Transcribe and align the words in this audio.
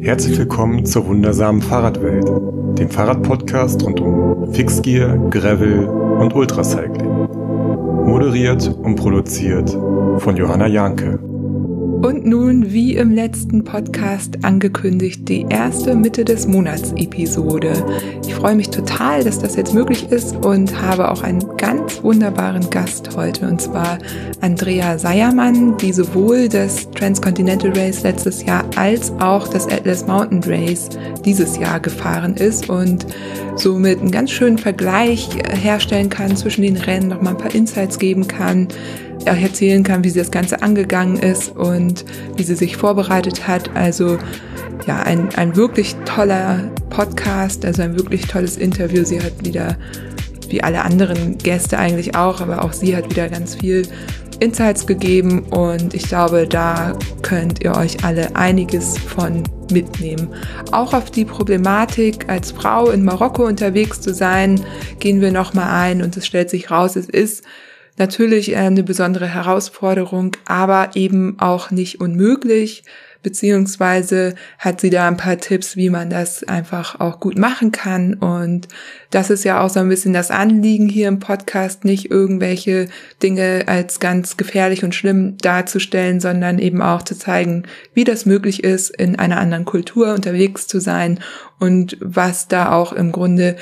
Herzlich 0.00 0.38
willkommen 0.38 0.86
zur 0.86 1.06
wundersamen 1.08 1.60
Fahrradwelt, 1.60 2.28
dem 2.78 2.88
Fahrradpodcast 2.88 3.82
rund 3.84 4.00
um 4.00 4.54
Fixgear, 4.54 5.18
Gravel 5.28 5.88
und 5.88 6.36
Ultracycling. 6.36 7.26
Moderiert 8.06 8.68
und 8.80 8.94
produziert 8.94 9.70
von 10.18 10.36
Johanna 10.36 10.68
Janke. 10.68 11.18
Und 11.18 12.24
nun, 12.24 12.72
wie 12.72 12.94
im 12.94 13.10
letzten 13.10 13.64
Podcast 13.64 14.44
angekündigt, 14.44 15.28
die 15.28 15.46
erste 15.48 15.96
Mitte 15.96 16.24
des 16.24 16.46
Monats 16.46 16.92
Episode. 16.92 17.84
Ich 18.24 18.36
freue 18.36 18.54
mich 18.54 18.70
total, 18.70 19.24
dass 19.24 19.40
das 19.40 19.56
jetzt 19.56 19.74
möglich 19.74 20.12
ist 20.12 20.46
und 20.46 20.80
habe 20.80 21.10
auch 21.10 21.24
einen 21.24 21.42
ganz 21.58 22.02
wunderbaren 22.02 22.70
Gast 22.70 23.16
heute, 23.16 23.46
und 23.46 23.60
zwar 23.60 23.98
Andrea 24.40 24.96
Seiermann, 24.96 25.76
die 25.76 25.92
sowohl 25.92 26.48
das 26.48 26.90
Transcontinental 26.92 27.72
Race 27.76 28.02
letztes 28.02 28.44
Jahr 28.44 28.64
als 28.76 29.12
auch 29.20 29.48
das 29.48 29.66
Atlas 29.66 30.06
Mountain 30.06 30.42
Race 30.44 30.88
dieses 31.24 31.58
Jahr 31.58 31.80
gefahren 31.80 32.34
ist 32.36 32.70
und 32.70 33.06
somit 33.56 34.00
einen 34.00 34.10
ganz 34.10 34.30
schönen 34.30 34.58
Vergleich 34.58 35.28
herstellen 35.50 36.08
kann 36.08 36.36
zwischen 36.36 36.62
den 36.62 36.76
Rennen, 36.76 37.08
nochmal 37.08 37.34
ein 37.34 37.38
paar 37.38 37.54
Insights 37.54 37.98
geben 37.98 38.28
kann, 38.28 38.68
erzählen 39.24 39.82
kann, 39.82 40.04
wie 40.04 40.10
sie 40.10 40.20
das 40.20 40.30
Ganze 40.30 40.62
angegangen 40.62 41.18
ist 41.18 41.54
und 41.56 42.04
wie 42.36 42.44
sie 42.44 42.54
sich 42.54 42.76
vorbereitet 42.76 43.46
hat. 43.46 43.74
Also 43.74 44.16
ja, 44.86 45.02
ein, 45.02 45.28
ein 45.34 45.56
wirklich 45.56 45.96
toller 46.04 46.70
Podcast, 46.88 47.64
also 47.64 47.82
ein 47.82 47.96
wirklich 47.96 48.22
tolles 48.22 48.56
Interview. 48.56 49.04
Sie 49.04 49.20
hat 49.20 49.44
wieder, 49.44 49.76
wie 50.50 50.62
alle 50.62 50.82
anderen 50.82 51.38
Gäste 51.38 51.78
eigentlich 51.78 52.16
auch, 52.16 52.40
aber 52.40 52.64
auch 52.64 52.72
sie 52.72 52.96
hat 52.96 53.10
wieder 53.10 53.28
ganz 53.28 53.54
viel 53.54 53.86
Insights 54.40 54.86
gegeben 54.86 55.44
und 55.50 55.94
ich 55.94 56.04
glaube, 56.04 56.46
da 56.46 56.96
könnt 57.22 57.62
ihr 57.64 57.76
euch 57.76 58.04
alle 58.04 58.36
einiges 58.36 58.96
von 58.96 59.42
mitnehmen. 59.72 60.28
Auch 60.70 60.94
auf 60.94 61.10
die 61.10 61.24
Problematik, 61.24 62.28
als 62.28 62.52
Frau 62.52 62.90
in 62.90 63.04
Marokko 63.04 63.44
unterwegs 63.44 64.00
zu 64.00 64.14
sein, 64.14 64.60
gehen 65.00 65.20
wir 65.20 65.32
nochmal 65.32 65.70
ein 65.70 66.02
und 66.02 66.16
es 66.16 66.26
stellt 66.26 66.50
sich 66.50 66.70
raus, 66.70 66.96
es 66.96 67.08
ist 67.08 67.44
natürlich 67.98 68.52
äh, 68.52 68.56
eine 68.56 68.84
besondere 68.84 69.26
Herausforderung, 69.26 70.36
aber 70.46 70.90
eben 70.94 71.38
auch 71.40 71.70
nicht 71.70 72.00
unmöglich, 72.00 72.84
beziehungsweise 73.22 74.34
hat 74.58 74.80
sie 74.80 74.90
da 74.90 75.08
ein 75.08 75.16
paar 75.16 75.38
Tipps, 75.38 75.76
wie 75.76 75.90
man 75.90 76.10
das 76.10 76.44
einfach 76.44 77.00
auch 77.00 77.20
gut 77.20 77.36
machen 77.38 77.72
kann. 77.72 78.14
Und 78.14 78.68
das 79.10 79.30
ist 79.30 79.44
ja 79.44 79.60
auch 79.60 79.70
so 79.70 79.80
ein 79.80 79.88
bisschen 79.88 80.12
das 80.12 80.30
Anliegen 80.30 80.88
hier 80.88 81.08
im 81.08 81.18
Podcast, 81.18 81.84
nicht 81.84 82.10
irgendwelche 82.10 82.88
Dinge 83.22 83.64
als 83.66 84.00
ganz 84.00 84.36
gefährlich 84.36 84.84
und 84.84 84.94
schlimm 84.94 85.36
darzustellen, 85.38 86.20
sondern 86.20 86.58
eben 86.58 86.82
auch 86.82 87.02
zu 87.02 87.16
zeigen, 87.16 87.64
wie 87.94 88.04
das 88.04 88.26
möglich 88.26 88.64
ist, 88.64 88.90
in 88.90 89.18
einer 89.18 89.38
anderen 89.38 89.64
Kultur 89.64 90.14
unterwegs 90.14 90.66
zu 90.66 90.80
sein 90.80 91.20
und 91.58 91.96
was 92.00 92.48
da 92.48 92.72
auch 92.72 92.92
im 92.92 93.12
Grunde 93.12 93.56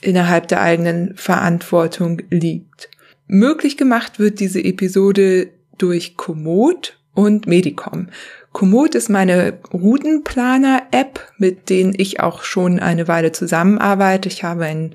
innerhalb 0.00 0.48
der 0.48 0.60
eigenen 0.60 1.14
Verantwortung 1.16 2.20
liegt. 2.30 2.90
Möglich 3.26 3.76
gemacht 3.76 4.18
wird 4.18 4.40
diese 4.40 4.62
Episode 4.62 5.48
durch 5.78 6.16
Komoot 6.16 6.98
und 7.14 7.46
Medicom. 7.46 8.08
Komoot 8.52 8.94
ist 8.94 9.08
meine 9.08 9.54
Routenplaner-App, 9.72 11.20
mit 11.38 11.70
denen 11.70 11.94
ich 11.96 12.20
auch 12.20 12.42
schon 12.42 12.80
eine 12.80 13.08
Weile 13.08 13.32
zusammenarbeite. 13.32 14.28
Ich 14.28 14.44
habe 14.44 14.66
einen 14.66 14.94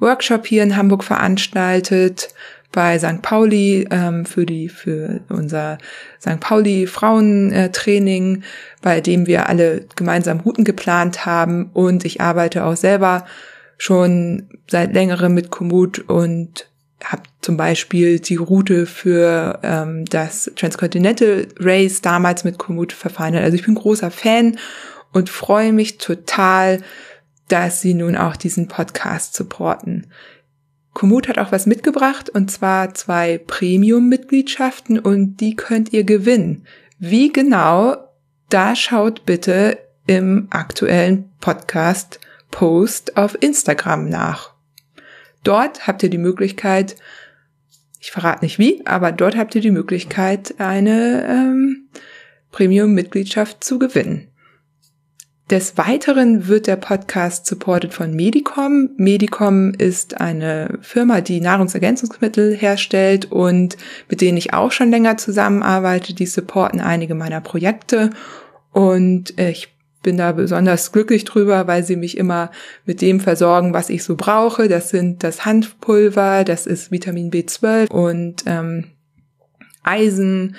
Workshop 0.00 0.46
hier 0.46 0.62
in 0.62 0.76
Hamburg 0.76 1.04
veranstaltet 1.04 2.34
bei 2.72 2.98
St. 2.98 3.22
Pauli 3.22 3.86
ähm, 3.90 4.26
für 4.26 4.44
die 4.44 4.68
für 4.68 5.20
unser 5.28 5.78
St. 6.20 6.40
Pauli 6.40 6.86
Frauentraining, 6.86 8.42
bei 8.82 9.00
dem 9.00 9.26
wir 9.26 9.48
alle 9.48 9.86
gemeinsam 9.94 10.40
Routen 10.40 10.64
geplant 10.64 11.24
haben 11.24 11.70
und 11.72 12.04
ich 12.04 12.20
arbeite 12.20 12.64
auch 12.64 12.76
selber 12.76 13.24
schon 13.78 14.48
seit 14.68 14.92
längerem 14.94 15.32
mit 15.32 15.50
Komoot 15.50 16.00
und 16.00 16.68
habe 17.04 17.22
zum 17.42 17.56
Beispiel 17.56 18.18
die 18.18 18.36
Route 18.36 18.86
für 18.86 19.60
ähm, 19.62 20.04
das 20.06 20.50
Transcontinental 20.56 21.46
Race 21.58 22.00
damals 22.00 22.44
mit 22.44 22.58
Komoot 22.58 22.92
verfahren. 22.92 23.36
Also 23.36 23.56
ich 23.56 23.64
bin 23.64 23.74
großer 23.74 24.10
Fan 24.10 24.58
und 25.12 25.30
freue 25.30 25.72
mich 25.72 25.98
total, 25.98 26.82
dass 27.48 27.80
sie 27.80 27.94
nun 27.94 28.16
auch 28.16 28.36
diesen 28.36 28.68
Podcast 28.68 29.34
supporten. 29.34 30.08
Komoot 30.94 31.28
hat 31.28 31.38
auch 31.38 31.52
was 31.52 31.66
mitgebracht 31.66 32.30
und 32.30 32.50
zwar 32.50 32.94
zwei 32.94 33.38
Premium-Mitgliedschaften 33.38 34.98
und 34.98 35.36
die 35.36 35.54
könnt 35.54 35.92
ihr 35.92 36.04
gewinnen. 36.04 36.66
Wie 36.98 37.30
genau? 37.30 37.96
Da 38.48 38.74
schaut 38.74 39.26
bitte 39.26 39.78
im 40.06 40.46
aktuellen 40.50 41.30
Podcast-Post 41.40 43.16
auf 43.16 43.36
Instagram 43.40 44.08
nach. 44.08 44.55
Dort 45.46 45.86
habt 45.86 46.02
ihr 46.02 46.10
die 46.10 46.18
Möglichkeit, 46.18 46.96
ich 48.00 48.10
verrate 48.10 48.44
nicht 48.44 48.58
wie, 48.58 48.84
aber 48.84 49.12
dort 49.12 49.36
habt 49.36 49.54
ihr 49.54 49.60
die 49.60 49.70
Möglichkeit, 49.70 50.56
eine 50.58 51.24
ähm, 51.28 51.88
Premium-Mitgliedschaft 52.50 53.62
zu 53.62 53.78
gewinnen. 53.78 54.26
Des 55.48 55.78
Weiteren 55.78 56.48
wird 56.48 56.66
der 56.66 56.74
Podcast 56.74 57.46
supported 57.46 57.94
von 57.94 58.12
Medicom. 58.12 58.90
Medicom 58.96 59.72
ist 59.74 60.20
eine 60.20 60.80
Firma, 60.80 61.20
die 61.20 61.40
Nahrungsergänzungsmittel 61.40 62.56
herstellt 62.56 63.30
und 63.30 63.76
mit 64.08 64.22
denen 64.22 64.38
ich 64.38 64.52
auch 64.52 64.72
schon 64.72 64.90
länger 64.90 65.16
zusammenarbeite. 65.16 66.12
Die 66.12 66.26
supporten 66.26 66.80
einige 66.80 67.14
meiner 67.14 67.40
Projekte 67.40 68.10
und 68.72 69.38
ich 69.38 69.75
bin 70.06 70.16
da 70.16 70.30
besonders 70.30 70.92
glücklich 70.92 71.24
drüber, 71.24 71.66
weil 71.66 71.82
sie 71.82 71.96
mich 71.96 72.16
immer 72.16 72.52
mit 72.84 73.00
dem 73.00 73.18
versorgen, 73.18 73.74
was 73.74 73.90
ich 73.90 74.04
so 74.04 74.14
brauche. 74.14 74.68
Das 74.68 74.88
sind 74.88 75.24
das 75.24 75.44
Hanfpulver, 75.44 76.44
das 76.44 76.64
ist 76.64 76.92
Vitamin 76.92 77.32
B12 77.32 77.90
und 77.90 78.44
ähm, 78.46 78.92
Eisen. 79.82 80.56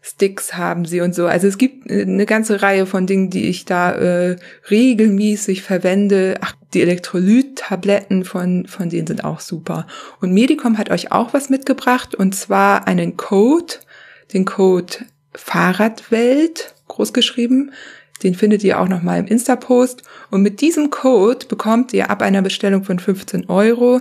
Sticks 0.00 0.54
haben 0.54 0.86
sie 0.86 1.02
und 1.02 1.14
so. 1.14 1.26
Also 1.26 1.48
es 1.48 1.58
gibt 1.58 1.90
eine 1.90 2.24
ganze 2.24 2.62
Reihe 2.62 2.86
von 2.86 3.06
Dingen, 3.06 3.28
die 3.28 3.46
ich 3.48 3.66
da 3.66 3.92
äh, 3.92 4.36
regelmäßig 4.70 5.60
verwende. 5.60 6.36
Ach, 6.40 6.54
die 6.72 6.80
Elektrolyt-Tabletten 6.80 8.24
von, 8.24 8.66
von 8.66 8.88
denen 8.88 9.06
sind 9.06 9.24
auch 9.24 9.40
super. 9.40 9.86
Und 10.22 10.32
Medicom 10.32 10.78
hat 10.78 10.90
euch 10.90 11.12
auch 11.12 11.34
was 11.34 11.50
mitgebracht 11.50 12.14
und 12.14 12.34
zwar 12.34 12.86
einen 12.86 13.18
Code, 13.18 13.74
den 14.32 14.46
Code 14.46 14.94
Fahrradwelt, 15.34 16.74
großgeschrieben. 16.86 17.72
Den 18.22 18.34
findet 18.34 18.64
ihr 18.64 18.80
auch 18.80 18.88
nochmal 18.88 19.20
im 19.20 19.26
Insta-Post. 19.26 20.02
Und 20.30 20.42
mit 20.42 20.60
diesem 20.60 20.90
Code 20.90 21.46
bekommt 21.46 21.92
ihr 21.92 22.10
ab 22.10 22.22
einer 22.22 22.42
Bestellung 22.42 22.84
von 22.84 22.98
15 22.98 23.48
Euro 23.48 24.00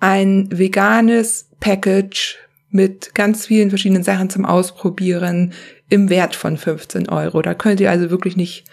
ein 0.00 0.48
veganes 0.50 1.48
Package 1.60 2.38
mit 2.70 3.14
ganz 3.14 3.46
vielen 3.46 3.68
verschiedenen 3.68 4.02
Sachen 4.02 4.30
zum 4.30 4.44
Ausprobieren 4.44 5.52
im 5.88 6.08
Wert 6.08 6.34
von 6.34 6.56
15 6.56 7.08
Euro. 7.08 7.42
Da 7.42 7.54
könnt 7.54 7.80
ihr 7.80 7.90
also 7.90 8.10
wirklich 8.10 8.36
nicht 8.36 8.64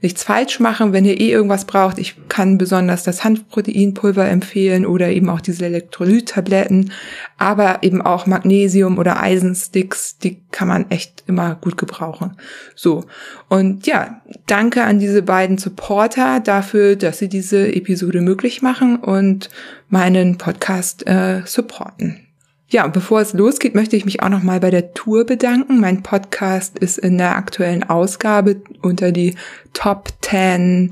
nichts 0.00 0.22
falsch 0.22 0.60
machen, 0.60 0.92
wenn 0.92 1.04
ihr 1.04 1.20
eh 1.20 1.30
irgendwas 1.30 1.64
braucht. 1.64 1.98
Ich 1.98 2.16
kann 2.28 2.58
besonders 2.58 3.02
das 3.02 3.24
Hanfproteinpulver 3.24 4.28
empfehlen 4.28 4.86
oder 4.86 5.08
eben 5.08 5.28
auch 5.28 5.40
diese 5.40 5.66
Elektrolyttabletten, 5.66 6.92
aber 7.36 7.82
eben 7.82 8.00
auch 8.02 8.26
Magnesium 8.26 8.98
oder 8.98 9.20
Eisensticks, 9.20 10.18
die 10.18 10.40
kann 10.50 10.68
man 10.68 10.90
echt 10.90 11.24
immer 11.26 11.56
gut 11.56 11.76
gebrauchen. 11.76 12.36
So. 12.74 13.04
Und 13.48 13.86
ja, 13.86 14.22
danke 14.46 14.84
an 14.84 14.98
diese 14.98 15.22
beiden 15.22 15.58
Supporter 15.58 16.40
dafür, 16.40 16.96
dass 16.96 17.18
sie 17.18 17.28
diese 17.28 17.74
Episode 17.74 18.20
möglich 18.20 18.62
machen 18.62 18.96
und 18.96 19.50
meinen 19.88 20.38
Podcast 20.38 21.06
äh, 21.06 21.42
supporten. 21.44 22.27
Ja, 22.70 22.86
bevor 22.86 23.22
es 23.22 23.32
losgeht, 23.32 23.74
möchte 23.74 23.96
ich 23.96 24.04
mich 24.04 24.22
auch 24.22 24.28
noch 24.28 24.42
mal 24.42 24.60
bei 24.60 24.68
der 24.68 24.92
Tour 24.92 25.24
bedanken. 25.24 25.80
Mein 25.80 26.02
Podcast 26.02 26.78
ist 26.78 26.98
in 26.98 27.16
der 27.16 27.34
aktuellen 27.34 27.82
Ausgabe 27.82 28.60
unter 28.82 29.10
die 29.10 29.36
Top 29.72 30.10
10 30.20 30.90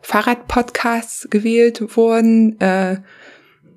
Fahrradpodcasts 0.00 1.28
gewählt 1.28 1.94
worden. 1.98 2.58
Äh, 2.62 3.00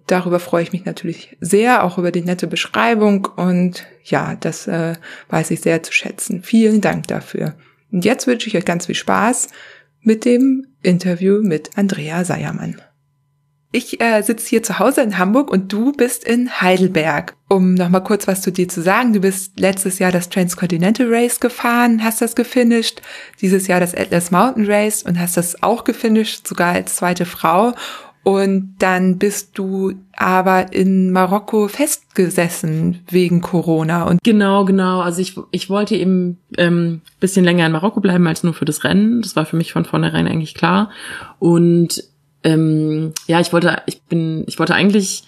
darüber 0.08 0.40
freue 0.40 0.64
ich 0.64 0.72
mich 0.72 0.86
natürlich 0.86 1.36
sehr, 1.42 1.84
auch 1.84 1.98
über 1.98 2.14
die 2.14 2.22
nette 2.22 2.48
Beschreibung 2.48 3.28
und 3.36 3.86
ja, 4.06 4.38
das 4.40 4.68
äh, 4.68 4.96
weiß 5.28 5.52
ich 5.52 5.60
sehr 5.60 5.84
zu 5.84 5.92
schätzen. 5.92 6.44
Vielen 6.44 6.80
Dank 6.80 7.08
dafür. 7.08 7.56
Und 7.92 8.06
jetzt 8.06 8.28
wünsche 8.28 8.48
ich 8.48 8.56
euch 8.56 8.64
ganz 8.64 8.86
viel 8.86 8.96
Spaß 8.96 9.50
mit 10.00 10.24
dem 10.24 10.68
Interview 10.84 11.42
mit 11.42 11.72
Andrea 11.78 12.24
Seiermann. 12.24 12.82
Ich 13.74 14.02
äh, 14.02 14.22
sitze 14.22 14.50
hier 14.50 14.64
zu 14.64 14.80
Hause 14.80 15.02
in 15.02 15.18
Hamburg 15.18 15.50
und 15.50 15.72
du 15.72 15.94
bist 15.94 16.26
in 16.26 16.62
Heidelberg. 16.62 17.36
Um 17.48 17.74
nochmal 17.74 18.04
kurz 18.04 18.28
was 18.28 18.42
zu 18.42 18.52
dir 18.52 18.68
zu 18.68 18.82
sagen, 18.82 19.14
du 19.14 19.22
bist 19.22 19.60
letztes 19.60 19.98
Jahr 19.98 20.12
das 20.12 20.28
Transcontinental 20.28 21.08
Race 21.10 21.40
gefahren, 21.40 22.04
hast 22.04 22.22
das 22.22 22.36
gefinisht, 22.36 23.02
dieses 23.40 23.68
Jahr 23.68 23.80
das 23.80 23.96
Atlas 23.96 24.30
Mountain 24.30 24.70
Race 24.70 25.04
und 25.04 25.18
hast 25.20 25.38
das 25.38 25.64
auch 25.64 25.86
gefinisht, 25.86 26.48
sogar 26.48 26.74
als 26.74 26.98
zweite 26.98 27.26
Frau. 27.26 27.74
Und 28.24 28.76
dann 28.80 29.18
bist 29.18 29.58
du 29.58 29.94
aber 30.16 30.74
in 30.74 31.12
Marokko 31.12 31.68
festgesessen 31.68 33.00
wegen 33.10 33.42
Corona. 33.42 34.04
Und 34.04 34.22
genau, 34.24 34.66
genau. 34.66 35.00
Also 35.00 35.22
ich, 35.22 35.38
ich 35.50 35.70
wollte 35.72 35.96
eben 35.96 36.38
ähm, 36.58 37.02
bisschen 37.20 37.46
länger 37.46 37.66
in 37.66 37.72
Marokko 37.72 38.00
bleiben 38.00 38.28
als 38.28 38.44
nur 38.44 38.54
für 38.54 38.66
das 38.66 38.84
Rennen. 38.84 39.22
Das 39.22 39.36
war 39.36 39.46
für 39.46 39.56
mich 39.56 39.74
von 39.74 39.86
vornherein 39.86 40.28
eigentlich 40.28 40.54
klar. 40.54 40.92
Und 41.40 42.11
ähm, 42.44 43.14
ja, 43.28 43.40
ich 43.40 43.54
wollte, 43.54 43.82
ich 43.86 44.02
bin, 44.04 44.44
ich 44.48 44.60
wollte 44.60 44.74
eigentlich 44.74 45.24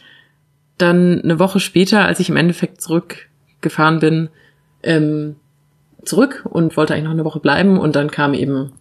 dann 0.77 1.21
eine 1.21 1.39
Woche 1.39 1.59
später, 1.59 2.05
als 2.05 2.19
ich 2.19 2.29
im 2.29 2.37
Endeffekt 2.37 2.81
zurückgefahren 2.81 3.99
bin, 3.99 4.29
ähm, 4.81 5.35
zurück 6.03 6.43
und 6.49 6.75
wollte 6.75 6.93
eigentlich 6.93 7.05
noch 7.05 7.11
eine 7.11 7.25
Woche 7.25 7.39
bleiben. 7.39 7.79
Und 7.79 7.95
dann 7.95 8.11
kam 8.11 8.33
eben 8.33 8.73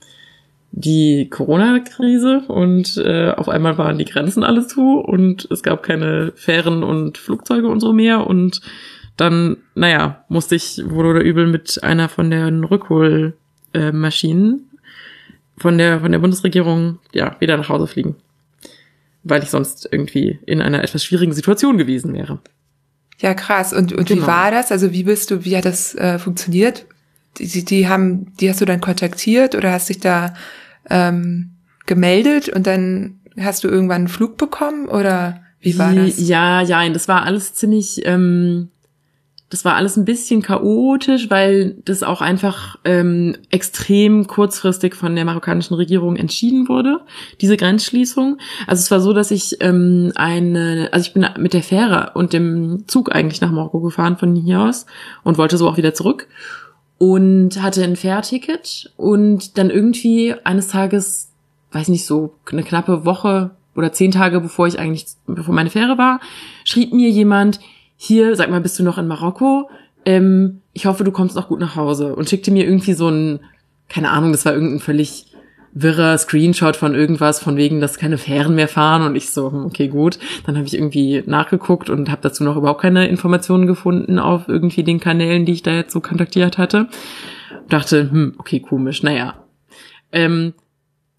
die 0.73 1.29
Corona-Krise 1.29 2.45
und 2.49 2.97
äh, 2.97 3.31
auf 3.31 3.51
einmal 3.51 3.77
waren 3.77 3.99
die 3.99 4.07
Grenzen 4.07 4.43
alle 4.43 4.67
zu 4.67 5.01
und 5.01 5.47
es 5.51 5.63
gab 5.63 5.83
keine 5.83 6.33
Fähren 6.35 6.83
und 6.83 7.19
Flugzeuge 7.19 7.69
und 7.69 7.81
so 7.81 7.93
mehr 7.93 8.27
und 8.27 8.63
dann, 9.19 9.59
naja, 9.75 10.25
musste 10.29 10.55
ich 10.55 10.81
wohl 10.87 11.05
oder 11.05 11.21
übel 11.21 11.47
mit 11.47 11.83
einer 11.83 12.09
von 12.09 12.31
den 12.31 12.65
Rückholmaschinen 12.65 14.71
von 15.59 15.79
der 15.79 16.01
von 16.01 16.13
der 16.13 16.19
Bundesregierung 16.19 16.99
ja 17.13 17.37
wieder 17.41 17.57
nach 17.57 17.69
Hause 17.69 17.87
fliegen, 17.87 18.17
weil 19.23 19.43
ich 19.43 19.51
sonst 19.51 19.89
irgendwie 19.91 20.39
in 20.47 20.61
einer 20.61 20.83
etwas 20.83 21.05
schwierigen 21.05 21.33
Situation 21.33 21.79
gewesen 21.79 22.15
wäre. 22.15 22.41
Ja, 23.19 23.35
krass. 23.35 23.73
Und, 23.73 23.93
und 23.93 24.09
genau. 24.09 24.23
wie 24.23 24.27
war 24.27 24.51
das? 24.51 24.73
Also 24.73 24.93
wie 24.93 25.05
bist 25.05 25.31
du, 25.31 25.45
wie 25.45 25.57
hat 25.57 25.65
das 25.65 25.95
äh, 25.95 26.19
funktioniert? 26.19 26.87
Die, 27.39 27.47
die, 27.47 27.65
die 27.65 27.89
haben, 27.89 28.33
die 28.41 28.51
hast 28.51 28.61
du 28.61 28.65
dann 28.65 28.81
kontaktiert 28.81 29.55
oder 29.55 29.73
hast 29.73 29.89
dich 29.89 30.01
da 30.01 30.35
ähm, 30.91 31.53
gemeldet 31.87 32.49
und 32.49 32.67
dann 32.67 33.21
hast 33.39 33.65
du 33.65 33.69
irgendwann 33.69 34.03
einen 34.03 34.09
Flug 34.09 34.37
bekommen 34.37 34.89
oder 34.89 35.41
wie 35.61 35.79
war 35.79 35.95
das? 35.95 36.19
Ja, 36.19 36.61
ja, 36.61 36.87
das 36.89 37.07
war 37.07 37.23
alles 37.23 37.55
ziemlich, 37.55 38.05
ähm, 38.05 38.69
das 39.53 39.67
war 39.67 39.75
alles 39.75 39.99
ein 39.99 40.07
bisschen 40.07 40.41
chaotisch, 40.41 41.29
weil 41.29 41.77
das 41.85 42.03
auch 42.03 42.23
einfach 42.23 42.79
ähm, 42.87 43.37
extrem 43.51 44.27
kurzfristig 44.27 44.95
von 44.95 45.15
der 45.15 45.27
marokkanischen 45.27 45.77
Regierung 45.77 46.17
entschieden 46.17 46.71
wurde, 46.71 47.01
diese 47.43 47.59
Grenzschließung. 47.59 48.39
Also 48.67 48.81
es 48.81 48.91
war 48.91 49.03
so, 49.03 49.13
dass 49.13 49.31
ich 49.31 49.59
ähm, 49.61 50.11
eine, 50.15 50.89
also 50.93 51.07
ich 51.07 51.13
bin 51.13 51.27
mit 51.37 51.53
der 51.53 51.63
Fähre 51.63 52.13
und 52.15 52.33
dem 52.33 52.85
Zug 52.87 53.15
eigentlich 53.15 53.43
nach 53.43 53.51
Marokko 53.51 53.81
gefahren 53.81 54.17
von 54.17 54.35
hier 54.35 54.63
aus 54.63 54.87
und 55.23 55.37
wollte 55.37 55.59
so 55.59 55.69
auch 55.69 55.77
wieder 55.77 55.93
zurück 55.93 56.29
und 56.97 57.63
hatte 57.63 57.85
ein 57.85 57.97
Fährticket 57.97 58.91
und 58.97 59.59
dann 59.59 59.69
irgendwie 59.69 60.35
eines 60.45 60.69
Tages, 60.69 61.31
weiß 61.73 61.89
nicht 61.89 62.07
so, 62.07 62.37
eine 62.51 62.63
knappe 62.63 63.05
Woche 63.05 63.51
oder 63.77 63.93
zehn 63.93 64.13
Tage 64.13 64.41
bevor 64.41 64.67
ich 64.67 64.79
eigentlich, 64.79 65.05
bevor 65.27 65.55
meine 65.55 65.69
Fähre 65.69 65.99
war, 65.99 66.21
schrieb 66.65 66.95
mir 66.95 67.11
jemand, 67.11 67.61
hier, 68.05 68.35
sag 68.35 68.51
mal, 68.51 68.61
bist 68.61 68.77
du 68.81 68.83
noch 68.83 68.99
in 68.99 69.07
Marokko? 69.07 69.71
Ähm, 70.05 70.63
ich 70.73 70.87
hoffe, 70.87 71.05
du 71.05 71.13
kommst 71.13 71.37
noch 71.37 71.47
gut 71.47 71.61
nach 71.61 71.77
Hause 71.77 72.17
und 72.17 72.29
schickte 72.29 72.51
mir 72.51 72.65
irgendwie 72.65 72.95
so 72.95 73.09
ein, 73.09 73.39
keine 73.89 74.11
Ahnung, 74.11 74.33
das 74.33 74.45
war 74.45 74.53
irgendein 74.53 74.81
völlig 74.81 75.27
wirrer 75.73 76.19
Screenshot 76.19 76.75
von 76.75 76.97
irgendwas, 76.97 77.39
von 77.39 77.57
wegen, 77.57 77.81
dass 77.81 77.99
keine 77.99 78.19
Fähren 78.19 78.57
mehr 78.57 78.67
fahren 78.67 79.03
und 79.03 79.15
ich 79.15 79.31
so, 79.31 79.53
hm, 79.53 79.67
okay, 79.67 79.87
gut. 79.87 80.19
Dann 80.45 80.57
habe 80.57 80.67
ich 80.67 80.75
irgendwie 80.75 81.23
nachgeguckt 81.27 81.91
und 81.91 82.11
habe 82.11 82.23
dazu 82.23 82.43
noch 82.43 82.57
überhaupt 82.57 82.81
keine 82.81 83.07
Informationen 83.07 83.69
gefunden 83.69 84.19
auf 84.19 84.49
irgendwie 84.49 84.83
den 84.83 84.99
Kanälen, 84.99 85.47
die 85.47 85.53
ich 85.53 85.63
da 85.63 85.71
jetzt 85.71 85.93
so 85.93 86.01
kontaktiert 86.01 86.59
hatte. 86.59 86.89
Dachte, 87.69 88.11
hm, 88.11 88.35
okay, 88.37 88.59
komisch, 88.59 89.05
naja. 89.05 89.35
Ähm, 90.11 90.55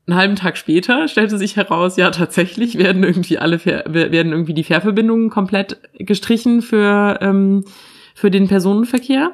einen 0.05 0.17
halben 0.17 0.35
Tag 0.35 0.57
später 0.57 1.07
stellte 1.07 1.37
sich 1.37 1.55
heraus, 1.55 1.95
ja, 1.95 2.09
tatsächlich 2.11 2.77
werden 2.77 3.03
irgendwie 3.03 3.37
alle, 3.37 3.63
werden 3.65 4.31
irgendwie 4.31 4.53
die 4.53 4.65
Fährverbindungen 4.65 5.29
komplett 5.29 5.77
gestrichen 5.97 6.61
für, 6.61 7.19
ähm, 7.21 7.63
für 8.13 8.29
den 8.29 8.47
Personenverkehr. 8.47 9.33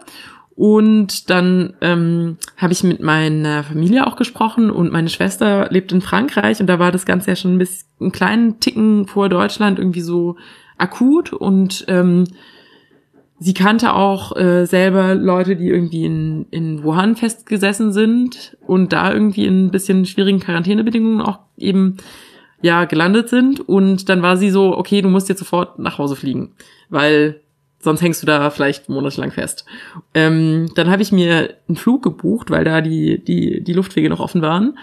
Und 0.55 1.29
dann 1.29 1.75
ähm, 1.79 2.37
habe 2.57 2.73
ich 2.73 2.83
mit 2.83 3.01
meiner 3.01 3.63
Familie 3.63 4.05
auch 4.05 4.17
gesprochen 4.17 4.69
und 4.69 4.91
meine 4.91 5.07
Schwester 5.07 5.69
lebt 5.71 5.93
in 5.93 6.01
Frankreich 6.01 6.59
und 6.59 6.67
da 6.67 6.79
war 6.79 6.91
das 6.91 7.05
Ganze 7.05 7.29
ja 7.29 7.35
schon 7.37 7.55
ein 7.55 7.59
bisschen 7.59 7.87
einen 8.01 8.11
kleinen 8.11 8.59
Ticken 8.59 9.07
vor 9.07 9.29
Deutschland 9.29 9.79
irgendwie 9.79 10.01
so 10.01 10.35
akut 10.77 11.31
und 11.31 11.85
ähm, 11.87 12.25
sie 13.39 13.53
kannte 13.53 13.93
auch 13.93 14.35
äh, 14.35 14.65
selber 14.65 15.15
Leute, 15.15 15.55
die 15.55 15.69
irgendwie 15.69 16.05
in, 16.05 16.45
in 16.51 16.83
Wuhan 16.83 17.15
festgesessen 17.15 17.91
sind 17.93 18.57
und 18.65 18.93
da 18.93 19.11
irgendwie 19.11 19.45
in 19.45 19.65
ein 19.65 19.71
bisschen 19.71 20.05
schwierigen 20.05 20.39
Quarantänebedingungen 20.39 21.21
auch 21.21 21.39
eben 21.57 21.97
ja 22.61 22.85
gelandet 22.85 23.29
sind 23.29 23.61
und 23.61 24.09
dann 24.09 24.21
war 24.21 24.35
sie 24.35 24.49
so, 24.49 24.77
okay, 24.77 25.01
du 25.01 25.09
musst 25.09 25.29
jetzt 25.29 25.39
sofort 25.39 25.79
nach 25.79 25.97
Hause 25.97 26.17
fliegen, 26.17 26.51
weil 26.89 27.41
sonst 27.79 28.01
hängst 28.01 28.21
du 28.21 28.27
da 28.27 28.49
vielleicht 28.49 28.89
monatelang 28.89 29.31
fest. 29.31 29.65
Ähm, 30.13 30.69
dann 30.75 30.89
habe 30.89 31.01
ich 31.01 31.13
mir 31.13 31.55
einen 31.67 31.77
Flug 31.77 32.03
gebucht, 32.03 32.51
weil 32.51 32.65
da 32.65 32.81
die, 32.81 33.23
die, 33.23 33.63
die 33.63 33.73
Luftwege 33.73 34.09
noch 34.09 34.19
offen 34.19 34.41
waren. 34.41 34.77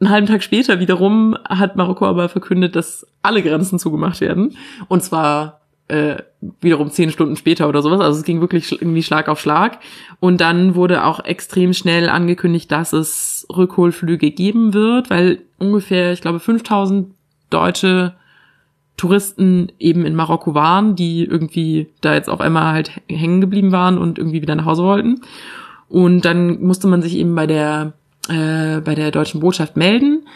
Einen 0.00 0.10
halben 0.10 0.26
Tag 0.26 0.42
später 0.42 0.80
wiederum 0.80 1.36
hat 1.46 1.76
Marokko 1.76 2.06
aber 2.06 2.30
verkündet, 2.30 2.74
dass 2.74 3.06
alle 3.20 3.42
Grenzen 3.42 3.78
zugemacht 3.78 4.22
werden. 4.22 4.56
Und 4.88 5.02
zwar 5.02 5.59
äh, 5.90 6.22
wiederum 6.60 6.90
zehn 6.90 7.10
Stunden 7.10 7.36
später 7.36 7.68
oder 7.68 7.82
sowas. 7.82 8.00
Also 8.00 8.18
es 8.18 8.24
ging 8.24 8.40
wirklich 8.40 8.72
irgendwie 8.72 9.02
Schlag 9.02 9.28
auf 9.28 9.40
Schlag. 9.40 9.78
Und 10.20 10.40
dann 10.40 10.74
wurde 10.74 11.04
auch 11.04 11.24
extrem 11.24 11.72
schnell 11.72 12.08
angekündigt, 12.08 12.70
dass 12.70 12.92
es 12.92 13.46
Rückholflüge 13.54 14.30
geben 14.30 14.72
wird, 14.72 15.10
weil 15.10 15.40
ungefähr, 15.58 16.12
ich 16.12 16.20
glaube, 16.20 16.40
5000 16.40 17.12
Deutsche 17.50 18.14
Touristen 18.96 19.72
eben 19.78 20.04
in 20.04 20.14
Marokko 20.14 20.54
waren, 20.54 20.94
die 20.94 21.24
irgendwie 21.24 21.88
da 22.00 22.14
jetzt 22.14 22.28
auf 22.28 22.40
einmal 22.40 22.72
halt 22.72 22.92
hängen 23.08 23.40
geblieben 23.40 23.72
waren 23.72 23.98
und 23.98 24.18
irgendwie 24.18 24.42
wieder 24.42 24.54
nach 24.54 24.66
Hause 24.66 24.84
wollten. 24.84 25.22
Und 25.88 26.24
dann 26.24 26.62
musste 26.62 26.86
man 26.86 27.02
sich 27.02 27.16
eben 27.16 27.34
bei 27.34 27.46
der 27.46 27.94
äh, 28.28 28.80
bei 28.80 28.94
der 28.94 29.10
deutschen 29.10 29.40
Botschaft 29.40 29.76
melden. 29.76 30.26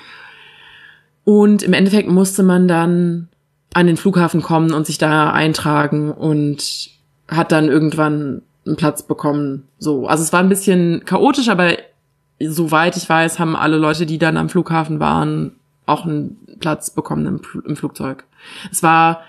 Und 1.24 1.62
im 1.62 1.72
Endeffekt 1.72 2.08
musste 2.08 2.42
man 2.42 2.66
dann 2.66 3.28
an 3.74 3.86
den 3.86 3.96
Flughafen 3.96 4.40
kommen 4.40 4.72
und 4.72 4.86
sich 4.86 4.98
da 4.98 5.30
eintragen 5.30 6.10
und 6.10 6.90
hat 7.28 7.52
dann 7.52 7.68
irgendwann 7.68 8.42
einen 8.66 8.76
Platz 8.76 9.02
bekommen. 9.02 9.64
So, 9.78 10.06
also 10.06 10.22
es 10.22 10.32
war 10.32 10.40
ein 10.40 10.48
bisschen 10.48 11.04
chaotisch, 11.04 11.48
aber 11.48 11.76
soweit 12.40 12.96
ich 12.96 13.08
weiß, 13.08 13.38
haben 13.38 13.56
alle 13.56 13.76
Leute, 13.76 14.06
die 14.06 14.18
dann 14.18 14.36
am 14.36 14.48
Flughafen 14.48 15.00
waren, 15.00 15.52
auch 15.86 16.04
einen 16.04 16.38
Platz 16.60 16.90
bekommen 16.90 17.26
im, 17.26 17.40
im 17.66 17.76
Flugzeug. 17.76 18.24
Es 18.70 18.82
war, 18.82 19.22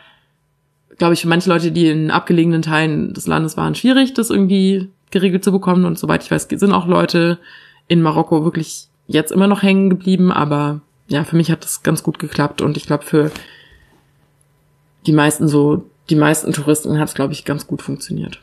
glaube 0.98 1.16
ich, 1.16 1.22
für 1.22 1.28
manche 1.28 1.50
Leute, 1.50 1.72
die 1.72 1.90
in 1.90 2.12
abgelegenen 2.12 2.62
Teilen 2.62 3.14
des 3.14 3.28
Landes 3.28 3.58
waren, 3.58 3.76
schwierig, 3.76 4.14
das 4.14 4.30
irgendwie 4.30 4.90
geregelt 5.12 5.44
zu 5.44 5.52
bekommen. 5.52 5.86
Und 5.86 6.00
soweit 6.00 6.24
ich 6.24 6.32
weiß, 6.32 6.48
sind 6.50 6.72
auch 6.72 6.88
Leute 6.88 7.40
in 7.88 8.02
Marokko 8.02 8.44
wirklich 8.44 8.88
jetzt 9.08 9.32
immer 9.32 9.48
noch 9.48 9.64
hängen 9.64 9.90
geblieben. 9.90 10.32
Aber 10.32 10.82
ja, 11.08 11.24
für 11.24 11.36
mich 11.36 11.52
hat 11.52 11.64
das 11.64 11.84
ganz 11.84 12.04
gut 12.04 12.20
geklappt. 12.20 12.62
Und 12.62 12.78
ich 12.78 12.86
glaube, 12.86 13.04
für 13.04 13.32
die 15.06 15.12
meisten 15.12 15.48
so, 15.48 15.86
die 16.10 16.16
meisten 16.16 16.54
Touristen 16.54 17.00
hat 17.00 17.10
es, 17.10 17.14
glaube 17.14 17.34
ich, 17.34 17.46
ganz 17.46 17.68
gut 17.68 17.82
funktioniert. 17.82 18.42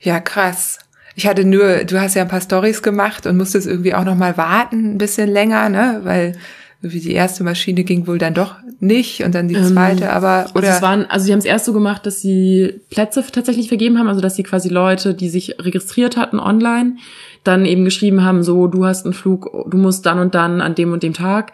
Ja, 0.00 0.20
krass. 0.20 0.78
Ich 1.14 1.26
hatte 1.26 1.44
nur, 1.44 1.84
du 1.84 2.00
hast 2.00 2.14
ja 2.14 2.22
ein 2.22 2.28
paar 2.28 2.40
Stories 2.40 2.82
gemacht 2.82 3.26
und 3.26 3.36
musstest 3.36 3.66
irgendwie 3.66 3.94
auch 3.94 4.04
noch 4.04 4.14
mal 4.14 4.36
warten, 4.36 4.94
ein 4.94 4.98
bisschen 4.98 5.28
länger, 5.28 5.68
ne, 5.68 6.00
weil 6.04 6.36
wie 6.80 7.00
die 7.00 7.12
erste 7.12 7.42
Maschine 7.42 7.82
ging 7.82 8.06
wohl 8.06 8.18
dann 8.18 8.34
doch 8.34 8.54
nicht 8.78 9.24
und 9.24 9.34
dann 9.34 9.48
die 9.48 9.56
ähm, 9.56 9.66
zweite, 9.66 10.04
ähm, 10.04 10.10
aber 10.10 10.46
oder 10.54 10.68
also, 10.68 10.76
es 10.76 10.82
waren, 10.82 11.06
also 11.06 11.26
sie 11.26 11.32
haben 11.32 11.40
es 11.40 11.44
erst 11.44 11.64
so 11.64 11.72
gemacht, 11.72 12.06
dass 12.06 12.20
sie 12.20 12.80
Plätze 12.88 13.24
tatsächlich 13.32 13.66
vergeben 13.66 13.98
haben, 13.98 14.06
also 14.06 14.20
dass 14.20 14.36
sie 14.36 14.44
quasi 14.44 14.68
Leute, 14.68 15.14
die 15.14 15.28
sich 15.28 15.56
registriert 15.58 16.16
hatten 16.16 16.38
online, 16.38 16.96
dann 17.42 17.64
eben 17.64 17.84
geschrieben 17.84 18.22
haben, 18.22 18.44
so 18.44 18.68
du 18.68 18.84
hast 18.84 19.04
einen 19.04 19.14
Flug, 19.14 19.50
du 19.68 19.76
musst 19.76 20.06
dann 20.06 20.20
und 20.20 20.36
dann 20.36 20.60
an 20.60 20.76
dem 20.76 20.92
und 20.92 21.02
dem 21.02 21.14
Tag 21.14 21.52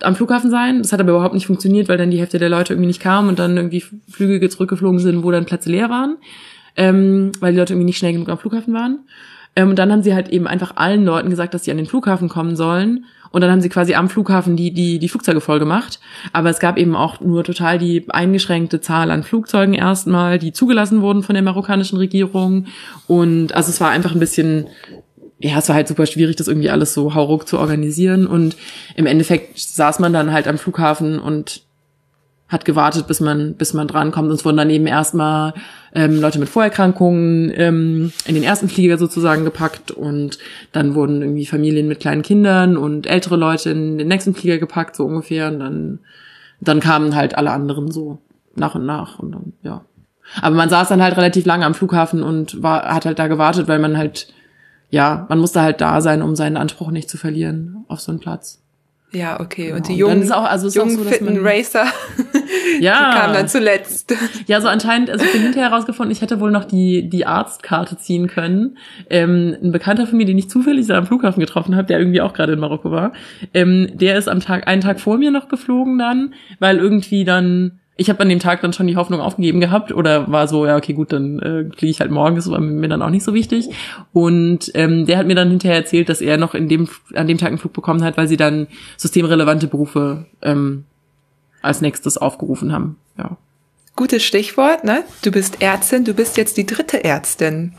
am 0.00 0.14
Flughafen 0.14 0.50
sein. 0.50 0.82
Das 0.82 0.92
hat 0.92 1.00
aber 1.00 1.10
überhaupt 1.10 1.34
nicht 1.34 1.46
funktioniert, 1.46 1.88
weil 1.88 1.98
dann 1.98 2.10
die 2.10 2.18
Hälfte 2.18 2.38
der 2.38 2.48
Leute 2.48 2.72
irgendwie 2.72 2.88
nicht 2.88 3.00
kam 3.00 3.28
und 3.28 3.38
dann 3.38 3.56
irgendwie 3.56 3.84
Flüge 4.10 4.48
zurückgeflogen 4.48 4.98
sind, 4.98 5.22
wo 5.22 5.30
dann 5.30 5.46
Plätze 5.46 5.70
leer 5.70 5.90
waren, 5.90 6.16
ähm, 6.76 7.32
weil 7.40 7.52
die 7.52 7.58
Leute 7.58 7.72
irgendwie 7.72 7.86
nicht 7.86 7.98
schnell 7.98 8.12
genug 8.12 8.28
am 8.28 8.38
Flughafen 8.38 8.74
waren. 8.74 9.00
Ähm, 9.54 9.70
und 9.70 9.78
dann 9.78 9.90
haben 9.90 10.02
sie 10.02 10.14
halt 10.14 10.28
eben 10.28 10.46
einfach 10.46 10.76
allen 10.76 11.04
Leuten 11.04 11.30
gesagt, 11.30 11.54
dass 11.54 11.64
sie 11.64 11.70
an 11.70 11.78
den 11.78 11.86
Flughafen 11.86 12.28
kommen 12.28 12.56
sollen 12.56 13.06
und 13.36 13.40
dann 13.40 13.50
haben 13.50 13.60
sie 13.60 13.68
quasi 13.68 13.94
am 13.94 14.08
Flughafen 14.08 14.56
die, 14.56 14.70
die, 14.70 14.98
die 14.98 15.08
Flugzeuge 15.08 15.42
voll 15.42 15.58
gemacht. 15.58 16.00
Aber 16.32 16.48
es 16.48 16.58
gab 16.58 16.78
eben 16.78 16.96
auch 16.96 17.20
nur 17.20 17.44
total 17.44 17.78
die 17.78 18.06
eingeschränkte 18.08 18.80
Zahl 18.80 19.10
an 19.10 19.24
Flugzeugen 19.24 19.74
erstmal, 19.74 20.38
die 20.38 20.52
zugelassen 20.52 21.02
wurden 21.02 21.22
von 21.22 21.34
der 21.34 21.42
marokkanischen 21.42 21.98
Regierung. 21.98 22.66
Und 23.06 23.54
also 23.54 23.70
es 23.70 23.80
war 23.80 23.90
einfach 23.90 24.12
ein 24.12 24.20
bisschen 24.20 24.68
ja, 25.38 25.58
es 25.58 25.68
war 25.68 25.76
halt 25.76 25.88
super 25.88 26.06
schwierig, 26.06 26.36
das 26.36 26.48
irgendwie 26.48 26.70
alles 26.70 26.94
so 26.94 27.14
hauruck 27.14 27.46
zu 27.46 27.58
organisieren. 27.58 28.26
Und 28.26 28.56
im 28.96 29.06
Endeffekt 29.06 29.58
saß 29.58 29.98
man 29.98 30.12
dann 30.12 30.32
halt 30.32 30.48
am 30.48 30.58
Flughafen 30.58 31.18
und 31.18 31.62
hat 32.48 32.64
gewartet, 32.64 33.06
bis 33.06 33.20
man, 33.20 33.54
bis 33.54 33.74
man 33.74 33.88
drankommt. 33.88 34.28
Und 34.28 34.36
es 34.36 34.44
wurden 34.44 34.56
dann 34.56 34.70
eben 34.70 34.86
erstmal 34.86 35.52
ähm, 35.94 36.20
Leute 36.20 36.38
mit 36.38 36.48
Vorerkrankungen 36.48 37.52
ähm, 37.54 38.12
in 38.24 38.34
den 38.34 38.44
ersten 38.44 38.68
Flieger 38.68 38.98
sozusagen 38.98 39.44
gepackt 39.44 39.90
und 39.90 40.38
dann 40.72 40.94
wurden 40.94 41.22
irgendwie 41.22 41.46
Familien 41.46 41.88
mit 41.88 42.00
kleinen 42.00 42.22
Kindern 42.22 42.76
und 42.76 43.06
ältere 43.06 43.36
Leute 43.36 43.70
in 43.70 43.98
den 43.98 44.08
nächsten 44.08 44.34
Flieger 44.34 44.58
gepackt, 44.58 44.96
so 44.96 45.04
ungefähr. 45.04 45.48
Und 45.48 45.58
dann 45.58 45.98
Dann 46.60 46.80
kamen 46.80 47.14
halt 47.14 47.36
alle 47.36 47.50
anderen 47.50 47.90
so 47.90 48.18
nach 48.54 48.74
und 48.74 48.86
nach 48.86 49.18
und 49.18 49.32
dann, 49.32 49.52
ja. 49.62 49.84
Aber 50.40 50.56
man 50.56 50.70
saß 50.70 50.88
dann 50.88 51.02
halt 51.02 51.16
relativ 51.18 51.44
lange 51.44 51.66
am 51.66 51.74
Flughafen 51.74 52.22
und 52.22 52.62
war, 52.62 52.94
hat 52.94 53.04
halt 53.04 53.18
da 53.18 53.26
gewartet, 53.26 53.68
weil 53.68 53.78
man 53.78 53.98
halt, 53.98 54.32
ja, 54.90 55.26
man 55.28 55.38
musste 55.38 55.62
halt 55.62 55.80
da 55.80 56.00
sein, 56.00 56.22
um 56.22 56.36
seinen 56.36 56.56
Anspruch 56.56 56.90
nicht 56.90 57.08
zu 57.10 57.16
verlieren 57.18 57.84
auf 57.88 58.00
so 58.00 58.12
einen 58.12 58.20
Platz. 58.20 58.62
Ja, 59.12 59.40
okay. 59.40 59.66
Genau. 59.66 59.76
Und 59.76 59.88
die 59.88 59.94
jungen, 59.94 60.22
ist 60.22 60.32
auch, 60.34 60.44
also 60.44 60.68
jungen 60.68 60.96
so, 60.96 61.04
fitten 61.04 61.24
man- 61.26 61.46
Racer, 61.46 61.86
Ja. 62.80 63.10
die 63.12 63.16
kamen 63.18 63.34
dann 63.34 63.48
zuletzt. 63.48 64.14
Ja, 64.46 64.60
so 64.60 64.68
anscheinend, 64.68 65.08
also 65.10 65.24
ich 65.24 65.32
bin 65.32 65.42
hinterher 65.42 65.70
herausgefunden, 65.70 66.12
ich 66.12 66.20
hätte 66.22 66.40
wohl 66.40 66.50
noch 66.50 66.64
die, 66.64 67.08
die 67.08 67.24
Arztkarte 67.24 67.96
ziehen 67.96 68.26
können. 68.26 68.76
Ähm, 69.08 69.56
ein 69.62 69.72
Bekannter 69.72 70.06
von 70.06 70.18
mir, 70.18 70.26
den 70.26 70.36
ich 70.36 70.50
zufällig 70.50 70.86
da 70.88 70.98
am 70.98 71.06
Flughafen 71.06 71.40
getroffen 71.40 71.76
habe, 71.76 71.86
der 71.86 71.98
irgendwie 71.98 72.20
auch 72.20 72.34
gerade 72.34 72.52
in 72.54 72.58
Marokko 72.58 72.90
war, 72.90 73.12
ähm, 73.54 73.88
der 73.94 74.18
ist 74.18 74.28
am 74.28 74.40
Tag, 74.40 74.66
einen 74.68 74.82
Tag 74.82 75.00
vor 75.00 75.16
mir 75.18 75.30
noch 75.30 75.48
geflogen 75.48 75.98
dann, 75.98 76.34
weil 76.58 76.78
irgendwie 76.78 77.24
dann, 77.24 77.78
ich 77.98 78.10
habe 78.10 78.20
an 78.20 78.28
dem 78.28 78.40
Tag 78.40 78.60
dann 78.60 78.74
schon 78.74 78.86
die 78.86 78.96
Hoffnung 78.96 79.20
aufgegeben 79.20 79.60
gehabt 79.60 79.90
oder 79.90 80.30
war 80.30 80.48
so, 80.48 80.66
ja, 80.66 80.76
okay, 80.76 80.92
gut, 80.92 81.12
dann 81.12 81.38
äh, 81.38 81.64
fliege 81.74 81.90
ich 81.90 82.00
halt 82.00 82.10
morgen, 82.10 82.36
das 82.36 82.50
war 82.50 82.60
mir 82.60 82.88
dann 82.88 83.00
auch 83.00 83.10
nicht 83.10 83.24
so 83.24 83.32
wichtig. 83.32 83.70
Und 84.12 84.70
ähm, 84.74 85.06
der 85.06 85.16
hat 85.16 85.26
mir 85.26 85.34
dann 85.34 85.48
hinterher 85.48 85.78
erzählt, 85.78 86.10
dass 86.10 86.20
er 86.20 86.36
noch 86.36 86.54
in 86.54 86.68
dem, 86.68 86.88
an 87.14 87.26
dem 87.26 87.38
Tag 87.38 87.48
einen 87.48 87.58
Flug 87.58 87.72
bekommen 87.72 88.04
hat, 88.04 88.18
weil 88.18 88.28
sie 88.28 88.36
dann 88.36 88.66
systemrelevante 88.98 89.66
Berufe 89.66 90.26
ähm, 90.42 90.84
als 91.62 91.80
nächstes 91.80 92.18
aufgerufen 92.18 92.70
haben. 92.70 92.98
Ja. 93.16 93.38
Gutes 93.96 94.22
Stichwort, 94.24 94.84
ne? 94.84 95.02
Du 95.22 95.30
bist 95.30 95.62
Ärztin, 95.62 96.04
du 96.04 96.12
bist 96.12 96.36
jetzt 96.36 96.58
die 96.58 96.66
dritte 96.66 97.02
Ärztin. 97.02 97.72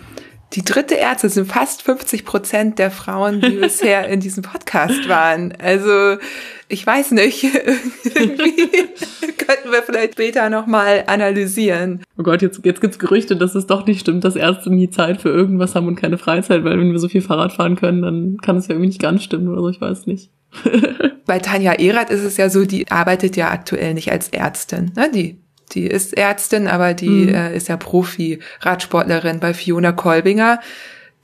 Die 0.53 0.63
dritte 0.63 0.97
Ärztin 0.97 1.29
sind 1.29 1.51
fast 1.51 1.83
50 1.83 2.25
Prozent 2.25 2.79
der 2.79 2.91
Frauen, 2.91 3.41
die 3.41 3.49
bisher 3.61 4.07
in 4.07 4.19
diesem 4.19 4.43
Podcast 4.43 5.07
waren. 5.09 5.53
Also 5.61 6.17
ich 6.69 6.85
weiß 6.85 7.11
nicht, 7.11 7.43
irgendwie 8.03 8.69
könnten 9.37 9.71
wir 9.71 9.83
vielleicht 9.83 10.13
später 10.13 10.49
nochmal 10.49 11.03
analysieren. 11.07 12.03
Oh 12.17 12.23
Gott, 12.23 12.41
jetzt, 12.41 12.65
jetzt 12.65 12.81
gibt's 12.81 12.99
Gerüchte, 12.99 13.35
dass 13.35 13.55
es 13.55 13.67
doch 13.67 13.85
nicht 13.85 13.99
stimmt, 13.99 14.23
dass 14.23 14.35
Ärzte 14.35 14.69
nie 14.69 14.89
Zeit 14.89 15.21
für 15.21 15.29
irgendwas 15.29 15.75
haben 15.75 15.87
und 15.87 15.95
keine 15.95 16.17
Freizeit, 16.17 16.63
weil 16.63 16.79
wenn 16.79 16.91
wir 16.91 16.99
so 16.99 17.09
viel 17.09 17.21
Fahrrad 17.21 17.53
fahren 17.53 17.75
können, 17.75 18.01
dann 18.01 18.37
kann 18.41 18.57
es 18.57 18.67
ja 18.67 18.73
irgendwie 18.73 18.87
nicht 18.87 19.01
ganz 19.01 19.23
stimmen 19.23 19.47
oder 19.49 19.61
so, 19.61 19.69
ich 19.69 19.81
weiß 19.81 20.07
nicht. 20.07 20.31
Bei 21.25 21.39
Tanja 21.39 21.73
Erath 21.73 22.09
ist 22.09 22.23
es 22.23 22.37
ja 22.37 22.49
so, 22.49 22.65
die 22.65 22.89
arbeitet 22.89 23.35
ja 23.35 23.51
aktuell 23.51 23.93
nicht 23.93 24.11
als 24.11 24.29
Ärztin. 24.29 24.91
Ne? 24.95 25.11
Die, 25.13 25.41
die 25.73 25.87
ist 25.87 26.15
Ärztin, 26.17 26.67
aber 26.67 26.93
die 26.93 27.09
Mhm. 27.27 27.33
äh, 27.35 27.55
ist 27.55 27.67
ja 27.67 27.77
Profi-Radsportlerin. 27.77 29.39
Bei 29.39 29.53
Fiona 29.53 29.91
Kolbinger, 29.91 30.59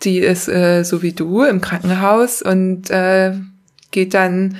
die 0.03 0.19
ist 0.19 0.47
äh, 0.49 0.83
so 0.83 1.01
wie 1.01 1.13
du 1.13 1.43
im 1.43 1.61
Krankenhaus 1.61 2.41
und 2.41 2.89
äh, 2.89 3.33
geht 3.91 4.13
dann 4.13 4.57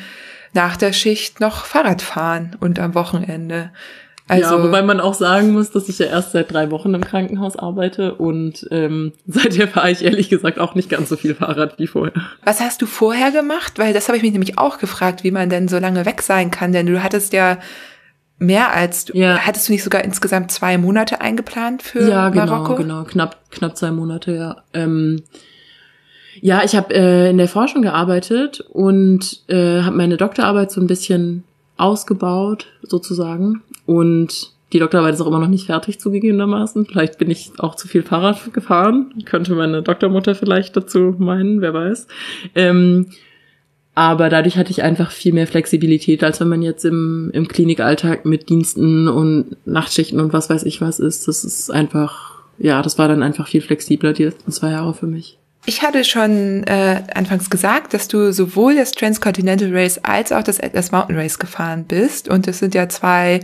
nach 0.54 0.78
der 0.78 0.94
Schicht 0.94 1.40
noch 1.40 1.66
Fahrrad 1.66 2.02
fahren 2.02 2.56
und 2.60 2.80
am 2.80 2.96
Wochenende. 2.96 3.72
Also, 4.30 4.58
ja, 4.58 4.64
wobei 4.64 4.82
man 4.84 5.02
auch 5.02 5.16
sagen 5.16 5.52
muss, 5.52 5.72
dass 5.72 5.90
ich 5.90 6.00
ja 6.00 6.06
erst 6.06 6.32
seit 6.32 6.54
drei 6.54 6.72
Wochen 6.72 6.94
im 6.94 7.04
Krankenhaus 7.04 7.58
arbeite 7.58 8.16
und 8.16 8.66
ähm, 8.72 9.12
seither 9.28 9.68
fahre 9.68 9.92
ich 9.92 10.02
ehrlich 10.04 10.30
gesagt 10.30 10.60
auch 10.60 10.76
nicht 10.76 10.90
ganz 10.90 11.10
so 11.10 11.18
viel 11.18 11.36
Fahrrad 11.36 11.78
wie 11.78 11.88
vorher. 11.88 12.14
was 12.46 12.62
hast 12.62 12.82
du 12.82 12.86
vorher 12.86 13.32
gemacht? 13.32 13.80
Weil 13.80 13.94
das 13.94 14.08
habe 14.08 14.16
ich 14.16 14.24
mich 14.24 14.32
nämlich 14.32 14.58
auch 14.58 14.78
gefragt, 14.78 15.26
wie 15.26 15.32
man 15.32 15.50
denn 15.50 15.68
so 15.68 15.78
lange 15.78 16.06
weg 16.06 16.22
sein 16.22 16.52
kann. 16.52 16.72
Denn 16.72 16.86
du 16.86 17.04
hattest 17.04 17.34
ja 17.34 17.58
mehr 18.40 18.74
als, 18.74 19.06
du, 19.06 19.18
Ja. 19.18 19.38
hattest 19.40 19.68
du 19.68 19.74
nicht 19.74 19.84
sogar 19.84 20.04
insgesamt 20.04 20.52
zwei 20.52 20.78
Monate 20.78 21.22
eingeplant 21.22 21.82
für 21.82 22.08
ja, 22.10 22.30
genau, 22.30 22.46
Marokko? 22.46 22.76
genau, 22.76 23.04
knapp 23.04 23.50
knapp 23.52 23.78
zwei 23.78 23.92
Monate, 23.92 24.36
ja. 24.36 24.58
Ähm, 24.74 25.22
ja, 26.42 26.64
ich 26.64 26.76
habe 26.76 26.94
äh, 26.94 27.30
in 27.30 27.38
der 27.38 27.48
Forschung 27.48 27.84
gearbeitet 27.84 28.62
und 28.70 29.44
äh, 29.48 29.82
habe 29.82 29.96
meine 29.96 30.18
Doktorarbeit 30.18 30.72
so 30.72 30.82
ein 30.82 30.88
bisschen 30.88 31.44
ausgebaut, 31.78 32.68
sozusagen. 32.82 33.62
Und 33.86 34.52
die 34.74 34.80
Doktorarbeit 34.80 35.14
ist 35.14 35.22
auch 35.22 35.28
immer 35.28 35.40
noch 35.40 35.48
nicht 35.48 35.68
fertig 35.68 36.00
zugegebenermaßen. 36.00 36.88
Vielleicht 36.88 37.20
bin 37.20 37.30
ich 37.30 37.52
auch 37.60 37.76
zu 37.76 37.88
viel 37.88 38.02
Fahrrad 38.02 38.52
gefahren. 38.54 39.14
Könnte 39.26 39.54
meine 39.54 39.84
Doktormutter 39.84 40.34
vielleicht 40.34 40.76
dazu 40.76 41.16
meinen, 41.20 41.62
wer 41.62 41.74
weiß. 41.76 42.08
Ähm, 42.56 43.08
aber 43.96 44.30
dadurch 44.30 44.58
hatte 44.58 44.72
ich 44.72 44.82
einfach 44.82 45.12
viel 45.12 45.34
mehr 45.34 45.48
Flexibilität, 45.48 46.24
als 46.24 46.40
wenn 46.40 46.50
man 46.50 46.62
jetzt 46.62 46.84
im, 46.84 47.30
im 47.34 47.48
Klinikalltag 47.48 48.26
mit 48.26 48.50
Diensten 48.50 49.08
und 49.08 49.56
Nachtschichten 49.66 50.20
und 50.20 50.34
was 50.34 50.50
weiß 50.50 50.64
ich 50.64 50.82
was 50.82 51.00
ist. 51.00 51.28
Das 51.28 51.44
ist 51.44 51.70
einfach, 51.70 52.42
ja, 52.58 52.82
das 52.82 52.98
war 52.98 53.08
dann 53.08 53.22
einfach 53.22 53.48
viel 53.48 53.62
flexibler 53.62 54.14
die 54.14 54.26
letzten 54.26 54.52
zwei 54.52 54.72
Jahre 54.72 54.94
für 54.94 55.08
mich. 55.08 55.38
Ich 55.66 55.82
hatte 55.82 56.04
schon 56.04 56.64
äh, 56.64 57.04
anfangs 57.14 57.50
gesagt, 57.50 57.94
dass 57.94 58.08
du 58.10 58.34
sowohl 58.34 58.76
das 58.76 58.92
Transcontinental 58.92 59.70
Race 59.72 60.00
als 60.04 60.32
auch 60.32 60.44
das 60.44 60.60
Atlas 60.60 60.92
Mountain 60.92 61.16
Race 61.16 61.40
gefahren 61.40 61.86
bist. 61.86 62.28
Und 62.28 62.48
das 62.48 62.60
sind 62.60 62.76
ja 62.76 62.90
zwei 62.90 63.40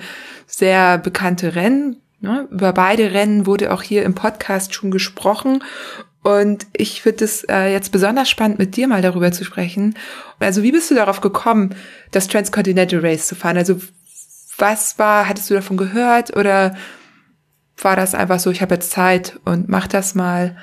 sehr 0.45 0.97
bekannte 0.97 1.55
Rennen. 1.55 1.97
Ne? 2.19 2.47
Über 2.51 2.73
beide 2.73 3.13
Rennen 3.13 3.45
wurde 3.45 3.71
auch 3.71 3.83
hier 3.83 4.03
im 4.03 4.15
Podcast 4.15 4.73
schon 4.73 4.91
gesprochen. 4.91 5.63
Und 6.21 6.67
ich 6.73 7.01
finde 7.01 7.25
es 7.25 7.43
äh, 7.45 7.71
jetzt 7.71 7.91
besonders 7.91 8.29
spannend, 8.29 8.59
mit 8.59 8.75
dir 8.75 8.87
mal 8.87 9.01
darüber 9.01 9.31
zu 9.31 9.45
sprechen. 9.45 9.95
Also 10.39 10.63
wie 10.63 10.71
bist 10.71 10.91
du 10.91 10.95
darauf 10.95 11.21
gekommen, 11.21 11.75
das 12.11 12.27
Transcontinental 12.27 12.99
Race 12.99 13.27
zu 13.27 13.35
fahren? 13.35 13.57
Also 13.57 13.79
was 14.57 14.99
war, 14.99 15.29
hattest 15.29 15.49
du 15.49 15.53
davon 15.53 15.77
gehört 15.77 16.35
oder 16.35 16.75
war 17.77 17.95
das 17.95 18.13
einfach 18.13 18.39
so, 18.39 18.51
ich 18.51 18.61
habe 18.61 18.75
jetzt 18.75 18.91
Zeit 18.91 19.39
und 19.45 19.69
mach 19.69 19.87
das 19.87 20.15
mal? 20.15 20.57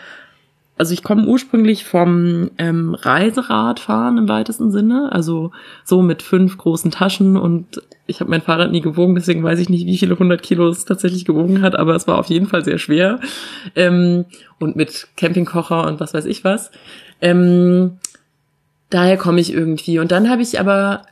Also 0.78 0.92
ich 0.92 1.02
komme 1.02 1.26
ursprünglich 1.26 1.85
vom 1.85 2.50
ähm, 2.59 2.95
Reiseradfahren 2.95 4.18
im 4.18 4.28
weitesten 4.28 4.71
Sinne, 4.71 5.11
also 5.11 5.52
so 5.85 6.02
mit 6.02 6.23
fünf 6.23 6.59
großen 6.59 6.90
Taschen 6.90 7.37
und 7.37 7.83
ich 8.06 8.21
habe 8.21 8.30
mein 8.30 8.42
Fahrrad 8.42 8.73
nie 8.73 8.83
gewogen, 8.83 9.14
deswegen 9.14 9.42
weiß 9.42 9.59
ich 9.59 9.71
nicht, 9.71 9.87
wie 9.87 9.97
viele 9.97 10.18
hundert 10.18 10.42
Kilo 10.42 10.68
es 10.68 10.85
tatsächlich 10.85 11.25
gewogen 11.25 11.62
hat, 11.62 11.76
aber 11.76 11.95
es 11.95 12.06
war 12.06 12.18
auf 12.18 12.26
jeden 12.26 12.47
Fall 12.47 12.62
sehr 12.62 12.78
schwer 12.78 13.21
ähm, 13.75 14.26
und 14.61 14.76
mit 14.76 15.09
Campingkocher 15.16 15.87
und 15.87 15.99
was 15.99 16.12
weiß 16.12 16.26
ich 16.26 16.45
was. 16.45 16.71
Ähm, 17.23 17.99
daher 18.90 19.16
komme 19.16 19.40
ich 19.40 19.52
irgendwie 19.52 19.99
und 19.99 20.12
dann 20.12 20.28
habe 20.28 20.42
ich 20.42 20.61
aber 20.61 21.02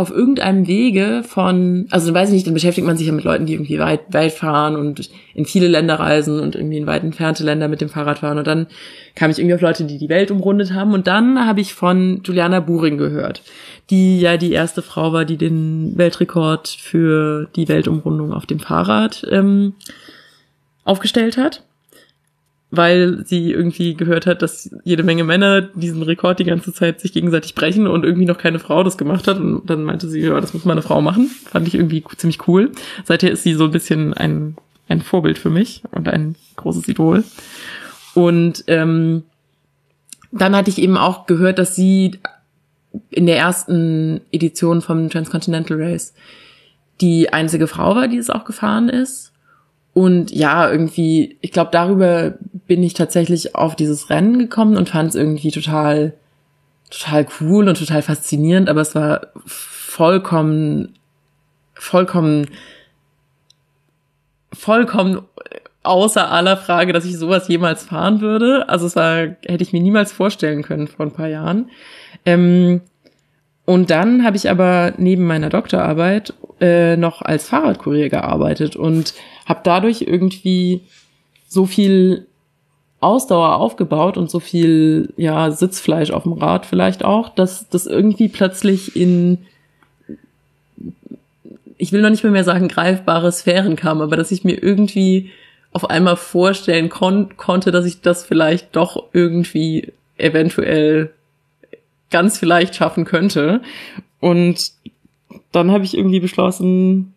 auf 0.00 0.10
irgendeinem 0.10 0.66
Wege 0.66 1.22
von, 1.22 1.86
also 1.90 2.14
weiß 2.14 2.30
ich 2.30 2.34
nicht, 2.34 2.46
dann 2.46 2.54
beschäftigt 2.54 2.86
man 2.86 2.96
sich 2.96 3.06
ja 3.06 3.12
mit 3.12 3.24
Leuten, 3.24 3.44
die 3.44 3.52
irgendwie 3.52 3.78
weit, 3.78 4.00
weit 4.08 4.32
fahren 4.32 4.74
und 4.74 5.10
in 5.34 5.44
viele 5.44 5.68
Länder 5.68 6.00
reisen 6.00 6.40
und 6.40 6.54
irgendwie 6.54 6.78
in 6.78 6.86
weit 6.86 7.04
entfernte 7.04 7.44
Länder 7.44 7.68
mit 7.68 7.82
dem 7.82 7.90
Fahrrad 7.90 8.20
fahren. 8.20 8.38
Und 8.38 8.46
dann 8.46 8.66
kam 9.14 9.30
ich 9.30 9.38
irgendwie 9.38 9.54
auf 9.54 9.60
Leute, 9.60 9.84
die 9.84 9.98
die 9.98 10.08
Welt 10.08 10.30
umrundet 10.30 10.72
haben. 10.72 10.94
Und 10.94 11.06
dann 11.06 11.46
habe 11.46 11.60
ich 11.60 11.74
von 11.74 12.22
Juliana 12.24 12.60
Buring 12.60 12.96
gehört, 12.96 13.42
die 13.90 14.20
ja 14.20 14.38
die 14.38 14.52
erste 14.52 14.80
Frau 14.80 15.12
war, 15.12 15.26
die 15.26 15.36
den 15.36 15.92
Weltrekord 15.98 16.68
für 16.68 17.48
die 17.54 17.68
Weltumrundung 17.68 18.32
auf 18.32 18.46
dem 18.46 18.58
Fahrrad 18.58 19.26
ähm, 19.30 19.74
aufgestellt 20.84 21.36
hat 21.36 21.62
weil 22.70 23.26
sie 23.26 23.50
irgendwie 23.50 23.94
gehört 23.94 24.26
hat, 24.26 24.42
dass 24.42 24.70
jede 24.84 25.02
Menge 25.02 25.24
Männer 25.24 25.60
diesen 25.60 26.02
Rekord 26.02 26.38
die 26.38 26.44
ganze 26.44 26.72
Zeit 26.72 27.00
sich 27.00 27.12
gegenseitig 27.12 27.54
brechen 27.54 27.86
und 27.88 28.04
irgendwie 28.04 28.26
noch 28.26 28.38
keine 28.38 28.60
Frau 28.60 28.84
das 28.84 28.96
gemacht 28.96 29.26
hat. 29.26 29.38
Und 29.38 29.68
dann 29.68 29.82
meinte 29.82 30.08
sie, 30.08 30.20
ja, 30.20 30.40
das 30.40 30.54
muss 30.54 30.64
mal 30.64 30.72
eine 30.72 30.82
Frau 30.82 31.00
machen. 31.00 31.26
Fand 31.26 31.66
ich 31.66 31.74
irgendwie 31.74 32.04
ziemlich 32.16 32.46
cool. 32.46 32.70
Seither 33.04 33.32
ist 33.32 33.42
sie 33.42 33.54
so 33.54 33.64
ein 33.64 33.72
bisschen 33.72 34.14
ein, 34.14 34.56
ein 34.88 35.02
Vorbild 35.02 35.38
für 35.38 35.50
mich 35.50 35.82
und 35.90 36.08
ein 36.08 36.36
großes 36.56 36.86
Idol. 36.86 37.24
Und 38.14 38.64
ähm, 38.68 39.24
dann 40.30 40.54
hatte 40.54 40.70
ich 40.70 40.78
eben 40.78 40.96
auch 40.96 41.26
gehört, 41.26 41.58
dass 41.58 41.74
sie 41.74 42.20
in 43.10 43.26
der 43.26 43.36
ersten 43.36 44.20
Edition 44.30 44.80
vom 44.80 45.10
Transcontinental 45.10 45.80
Race 45.80 46.14
die 47.00 47.32
einzige 47.32 47.66
Frau 47.66 47.96
war, 47.96 48.08
die 48.08 48.18
es 48.18 48.30
auch 48.30 48.44
gefahren 48.44 48.88
ist. 48.88 49.29
Und 50.00 50.30
ja, 50.30 50.70
irgendwie, 50.70 51.36
ich 51.42 51.52
glaube, 51.52 51.70
darüber 51.72 52.34
bin 52.66 52.82
ich 52.82 52.94
tatsächlich 52.94 53.54
auf 53.54 53.76
dieses 53.76 54.08
Rennen 54.08 54.38
gekommen 54.38 54.78
und 54.78 54.88
fand 54.88 55.10
es 55.10 55.14
irgendwie 55.14 55.50
total, 55.50 56.14
total 56.90 57.26
cool 57.38 57.68
und 57.68 57.78
total 57.78 58.00
faszinierend, 58.00 58.70
aber 58.70 58.80
es 58.80 58.94
war 58.94 59.26
vollkommen, 59.44 60.94
vollkommen, 61.74 62.46
vollkommen 64.54 65.20
außer 65.82 66.30
aller 66.30 66.56
Frage, 66.56 66.94
dass 66.94 67.04
ich 67.04 67.18
sowas 67.18 67.46
jemals 67.48 67.84
fahren 67.84 68.22
würde. 68.22 68.70
Also 68.70 68.86
es 68.86 68.96
war, 68.96 69.36
hätte 69.44 69.62
ich 69.62 69.74
mir 69.74 69.82
niemals 69.82 70.12
vorstellen 70.12 70.62
können 70.62 70.88
vor 70.88 71.04
ein 71.04 71.12
paar 71.12 71.28
Jahren. 71.28 71.68
Ähm, 72.24 72.80
und 73.66 73.90
dann 73.90 74.24
habe 74.24 74.38
ich 74.38 74.48
aber 74.48 74.94
neben 74.96 75.26
meiner 75.26 75.50
Doktorarbeit 75.50 76.32
äh, 76.58 76.96
noch 76.96 77.20
als 77.20 77.48
Fahrradkurier 77.48 78.08
gearbeitet 78.08 78.76
und 78.76 79.12
habe 79.50 79.60
dadurch 79.64 80.02
irgendwie 80.02 80.80
so 81.48 81.66
viel 81.66 82.26
Ausdauer 83.00 83.56
aufgebaut 83.56 84.16
und 84.16 84.30
so 84.30 84.40
viel 84.40 85.12
ja 85.16 85.50
Sitzfleisch 85.50 86.12
auf 86.12 86.22
dem 86.22 86.34
Rad 86.34 86.64
vielleicht 86.64 87.04
auch, 87.04 87.28
dass 87.28 87.68
das 87.68 87.86
irgendwie 87.86 88.28
plötzlich 88.28 88.96
in 88.96 89.38
ich 91.76 91.92
will 91.92 92.02
noch 92.02 92.10
nicht 92.10 92.22
mehr, 92.22 92.32
mehr 92.32 92.44
sagen 92.44 92.68
greifbare 92.68 93.32
Sphären 93.32 93.74
kam, 93.74 94.02
aber 94.02 94.16
dass 94.16 94.30
ich 94.30 94.44
mir 94.44 94.62
irgendwie 94.62 95.30
auf 95.72 95.88
einmal 95.88 96.16
vorstellen 96.16 96.90
kon 96.90 97.36
konnte, 97.36 97.72
dass 97.72 97.86
ich 97.86 98.02
das 98.02 98.24
vielleicht 98.24 98.76
doch 98.76 99.04
irgendwie 99.12 99.92
eventuell 100.18 101.10
ganz 102.10 102.38
vielleicht 102.38 102.74
schaffen 102.74 103.06
könnte. 103.06 103.62
Und 104.20 104.72
dann 105.52 105.70
habe 105.70 105.84
ich 105.84 105.96
irgendwie 105.96 106.20
beschlossen, 106.20 107.14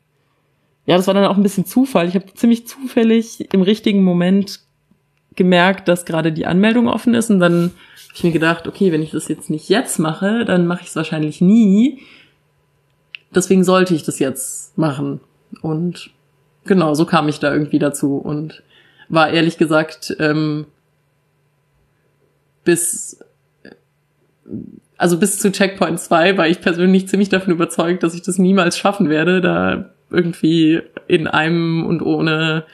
ja, 0.85 0.97
das 0.97 1.07
war 1.07 1.13
dann 1.13 1.25
auch 1.25 1.37
ein 1.37 1.43
bisschen 1.43 1.65
Zufall. 1.65 2.07
Ich 2.07 2.15
habe 2.15 2.33
ziemlich 2.33 2.67
zufällig 2.67 3.53
im 3.53 3.61
richtigen 3.61 4.03
Moment 4.03 4.59
gemerkt, 5.35 5.87
dass 5.87 6.05
gerade 6.05 6.31
die 6.31 6.45
Anmeldung 6.45 6.87
offen 6.87 7.13
ist 7.13 7.29
und 7.29 7.39
dann 7.39 7.63
habe 7.63 8.13
ich 8.15 8.23
mir 8.23 8.31
gedacht, 8.31 8.67
okay, 8.67 8.91
wenn 8.91 9.01
ich 9.01 9.11
das 9.11 9.27
jetzt 9.27 9.49
nicht 9.49 9.69
jetzt 9.69 9.97
mache, 9.97 10.45
dann 10.45 10.67
mache 10.67 10.81
ich 10.83 10.89
es 10.89 10.95
wahrscheinlich 10.95 11.41
nie. 11.41 12.01
Deswegen 13.33 13.63
sollte 13.63 13.95
ich 13.95 14.03
das 14.03 14.19
jetzt 14.19 14.77
machen. 14.77 15.21
Und 15.61 16.11
genau, 16.65 16.93
so 16.93 17.05
kam 17.05 17.27
ich 17.29 17.39
da 17.39 17.51
irgendwie 17.51 17.79
dazu 17.79 18.17
und 18.17 18.61
war 19.09 19.31
ehrlich 19.31 19.57
gesagt 19.57 20.15
ähm, 20.19 20.65
bis 22.63 23.19
also 24.97 25.17
bis 25.17 25.39
zu 25.39 25.51
Checkpoint 25.51 25.99
2 25.99 26.37
war 26.37 26.47
ich 26.47 26.61
persönlich 26.61 27.07
ziemlich 27.07 27.29
davon 27.29 27.53
überzeugt, 27.53 28.03
dass 28.03 28.13
ich 28.13 28.21
das 28.21 28.37
niemals 28.37 28.77
schaffen 28.77 29.09
werde, 29.09 29.41
da 29.41 29.92
irgendwie 30.13 30.81
in 31.07 31.27
einem 31.27 31.85
und 31.85 32.01
ohne 32.01 32.65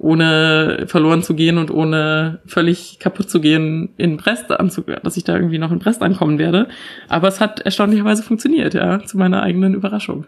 ohne 0.00 0.86
verloren 0.86 1.22
zu 1.22 1.34
gehen 1.34 1.58
und 1.58 1.70
ohne 1.70 2.40
völlig 2.46 2.98
kaputt 3.00 3.28
zu 3.28 3.38
gehen 3.38 3.90
in 3.98 4.16
Brest 4.16 4.50
anzugehören, 4.50 5.02
dass 5.04 5.18
ich 5.18 5.24
da 5.24 5.34
irgendwie 5.34 5.58
noch 5.58 5.70
in 5.70 5.78
Brest 5.78 6.00
ankommen 6.02 6.38
werde. 6.38 6.68
Aber 7.08 7.28
es 7.28 7.38
hat 7.38 7.60
erstaunlicherweise 7.60 8.22
funktioniert, 8.22 8.72
ja, 8.72 9.04
zu 9.04 9.18
meiner 9.18 9.42
eigenen 9.42 9.74
Überraschung. 9.74 10.26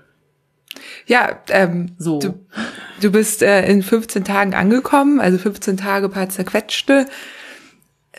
Ja, 1.07 1.41
ähm, 1.49 1.93
so. 1.97 2.19
Du, 2.19 2.35
du 3.01 3.11
bist 3.11 3.43
äh, 3.43 3.67
in 3.67 3.83
15 3.83 4.25
Tagen 4.25 4.55
angekommen, 4.55 5.21
also 5.21 5.39
15 5.39 5.79
Tage 5.79 6.11
paar 6.11 6.29
zerquetschte 6.29 7.07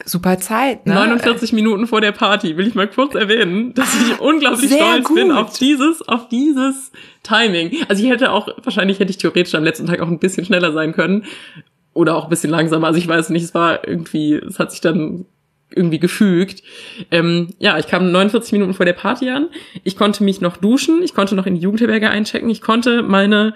super 0.05 0.39
Zeit. 0.39 0.85
Ne? 0.85 0.93
49 0.93 1.53
Minuten 1.53 1.87
vor 1.87 2.01
der 2.01 2.11
Party 2.11 2.57
will 2.57 2.67
ich 2.67 2.75
mal 2.75 2.87
kurz 2.87 3.15
erwähnen, 3.15 3.73
dass 3.73 3.93
ich 3.95 4.13
ah, 4.13 4.21
unglaublich 4.21 4.71
stolz 4.71 5.05
gut. 5.05 5.15
bin 5.15 5.31
auf 5.31 5.57
dieses, 5.57 6.01
auf 6.07 6.29
dieses 6.29 6.91
Timing. 7.23 7.71
Also 7.87 8.03
ich 8.03 8.09
hätte 8.09 8.31
auch, 8.31 8.49
wahrscheinlich 8.63 8.99
hätte 8.99 9.11
ich 9.11 9.17
theoretisch 9.17 9.55
am 9.55 9.63
letzten 9.63 9.87
Tag 9.87 9.99
auch 10.01 10.07
ein 10.07 10.19
bisschen 10.19 10.45
schneller 10.45 10.71
sein 10.73 10.93
können 10.93 11.25
oder 11.93 12.15
auch 12.15 12.25
ein 12.25 12.29
bisschen 12.29 12.49
langsamer. 12.49 12.87
Also 12.87 12.99
ich 12.99 13.07
weiß 13.07 13.29
nicht, 13.29 13.43
es 13.43 13.53
war 13.53 13.87
irgendwie, 13.87 14.33
es 14.33 14.59
hat 14.59 14.71
sich 14.71 14.81
dann 14.81 15.25
irgendwie 15.75 15.99
gefügt. 15.99 16.63
Ähm, 17.11 17.49
ja, 17.59 17.77
ich 17.79 17.87
kam 17.87 18.11
49 18.11 18.51
Minuten 18.53 18.73
vor 18.73 18.85
der 18.85 18.93
Party 18.93 19.29
an. 19.29 19.49
Ich 19.83 19.97
konnte 19.97 20.23
mich 20.23 20.41
noch 20.41 20.57
duschen, 20.57 21.01
ich 21.03 21.13
konnte 21.13 21.35
noch 21.35 21.45
in 21.45 21.55
die 21.55 21.61
Jugendherberge 21.61 22.09
einchecken, 22.09 22.49
ich 22.49 22.61
konnte 22.61 23.01
meine 23.01 23.55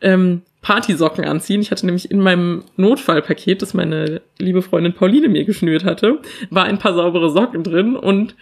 ähm, 0.00 0.42
Partysocken 0.60 1.24
anziehen. 1.24 1.60
Ich 1.60 1.70
hatte 1.70 1.86
nämlich 1.86 2.10
in 2.10 2.20
meinem 2.20 2.64
Notfallpaket, 2.76 3.62
das 3.62 3.74
meine 3.74 4.20
liebe 4.38 4.62
Freundin 4.62 4.94
Pauline 4.94 5.28
mir 5.28 5.44
geschnürt 5.44 5.84
hatte, 5.84 6.20
war 6.50 6.64
ein 6.64 6.78
paar 6.78 6.94
saubere 6.94 7.30
Socken 7.30 7.62
drin 7.62 7.96
und 7.96 8.34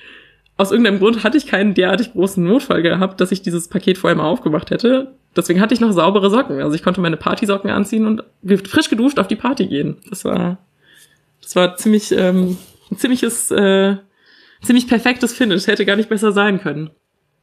aus 0.57 0.71
irgendeinem 0.71 0.99
Grund 0.99 1.23
hatte 1.23 1.37
ich 1.37 1.47
keinen 1.47 1.75
derartig 1.75 2.13
großen 2.13 2.43
Notfall 2.43 2.81
gehabt, 2.81 3.21
dass 3.21 3.31
ich 3.31 3.43
dieses 3.43 3.69
Paket 3.69 3.99
vorher 3.99 4.17
mal 4.17 4.25
aufgemacht 4.25 4.71
hätte. 4.71 5.13
Deswegen 5.37 5.61
hatte 5.61 5.75
ich 5.75 5.81
noch 5.81 5.93
saubere 5.93 6.31
Socken. 6.31 6.63
Also 6.63 6.75
ich 6.75 6.83
konnte 6.83 7.03
meine 7.03 7.19
Partysocken 7.19 7.71
anziehen 7.71 8.07
und 8.07 8.25
frisch 8.67 8.89
geduscht 8.89 9.19
auf 9.19 9.29
die 9.29 9.37
Party 9.37 9.67
gehen. 9.67 9.99
Das 10.09 10.25
war, 10.25 10.57
das 11.43 11.55
war 11.57 11.77
ziemlich, 11.77 12.11
ähm, 12.13 12.57
ziemliches, 12.97 13.51
äh, 13.51 13.97
ziemlich 14.63 14.89
perfektes 14.89 15.35
Finish. 15.35 15.67
Hätte 15.67 15.85
gar 15.85 15.97
nicht 15.97 16.09
besser 16.09 16.33
sein 16.33 16.59
können. 16.59 16.91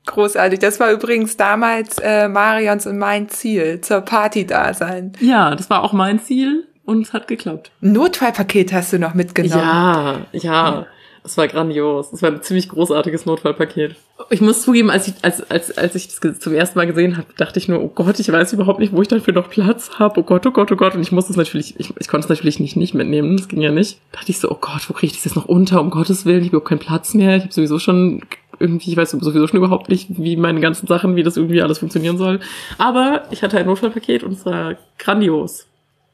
Großartig. 0.06 0.60
Das 0.60 0.80
war 0.80 0.92
übrigens 0.92 1.38
damals 1.38 1.98
äh, 2.00 2.28
Marions 2.28 2.86
und 2.88 2.98
mein 2.98 3.30
Ziel, 3.30 3.82
zur 3.82 4.02
Party 4.02 4.46
da 4.46 4.74
sein. 4.74 5.14
Ja, 5.20 5.56
das 5.56 5.70
war 5.70 5.84
auch 5.84 5.94
mein 5.94 6.20
Ziel 6.20 6.68
und 6.86 7.08
es 7.08 7.14
hat 7.14 7.28
geklappt. 7.28 7.72
Notfallpaket 7.82 8.74
hast 8.74 8.92
du 8.94 9.00
noch 9.00 9.14
mitgenommen. 9.14 9.62
Ja, 9.62 10.22
ja. 10.34 10.86
Das 11.24 11.38
war 11.38 11.48
grandios. 11.48 12.12
Das 12.12 12.22
war 12.22 12.32
ein 12.32 12.42
ziemlich 12.42 12.68
großartiges 12.68 13.26
Notfallpaket. 13.26 13.96
Ich 14.30 14.42
muss 14.42 14.62
zugeben, 14.62 14.92
als 14.92 15.08
ich, 15.08 15.14
als, 15.22 15.50
als, 15.50 15.78
als 15.78 15.96
ich 15.96 16.10
das 16.20 16.40
zum 16.40 16.54
ersten 16.54 16.78
Mal 16.78 16.86
gesehen 16.86 17.16
habe, 17.16 17.28
dachte 17.38 17.60
ich 17.60 17.70
nur, 17.70 17.82
oh 17.82 17.88
Gott, 17.88 18.20
ich 18.20 18.30
weiß 18.30 18.52
überhaupt 18.52 18.80
nicht, 18.80 18.92
wo 18.92 19.02
ich 19.02 19.08
dafür 19.08 19.34
noch 19.34 19.50
Platz 19.50 19.92
habe. 20.00 20.20
Oh 20.20 20.24
Gott, 20.24 20.46
oh 20.46 20.52
Gott, 20.52 20.70
oh 20.74 20.76
Gott. 20.76 20.96
Und 20.96 21.02
ich 21.02 21.14
musste 21.14 21.32
es 21.32 21.38
natürlich, 21.38 21.80
ich, 21.80 21.94
ich 21.98 22.08
konnte 22.10 22.26
es 22.26 22.30
natürlich 22.30 22.60
nicht, 22.60 22.76
nicht 22.76 22.94
mitnehmen. 22.94 23.38
Das 23.38 23.48
ging 23.48 23.62
ja 23.62 23.72
nicht. 23.72 24.00
Da 24.12 24.20
dachte 24.20 24.32
ich 24.32 24.40
so, 24.40 24.52
oh 24.52 24.58
Gott, 24.60 24.90
wo 24.90 24.94
kriege 24.94 25.12
ich 25.12 25.14
das 25.14 25.26
jetzt 25.26 25.36
noch 25.36 25.46
unter? 25.46 25.80
Um 25.80 25.92
Gottes 25.92 26.26
Willen, 26.26 26.40
ich 26.40 26.48
habe 26.48 26.58
überhaupt 26.58 26.68
keinen 26.68 26.80
Platz 26.80 27.14
mehr. 27.14 27.38
Ich 27.38 27.44
habe 27.44 27.54
sowieso 27.54 27.80
schon 27.80 28.22
irgendwie, 28.60 28.92
ich 28.92 28.98
weiß 28.98 29.12
sowieso 29.12 29.48
schon 29.48 29.58
überhaupt 29.58 29.90
nicht, 29.90 30.08
wie 30.10 30.36
meine 30.36 30.60
ganzen 30.60 30.88
Sachen, 30.88 31.16
wie 31.16 31.24
das 31.24 31.38
irgendwie 31.38 31.62
alles 31.62 31.80
funktionieren 31.80 32.18
soll. 32.18 32.40
Aber 32.78 33.24
ich 33.32 33.44
hatte 33.44 33.58
ein 33.58 33.66
Notfallpaket 33.66 34.24
und 34.24 34.34
es 34.34 34.46
war 34.46 34.76
grandios. 34.98 35.68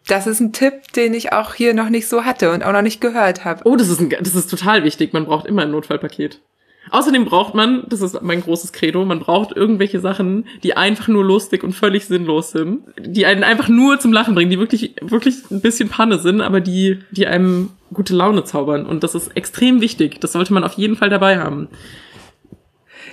Das 0.07 0.25
ist 0.25 0.39
ein 0.39 0.53
Tipp, 0.53 0.91
den 0.95 1.13
ich 1.13 1.33
auch 1.33 1.53
hier 1.53 1.73
noch 1.73 1.89
nicht 1.89 2.07
so 2.07 2.25
hatte 2.25 2.51
und 2.51 2.63
auch 2.63 2.71
noch 2.71 2.81
nicht 2.81 3.01
gehört 3.01 3.45
habe. 3.45 3.61
Oh, 3.65 3.75
das 3.75 3.89
ist, 3.89 3.99
ein, 3.99 4.09
das 4.09 4.35
ist 4.35 4.49
total 4.49 4.83
wichtig. 4.83 5.13
Man 5.13 5.25
braucht 5.25 5.45
immer 5.45 5.63
ein 5.63 5.71
Notfallpaket. 5.71 6.39
Außerdem 6.91 7.25
braucht 7.25 7.53
man, 7.53 7.83
das 7.87 8.01
ist 8.01 8.21
mein 8.21 8.41
großes 8.41 8.71
Credo, 8.71 9.05
man 9.05 9.19
braucht 9.19 9.55
irgendwelche 9.55 9.99
Sachen, 9.99 10.45
die 10.63 10.75
einfach 10.75 11.07
nur 11.07 11.23
lustig 11.23 11.63
und 11.63 11.73
völlig 11.73 12.05
sinnlos 12.05 12.51
sind, 12.51 12.81
die 12.99 13.25
einen 13.25 13.43
einfach 13.43 13.67
nur 13.67 13.99
zum 13.99 14.11
Lachen 14.11 14.33
bringen, 14.33 14.49
die 14.49 14.59
wirklich, 14.59 14.95
wirklich 15.01 15.51
ein 15.51 15.61
bisschen 15.61 15.89
Panne 15.89 16.17
sind, 16.19 16.41
aber 16.41 16.61
die, 16.61 16.99
die 17.11 17.27
einem 17.27 17.71
gute 17.93 18.15
Laune 18.15 18.43
zaubern. 18.43 18.85
Und 18.85 19.03
das 19.03 19.13
ist 19.13 19.35
extrem 19.35 19.81
wichtig. 19.81 20.19
Das 20.19 20.31
sollte 20.31 20.53
man 20.53 20.63
auf 20.63 20.73
jeden 20.73 20.95
Fall 20.95 21.09
dabei 21.09 21.37
haben. 21.37 21.67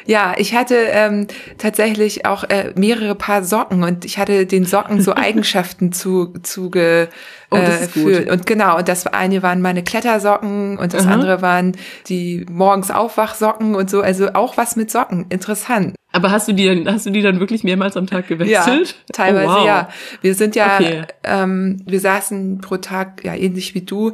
Ja, 0.06 0.34
ich 0.38 0.54
hatte 0.54 0.76
ähm, 0.76 1.26
tatsächlich 1.58 2.26
auch 2.26 2.44
äh, 2.44 2.72
mehrere 2.76 3.14
Paar 3.14 3.42
Socken 3.42 3.82
und 3.82 4.04
ich 4.04 4.18
hatte 4.18 4.46
den 4.46 4.64
Socken 4.64 5.00
so 5.00 5.14
Eigenschaften 5.16 5.92
zu 5.92 6.32
zuge 6.42 7.08
oh, 7.50 7.56
äh, 7.56 7.88
für, 7.88 8.30
und 8.32 8.46
genau 8.46 8.78
und 8.78 8.88
das 8.88 9.06
eine 9.06 9.42
waren 9.42 9.60
meine 9.60 9.82
Klettersocken 9.82 10.78
und 10.78 10.94
das 10.94 11.06
Aha. 11.06 11.14
andere 11.14 11.42
waren 11.42 11.72
die 12.08 12.46
morgens 12.48 12.90
Aufwachsocken 12.90 13.74
und 13.74 13.90
so, 13.90 14.00
also 14.00 14.32
auch 14.34 14.56
was 14.56 14.76
mit 14.76 14.90
Socken, 14.90 15.26
interessant. 15.28 15.96
Aber 16.12 16.30
hast 16.30 16.48
du 16.48 16.52
die 16.52 16.66
dann, 16.66 16.94
hast 16.94 17.04
du 17.04 17.10
die 17.10 17.20
dann 17.20 17.40
wirklich 17.40 17.62
mehrmals 17.62 17.96
am 17.96 18.06
Tag 18.06 18.28
gewechselt? 18.28 18.88
Ja, 18.88 19.12
teilweise 19.12 19.48
oh, 19.48 19.56
wow. 19.56 19.66
ja. 19.66 19.88
Wir 20.22 20.34
sind 20.34 20.56
ja, 20.56 20.76
okay. 20.76 21.02
ähm, 21.24 21.82
wir 21.84 22.00
saßen 22.00 22.62
pro 22.62 22.78
Tag, 22.78 23.22
ja 23.22 23.34
ähnlich 23.34 23.74
wie 23.74 23.82
du, 23.82 24.12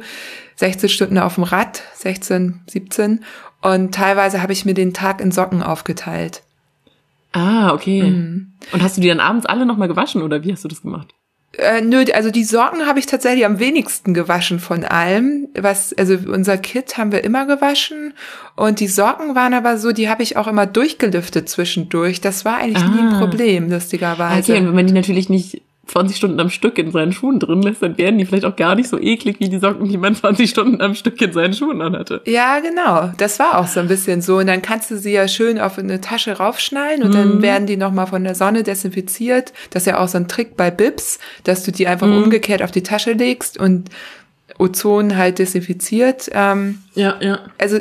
16 0.55 0.89
Stunden 0.89 1.17
auf 1.17 1.35
dem 1.35 1.43
Rad, 1.43 1.81
16, 1.95 2.61
17 2.67 3.23
und 3.63 3.95
teilweise 3.95 4.41
habe 4.41 4.53
ich 4.53 4.65
mir 4.65 4.73
den 4.73 4.93
Tag 4.93 5.21
in 5.21 5.31
Socken 5.31 5.63
aufgeteilt. 5.63 6.43
Ah, 7.31 7.73
okay. 7.73 8.03
Mhm. 8.03 8.51
Und 8.71 8.83
hast 8.83 8.97
du 8.97 9.01
die 9.01 9.07
dann 9.07 9.19
abends 9.19 9.45
alle 9.45 9.65
nochmal 9.65 9.87
gewaschen 9.87 10.21
oder 10.21 10.43
wie 10.43 10.51
hast 10.51 10.63
du 10.63 10.67
das 10.67 10.81
gemacht? 10.81 11.15
Äh, 11.57 11.81
nö, 11.81 12.03
also 12.13 12.29
die 12.29 12.43
Socken 12.43 12.85
habe 12.87 12.99
ich 12.99 13.05
tatsächlich 13.05 13.45
am 13.45 13.59
wenigsten 13.59 14.13
gewaschen 14.13 14.59
von 14.59 14.83
allem. 14.83 15.47
Was, 15.55 15.93
also 15.93 16.17
unser 16.27 16.57
Kit 16.57 16.97
haben 16.97 17.11
wir 17.11 17.23
immer 17.23 17.45
gewaschen 17.45 18.13
und 18.55 18.79
die 18.79 18.87
Socken 18.87 19.35
waren 19.35 19.53
aber 19.53 19.77
so, 19.77 19.91
die 19.91 20.09
habe 20.09 20.23
ich 20.23 20.35
auch 20.35 20.47
immer 20.47 20.65
durchgelüftet 20.65 21.47
zwischendurch. 21.47 22.21
Das 22.21 22.43
war 22.43 22.57
eigentlich 22.57 22.83
ah. 22.83 22.89
nie 22.89 22.99
ein 22.99 23.13
ah. 23.13 23.19
Problem, 23.19 23.69
lustigerweise. 23.69 24.51
Okay, 24.51 24.61
und 24.61 24.67
wenn 24.67 24.75
man 24.75 24.87
die 24.87 24.93
natürlich 24.93 25.29
nicht 25.29 25.61
20 25.87 26.15
Stunden 26.15 26.39
am 26.39 26.49
Stück 26.49 26.77
in 26.77 26.91
seinen 26.91 27.11
Schuhen 27.11 27.39
drin 27.39 27.61
lässt, 27.61 27.83
dann 27.83 27.97
werden 27.97 28.17
die 28.17 28.25
vielleicht 28.25 28.45
auch 28.45 28.55
gar 28.55 28.75
nicht 28.75 28.87
so 28.87 28.97
eklig 28.97 29.39
wie 29.39 29.49
die 29.49 29.59
Socken, 29.59 29.89
die 29.89 29.97
man 29.97 30.15
20 30.15 30.49
Stunden 30.49 30.81
am 30.81 30.95
Stück 30.95 31.21
in 31.21 31.33
seinen 31.33 31.53
Schuhen 31.53 31.81
anhatte. 31.81 32.21
Ja, 32.25 32.59
genau. 32.59 33.11
Das 33.17 33.37
war 33.39 33.59
auch 33.59 33.67
so 33.67 33.81
ein 33.81 33.87
bisschen 33.87 34.21
so. 34.21 34.37
Und 34.37 34.47
dann 34.47 34.61
kannst 34.61 34.91
du 34.91 34.97
sie 34.97 35.11
ja 35.11 35.27
schön 35.27 35.59
auf 35.59 35.77
eine 35.77 35.99
Tasche 35.99 36.37
raufschnallen 36.37 37.03
und 37.03 37.09
mhm. 37.09 37.13
dann 37.13 37.41
werden 37.41 37.67
die 37.67 37.77
nochmal 37.77 38.07
von 38.07 38.23
der 38.23 38.35
Sonne 38.35 38.63
desinfiziert. 38.63 39.51
Das 39.71 39.83
ist 39.83 39.87
ja 39.87 39.99
auch 39.99 40.07
so 40.07 40.17
ein 40.17 40.27
Trick 40.27 40.55
bei 40.55 40.71
Bips, 40.71 41.19
dass 41.43 41.63
du 41.63 41.71
die 41.71 41.87
einfach 41.87 42.07
mhm. 42.07 42.23
umgekehrt 42.23 42.63
auf 42.63 42.71
die 42.71 42.83
Tasche 42.83 43.11
legst 43.11 43.59
und 43.59 43.89
Ozon 44.57 45.17
halt 45.17 45.39
desinfiziert. 45.39 46.29
Ähm, 46.31 46.79
ja, 46.95 47.17
ja. 47.19 47.39
Also 47.57 47.79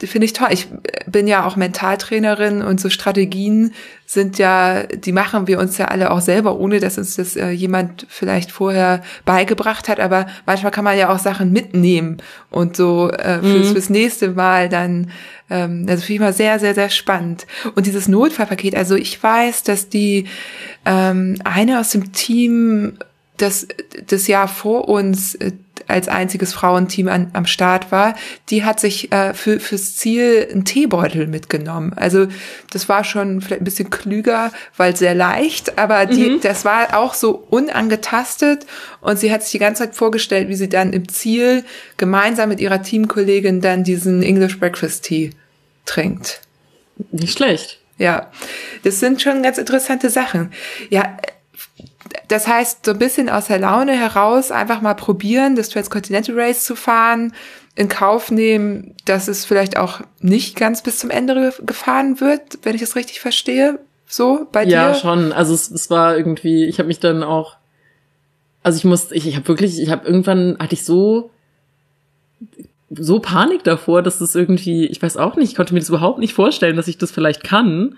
finde 0.00 0.26
ich 0.26 0.34
toll. 0.34 0.48
Ich 0.50 0.68
bin 1.06 1.26
ja 1.26 1.46
auch 1.46 1.56
Mentaltrainerin 1.56 2.60
und 2.60 2.80
so 2.80 2.90
Strategien 2.90 3.72
sind 4.04 4.38
ja, 4.38 4.82
die 4.82 5.12
machen 5.12 5.46
wir 5.46 5.58
uns 5.58 5.78
ja 5.78 5.86
alle 5.86 6.10
auch 6.10 6.20
selber, 6.20 6.58
ohne 6.58 6.80
dass 6.80 6.98
uns 6.98 7.16
das 7.16 7.34
äh, 7.34 7.48
jemand 7.48 8.06
vielleicht 8.10 8.52
vorher 8.52 9.02
beigebracht 9.24 9.88
hat. 9.88 9.98
Aber 9.98 10.26
manchmal 10.44 10.70
kann 10.70 10.84
man 10.84 10.98
ja 10.98 11.08
auch 11.08 11.18
Sachen 11.18 11.50
mitnehmen 11.50 12.18
und 12.50 12.76
so 12.76 13.10
äh, 13.10 13.40
fürs, 13.40 13.68
mhm. 13.68 13.72
fürs 13.72 13.90
nächste 13.90 14.30
Mal 14.32 14.68
dann. 14.68 15.10
Ähm, 15.48 15.86
also 15.88 16.02
finde 16.02 16.14
ich 16.14 16.20
mal 16.20 16.32
sehr, 16.34 16.58
sehr, 16.58 16.74
sehr 16.74 16.90
spannend. 16.90 17.46
Und 17.74 17.86
dieses 17.86 18.06
Notfallpaket, 18.06 18.74
also 18.74 18.96
ich 18.96 19.22
weiß, 19.22 19.62
dass 19.62 19.88
die 19.88 20.26
ähm, 20.84 21.38
eine 21.44 21.80
aus 21.80 21.90
dem 21.90 22.12
Team 22.12 22.98
das, 23.38 23.66
das 24.06 24.26
Jahr 24.26 24.48
vor 24.48 24.88
uns 24.88 25.36
äh, 25.36 25.52
als 25.88 26.08
einziges 26.08 26.52
Frauenteam 26.52 27.08
an, 27.08 27.30
am 27.32 27.46
Start 27.46 27.92
war, 27.92 28.14
die 28.50 28.64
hat 28.64 28.80
sich 28.80 29.12
äh, 29.12 29.34
für, 29.34 29.60
fürs 29.60 29.96
Ziel 29.96 30.48
einen 30.50 30.64
Teebeutel 30.64 31.26
mitgenommen. 31.26 31.92
Also 31.94 32.26
das 32.70 32.88
war 32.88 33.04
schon 33.04 33.40
vielleicht 33.40 33.62
ein 33.62 33.64
bisschen 33.64 33.90
klüger, 33.90 34.52
weil 34.76 34.96
sehr 34.96 35.14
leicht, 35.14 35.78
aber 35.78 36.06
die, 36.06 36.30
mhm. 36.30 36.40
das 36.40 36.64
war 36.64 36.98
auch 36.98 37.14
so 37.14 37.46
unangetastet 37.50 38.66
und 39.00 39.18
sie 39.18 39.32
hat 39.32 39.42
sich 39.42 39.52
die 39.52 39.58
ganze 39.58 39.84
Zeit 39.84 39.94
vorgestellt, 39.94 40.48
wie 40.48 40.56
sie 40.56 40.68
dann 40.68 40.92
im 40.92 41.08
Ziel 41.08 41.64
gemeinsam 41.96 42.48
mit 42.48 42.60
ihrer 42.60 42.82
Teamkollegin 42.82 43.60
dann 43.60 43.84
diesen 43.84 44.22
English 44.22 44.58
Breakfast 44.58 45.04
Tea 45.04 45.30
trinkt. 45.84 46.40
Nicht 47.10 47.38
schlecht. 47.38 47.78
Ja, 47.98 48.30
das 48.82 49.00
sind 49.00 49.22
schon 49.22 49.42
ganz 49.42 49.58
interessante 49.58 50.10
Sachen. 50.10 50.52
Ja, 50.90 51.16
das 52.28 52.46
heißt, 52.46 52.84
so 52.84 52.92
ein 52.92 52.98
bisschen 52.98 53.28
aus 53.28 53.46
der 53.46 53.58
Laune 53.58 53.92
heraus 53.92 54.50
einfach 54.50 54.80
mal 54.80 54.94
probieren, 54.94 55.56
das 55.56 55.68
Transcontinental 55.68 56.38
Race 56.38 56.64
zu 56.64 56.76
fahren, 56.76 57.32
in 57.74 57.88
Kauf 57.88 58.30
nehmen, 58.30 58.94
dass 59.04 59.28
es 59.28 59.44
vielleicht 59.44 59.76
auch 59.76 60.00
nicht 60.20 60.56
ganz 60.56 60.82
bis 60.82 60.98
zum 60.98 61.10
Ende 61.10 61.52
gefahren 61.64 62.20
wird, 62.20 62.58
wenn 62.62 62.74
ich 62.74 62.80
das 62.80 62.96
richtig 62.96 63.20
verstehe. 63.20 63.78
so 64.06 64.46
bei 64.50 64.64
dir? 64.64 64.72
Ja, 64.72 64.94
schon. 64.94 65.32
Also 65.32 65.52
es, 65.54 65.70
es 65.70 65.90
war 65.90 66.16
irgendwie, 66.16 66.64
ich 66.64 66.78
habe 66.78 66.88
mich 66.88 67.00
dann 67.00 67.22
auch, 67.22 67.56
also 68.62 68.78
ich 68.78 68.84
musste, 68.84 69.14
ich, 69.14 69.26
ich 69.26 69.36
habe 69.36 69.48
wirklich, 69.48 69.80
ich 69.80 69.90
habe 69.90 70.06
irgendwann 70.06 70.56
hatte 70.58 70.74
ich 70.74 70.84
so 70.84 71.30
so 72.90 73.18
Panik 73.18 73.64
davor, 73.64 74.02
dass 74.02 74.20
es 74.20 74.34
irgendwie, 74.34 74.86
ich 74.86 75.02
weiß 75.02 75.16
auch 75.16 75.36
nicht, 75.36 75.50
ich 75.50 75.56
konnte 75.56 75.74
mir 75.74 75.80
das 75.80 75.88
überhaupt 75.88 76.18
nicht 76.18 76.34
vorstellen, 76.34 76.76
dass 76.76 76.88
ich 76.88 76.98
das 76.98 77.10
vielleicht 77.10 77.42
kann. 77.42 77.96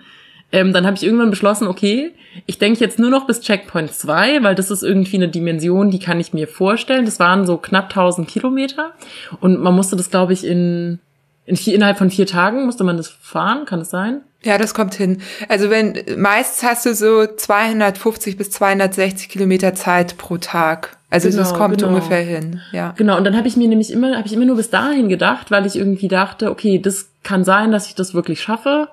Ähm, 0.51 0.73
dann 0.73 0.85
habe 0.85 0.95
ich 0.95 1.03
irgendwann 1.03 1.29
beschlossen, 1.29 1.67
okay, 1.67 2.11
ich 2.45 2.57
denke 2.57 2.79
jetzt 2.79 2.97
nur 2.97 3.09
noch 3.09 3.27
bis 3.27 3.41
Checkpoint 3.41 3.93
2, 3.93 4.43
weil 4.43 4.55
das 4.55 4.71
ist 4.71 4.83
irgendwie 4.83 5.17
eine 5.17 5.29
Dimension, 5.29 5.91
die 5.91 5.99
kann 5.99 6.19
ich 6.19 6.33
mir 6.33 6.47
vorstellen. 6.47 7.05
Das 7.05 7.19
waren 7.19 7.45
so 7.45 7.57
knapp 7.57 7.89
1000 7.89 8.27
Kilometer 8.27 8.93
und 9.41 9.59
man 9.59 9.75
musste 9.75 9.95
das, 9.95 10.09
glaube 10.09 10.33
ich, 10.33 10.45
in, 10.45 10.99
in 11.45 11.55
vier, 11.55 11.75
innerhalb 11.75 11.97
von 11.97 12.09
vier 12.09 12.25
Tagen 12.25 12.65
musste 12.65 12.83
man 12.83 12.97
das 12.97 13.09
fahren, 13.09 13.65
kann 13.65 13.81
es 13.81 13.89
sein? 13.89 14.21
Ja, 14.43 14.57
das 14.57 14.73
kommt 14.73 14.95
hin. 14.95 15.21
Also 15.49 15.69
wenn 15.69 15.97
meist 16.17 16.63
hast 16.63 16.85
du 16.85 16.95
so 16.95 17.25
250 17.25 18.37
bis 18.37 18.51
260 18.51 19.27
Kilometer 19.27 19.75
Zeit 19.75 20.17
pro 20.17 20.37
Tag. 20.37 20.97
Also 21.09 21.27
Genau, 21.27 21.41
das 21.41 21.53
kommt 21.53 21.79
genau. 21.79 21.89
ungefähr 21.89 22.21
hin. 22.21 22.61
Ja. 22.71 22.93
Genau, 22.97 23.17
und 23.17 23.23
dann 23.23 23.35
habe 23.35 23.47
ich 23.47 23.57
mir 23.57 23.67
nämlich 23.67 23.91
immer, 23.91 24.15
habe 24.15 24.27
ich 24.27 24.33
immer 24.33 24.45
nur 24.45 24.55
bis 24.55 24.69
dahin 24.69 25.09
gedacht, 25.09 25.51
weil 25.51 25.65
ich 25.65 25.75
irgendwie 25.75 26.07
dachte, 26.07 26.51
okay, 26.51 26.79
das 26.79 27.09
kann 27.23 27.43
sein, 27.43 27.71
dass 27.71 27.87
ich 27.87 27.95
das 27.95 28.13
wirklich 28.13 28.41
schaffe. 28.41 28.87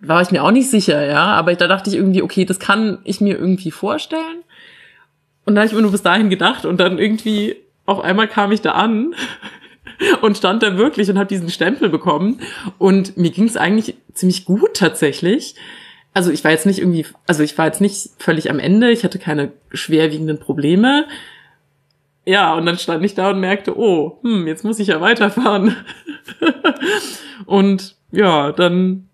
War 0.00 0.22
ich 0.22 0.30
mir 0.30 0.44
auch 0.44 0.50
nicht 0.50 0.70
sicher, 0.70 1.06
ja, 1.06 1.24
aber 1.24 1.54
da 1.54 1.68
dachte 1.68 1.90
ich 1.90 1.96
irgendwie, 1.96 2.22
okay, 2.22 2.44
das 2.44 2.58
kann 2.58 2.98
ich 3.04 3.20
mir 3.20 3.38
irgendwie 3.38 3.70
vorstellen. 3.70 4.42
Und 5.44 5.54
dann 5.54 5.58
habe 5.58 5.66
ich 5.66 5.72
immer 5.72 5.82
nur 5.82 5.92
bis 5.92 6.02
dahin 6.02 6.28
gedacht 6.28 6.64
und 6.64 6.78
dann 6.78 6.98
irgendwie 6.98 7.56
auf 7.86 8.00
einmal 8.00 8.28
kam 8.28 8.52
ich 8.52 8.60
da 8.60 8.72
an 8.72 9.14
und 10.20 10.36
stand 10.36 10.62
da 10.62 10.76
wirklich 10.76 11.08
und 11.08 11.18
habe 11.18 11.28
diesen 11.28 11.50
Stempel 11.50 11.88
bekommen 11.88 12.40
und 12.78 13.16
mir 13.16 13.30
ging 13.30 13.44
es 13.44 13.56
eigentlich 13.56 13.96
ziemlich 14.12 14.44
gut 14.44 14.74
tatsächlich. 14.74 15.54
Also 16.12 16.30
ich 16.30 16.42
war 16.44 16.50
jetzt 16.50 16.66
nicht 16.66 16.78
irgendwie, 16.78 17.06
also 17.26 17.42
ich 17.42 17.56
war 17.58 17.66
jetzt 17.66 17.80
nicht 17.80 18.10
völlig 18.18 18.50
am 18.50 18.58
Ende, 18.58 18.90
ich 18.90 19.04
hatte 19.04 19.18
keine 19.18 19.52
schwerwiegenden 19.72 20.38
Probleme. 20.38 21.06
Ja, 22.24 22.54
und 22.54 22.66
dann 22.66 22.78
stand 22.78 23.04
ich 23.04 23.14
da 23.14 23.30
und 23.30 23.38
merkte, 23.38 23.78
oh, 23.78 24.18
hm, 24.22 24.48
jetzt 24.48 24.64
muss 24.64 24.80
ich 24.80 24.88
ja 24.88 25.00
weiterfahren. 25.00 25.76
und 27.46 27.96
ja, 28.10 28.50
dann, 28.50 29.08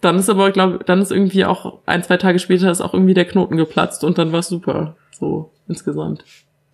dann 0.00 0.18
ist 0.18 0.30
aber, 0.30 0.50
glaube 0.52 0.80
dann 0.84 1.02
ist 1.02 1.10
irgendwie 1.10 1.44
auch 1.44 1.80
ein, 1.86 2.02
zwei 2.02 2.16
Tage 2.16 2.38
später 2.38 2.70
ist 2.70 2.80
auch 2.80 2.94
irgendwie 2.94 3.14
der 3.14 3.24
Knoten 3.24 3.56
geplatzt 3.56 4.04
und 4.04 4.18
dann 4.18 4.32
war 4.32 4.40
es 4.40 4.48
super, 4.48 4.96
so 5.18 5.50
insgesamt. 5.68 6.24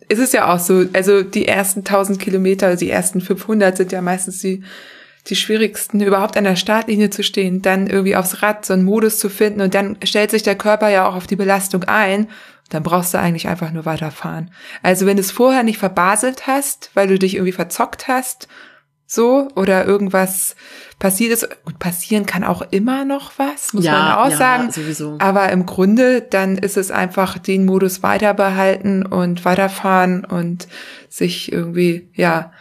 Es 0.08 0.18
ist 0.18 0.34
ja 0.34 0.52
auch 0.52 0.58
so, 0.58 0.84
also 0.92 1.22
die 1.22 1.48
ersten 1.48 1.80
1000 1.80 2.18
Kilometer, 2.18 2.76
die 2.76 2.90
ersten 2.90 3.22
500 3.22 3.76
sind 3.76 3.92
ja 3.92 4.02
meistens 4.02 4.40
die, 4.40 4.62
die 5.28 5.36
schwierigsten, 5.36 6.02
überhaupt 6.02 6.36
an 6.36 6.44
der 6.44 6.56
Startlinie 6.56 7.08
zu 7.08 7.22
stehen, 7.22 7.62
dann 7.62 7.86
irgendwie 7.86 8.16
aufs 8.16 8.42
Rad 8.42 8.66
so 8.66 8.74
einen 8.74 8.84
Modus 8.84 9.18
zu 9.18 9.30
finden 9.30 9.62
und 9.62 9.74
dann 9.74 9.96
stellt 10.04 10.30
sich 10.30 10.42
der 10.42 10.56
Körper 10.56 10.90
ja 10.90 11.08
auch 11.08 11.14
auf 11.14 11.26
die 11.26 11.36
Belastung 11.36 11.84
ein. 11.84 12.28
Dann 12.70 12.82
brauchst 12.82 13.14
du 13.14 13.18
eigentlich 13.18 13.46
einfach 13.46 13.72
nur 13.72 13.84
weiterfahren. 13.84 14.50
Also 14.82 15.06
wenn 15.06 15.16
du 15.16 15.20
es 15.20 15.30
vorher 15.30 15.62
nicht 15.62 15.78
verbaselt 15.78 16.46
hast, 16.46 16.90
weil 16.94 17.08
du 17.08 17.18
dich 17.18 17.34
irgendwie 17.34 17.52
verzockt 17.52 18.08
hast, 18.08 18.48
so, 19.06 19.48
oder 19.54 19.84
irgendwas 19.84 20.56
passiert 20.98 21.32
ist, 21.32 21.48
gut, 21.64 21.78
passieren 21.78 22.26
kann 22.26 22.44
auch 22.44 22.62
immer 22.70 23.04
noch 23.04 23.32
was, 23.36 23.72
muss 23.74 23.84
Ja, 23.84 23.92
man 23.92 24.12
auch 24.12 24.30
ja, 24.30 24.36
sagen. 24.36 24.70
sowieso. 24.70 25.16
Aber 25.18 25.50
im 25.50 25.66
Grunde, 25.66 26.22
dann 26.22 26.56
ist 26.56 26.76
es 26.76 26.90
einfach 26.90 27.38
den 27.38 27.66
Modus 27.66 28.02
weiter 28.02 28.34
behalten 28.34 29.04
und 29.04 29.44
weiterfahren 29.44 30.24
und 30.24 30.66
sich 31.08 31.52
irgendwie, 31.52 32.08
ja, 32.14 32.52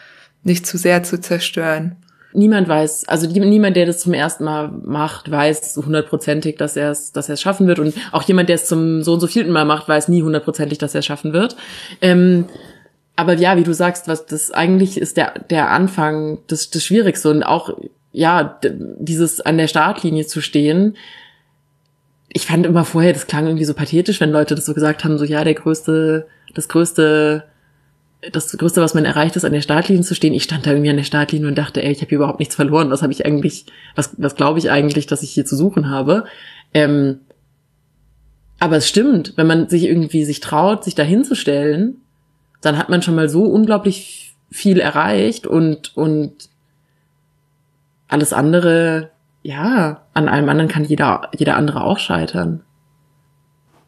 nicht 0.43 0.67
zu 0.67 0.77
sehr 0.77 1.03
zu 1.03 1.19
zerstören. 1.19 1.95
Niemand 2.35 2.67
weiß, 2.67 3.07
also 3.07 3.27
niemand, 3.27 3.77
der 3.77 3.85
das 3.85 3.99
zum 3.99 4.13
ersten 4.13 4.43
Mal 4.43 4.69
macht, 4.83 5.29
weiß 5.29 5.77
hundertprozentig, 5.77 6.57
dass 6.57 6.75
er 6.75 6.89
es, 6.89 7.11
dass 7.11 7.29
er 7.29 7.33
es 7.33 7.41
schaffen 7.41 7.67
wird. 7.67 7.77
Und 7.77 7.93
auch 8.11 8.23
jemand, 8.23 8.49
der 8.49 8.55
es 8.55 8.65
zum 8.65 9.03
so 9.03 9.13
und 9.13 9.19
so 9.19 9.27
vielten 9.27 9.51
Mal 9.51 9.65
macht, 9.65 9.87
weiß 9.87 10.07
nie 10.07 10.23
hundertprozentig, 10.23 10.79
dass 10.79 10.95
er 10.95 10.99
es 10.99 11.05
schaffen 11.05 11.31
wird. 11.31 11.55
Ähm, 12.01 12.45
aber 13.15 13.33
ja, 13.35 13.57
wie 13.57 13.63
du 13.63 13.73
sagst, 13.73 14.07
was 14.07 14.25
das 14.25 14.51
eigentlich 14.51 14.97
ist 14.97 15.17
der 15.17 15.39
der 15.49 15.69
Anfang 15.69 16.39
das 16.47 16.69
das 16.69 16.83
Schwierigste 16.83 17.29
und 17.29 17.43
auch 17.43 17.77
ja 18.11 18.59
dieses 18.63 19.41
an 19.41 19.57
der 19.57 19.67
Startlinie 19.67 20.25
zu 20.25 20.41
stehen. 20.41 20.95
Ich 22.29 22.47
fand 22.47 22.65
immer 22.65 22.85
vorher, 22.85 23.13
das 23.13 23.27
klang 23.27 23.45
irgendwie 23.45 23.65
so 23.65 23.75
pathetisch, 23.75 24.19
wenn 24.19 24.31
Leute 24.31 24.55
das 24.55 24.65
so 24.65 24.73
gesagt 24.73 25.03
haben, 25.03 25.19
so 25.19 25.25
ja 25.25 25.43
der 25.43 25.53
größte, 25.53 26.27
das 26.55 26.67
größte 26.67 27.43
das 28.31 28.57
Größte, 28.57 28.81
was 28.81 28.93
man 28.93 29.05
erreicht, 29.05 29.35
ist, 29.35 29.43
an 29.43 29.51
der 29.51 29.61
Startlinie 29.61 30.03
zu 30.03 30.15
stehen. 30.15 30.33
Ich 30.33 30.43
stand 30.43 30.65
da 30.65 30.71
irgendwie 30.71 30.89
an 30.89 30.95
der 30.95 31.03
Startlinie 31.03 31.47
und 31.47 31.57
dachte, 31.57 31.83
ey, 31.83 31.91
ich 31.91 31.99
habe 31.99 32.09
hier 32.09 32.17
überhaupt 32.17 32.39
nichts 32.39 32.55
verloren. 32.55 32.89
Was 32.89 33.01
habe 33.01 33.11
ich 33.11 33.25
eigentlich, 33.25 33.65
was, 33.95 34.15
was 34.17 34.35
glaube 34.35 34.59
ich 34.59 34.71
eigentlich, 34.71 35.07
dass 35.07 35.23
ich 35.23 35.31
hier 35.31 35.45
zu 35.45 35.55
suchen 35.55 35.89
habe? 35.89 36.23
Ähm, 36.73 37.19
aber 38.59 38.77
es 38.77 38.87
stimmt, 38.87 39.33
wenn 39.35 39.47
man 39.47 39.67
sich 39.67 39.83
irgendwie 39.83 40.23
sich 40.23 40.39
traut, 40.39 40.85
sich 40.85 40.95
da 40.95 41.03
hinzustellen, 41.03 41.97
dann 42.63 42.77
hat 42.77 42.89
man 42.89 43.01
schon 43.01 43.15
mal 43.15 43.29
so 43.29 43.43
unglaublich 43.43 44.35
viel 44.49 44.79
erreicht 44.79 45.45
und, 45.45 45.95
und 45.97 46.49
alles 48.07 48.33
andere, 48.33 49.11
ja, 49.41 50.03
an 50.13 50.29
allem 50.29 50.47
anderen 50.47 50.69
kann 50.69 50.85
jeder, 50.85 51.29
jeder 51.37 51.57
andere 51.57 51.83
auch 51.83 51.99
scheitern. 51.99 52.61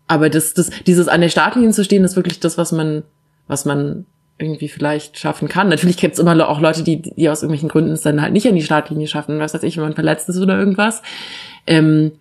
Aber 0.08 0.30
das, 0.30 0.54
das, 0.54 0.70
dieses 0.86 1.08
an 1.08 1.22
der 1.22 1.30
Startlinie 1.30 1.72
zu 1.72 1.84
stehen, 1.84 2.04
ist 2.04 2.16
wirklich 2.16 2.40
das, 2.40 2.58
was 2.58 2.72
man, 2.72 3.04
was 3.48 3.66
man 3.66 4.06
irgendwie 4.38 4.68
vielleicht 4.68 5.18
schaffen 5.18 5.48
kann. 5.48 5.70
Natürlich 5.70 5.98
gibt 5.98 6.16
es 6.16 6.20
immer 6.20 6.50
auch 6.50 6.60
Leute, 6.60 6.84
die, 6.84 7.02
die 7.02 7.30
aus 7.30 7.42
irgendwelchen 7.42 7.70
Gründen 7.70 7.94
es 7.94 8.02
dann 8.02 8.22
halt 8.22 8.34
nicht 8.34 8.48
an 8.48 8.56
die 8.56 8.64
Startlinie 8.64 9.08
schaffen, 9.08 9.40
was 9.40 9.54
weiß 9.54 9.64
ich, 9.64 9.78
wenn 9.78 9.86
man 9.86 9.96
verletzt 9.96 10.28
ist 10.28 10.40
oder 10.40 10.60
irgendwas. 10.60 11.02
Ähm, 11.66 12.12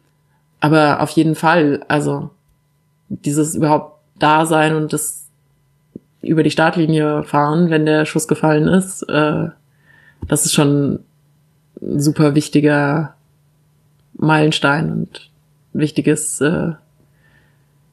aber 0.60 1.00
auf 1.00 1.10
jeden 1.10 1.34
Fall, 1.34 1.84
also 1.88 2.30
dieses 3.08 3.54
überhaupt 3.54 4.00
da 4.18 4.46
sein 4.46 4.76
und 4.76 4.92
das 4.92 5.23
über 6.24 6.42
die 6.42 6.50
Startlinie 6.50 7.22
fahren, 7.24 7.70
wenn 7.70 7.86
der 7.86 8.04
Schuss 8.06 8.28
gefallen 8.28 8.68
ist, 8.68 9.02
äh, 9.02 9.48
das 10.26 10.44
ist 10.44 10.52
schon 10.52 11.00
ein 11.80 12.00
super 12.00 12.34
wichtiger 12.34 13.14
Meilenstein 14.14 14.90
und 14.92 15.30
wichtiges, 15.72 16.40
äh, 16.40 16.72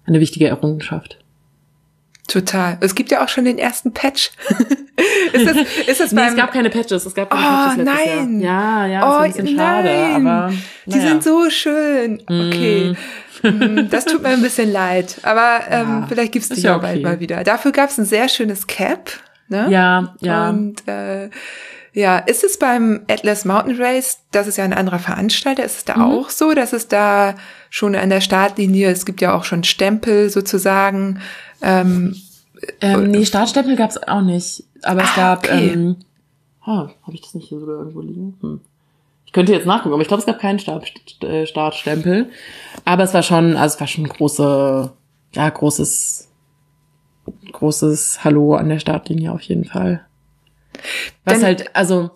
eine 0.06 0.20
wichtige 0.20 0.48
Errungenschaft. 0.48 1.21
Total. 2.28 2.78
Es 2.82 2.96
gibt 2.96 3.12
ja 3.12 3.24
auch 3.24 3.30
schon 3.30 3.46
den 3.46 3.58
ersten 3.58 3.94
Patch. 3.94 4.32
ist 5.34 5.46
das, 5.48 5.58
ist 5.88 6.00
das 6.00 6.12
Nee, 6.12 6.22
beim, 6.22 6.30
es 6.30 6.36
gab 6.36 6.54
keine 6.54 6.70
Patches, 6.70 7.06
es 7.06 7.14
gab 7.14 7.30
keine 7.30 7.44
Oh, 7.46 7.70
Patches 7.70 7.84
nein. 7.86 8.40
Jahr. 8.40 8.88
Ja, 8.88 8.94
ja, 9.02 9.20
Oh, 9.20 9.24
ist 9.24 9.38
ein 9.40 9.44
bisschen 9.46 9.58
schade, 9.60 9.90
nein. 9.90 10.28
aber 10.28 10.54
Die 10.86 10.98
naja. 10.98 11.10
sind 11.10 11.24
so 11.24 11.50
schön. 11.50 12.22
Okay. 12.28 12.96
Mm, 13.44 13.90
Das 13.90 14.06
tut 14.06 14.22
mir 14.22 14.30
ein 14.30 14.42
bisschen 14.42 14.72
leid. 14.72 15.18
Aber 15.24 15.62
ähm, 15.70 15.88
Ja, 16.02 16.06
vielleicht 16.08 16.32
gibt's 16.32 16.50
die 16.50 16.62
ja 16.62 16.74
ja 16.74 16.78
bald 16.78 16.98
okay. 16.98 17.04
mal 17.04 17.20
wieder. 17.20 17.44
Dafür 17.44 17.72
gab's 17.72 17.98
ein 17.98 18.06
sehr 18.06 18.30
schönes 18.30 18.68
Cap. 18.68 19.10
Ne? 19.50 19.68
Ja, 19.70 20.16
ja. 20.22 20.50
Und 20.50 20.88
äh, 20.88 21.30
ja, 21.94 22.20
ist 22.20 22.46
es 22.46 22.58
beim 22.58 23.02
Atlas 23.10 23.44
Mountain 23.44 23.76
Race, 23.82 24.20
das 24.32 24.48
ist 24.48 24.58
ja 24.58 24.64
ein 24.64 24.72
anderer 24.72 25.00
Veranstalter, 25.00 25.66
ist 25.66 25.78
es 25.80 25.86
da 25.86 25.98
Mhm. 25.98 26.02
auch 26.04 26.30
so, 26.30 26.54
dass 26.54 26.72
es 26.72 26.88
da 26.88 27.36
schon 27.70 27.96
an 27.96 28.10
der 28.10 28.22
Startlinie, 28.22 28.90
es 28.92 29.06
gibt 29.06 29.20
ja 29.20 29.34
auch 29.34 29.44
schon 29.44 29.66
Stempel 29.66 30.30
sozusagen. 30.30 31.20
Ähm, 31.62 32.16
Ähm, 32.80 33.10
nee, 33.12 33.26
Startstempel 33.26 33.76
gab's 33.76 33.98
auch 33.98 34.22
nicht. 34.22 34.64
Aber 34.84 35.02
es 35.04 35.10
Ah, 35.14 35.36
gab, 35.36 35.46
okay. 35.46 35.70
ähm, 35.74 35.96
oh, 36.66 36.68
habe 37.04 37.14
ich 37.14 37.22
das 37.22 37.34
nicht 37.34 37.48
hier 37.50 37.60
sogar 37.60 37.78
irgendwo 37.80 38.02
liegen? 38.02 38.38
Hm. 38.42 38.62
Ich 39.26 39.32
könnte 39.32 39.54
jetzt 39.54 39.66
nachgucken, 39.66 39.94
aber 39.94 40.02
ich 40.02 40.08
glaube, 40.08 40.20
es 40.22 40.26
gab 40.28 40.40
keinen 40.40 40.60
Start, 40.60 40.92
äh, 41.24 41.46
Startstempel. 41.48 42.30
Aber 42.86 43.04
es 43.04 43.14
war 43.14 43.24
schon, 43.24 43.56
also 43.58 43.76
es 43.76 43.80
war 43.80 43.88
schon 43.88 44.08
große, 44.08 44.92
ja, 45.34 45.50
großes, 45.50 46.28
großes 47.52 48.24
Hallo 48.24 48.56
an 48.56 48.70
der 48.70 48.80
Startlinie 48.80 49.32
auf 49.32 49.42
jeden 49.42 49.66
Fall. 49.66 50.06
Was 51.26 51.36
Denn- 51.36 51.44
halt, 51.46 51.76
also, 51.76 52.12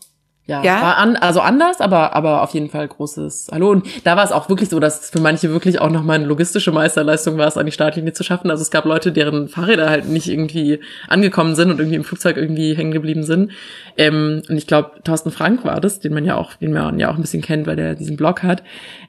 ja, 0.48 0.64
Ja? 0.64 0.82
war 0.82 0.98
an, 0.98 1.16
also 1.16 1.40
anders, 1.42 1.82
aber, 1.82 2.16
aber 2.16 2.44
auf 2.44 2.54
jeden 2.54 2.70
Fall 2.70 2.88
großes 2.88 3.50
Hallo. 3.52 3.72
Und 3.72 3.88
da 4.04 4.16
war 4.16 4.24
es 4.24 4.32
auch 4.32 4.48
wirklich 4.48 4.70
so, 4.70 4.80
dass 4.80 5.02
es 5.02 5.10
für 5.10 5.20
manche 5.20 5.50
wirklich 5.50 5.82
auch 5.82 5.90
nochmal 5.90 6.18
eine 6.18 6.26
logistische 6.26 6.72
Meisterleistung 6.72 7.38
war, 7.38 7.48
es 7.48 7.58
an 7.58 7.66
die 7.66 7.72
Startlinie 7.72 8.14
zu 8.14 8.24
schaffen. 8.24 8.52
Also 8.52 8.62
es 8.62 8.70
gab 8.70 8.86
Leute, 8.86 9.12
deren 9.12 9.50
Fahrräder 9.50 9.90
halt 9.90 10.08
nicht 10.08 10.28
irgendwie 10.28 10.80
angekommen 11.08 11.56
sind 11.56 11.72
und 11.72 11.80
irgendwie 11.80 11.98
im 11.98 12.04
Flugzeug 12.04 12.38
irgendwie 12.38 12.76
hängen 12.76 12.92
geblieben 12.92 13.24
sind. 13.24 13.52
Ähm, 13.98 14.44
und 14.48 14.58
ich 14.58 14.68
glaube, 14.68 14.92
Thorsten 15.04 15.32
Frank 15.32 15.66
war 15.66 15.82
das, 15.82 16.00
den 16.00 16.14
man 16.14 16.26
ja 16.26 16.36
auch, 16.36 16.54
den 16.54 16.74
man 16.74 17.00
ja 17.00 17.10
auch 17.10 17.16
ein 17.16 17.22
bisschen 17.22 17.42
kennt, 17.42 17.66
weil 17.66 17.76
der 17.76 17.96
diesen 17.96 18.16
Blog 18.16 18.44
hat. 18.44 18.62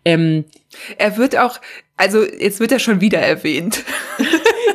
Ähm, 0.07 0.47
er 0.97 1.19
wird 1.19 1.37
auch, 1.37 1.61
also 1.99 2.23
jetzt 2.23 2.61
wird 2.61 2.73
er 2.73 2.79
schon 2.79 3.01
wieder 3.01 3.19
erwähnt. 3.19 3.85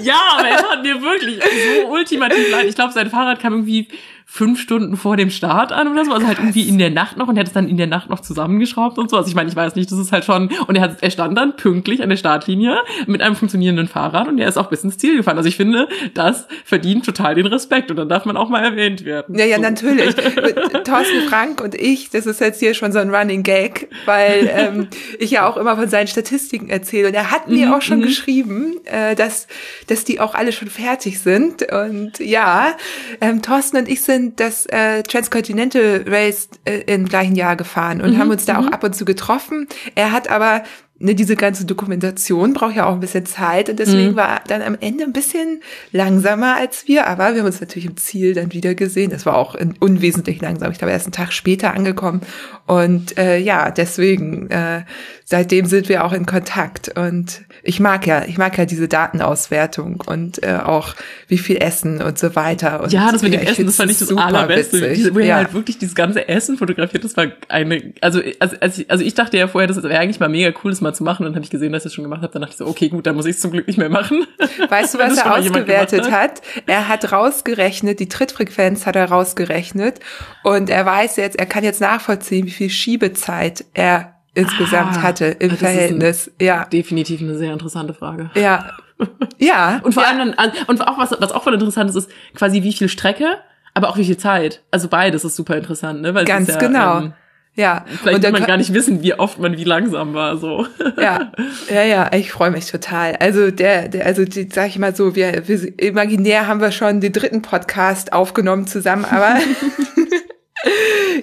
Ja, 0.04 0.20
aber 0.38 0.48
er 0.48 0.70
hat 0.70 0.84
mir 0.84 1.02
wirklich 1.02 1.40
so 1.44 1.92
ultimativ 1.92 2.50
leid. 2.50 2.66
Ich 2.66 2.76
glaube, 2.76 2.94
sein 2.94 3.10
Fahrrad 3.10 3.40
kam 3.40 3.54
irgendwie 3.54 3.88
fünf 4.34 4.62
Stunden 4.62 4.96
vor 4.96 5.18
dem 5.18 5.30
Start 5.30 5.74
an 5.74 5.90
oder 5.90 6.06
so, 6.06 6.14
also 6.14 6.26
halt 6.26 6.40
irgendwie 6.40 6.62
in 6.62 6.78
der 6.78 6.90
Nacht 6.90 7.18
noch 7.18 7.28
und 7.28 7.36
er 7.36 7.42
hat 7.42 7.48
es 7.48 7.54
dann 7.54 7.68
in 7.68 7.76
der 7.76 7.88
Nacht 7.88 8.10
noch 8.10 8.22
zusammengeschraubt 8.22 8.98
und 8.98 9.10
so. 9.10 9.18
Also 9.18 9.28
ich 9.28 9.36
meine, 9.36 9.50
ich 9.50 9.58
weiß 9.58 9.76
nicht, 9.76 9.92
das 9.92 10.00
ist 10.00 10.14
halt 10.14 10.24
schon, 10.24 10.50
und 10.68 10.78
er 10.78 10.84
hat, 10.84 11.04
er 11.04 11.12
stand 11.12 11.38
dann 11.38 11.58
pünktlich 11.58 12.02
an 12.02 12.08
der 12.08 12.16
Startlinie 12.16 12.78
mit 13.08 13.22
einem 13.22 13.36
funktionierenden 13.36 13.90
Fahrrad 13.90 14.30
und 14.30 14.40
er 14.40 14.48
ist 14.48 14.56
auch 14.56 14.70
bis 14.70 14.86
ins 14.86 14.98
Ziel 14.98 15.18
gefahren. 15.18 15.36
Also 15.36 15.50
ich 15.50 15.58
finde, 15.58 15.90
das 16.14 16.48
verdient 16.64 17.06
total 17.06 17.36
den 17.36 17.46
Respekt 17.46 17.92
und 17.92 17.98
dann 17.98 18.08
darf 18.08 18.24
man 18.24 18.38
auch 18.38 18.48
mal 18.48 18.64
erwähnt 18.64 19.04
werden. 19.04 19.38
Ja, 19.38 19.44
ja, 19.44 19.58
so. 19.58 19.64
natürlich. 19.64 20.16
Thorsten 20.86 21.28
Frank 21.28 21.60
und 21.60 21.76
ich, 21.76 22.10
das 22.10 22.26
ist 22.26 22.40
jetzt 22.40 22.62
hier 22.62 22.74
schon 22.74 22.94
so 22.94 23.00
ein 23.00 23.14
Running 23.14 23.44
Gag, 23.44 23.90
weil 24.06 24.50
ähm, 24.50 24.88
ich 25.20 25.32
ja 25.32 25.46
auch 25.46 25.58
immer 25.58 25.76
von 25.76 25.90
seinen 25.90 26.08
Statistiken 26.08 26.70
erzähle 26.70 27.10
und 27.10 27.16
er 27.16 27.32
hat 27.32 27.50
mir 27.50 27.68
Mhm, 27.68 27.74
auch 27.74 27.82
schon 27.82 27.98
mhm. 28.00 28.04
geschrieben, 28.04 28.76
äh, 28.86 29.14
dass, 29.14 29.48
dass 29.88 30.06
die 30.06 30.22
auch 30.22 30.36
alle 30.36 30.54
schon 30.54 30.70
fertig 30.70 31.20
sind 31.20 31.70
und 31.70 32.20
ja, 32.20 32.78
ähm, 33.20 33.42
Thorsten 33.42 33.76
und 33.76 33.90
ich 33.90 34.02
sind 34.02 34.21
das 34.36 34.66
äh, 34.68 35.04
Transcontinental 35.04 36.06
Race 36.08 36.50
äh, 36.66 36.82
im 36.94 37.08
gleichen 37.08 37.36
Jahr 37.36 37.56
gefahren 37.56 38.02
und 38.02 38.12
Mhm, 38.14 38.18
haben 38.20 38.32
uns 38.32 38.46
da 38.46 38.58
auch 38.58 38.64
mhm. 38.68 38.74
ab 38.74 38.84
und 38.84 38.96
zu 38.96 39.06
getroffen. 39.06 39.68
Er 39.96 40.12
hat 40.12 40.30
aber 40.30 40.64
ne, 41.00 41.16
diese 41.16 41.36
ganze 41.36 41.66
Dokumentation 41.66 42.54
braucht 42.54 42.76
ja 42.76 42.86
auch 42.86 42.94
ein 42.94 43.00
bisschen 43.00 43.26
Zeit 43.26 43.70
und 43.70 43.80
deswegen 43.80 44.12
Mhm. 44.12 44.16
war 44.16 44.30
er 44.30 44.42
dann 44.48 44.62
am 44.62 44.78
Ende 44.80 45.04
ein 45.04 45.14
bisschen 45.14 45.62
langsamer 45.92 46.56
als 46.56 46.88
wir, 46.88 47.08
aber 47.08 47.34
wir 47.34 47.40
haben 47.40 47.48
uns 47.48 47.60
natürlich 47.60 47.88
im 47.88 47.98
Ziel 47.98 48.34
dann 48.36 48.54
wieder 48.54 48.76
gesehen. 48.76 49.10
Das 49.10 49.26
war 49.26 49.36
auch 49.36 49.56
unwesentlich 49.80 50.40
langsam. 50.42 50.72
Ich 50.72 50.78
glaube, 50.78 50.92
er 50.92 50.98
ist 50.98 51.06
einen 51.06 51.14
Tag 51.14 51.34
später 51.34 51.74
angekommen 51.74 52.22
und 52.68 53.18
äh, 53.18 53.38
ja, 53.40 53.72
deswegen 53.72 54.50
äh, 54.52 54.84
seitdem 55.26 55.66
sind 55.66 55.90
wir 55.90 56.06
auch 56.06 56.14
in 56.14 56.26
Kontakt 56.26 56.96
und 56.98 57.42
ich 57.64 57.80
mag 57.80 58.08
ja, 58.08 58.26
ich 58.26 58.38
mag 58.38 58.58
ja 58.58 58.66
diese 58.66 58.88
Datenauswertung 58.88 60.02
und 60.06 60.44
äh, 60.44 60.60
auch 60.64 60.96
wie 61.28 61.38
viel 61.38 61.58
Essen 61.58 62.02
und 62.02 62.18
so 62.18 62.36
weiter. 62.36 62.82
Und 62.82 62.92
Ja, 62.92 63.12
das 63.12 63.22
mit 63.22 63.34
dem 63.34 63.42
ich 63.42 63.50
Essen, 63.50 63.66
das 63.66 63.76
fand 63.76 63.92
ich 63.92 64.00
das 64.00 64.12
allerbeste. 64.16 64.94
Diese, 64.94 65.14
wo 65.14 65.20
er 65.20 65.26
ja. 65.26 65.36
halt 65.36 65.54
wirklich 65.54 65.78
dieses 65.78 65.96
ganze 65.96 66.28
Essen 66.28 66.58
fotografiert, 66.58 67.04
das 67.04 67.16
war 67.18 67.28
eine, 67.50 67.94
also, 68.02 68.22
also, 68.40 68.56
also, 68.60 68.82
ich, 68.82 68.90
also 68.90 69.04
ich 69.04 69.14
dachte 69.14 69.38
ja 69.38 69.48
vorher, 69.48 69.68
das 69.68 69.82
wäre 69.82 70.00
eigentlich 70.00 70.20
mal 70.20 70.30
mega 70.30 70.52
cool, 70.64 70.72
das 70.72 70.82
mal 70.82 70.94
zu 70.94 71.04
machen. 71.04 71.26
Und 71.26 71.32
dann 71.32 71.36
habe 71.36 71.46
ich 71.46 71.52
gesehen, 71.52 71.72
dass 71.72 71.82
ich 71.82 71.90
das 71.90 71.94
schon 71.94 72.04
gemacht 72.04 72.22
habe. 72.22 72.34
Dann 72.34 72.42
dachte 72.42 72.54
ich 72.54 72.58
so, 72.58 72.68
okay, 72.68 72.90
gut, 72.90 73.06
dann 73.06 73.16
muss 73.16 73.26
ich 73.26 73.36
es 73.36 73.42
zum 73.42 73.52
Glück 73.52 73.68
nicht 73.68 73.78
mehr 73.78 73.90
machen. 73.90 74.26
Weißt 74.70 74.96
du, 74.96 75.00
was 75.00 75.18
er 75.18 75.36
ausgewertet 75.36 76.12
hat? 76.12 76.42
Er 76.66 76.88
hat 76.88 77.12
rausgerechnet, 77.12 78.00
die 78.00 78.10
Trittfrequenz 78.10 78.86
hat 78.86 78.96
er 78.96 79.06
rausgerechnet 79.06 80.00
und 80.44 80.70
er 80.70 80.86
weiß 80.86 81.18
jetzt, 81.18 81.40
er 81.40 81.46
kann 81.46 81.64
jetzt 81.64 81.82
nachvollziehen, 81.82 82.46
wie 82.46 82.52
viel 82.52 82.70
Schiebezeit 82.70 83.66
er 83.74 84.21
insgesamt 84.34 84.98
Ah, 84.98 85.02
hatte 85.02 85.26
im 85.26 85.50
das 85.50 85.60
ist 85.62 85.68
ein- 85.68 85.74
Verhältnis. 85.74 86.32
Ja, 86.42 86.66
Definitiv 86.66 87.22
eine 87.22 87.38
sehr 87.38 87.54
interessante 87.54 87.94
Frage. 87.94 88.30
ja, 88.36 88.72
ja. 89.40 89.80
Und 89.84 89.94
vor 89.94 90.04
ja. 90.04 90.10
allem 90.10 90.34
dann, 90.36 90.52
und 90.68 90.88
auch 90.88 90.98
was, 90.98 91.12
was 91.20 91.32
auch 91.32 91.44
voll 91.44 91.54
interessant 91.56 91.90
ist, 91.90 91.96
ist 91.96 92.10
quasi 92.36 92.62
wie 92.64 92.72
viel 92.74 92.88
Strecke, 92.88 93.38
aber 93.74 93.90
auch 93.90 93.98
wie 93.98 94.06
viel 94.06 94.18
Zeit. 94.18 94.62
Also 94.72 94.88
beides 94.90 95.24
ist 95.26 95.36
super 95.36 95.58
interessant, 95.58 96.02
ne? 96.02 96.14
Weil 96.14 96.26
Ganz 96.26 96.50
ja, 96.50 96.58
genau. 96.58 96.98
Ähm, 97.00 97.14
ja. 97.56 97.84
vielleicht 98.02 98.16
Und 98.18 98.24
dann 98.24 98.34
man 98.34 98.46
gar 98.46 98.58
nicht 98.58 98.74
wissen, 98.74 99.02
wie 99.02 99.14
oft 99.16 99.40
man 99.40 99.58
wie 99.58 99.64
langsam 99.64 100.14
war, 100.14 100.38
so. 100.38 100.68
Ja, 101.02 101.32
ja, 101.70 101.84
ja, 101.84 102.10
ich 102.14 102.32
freue 102.32 102.52
mich 102.52 102.70
total. 102.70 103.16
Also 103.18 103.50
der, 103.52 103.90
der 103.90 104.06
also 104.06 104.24
die, 104.24 104.48
sag 104.54 104.68
ich 104.68 104.78
mal 104.80 104.96
so, 104.96 105.16
wir, 105.16 105.48
wir 105.48 105.80
imaginär 105.82 106.48
haben 106.48 106.62
wir 106.62 106.72
schon 106.72 107.02
den 107.02 107.12
dritten 107.12 107.42
Podcast 107.42 108.14
aufgenommen 108.14 108.68
zusammen, 108.68 109.04
aber 109.06 109.36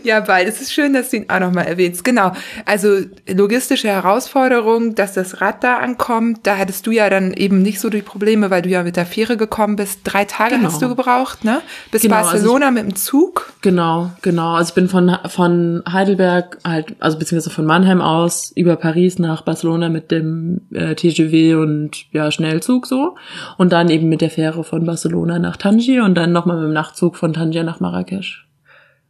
ja, 0.03 0.20
bald. 0.20 0.48
Es 0.48 0.61
ist 0.61 0.72
schön, 0.72 0.92
dass 0.92 1.11
du 1.11 1.18
ihn 1.18 1.27
auch 1.29 1.40
nochmal 1.40 1.66
erwähnst. 1.66 2.05
Genau. 2.05 2.33
Also 2.64 3.01
logistische 3.29 3.88
Herausforderung, 3.88 4.94
dass 4.94 5.14
das 5.14 5.40
Rad 5.40 5.62
da 5.62 5.79
ankommt. 5.79 6.40
Da 6.42 6.59
hattest 6.59 6.87
du 6.87 6.90
ja 6.90 7.09
dann 7.11 7.33
eben 7.33 7.62
nicht 7.62 7.81
so 7.81 7.88
die 7.90 8.03
Probleme, 8.03 8.51
weil 8.51 8.62
du 8.62 8.68
ja 8.68 8.83
mit 8.83 8.96
der 8.96 9.07
Fähre 9.07 9.37
gekommen 9.37 9.77
bist. 9.77 10.01
Drei 10.05 10.24
Tage 10.24 10.57
Genau. 10.57 10.68
hast 10.68 10.83
du 10.83 10.88
gebraucht, 10.88 11.44
ne? 11.44 11.61
Bis 11.90 12.03
Genau, 12.03 12.16
also 12.16 12.31
Barcelona 12.31 12.70
mit 12.70 12.83
dem 12.85 12.96
Zug. 12.96 13.53
Genau, 13.62 14.11
genau. 14.22 14.55
Also 14.55 14.70
ich 14.70 14.74
bin 14.74 14.88
von, 14.88 15.16
von 15.29 15.83
Heidelberg 15.90 16.59
halt, 16.64 16.96
also 17.01 17.18
beziehungsweise 17.18 17.55
von 17.55 17.64
Mannheim 17.66 18.01
aus 18.01 18.53
über 18.57 18.77
Paris 18.77 19.18
nach 19.18 19.42
Barcelona 19.42 19.88
mit 19.88 20.11
dem 20.11 20.62
äh, 20.72 20.94
TGV 20.94 21.61
und 21.61 22.07
ja, 22.12 22.31
Schnellzug 22.31 22.87
so. 22.87 23.16
Und 23.57 23.72
dann 23.72 23.88
eben 23.88 24.09
mit 24.09 24.20
der 24.20 24.31
Fähre 24.31 24.64
von 24.64 24.85
Barcelona 24.85 25.38
nach 25.38 25.57
Tangier 25.57 26.05
und 26.05 26.14
dann 26.14 26.33
nochmal 26.33 26.57
mit 26.57 26.66
dem 26.66 26.72
Nachtzug 26.72 27.16
von 27.16 27.33
Tangier 27.33 27.62
nach 27.62 27.81
Marrakesch. 27.81 28.47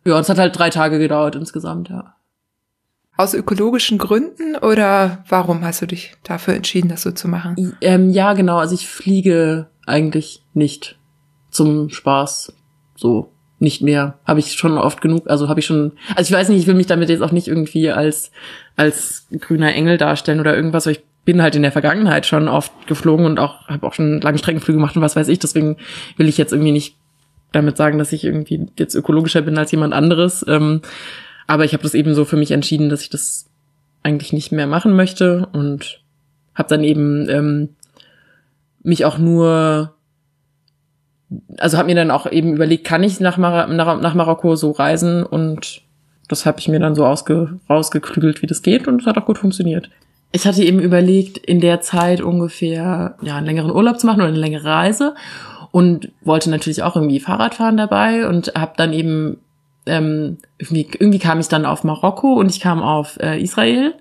Ja, 0.08 0.16
und 0.16 0.22
es 0.22 0.28
hat 0.28 0.38
halt 0.38 0.58
drei 0.58 0.70
Tage 0.70 0.98
gedauert 0.98 1.36
insgesamt, 1.36 1.90
ja. 1.90 2.14
Aus 3.16 3.34
ökologischen 3.34 3.98
Gründen 3.98 4.56
oder 4.56 5.24
warum 5.28 5.64
hast 5.64 5.82
du 5.82 5.86
dich 5.86 6.14
dafür 6.22 6.54
entschieden, 6.54 6.88
das 6.88 7.02
so 7.02 7.10
zu 7.10 7.26
machen? 7.26 7.76
Ähm, 7.80 8.10
ja, 8.10 8.32
genau. 8.32 8.58
Also 8.58 8.74
ich 8.74 8.88
fliege 8.88 9.66
eigentlich 9.86 10.44
nicht 10.54 10.98
zum 11.50 11.90
Spaß. 11.90 12.52
So 12.96 13.32
nicht 13.58 13.82
mehr. 13.82 14.18
Habe 14.24 14.38
ich 14.38 14.52
schon 14.52 14.78
oft 14.78 15.00
genug. 15.00 15.28
Also 15.28 15.48
habe 15.48 15.58
ich 15.58 15.66
schon. 15.66 15.94
Also 16.14 16.32
ich 16.32 16.38
weiß 16.38 16.48
nicht. 16.48 16.60
Ich 16.60 16.68
will 16.68 16.76
mich 16.76 16.86
damit 16.86 17.08
jetzt 17.08 17.22
auch 17.22 17.32
nicht 17.32 17.48
irgendwie 17.48 17.90
als 17.90 18.30
als 18.76 19.26
grüner 19.40 19.74
Engel 19.74 19.98
darstellen 19.98 20.38
oder 20.38 20.54
irgendwas. 20.54 20.86
Aber 20.86 20.92
ich 20.92 21.02
bin 21.24 21.42
halt 21.42 21.56
in 21.56 21.62
der 21.62 21.72
Vergangenheit 21.72 22.24
schon 22.24 22.46
oft 22.46 22.72
geflogen 22.86 23.26
und 23.26 23.40
auch 23.40 23.66
habe 23.66 23.84
auch 23.84 23.94
schon 23.94 24.20
Langstreckenflüge 24.20 24.78
gemacht 24.78 24.94
und 24.94 25.02
was 25.02 25.16
weiß 25.16 25.26
ich. 25.26 25.40
Deswegen 25.40 25.76
will 26.16 26.28
ich 26.28 26.38
jetzt 26.38 26.52
irgendwie 26.52 26.72
nicht 26.72 26.97
damit 27.52 27.76
sagen, 27.76 27.98
dass 27.98 28.12
ich 28.12 28.24
irgendwie 28.24 28.66
jetzt 28.78 28.94
ökologischer 28.94 29.42
bin 29.42 29.58
als 29.58 29.70
jemand 29.72 29.94
anderes. 29.94 30.44
Ähm, 30.48 30.82
aber 31.46 31.64
ich 31.64 31.72
habe 31.72 31.82
das 31.82 31.94
eben 31.94 32.14
so 32.14 32.24
für 32.24 32.36
mich 32.36 32.50
entschieden, 32.50 32.88
dass 32.88 33.02
ich 33.02 33.10
das 33.10 33.46
eigentlich 34.02 34.32
nicht 34.32 34.52
mehr 34.52 34.66
machen 34.66 34.94
möchte 34.94 35.48
und 35.52 36.00
habe 36.54 36.68
dann 36.68 36.84
eben 36.84 37.28
ähm, 37.28 37.70
mich 38.82 39.04
auch 39.04 39.18
nur, 39.18 39.94
also 41.58 41.78
habe 41.78 41.86
mir 41.86 41.94
dann 41.94 42.10
auch 42.10 42.30
eben 42.30 42.54
überlegt, 42.54 42.84
kann 42.84 43.02
ich 43.02 43.20
nach, 43.20 43.38
Mar 43.38 43.66
nach, 43.68 44.00
nach 44.00 44.14
Marokko 44.14 44.56
so 44.56 44.70
reisen 44.70 45.24
und 45.24 45.82
das 46.28 46.44
habe 46.46 46.58
ich 46.60 46.68
mir 46.68 46.80
dann 46.80 46.94
so 46.94 47.06
ausge 47.06 47.58
rausgeklügelt, 47.68 48.42
wie 48.42 48.46
das 48.46 48.62
geht 48.62 48.86
und 48.86 49.00
es 49.00 49.06
hat 49.06 49.16
auch 49.16 49.26
gut 49.26 49.38
funktioniert. 49.38 49.88
Ich 50.30 50.46
hatte 50.46 50.62
eben 50.62 50.78
überlegt, 50.78 51.38
in 51.38 51.60
der 51.60 51.80
Zeit 51.80 52.20
ungefähr 52.20 53.16
ja 53.22 53.36
einen 53.36 53.46
längeren 53.46 53.70
Urlaub 53.70 53.98
zu 53.98 54.06
machen 54.06 54.20
oder 54.20 54.28
eine 54.28 54.38
längere 54.38 54.64
Reise 54.64 55.14
und 55.70 56.10
wollte 56.22 56.50
natürlich 56.50 56.82
auch 56.82 56.96
irgendwie 56.96 57.20
Fahrradfahren 57.20 57.76
dabei 57.76 58.26
und 58.28 58.52
habe 58.56 58.72
dann 58.76 58.92
eben 58.92 59.38
ähm, 59.86 60.38
irgendwie, 60.58 60.88
irgendwie 60.98 61.18
kam 61.18 61.40
ich 61.40 61.48
dann 61.48 61.66
auf 61.66 61.84
Marokko 61.84 62.34
und 62.34 62.50
ich 62.50 62.60
kam 62.60 62.82
auf 62.82 63.18
äh, 63.20 63.40
Israel 63.40 63.94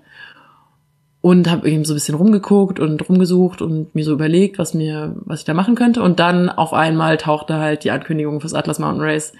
und 1.20 1.50
habe 1.50 1.68
eben 1.68 1.84
so 1.84 1.92
ein 1.92 1.96
bisschen 1.96 2.14
rumgeguckt 2.14 2.78
und 2.78 3.08
rumgesucht 3.08 3.60
und 3.60 3.94
mir 3.94 4.04
so 4.04 4.12
überlegt, 4.12 4.58
was 4.58 4.74
mir, 4.74 5.16
was 5.24 5.40
ich 5.40 5.44
da 5.44 5.54
machen 5.54 5.74
könnte. 5.74 6.02
Und 6.02 6.20
dann 6.20 6.48
auf 6.48 6.72
einmal 6.72 7.16
tauchte 7.16 7.56
halt 7.56 7.84
die 7.84 7.90
Ankündigung 7.90 8.40
fürs 8.40 8.54
Atlas 8.54 8.78
Mountain 8.78 9.02
Race 9.02 9.32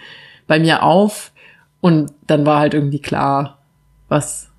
bei 0.47 0.59
mir 0.59 0.83
auf 0.83 1.33
und 1.81 2.13
dann 2.27 2.45
war 2.45 2.59
halt 2.59 2.75
irgendwie 2.75 2.99
klar, 2.99 3.59
was, 4.09 4.51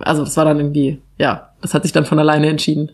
also 0.00 0.24
das 0.24 0.36
war 0.36 0.44
dann 0.44 0.58
irgendwie, 0.58 1.02
ja, 1.18 1.50
das 1.60 1.74
hat 1.74 1.82
sich 1.82 1.92
dann 1.92 2.06
von 2.06 2.18
alleine 2.18 2.48
entschieden. 2.48 2.92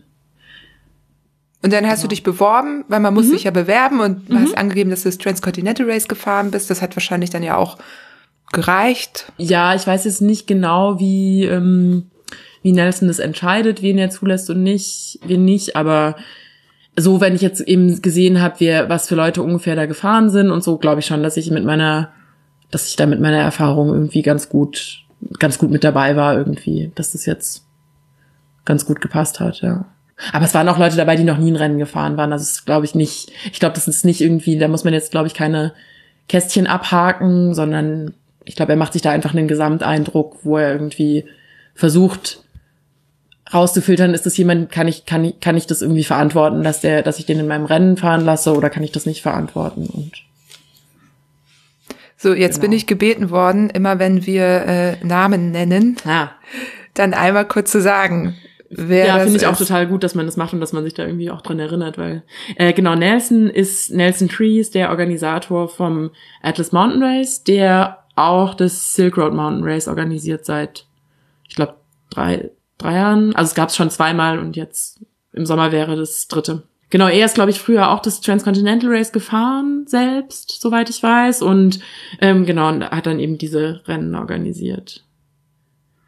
Und 1.65 1.73
dann 1.73 1.87
hast 1.87 2.03
du 2.03 2.07
dich 2.07 2.21
beworben, 2.21 2.85
weil 2.89 2.99
man 2.99 3.11
Mhm. 3.11 3.19
muss 3.19 3.29
sich 3.31 3.45
ja 3.45 3.49
bewerben 3.51 3.99
und 3.99 4.29
du 4.29 4.37
hast 4.37 4.55
angegeben, 4.55 4.91
dass 4.91 5.01
du 5.01 5.09
das 5.09 5.17
Transcontinental 5.17 5.89
Race 5.89 6.07
gefahren 6.07 6.51
bist. 6.51 6.69
Das 6.69 6.83
hat 6.83 6.95
wahrscheinlich 6.95 7.31
dann 7.31 7.41
ja 7.41 7.57
auch 7.57 7.79
gereicht. 8.51 9.31
Ja, 9.39 9.73
ich 9.73 9.87
weiß 9.87 10.05
jetzt 10.05 10.21
nicht 10.21 10.45
genau, 10.45 10.99
wie, 10.99 11.43
ähm, 11.45 12.11
wie 12.61 12.71
Nelson 12.71 13.07
das 13.07 13.17
entscheidet, 13.17 13.81
wen 13.81 13.97
er 13.97 14.11
zulässt 14.11 14.47
und 14.51 14.61
nicht, 14.61 15.17
wen 15.25 15.43
nicht, 15.43 15.75
aber 15.75 16.17
so, 16.95 17.19
wenn 17.19 17.33
ich 17.33 17.41
jetzt 17.41 17.61
eben 17.61 17.99
gesehen 17.99 18.43
habe, 18.43 18.57
wer, 18.59 18.87
was 18.87 19.07
für 19.07 19.15
Leute 19.15 19.41
ungefähr 19.41 19.75
da 19.75 19.87
gefahren 19.87 20.29
sind 20.29 20.51
und 20.51 20.63
so, 20.63 20.77
glaube 20.77 20.99
ich 20.99 21.07
schon, 21.07 21.23
dass 21.23 21.35
ich 21.35 21.49
mit 21.49 21.65
meiner, 21.65 22.11
dass 22.69 22.87
ich 22.87 22.95
da 22.95 23.07
mit 23.07 23.19
meiner 23.19 23.39
Erfahrung 23.39 23.89
irgendwie 23.89 24.21
ganz 24.21 24.49
gut, 24.49 25.03
ganz 25.39 25.57
gut 25.57 25.71
mit 25.71 25.83
dabei 25.83 26.15
war 26.15 26.37
irgendwie, 26.37 26.91
dass 26.93 27.13
das 27.13 27.25
jetzt 27.25 27.65
ganz 28.65 28.85
gut 28.85 29.01
gepasst 29.01 29.39
hat, 29.39 29.61
ja. 29.61 29.85
Aber 30.31 30.45
es 30.45 30.53
waren 30.53 30.69
auch 30.69 30.77
Leute 30.77 30.95
dabei, 30.95 31.15
die 31.15 31.23
noch 31.23 31.37
nie 31.37 31.51
ein 31.51 31.55
Rennen 31.57 31.77
gefahren 31.77 32.15
waren. 32.17 32.31
Also 32.31 32.43
es 32.43 32.51
ist, 32.51 32.65
glaube 32.65 32.85
ich, 32.85 32.95
nicht, 32.95 33.31
ich 33.51 33.59
glaube, 33.59 33.75
das 33.75 33.87
ist 33.87 34.05
nicht 34.05 34.21
irgendwie, 34.21 34.57
da 34.57 34.67
muss 34.67 34.83
man 34.83 34.93
jetzt, 34.93 35.11
glaube 35.11 35.27
ich, 35.27 35.33
keine 35.33 35.73
Kästchen 36.29 36.67
abhaken, 36.67 37.53
sondern 37.53 38.13
ich 38.45 38.55
glaube, 38.55 38.73
er 38.73 38.77
macht 38.77 38.93
sich 38.93 39.01
da 39.01 39.11
einfach 39.11 39.33
einen 39.33 39.47
Gesamteindruck, 39.47 40.37
wo 40.43 40.57
er 40.57 40.71
irgendwie 40.71 41.25
versucht 41.73 42.41
rauszufiltern, 43.53 44.13
ist 44.13 44.25
das 44.25 44.37
jemand, 44.37 44.71
kann 44.71 44.87
ich, 44.87 45.05
kann 45.05 45.23
ich, 45.23 45.39
kann 45.39 45.57
ich 45.57 45.67
das 45.67 45.81
irgendwie 45.81 46.03
verantworten, 46.03 46.63
dass 46.63 46.81
der, 46.81 47.03
dass 47.03 47.19
ich 47.19 47.25
den 47.25 47.39
in 47.39 47.47
meinem 47.47 47.65
Rennen 47.65 47.95
fahren 47.97 48.25
lasse 48.25 48.55
oder 48.55 48.69
kann 48.69 48.83
ich 48.83 48.91
das 48.91 49.05
nicht 49.05 49.21
verantworten? 49.21 49.85
Und 49.87 50.11
So, 52.17 52.33
jetzt 52.33 52.61
bin 52.61 52.71
Genau. 52.71 52.77
ich 52.77 52.87
gebeten 52.87 53.29
worden, 53.29 53.69
immer 53.69 53.99
wenn 53.99 54.25
wir 54.25 54.45
äh, 54.45 55.05
Namen 55.05 55.51
nennen, 55.51 55.97
ja, 56.05 56.31
dann 56.95 57.13
einmal 57.13 57.47
kurz 57.47 57.71
zu 57.71 57.81
sagen, 57.81 58.35
ja, 58.77 59.19
finde 59.19 59.37
ich 59.37 59.47
auch 59.47 59.57
total 59.57 59.87
gut, 59.87 60.03
dass 60.03 60.15
man 60.15 60.25
das 60.25 60.37
macht 60.37 60.53
und 60.53 60.59
dass 60.59 60.73
man 60.73 60.83
sich 60.83 60.93
da 60.93 61.05
irgendwie 61.05 61.31
auch 61.31 61.41
dran 61.41 61.59
erinnert, 61.59 61.97
weil 61.97 62.23
äh, 62.55 62.73
genau 62.73 62.95
Nelson 62.95 63.49
ist 63.49 63.91
Nelson 63.91 64.29
Trees, 64.29 64.71
der 64.71 64.89
Organisator 64.89 65.69
vom 65.69 66.11
Atlas 66.41 66.71
Mountain 66.71 67.03
Race, 67.03 67.43
der 67.43 67.99
auch 68.15 68.53
das 68.53 68.95
Silk 68.95 69.17
Road 69.17 69.33
Mountain 69.33 69.63
Race 69.63 69.87
organisiert 69.87 70.45
seit, 70.45 70.85
ich 71.47 71.55
glaube, 71.55 71.75
drei 72.09 72.51
drei 72.77 72.95
Jahren. 72.95 73.35
Also 73.35 73.49
es 73.49 73.55
gab 73.55 73.69
es 73.69 73.75
schon 73.75 73.89
zweimal 73.89 74.39
und 74.39 74.55
jetzt 74.55 75.03
im 75.33 75.45
Sommer 75.45 75.71
wäre 75.71 75.95
das 75.95 76.27
dritte. 76.27 76.63
Genau, 76.89 77.07
er 77.07 77.25
ist, 77.25 77.35
glaube 77.35 77.51
ich, 77.51 77.59
früher 77.59 77.89
auch 77.89 77.99
das 77.99 78.21
Transcontinental 78.21 78.89
Race 78.89 79.11
gefahren, 79.11 79.85
selbst, 79.87 80.61
soweit 80.61 80.89
ich 80.89 81.01
weiß. 81.01 81.41
Und 81.41 81.79
ähm, 82.21 82.45
genau, 82.45 82.69
und 82.69 82.83
hat 82.83 83.05
dann 83.05 83.19
eben 83.19 83.37
diese 83.37 83.81
Rennen 83.87 84.15
organisiert. 84.15 85.03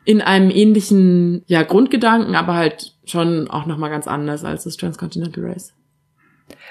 In 0.08 0.22
einem 0.22 0.50
ähnlichen 0.50 1.43
ja, 1.48 1.63
Grundgedanken, 1.63 2.34
aber 2.36 2.54
halt 2.54 2.93
schon 3.04 3.50
auch 3.50 3.65
nochmal 3.65 3.89
ganz 3.89 4.08
anders 4.08 4.46
als 4.46 4.63
das 4.63 4.78
Transcontinental 4.78 5.43
Race. 5.43 5.74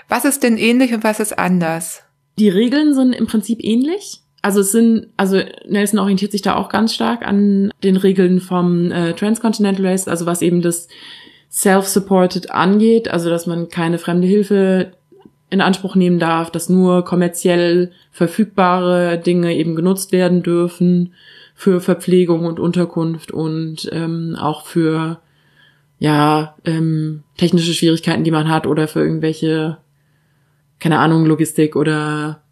Was 0.09 0.25
ist 0.25 0.43
denn 0.43 0.57
ähnlich 0.57 0.95
und 0.95 1.05
was 1.05 1.21
ist 1.21 1.39
anders? 1.39 2.03
Die 2.39 2.49
Regeln 2.49 2.95
sind 2.95 3.13
im 3.13 3.27
Prinzip 3.27 3.63
ähnlich. 3.63 4.23
Also 4.41 4.61
es 4.61 4.73
sind, 4.73 5.09
also 5.19 5.43
Nelson 5.69 5.99
orientiert 5.99 6.33
sich 6.33 6.41
da 6.41 6.57
auch 6.57 6.71
ganz 6.71 6.95
stark 6.95 7.27
an 7.27 7.71
den 7.85 7.99
Regeln 7.99 8.41
vom 8.41 8.91
äh, 8.91 9.13
Transcontinental 9.13 9.85
Race, 9.85 10.09
also 10.09 10.25
was 10.25 10.41
eben 10.41 10.63
das 10.63 10.89
Self-Supported 11.51 12.53
angeht, 12.53 13.09
also 13.09 13.29
dass 13.29 13.47
man 13.47 13.69
keine 13.69 13.99
fremde 13.99 14.27
Hilfe 14.27 14.93
in 15.51 15.61
Anspruch 15.61 15.95
nehmen 15.95 16.19
darf, 16.19 16.51
dass 16.51 16.71
nur 16.71 17.05
kommerziell 17.05 17.93
verfügbare 18.13 19.19
Dinge 19.19 19.55
eben 19.55 19.77
genutzt 19.77 20.11
werden 20.13 20.43
dürfen 20.43 21.13
für 21.57 21.81
Verpflegung 21.81 22.45
und 22.45 22.61
Unterkunft 22.61 23.33
und 23.33 23.89
ähm, 23.91 24.37
auch 24.39 24.67
für 24.67 25.19
ja 25.99 26.55
ähm, 26.65 27.23
technische 27.39 27.73
Schwierigkeiten, 27.75 28.23
die 28.23 28.31
man 28.31 28.49
hat 28.49 28.67
oder 28.67 28.87
für 28.87 29.01
irgendwelche 29.01 29.79
keine 30.79 30.99
Ahnung 30.99 31.25
Logistik 31.25 31.75
oder 31.75 32.43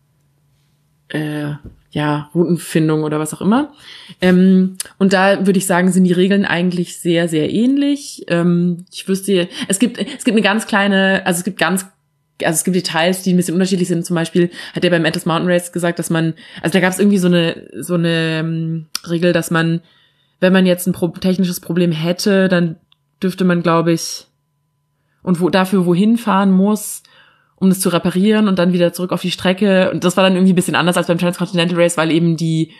äh, 1.08 1.52
ja, 1.94 2.28
Routenfindung 2.34 3.04
oder 3.04 3.20
was 3.20 3.32
auch 3.32 3.40
immer. 3.40 3.72
Ähm, 4.20 4.76
und 4.98 5.12
da 5.12 5.46
würde 5.46 5.58
ich 5.58 5.66
sagen, 5.66 5.92
sind 5.92 6.04
die 6.04 6.12
Regeln 6.12 6.44
eigentlich 6.44 6.98
sehr, 6.98 7.28
sehr 7.28 7.52
ähnlich. 7.52 8.24
Ähm, 8.26 8.84
ich 8.90 9.06
wüsste, 9.06 9.48
es 9.68 9.78
gibt, 9.78 9.98
es 9.98 10.24
gibt 10.24 10.36
eine 10.36 10.42
ganz 10.42 10.66
kleine, 10.66 11.24
also 11.24 11.38
es 11.38 11.44
gibt 11.44 11.58
ganz 11.58 11.86
also 12.42 12.56
es 12.56 12.64
gibt 12.64 12.76
Details, 12.76 13.22
die 13.22 13.32
ein 13.32 13.36
bisschen 13.36 13.54
unterschiedlich 13.54 13.88
sind. 13.88 14.04
Zum 14.04 14.16
Beispiel 14.16 14.50
hat 14.74 14.84
er 14.84 14.90
beim 14.90 15.04
Atlas 15.04 15.26
Mountain 15.26 15.48
Race 15.48 15.72
gesagt, 15.72 15.98
dass 15.98 16.10
man, 16.10 16.34
also 16.62 16.72
da 16.72 16.80
gab 16.80 16.92
es 16.92 16.98
irgendwie 16.98 17.18
so 17.18 17.28
eine 17.28 17.68
so 17.78 17.94
eine 17.94 18.40
ähm, 18.40 18.86
Regel, 19.08 19.32
dass 19.32 19.50
man, 19.50 19.80
wenn 20.40 20.52
man 20.52 20.66
jetzt 20.66 20.86
ein 20.86 20.92
pro 20.92 21.08
technisches 21.08 21.60
Problem 21.60 21.92
hätte, 21.92 22.48
dann 22.48 22.76
dürfte 23.22 23.44
man, 23.44 23.62
glaube 23.62 23.92
ich, 23.92 24.26
und 25.22 25.40
wo 25.40 25.48
dafür 25.48 25.86
wohin 25.86 26.18
fahren 26.18 26.50
muss, 26.50 27.02
um 27.56 27.68
das 27.68 27.80
zu 27.80 27.88
reparieren 27.88 28.48
und 28.48 28.58
dann 28.58 28.72
wieder 28.72 28.92
zurück 28.92 29.12
auf 29.12 29.22
die 29.22 29.30
Strecke. 29.30 29.90
Und 29.90 30.04
das 30.04 30.16
war 30.16 30.24
dann 30.24 30.34
irgendwie 30.34 30.52
ein 30.52 30.56
bisschen 30.56 30.74
anders 30.74 30.96
als 30.96 31.06
beim 31.06 31.18
Transcontinental 31.18 31.80
Race, 31.80 31.96
weil 31.96 32.10
eben 32.10 32.36
die, 32.36 32.72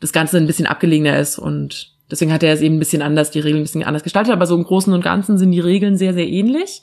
das 0.00 0.12
Ganze 0.12 0.36
ein 0.36 0.46
bisschen 0.46 0.66
abgelegener 0.66 1.18
ist 1.18 1.38
und 1.38 1.92
deswegen 2.10 2.32
hat 2.32 2.42
er 2.42 2.52
es 2.52 2.60
eben 2.60 2.76
ein 2.76 2.80
bisschen 2.80 3.02
anders, 3.02 3.30
die 3.30 3.40
Regeln 3.40 3.60
ein 3.60 3.64
bisschen 3.64 3.84
anders 3.84 4.02
gestaltet, 4.02 4.32
aber 4.32 4.46
so 4.46 4.56
im 4.56 4.64
Großen 4.64 4.92
und 4.92 5.02
Ganzen 5.02 5.38
sind 5.38 5.50
die 5.52 5.60
Regeln 5.60 5.96
sehr, 5.96 6.14
sehr 6.14 6.28
ähnlich. 6.28 6.82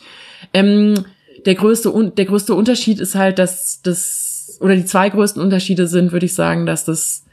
Ähm, 0.54 1.06
der 1.46 1.56
größte, 1.56 2.12
der 2.18 2.26
größte 2.26 2.54
Unterschied 2.54 3.00
ist 3.00 3.16
halt, 3.16 3.40
dass 3.40 3.82
das, 3.82 4.58
oder 4.62 4.76
die 4.76 4.86
zwei 4.86 5.10
größten 5.10 5.42
Unterschiede 5.42 5.88
sind, 5.88 6.12
würde 6.12 6.26
ich 6.26 6.34
sagen, 6.34 6.66
dass 6.66 6.86
das 6.86 7.26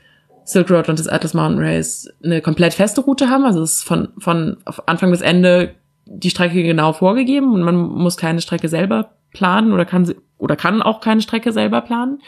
Silk 0.44 0.70
Road 0.70 0.88
und 0.88 0.98
das 0.98 1.08
Atlas 1.08 1.34
Mountain 1.34 1.62
Race 1.62 2.08
eine 2.22 2.40
komplett 2.40 2.74
feste 2.74 3.00
Route 3.00 3.28
haben. 3.28 3.44
Also 3.44 3.62
es 3.62 3.78
ist 3.78 3.84
von, 3.84 4.08
von 4.18 4.58
Anfang 4.86 5.10
bis 5.10 5.20
Ende 5.20 5.74
die 6.04 6.30
Strecke 6.30 6.62
genau 6.62 6.92
vorgegeben 6.92 7.52
und 7.54 7.62
man 7.62 7.76
muss 7.76 8.16
keine 8.16 8.40
Strecke 8.40 8.68
selber 8.68 9.12
planen 9.32 9.72
oder 9.72 9.84
kann 9.84 10.14
oder 10.38 10.56
kann 10.56 10.82
auch 10.82 11.00
keine 11.00 11.22
Strecke 11.22 11.52
selber 11.52 11.80
planen. 11.80 12.20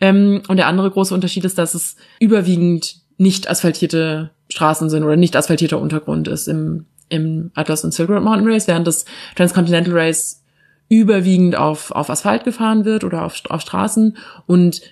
Ähm, 0.00 0.42
und 0.48 0.56
der 0.56 0.68
andere 0.68 0.90
große 0.90 1.12
Unterschied 1.12 1.44
ist, 1.44 1.58
dass 1.58 1.74
es 1.74 1.96
überwiegend 2.20 3.00
nicht 3.18 3.50
asphaltierte 3.50 4.30
Straßen 4.48 4.88
sind 4.88 5.02
oder 5.02 5.16
nicht 5.16 5.36
asphaltierter 5.36 5.80
Untergrund 5.80 6.28
ist 6.28 6.46
im, 6.46 6.86
im 7.08 7.50
Atlas 7.54 7.84
und 7.84 7.92
Silk 7.92 8.08
Road 8.08 8.22
Mountain 8.22 8.48
Race, 8.48 8.68
während 8.68 8.86
das 8.86 9.04
Transcontinental 9.34 9.94
Race 9.94 10.44
überwiegend 10.88 11.56
auf, 11.56 11.90
auf 11.90 12.10
Asphalt 12.10 12.44
gefahren 12.44 12.84
wird 12.84 13.04
oder 13.04 13.24
auf, 13.24 13.42
auf 13.48 13.60
Straßen 13.60 14.16
und 14.46 14.82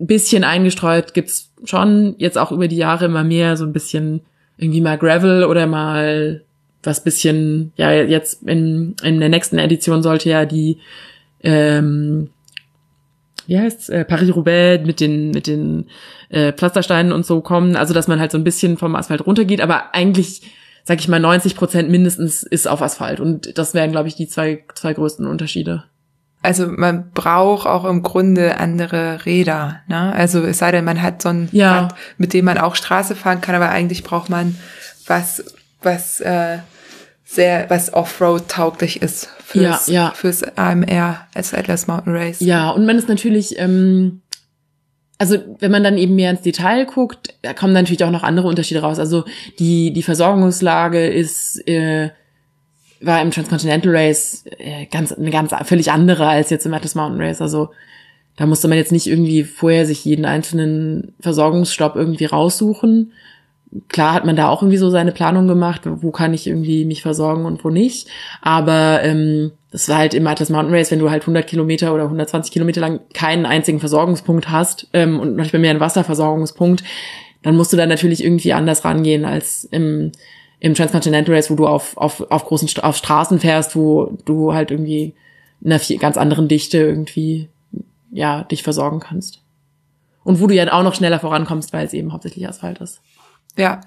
ein 0.00 0.06
bisschen 0.06 0.42
eingestreut 0.42 1.14
gibt's 1.14 1.52
schon 1.64 2.16
jetzt 2.18 2.38
auch 2.38 2.50
über 2.50 2.66
die 2.66 2.76
Jahre 2.76 3.04
immer 3.04 3.22
mehr 3.22 3.56
so 3.56 3.64
ein 3.64 3.72
bisschen 3.72 4.22
irgendwie 4.56 4.80
mal 4.80 4.98
Gravel 4.98 5.44
oder 5.44 5.66
mal 5.66 6.42
was 6.82 7.04
bisschen, 7.04 7.72
ja, 7.76 7.92
jetzt 7.92 8.42
in, 8.42 8.96
in 9.02 9.20
der 9.20 9.28
nächsten 9.28 9.58
Edition 9.58 10.02
sollte 10.02 10.28
ja 10.28 10.44
die, 10.44 10.78
ähm, 11.42 12.30
wie 13.46 13.58
heißt's, 13.58 13.88
äh, 13.88 14.04
Paris-Roubaix 14.04 14.84
mit 14.84 15.00
den, 15.00 15.30
mit 15.30 15.46
den 15.46 15.86
äh, 16.28 16.52
Pflastersteinen 16.52 17.12
und 17.12 17.24
so 17.24 17.40
kommen. 17.40 17.76
Also, 17.76 17.94
dass 17.94 18.08
man 18.08 18.18
halt 18.18 18.32
so 18.32 18.38
ein 18.38 18.44
bisschen 18.44 18.76
vom 18.76 18.96
Asphalt 18.96 19.26
runtergeht, 19.26 19.60
aber 19.60 19.94
eigentlich, 19.94 20.42
sag 20.84 21.00
ich 21.00 21.08
mal, 21.08 21.20
90 21.20 21.56
Prozent 21.56 21.90
mindestens 21.90 22.42
ist 22.42 22.68
auf 22.68 22.82
Asphalt. 22.82 23.20
Und 23.20 23.56
das 23.58 23.74
wären, 23.74 23.92
glaube 23.92 24.08
ich, 24.08 24.16
die 24.16 24.28
zwei, 24.28 24.64
zwei 24.74 24.94
größten 24.94 25.26
Unterschiede. 25.26 25.84
Also 26.42 26.66
man 26.66 27.12
braucht 27.12 27.68
auch 27.68 27.84
im 27.84 28.02
Grunde 28.02 28.58
andere 28.58 29.24
Räder. 29.24 29.80
Ne? 29.86 30.12
Also 30.12 30.42
es 30.42 30.58
sei 30.58 30.72
denn, 30.72 30.84
man 30.84 31.00
hat 31.00 31.22
so 31.22 31.28
ein 31.28 31.48
ja. 31.52 31.82
Rad, 31.82 31.94
mit 32.18 32.32
dem 32.32 32.44
man 32.44 32.58
auch 32.58 32.74
Straße 32.74 33.14
fahren 33.14 33.40
kann, 33.40 33.54
aber 33.54 33.68
eigentlich 33.68 34.02
braucht 34.02 34.28
man 34.28 34.56
was, 35.06 35.44
was 35.82 36.20
äh, 36.20 36.58
sehr, 37.24 37.70
was 37.70 37.94
Offroad 37.94 38.48
tauglich 38.48 39.02
ist 39.02 39.30
fürs, 39.44 39.86
ja, 39.86 40.06
ja. 40.06 40.10
fürs 40.10 40.42
AMR 40.42 41.28
als 41.32 41.54
Atlas 41.54 41.86
Mountain 41.86 42.14
Race. 42.14 42.40
Ja, 42.40 42.70
und 42.70 42.86
man 42.86 42.98
ist 42.98 43.08
natürlich, 43.08 43.58
ähm, 43.58 44.21
also 45.22 45.38
wenn 45.60 45.70
man 45.70 45.84
dann 45.84 45.98
eben 45.98 46.16
mehr 46.16 46.32
ins 46.32 46.40
Detail 46.40 46.84
guckt, 46.84 47.32
da 47.42 47.54
kommen 47.54 47.72
natürlich 47.72 48.02
auch 48.02 48.10
noch 48.10 48.24
andere 48.24 48.48
Unterschiede 48.48 48.80
raus. 48.80 48.98
Also 48.98 49.22
die, 49.60 49.92
die 49.92 50.02
Versorgungslage 50.02 51.06
ist, 51.06 51.64
äh, 51.68 52.10
war 53.00 53.22
im 53.22 53.30
Transcontinental 53.30 53.94
Race 53.94 54.42
äh, 54.58 54.86
ganz, 54.86 55.12
eine 55.12 55.30
ganz 55.30 55.52
völlig 55.62 55.92
andere 55.92 56.26
als 56.26 56.50
jetzt 56.50 56.66
im 56.66 56.74
Atlas 56.74 56.96
Mountain 56.96 57.20
Race. 57.20 57.40
Also 57.40 57.70
da 58.34 58.46
musste 58.46 58.66
man 58.66 58.78
jetzt 58.78 58.90
nicht 58.90 59.06
irgendwie 59.06 59.44
vorher 59.44 59.86
sich 59.86 60.04
jeden 60.04 60.24
einzelnen 60.24 61.14
Versorgungsstopp 61.20 61.94
irgendwie 61.94 62.24
raussuchen, 62.24 63.12
klar 63.88 64.12
hat 64.12 64.24
man 64.24 64.36
da 64.36 64.48
auch 64.48 64.62
irgendwie 64.62 64.78
so 64.78 64.90
seine 64.90 65.12
Planung 65.12 65.48
gemacht, 65.48 65.82
wo 65.84 66.10
kann 66.10 66.34
ich 66.34 66.46
irgendwie 66.46 66.84
mich 66.84 67.02
versorgen 67.02 67.44
und 67.44 67.64
wo 67.64 67.70
nicht. 67.70 68.08
Aber 68.42 69.02
ähm, 69.02 69.52
das 69.70 69.88
war 69.88 69.98
halt 69.98 70.14
im 70.14 70.26
Atlas 70.26 70.50
Mountain 70.50 70.74
Race, 70.74 70.90
wenn 70.90 70.98
du 70.98 71.10
halt 71.10 71.22
100 71.22 71.46
Kilometer 71.46 71.94
oder 71.94 72.04
120 72.04 72.52
Kilometer 72.52 72.80
lang 72.80 73.00
keinen 73.14 73.46
einzigen 73.46 73.80
Versorgungspunkt 73.80 74.50
hast 74.50 74.88
ähm, 74.92 75.18
und 75.18 75.36
nicht 75.36 75.52
mehr 75.54 75.70
einen 75.70 75.80
Wasserversorgungspunkt, 75.80 76.84
dann 77.42 77.56
musst 77.56 77.72
du 77.72 77.76
da 77.76 77.86
natürlich 77.86 78.22
irgendwie 78.22 78.52
anders 78.52 78.84
rangehen 78.84 79.24
als 79.24 79.64
im, 79.64 80.12
im 80.60 80.74
Transcontinental 80.74 81.34
Race, 81.34 81.50
wo 81.50 81.54
du 81.54 81.66
auf, 81.66 81.96
auf, 81.96 82.30
auf 82.30 82.44
großen 82.44 82.68
auf 82.82 82.96
Straßen 82.96 83.40
fährst, 83.40 83.74
wo 83.74 84.18
du 84.26 84.52
halt 84.52 84.70
irgendwie 84.70 85.14
in 85.62 85.72
einer 85.72 85.80
viel, 85.80 85.98
ganz 85.98 86.16
anderen 86.16 86.48
Dichte 86.48 86.78
irgendwie 86.78 87.48
ja 88.10 88.44
dich 88.44 88.62
versorgen 88.62 89.00
kannst. 89.00 89.40
Und 90.24 90.40
wo 90.40 90.46
du 90.46 90.54
ja 90.54 90.70
auch 90.72 90.84
noch 90.84 90.94
schneller 90.94 91.18
vorankommst, 91.18 91.72
weil 91.72 91.86
es 91.86 91.94
eben 91.94 92.12
hauptsächlich 92.12 92.48
Asphalt 92.48 92.78
ist. 92.80 93.00
Ja, 93.56 93.80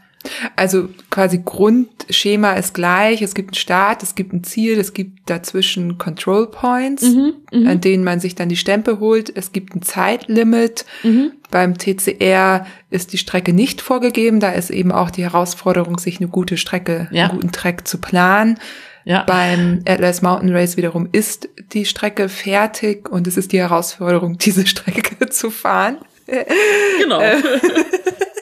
also 0.55 0.89
quasi 1.11 1.41
Grundschema 1.45 2.53
ist 2.53 2.73
gleich. 2.73 3.21
Es 3.21 3.35
gibt 3.35 3.49
einen 3.51 3.55
Start, 3.55 4.01
es 4.01 4.15
gibt 4.15 4.33
ein 4.33 4.43
Ziel, 4.43 4.79
es 4.79 4.93
gibt 4.93 5.29
dazwischen 5.29 5.99
Control 5.99 6.47
Points, 6.49 7.03
Mhm, 7.03 7.33
mh. 7.51 7.69
an 7.69 7.79
denen 7.81 8.03
man 8.03 8.19
sich 8.19 8.33
dann 8.33 8.49
die 8.49 8.55
Stempel 8.57 8.99
holt. 8.99 9.31
Es 9.35 9.51
gibt 9.51 9.75
ein 9.75 9.83
Zeitlimit. 9.83 10.85
Mhm. 11.03 11.33
Beim 11.51 11.77
TCR 11.77 12.65
ist 12.89 13.13
die 13.13 13.19
Strecke 13.19 13.53
nicht 13.53 13.81
vorgegeben. 13.81 14.39
Da 14.39 14.49
ist 14.51 14.71
eben 14.71 14.91
auch 14.91 15.11
die 15.11 15.23
Herausforderung, 15.23 15.99
sich 15.99 16.19
eine 16.19 16.27
gute 16.29 16.57
Strecke, 16.57 17.07
Ja. 17.11 17.25
einen 17.25 17.35
guten 17.39 17.51
Track 17.51 17.87
zu 17.87 17.99
planen. 17.99 18.57
Ja. 19.03 19.21
Beim 19.25 19.81
Atlas 19.87 20.23
Mountain 20.23 20.51
Race 20.55 20.75
wiederum 20.77 21.07
ist 21.11 21.47
die 21.73 21.85
Strecke 21.85 22.27
fertig 22.29 23.07
und 23.11 23.27
es 23.27 23.37
ist 23.37 23.51
die 23.51 23.59
Herausforderung, 23.59 24.37
diese 24.39 24.65
Strecke 24.65 25.29
zu 25.29 25.51
fahren. 25.51 25.97
Genau. 26.99 27.21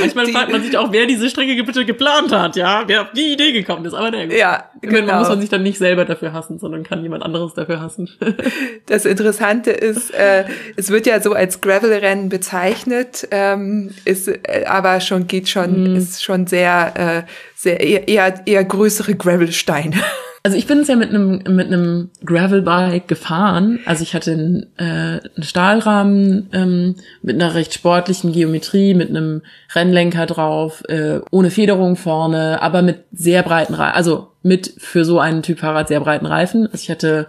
Manchmal 0.00 0.26
Die- 0.26 0.32
fragt 0.32 0.50
man 0.52 0.62
sich 0.62 0.76
auch, 0.76 0.90
wer 0.92 1.06
diese 1.06 1.28
Strecke 1.30 1.62
bitte 1.62 1.84
geplant 1.84 2.32
hat, 2.32 2.56
ja, 2.56 2.84
wer 2.86 3.02
auf 3.02 3.12
die 3.14 3.32
Idee 3.34 3.52
gekommen 3.52 3.84
ist. 3.84 3.94
Aber 3.94 4.10
ne, 4.10 4.36
Ja, 4.36 4.64
Irgendwann 4.82 5.06
genau. 5.06 5.18
muss 5.20 5.28
man 5.28 5.40
sich 5.40 5.50
dann 5.50 5.62
nicht 5.62 5.78
selber 5.78 6.04
dafür 6.04 6.32
hassen, 6.32 6.58
sondern 6.58 6.82
kann 6.82 7.02
jemand 7.02 7.22
anderes 7.22 7.54
dafür 7.54 7.80
hassen. 7.80 8.08
Das 8.86 9.04
Interessante 9.04 9.70
ist, 9.70 10.12
äh, 10.12 10.44
es 10.76 10.90
wird 10.90 11.06
ja 11.06 11.20
so 11.20 11.32
als 11.32 11.60
Gravel-Rennen 11.60 12.28
bezeichnet, 12.28 13.28
ähm, 13.30 13.90
ist 14.04 14.26
äh, 14.28 14.64
aber 14.66 15.00
schon 15.00 15.26
geht 15.26 15.48
schon 15.48 15.90
Mhm. 15.90 15.96
ist 15.96 16.22
schon 16.24 16.46
sehr 16.46 17.26
äh, 17.26 17.30
sehr 17.54 17.80
eher, 18.08 18.46
eher 18.46 18.64
größere 18.64 19.14
Gravelsteine. 19.14 19.96
Also 20.42 20.56
ich 20.56 20.66
bin 20.66 20.78
es 20.78 20.88
ja 20.88 20.96
mit 20.96 21.10
einem 21.10 21.42
mit 21.48 21.66
einem 21.66 22.10
Gravelbike 22.24 23.06
gefahren. 23.06 23.80
Also 23.84 24.02
ich 24.02 24.14
hatte 24.14 24.32
einen, 24.32 24.66
äh, 24.78 25.20
einen 25.36 25.42
Stahlrahmen 25.42 26.48
ähm, 26.52 26.94
mit 27.20 27.34
einer 27.34 27.54
recht 27.54 27.74
sportlichen 27.74 28.32
Geometrie, 28.32 28.94
mit 28.94 29.10
einem 29.10 29.42
Rennlenker 29.74 30.24
drauf, 30.24 30.82
äh, 30.88 31.20
ohne 31.30 31.50
Federung 31.50 31.96
vorne, 31.96 32.62
aber 32.62 32.80
mit 32.80 33.04
sehr 33.12 33.42
breiten 33.42 33.74
Reifen, 33.74 33.94
also 33.94 34.28
mit 34.42 34.72
für 34.78 35.04
so 35.04 35.20
einen 35.20 35.42
Typ 35.42 35.58
Fahrrad 35.60 35.88
sehr 35.88 36.00
breiten 36.00 36.26
Reifen. 36.26 36.66
Also 36.66 36.78
ich 36.78 36.90
hatte 36.90 37.28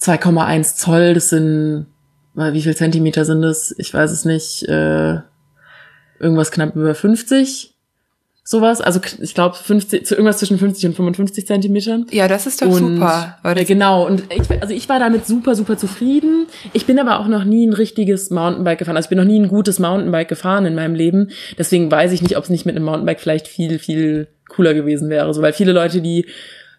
2,1 0.00 0.76
Zoll, 0.76 1.14
das 1.14 1.30
sind 1.30 1.86
wie 2.36 2.62
viel 2.62 2.76
Zentimeter 2.76 3.24
sind 3.24 3.40
das? 3.40 3.74
Ich 3.78 3.92
weiß 3.92 4.10
es 4.10 4.26
nicht. 4.26 4.68
Äh, 4.68 5.20
irgendwas 6.20 6.50
knapp 6.50 6.76
über 6.76 6.94
50. 6.94 7.75
sowas. 8.46 8.80
Also 8.80 9.00
ich 9.20 9.34
glaube 9.34 9.56
irgendwas 9.68 10.38
zwischen 10.38 10.56
50 10.56 10.86
und 10.86 10.94
55 10.94 11.46
Zentimetern. 11.46 12.06
Ja, 12.12 12.28
das 12.28 12.46
ist 12.46 12.62
doch 12.62 12.68
und, 12.68 12.96
super. 12.96 13.36
Äh, 13.42 13.64
genau. 13.64 14.06
Und 14.06 14.22
ich, 14.32 14.62
also 14.62 14.72
ich 14.72 14.88
war 14.88 15.00
damit 15.00 15.26
super, 15.26 15.56
super 15.56 15.76
zufrieden. 15.76 16.46
Ich 16.72 16.86
bin 16.86 17.00
aber 17.00 17.18
auch 17.18 17.26
noch 17.26 17.44
nie 17.44 17.66
ein 17.66 17.72
richtiges 17.72 18.30
Mountainbike 18.30 18.78
gefahren. 18.78 18.96
Also 18.96 19.06
ich 19.06 19.10
bin 19.10 19.18
noch 19.18 19.24
nie 19.24 19.40
ein 19.40 19.48
gutes 19.48 19.80
Mountainbike 19.80 20.28
gefahren 20.28 20.64
in 20.64 20.76
meinem 20.76 20.94
Leben. 20.94 21.30
Deswegen 21.58 21.90
weiß 21.90 22.12
ich 22.12 22.22
nicht, 22.22 22.36
ob 22.36 22.44
es 22.44 22.50
nicht 22.50 22.64
mit 22.66 22.76
einem 22.76 22.84
Mountainbike 22.84 23.20
vielleicht 23.20 23.48
viel, 23.48 23.80
viel 23.80 24.28
cooler 24.48 24.74
gewesen 24.74 25.10
wäre. 25.10 25.34
So, 25.34 25.42
weil 25.42 25.52
viele 25.52 25.72
Leute, 25.72 26.00
die 26.00 26.26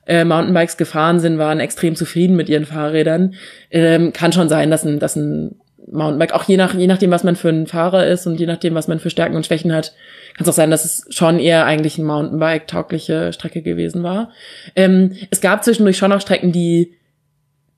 äh, 0.06 0.24
Mountainbikes 0.24 0.78
gefahren 0.78 1.20
sind, 1.20 1.38
waren 1.38 1.60
extrem 1.60 1.98
zufrieden 1.98 2.38
mit 2.38 2.48
ihren 2.48 2.66
Fahrrädern. 2.66 3.36
Ähm, 3.72 4.14
kann 4.14 4.32
schon 4.32 4.48
sein, 4.48 4.72
dass 4.72 4.86
ein, 4.86 5.00
dass 5.00 5.18
ein 5.18 5.60
Mountainbike, 5.90 6.34
auch 6.34 6.44
je 6.44 6.58
nach, 6.58 6.74
je 6.74 6.88
nachdem, 6.88 7.12
was 7.12 7.24
man 7.24 7.36
für 7.36 7.50
ein 7.50 7.68
Fahrer 7.68 8.08
ist 8.08 8.28
und 8.28 8.40
je 8.40 8.46
nachdem, 8.46 8.76
was 8.76 8.88
man 8.88 9.00
für 9.00 9.10
Stärken 9.10 9.36
und 9.36 9.46
Schwächen 9.46 9.74
hat, 9.74 9.94
kann 10.36 10.44
es 10.44 10.50
auch 10.50 10.54
sein, 10.54 10.72
dass 10.72 10.86
es 10.86 11.06
schon 11.10 11.40
eher 11.40 11.66
eigentlich 11.66 11.98
ein 11.98 12.06
Mountainbike-taugliche 12.06 13.34
Strecke 13.34 13.62
gewesen 13.62 14.04
war. 14.04 14.32
Ähm, 14.76 15.16
es 15.32 15.42
gab 15.42 15.64
zwischendurch 15.64 15.98
schon 15.98 16.12
auch 16.12 16.22
Strecken, 16.22 16.52
die 16.52 16.94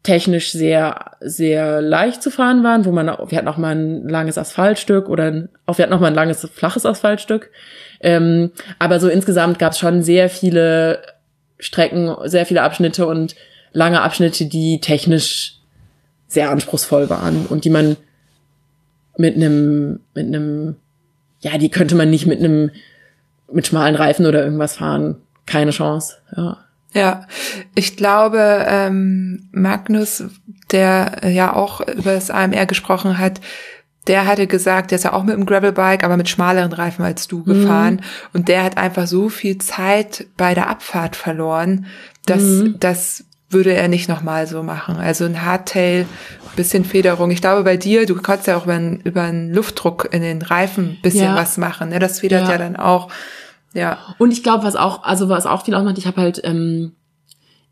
technisch 0.03 0.51
sehr, 0.51 1.11
sehr 1.19 1.81
leicht 1.81 2.23
zu 2.23 2.31
fahren 2.31 2.63
waren, 2.63 2.85
wo 2.85 2.91
man, 2.91 3.07
wir 3.07 3.37
hatten 3.37 3.47
auch 3.47 3.57
mal 3.57 3.75
ein 3.75 4.07
langes 4.07 4.37
Asphaltstück 4.37 5.09
oder 5.09 5.49
auch 5.65 5.77
wir 5.77 5.83
hatten 5.83 5.93
auch 5.93 5.99
mal 5.99 6.07
ein 6.07 6.15
langes, 6.15 6.47
flaches 6.53 6.85
Asphaltstück. 6.85 7.51
Ähm, 7.99 8.51
aber 8.79 8.99
so 8.99 9.09
insgesamt 9.09 9.59
gab 9.59 9.73
es 9.73 9.79
schon 9.79 10.01
sehr 10.01 10.29
viele 10.29 11.01
Strecken, 11.59 12.15
sehr 12.23 12.45
viele 12.45 12.61
Abschnitte 12.61 13.05
und 13.05 13.35
lange 13.73 14.01
Abschnitte, 14.01 14.45
die 14.45 14.79
technisch 14.79 15.58
sehr 16.29 16.49
anspruchsvoll 16.49 17.09
waren 17.09 17.45
und 17.47 17.65
die 17.65 17.69
man 17.69 17.97
mit 19.17 19.35
einem, 19.35 19.99
mit 20.13 20.27
einem 20.27 20.77
ja, 21.41 21.57
die 21.57 21.69
könnte 21.69 21.95
man 21.95 22.09
nicht 22.09 22.25
mit 22.25 22.39
einem, 22.39 22.71
mit 23.51 23.67
schmalen 23.67 23.95
Reifen 23.95 24.25
oder 24.25 24.43
irgendwas 24.43 24.77
fahren. 24.77 25.17
Keine 25.45 25.71
Chance, 25.71 26.15
ja. 26.35 26.57
Ja, 26.91 27.27
ich 27.75 27.97
glaube, 27.97 28.65
ähm, 28.67 29.47
Magnus, 29.51 30.23
der 30.71 31.21
ja 31.29 31.53
auch 31.53 31.81
über 31.81 32.13
das 32.13 32.31
AMR 32.31 32.65
gesprochen 32.65 33.19
hat, 33.19 33.41
der 34.07 34.25
hatte 34.25 34.47
gesagt, 34.47 34.89
der 34.89 34.95
ist 34.95 35.03
ja 35.03 35.13
auch 35.13 35.21
mit 35.23 35.35
einem 35.35 35.45
Gravelbike, 35.45 36.03
aber 36.03 36.17
mit 36.17 36.29
schmaleren 36.29 36.73
Reifen 36.73 37.05
als 37.05 37.27
du 37.27 37.43
gefahren. 37.43 37.95
Mhm. 37.95 38.01
Und 38.33 38.47
der 38.47 38.63
hat 38.63 38.77
einfach 38.77 39.05
so 39.05 39.29
viel 39.29 39.59
Zeit 39.59 40.25
bei 40.35 40.55
der 40.55 40.67
Abfahrt 40.67 41.15
verloren, 41.15 41.85
dass, 42.25 42.41
mhm. 42.41 42.77
das 42.79 43.23
würde 43.49 43.73
er 43.73 43.87
nicht 43.87 44.09
nochmal 44.09 44.47
so 44.47 44.63
machen. 44.63 44.97
Also 44.97 45.25
ein 45.25 45.43
Hardtail 45.43 46.05
bisschen 46.55 46.85
Federung. 46.85 47.31
Ich 47.31 47.41
glaube, 47.41 47.63
bei 47.63 47.77
dir, 47.77 48.05
du 48.05 48.15
kannst 48.15 48.47
ja 48.47 48.57
auch 48.57 48.65
über, 48.65 48.73
einen, 48.73 48.99
über 49.01 49.23
einen 49.23 49.53
Luftdruck 49.53 50.09
in 50.11 50.21
den 50.21 50.41
Reifen 50.41 50.97
bisschen 51.01 51.25
ja. 51.25 51.35
was 51.35 51.57
machen. 51.57 51.89
Ne? 51.89 51.99
Das 51.99 52.19
federt 52.19 52.43
ja. 52.45 52.51
ja 52.51 52.57
dann 52.57 52.75
auch. 52.75 53.09
Ja. 53.73 53.97
Und 54.17 54.31
ich 54.31 54.43
glaube, 54.43 54.63
was 54.63 54.75
auch, 54.75 55.03
also 55.03 55.29
was 55.29 55.45
auch 55.45 55.63
viel 55.63 55.73
ausmacht, 55.73 55.97
ich 55.97 56.07
habe 56.07 56.21
halt, 56.21 56.41
ähm, 56.43 56.93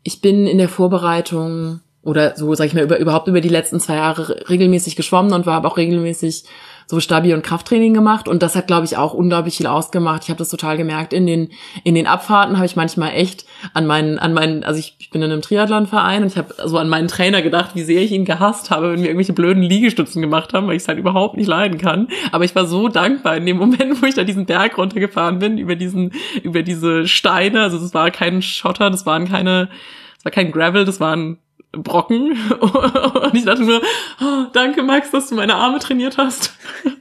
ich 0.02 0.20
bin 0.20 0.46
in 0.46 0.58
der 0.58 0.68
Vorbereitung 0.68 1.80
oder 2.02 2.36
so, 2.36 2.54
sag 2.54 2.66
ich 2.66 2.74
mal, 2.74 2.84
über, 2.84 2.98
überhaupt 2.98 3.28
über 3.28 3.40
die 3.40 3.48
letzten 3.48 3.80
zwei 3.80 3.96
Jahre 3.96 4.48
regelmäßig 4.48 4.96
geschwommen 4.96 5.32
und 5.32 5.46
war 5.46 5.56
aber 5.56 5.68
auch 5.68 5.76
regelmäßig 5.76 6.44
so 6.90 7.00
Stabi- 7.00 7.34
und 7.34 7.42
Krafttraining 7.42 7.92
gemacht 7.92 8.28
und 8.28 8.42
das 8.42 8.56
hat, 8.56 8.66
glaube 8.66 8.86
ich, 8.86 8.96
auch 8.96 9.12
unglaublich 9.12 9.58
viel 9.58 9.66
ausgemacht. 9.66 10.22
Ich 10.24 10.30
habe 10.30 10.38
das 10.38 10.48
total 10.48 10.78
gemerkt. 10.78 11.12
In 11.12 11.26
den, 11.26 11.50
in 11.84 11.94
den 11.94 12.06
Abfahrten 12.06 12.56
habe 12.56 12.64
ich 12.64 12.76
manchmal 12.76 13.12
echt 13.12 13.44
an 13.74 13.86
meinen, 13.86 14.18
an 14.18 14.32
meinen, 14.32 14.64
also 14.64 14.80
ich, 14.80 14.96
ich 14.98 15.10
bin 15.10 15.20
in 15.20 15.30
einem 15.30 15.42
Triathlonverein 15.42 16.22
und 16.22 16.28
ich 16.28 16.38
habe 16.38 16.54
so 16.64 16.78
an 16.78 16.88
meinen 16.88 17.06
Trainer 17.06 17.42
gedacht, 17.42 17.72
wie 17.74 17.82
sehr 17.82 18.00
ich 18.00 18.10
ihn 18.12 18.24
gehasst 18.24 18.70
habe, 18.70 18.90
wenn 18.90 19.00
wir 19.00 19.08
irgendwelche 19.08 19.34
blöden 19.34 19.62
Liegestützen 19.62 20.22
gemacht 20.22 20.54
haben, 20.54 20.66
weil 20.66 20.76
ich 20.76 20.82
es 20.82 20.88
halt 20.88 20.98
überhaupt 20.98 21.36
nicht 21.36 21.46
leiden 21.46 21.76
kann. 21.76 22.08
Aber 22.32 22.46
ich 22.46 22.54
war 22.54 22.66
so 22.66 22.88
dankbar 22.88 23.36
in 23.36 23.44
dem 23.44 23.58
Moment, 23.58 24.00
wo 24.02 24.06
ich 24.06 24.14
da 24.14 24.24
diesen 24.24 24.46
Berg 24.46 24.78
runtergefahren 24.78 25.40
bin, 25.40 25.58
über 25.58 25.76
diesen, 25.76 26.12
über 26.42 26.62
diese 26.62 27.06
Steine. 27.06 27.64
Also 27.64 27.76
es 27.76 27.92
war 27.92 28.10
kein 28.10 28.40
Schotter, 28.40 28.88
das 28.88 29.04
waren 29.04 29.28
keine, 29.28 29.68
es 30.16 30.24
war 30.24 30.32
kein 30.32 30.52
Gravel, 30.52 30.86
das 30.86 31.00
waren 31.00 31.36
Brocken. 31.72 32.32
Und 32.60 33.34
ich 33.34 33.44
dachte 33.44 33.62
mir, 33.62 33.80
oh, 34.20 34.46
danke 34.52 34.82
Max, 34.82 35.10
dass 35.10 35.28
du 35.28 35.34
meine 35.34 35.54
Arme 35.54 35.78
trainiert 35.78 36.18
hast. 36.18 36.52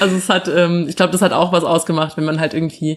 Also 0.00 0.16
es 0.16 0.30
hat, 0.30 0.48
ähm, 0.48 0.86
ich 0.88 0.96
glaube, 0.96 1.12
das 1.12 1.20
hat 1.20 1.34
auch 1.34 1.52
was 1.52 1.64
ausgemacht, 1.64 2.16
wenn 2.16 2.24
man 2.24 2.40
halt 2.40 2.54
irgendwie 2.54 2.96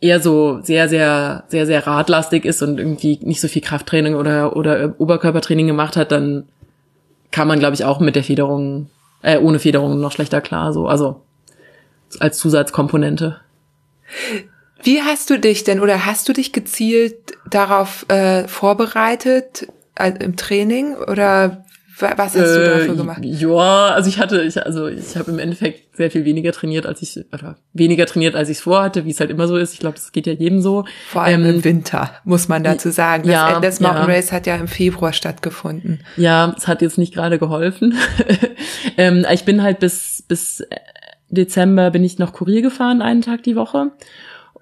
eher 0.00 0.18
so 0.18 0.58
sehr, 0.60 0.88
sehr, 0.88 1.44
sehr, 1.46 1.66
sehr 1.66 1.86
radlastig 1.86 2.44
ist 2.44 2.62
und 2.62 2.78
irgendwie 2.78 3.20
nicht 3.22 3.40
so 3.40 3.46
viel 3.46 3.62
Krafttraining 3.62 4.16
oder, 4.16 4.56
oder 4.56 4.96
Oberkörpertraining 4.98 5.68
gemacht 5.68 5.96
hat, 5.96 6.10
dann 6.10 6.48
kann 7.30 7.46
man, 7.46 7.60
glaube 7.60 7.74
ich, 7.74 7.84
auch 7.84 8.00
mit 8.00 8.16
der 8.16 8.24
Federung, 8.24 8.90
äh, 9.22 9.38
ohne 9.38 9.60
Federung 9.60 10.00
noch 10.00 10.10
schlechter 10.10 10.40
klar, 10.40 10.72
so, 10.72 10.88
also 10.88 11.22
als 12.18 12.38
Zusatzkomponente. 12.38 13.40
Wie 14.82 15.02
hast 15.02 15.30
du 15.30 15.38
dich 15.38 15.64
denn 15.64 15.80
oder 15.80 16.06
hast 16.06 16.28
du 16.28 16.32
dich 16.32 16.52
gezielt 16.52 17.14
darauf 17.48 18.06
äh, 18.08 18.46
vorbereitet 18.48 19.68
also 19.94 20.18
im 20.18 20.36
Training 20.36 20.94
oder 20.96 21.64
was 21.98 22.34
hast 22.34 22.36
äh, 22.36 22.40
du 22.40 22.78
dafür 22.78 22.96
gemacht? 22.96 23.20
Ja, 23.22 23.90
also 23.90 24.08
ich 24.08 24.18
hatte, 24.18 24.42
ich, 24.42 24.60
also 24.64 24.88
ich 24.88 25.16
habe 25.16 25.30
im 25.30 25.38
Endeffekt 25.38 25.96
sehr 25.96 26.10
viel 26.10 26.24
weniger 26.24 26.52
trainiert, 26.52 26.86
als 26.86 27.02
ich, 27.02 27.24
oder 27.32 27.56
weniger 27.72 28.06
trainiert, 28.06 28.34
als 28.34 28.48
ich 28.48 28.58
es 28.58 28.62
vorhatte, 28.62 29.04
wie 29.04 29.10
es 29.10 29.20
halt 29.20 29.30
immer 29.30 29.46
so 29.46 29.56
ist. 29.56 29.74
Ich 29.74 29.78
glaube, 29.78 29.96
das 29.96 30.10
geht 30.10 30.26
ja 30.26 30.32
jedem 30.32 30.60
so. 30.60 30.84
Vor 31.08 31.22
allem 31.22 31.44
ähm, 31.44 31.56
im 31.56 31.64
Winter, 31.64 32.10
muss 32.24 32.48
man 32.48 32.64
dazu 32.64 32.90
sagen. 32.90 33.24
Das, 33.24 33.32
ja, 33.32 33.60
das 33.60 33.80
Mountain 33.80 34.08
ja. 34.08 34.14
Race 34.14 34.32
hat 34.32 34.46
ja 34.46 34.56
im 34.56 34.68
Februar 34.68 35.12
stattgefunden. 35.12 36.00
Ja, 36.16 36.54
es 36.56 36.66
hat 36.66 36.82
jetzt 36.82 36.98
nicht 36.98 37.14
gerade 37.14 37.38
geholfen. 37.38 37.94
ähm, 38.96 39.26
ich 39.30 39.44
bin 39.44 39.62
halt 39.62 39.78
bis, 39.78 40.24
bis 40.26 40.64
Dezember 41.28 41.90
bin 41.90 42.04
ich 42.04 42.18
noch 42.18 42.32
Kurier 42.32 42.62
gefahren, 42.62 43.02
einen 43.02 43.22
Tag 43.22 43.42
die 43.42 43.56
Woche. 43.56 43.92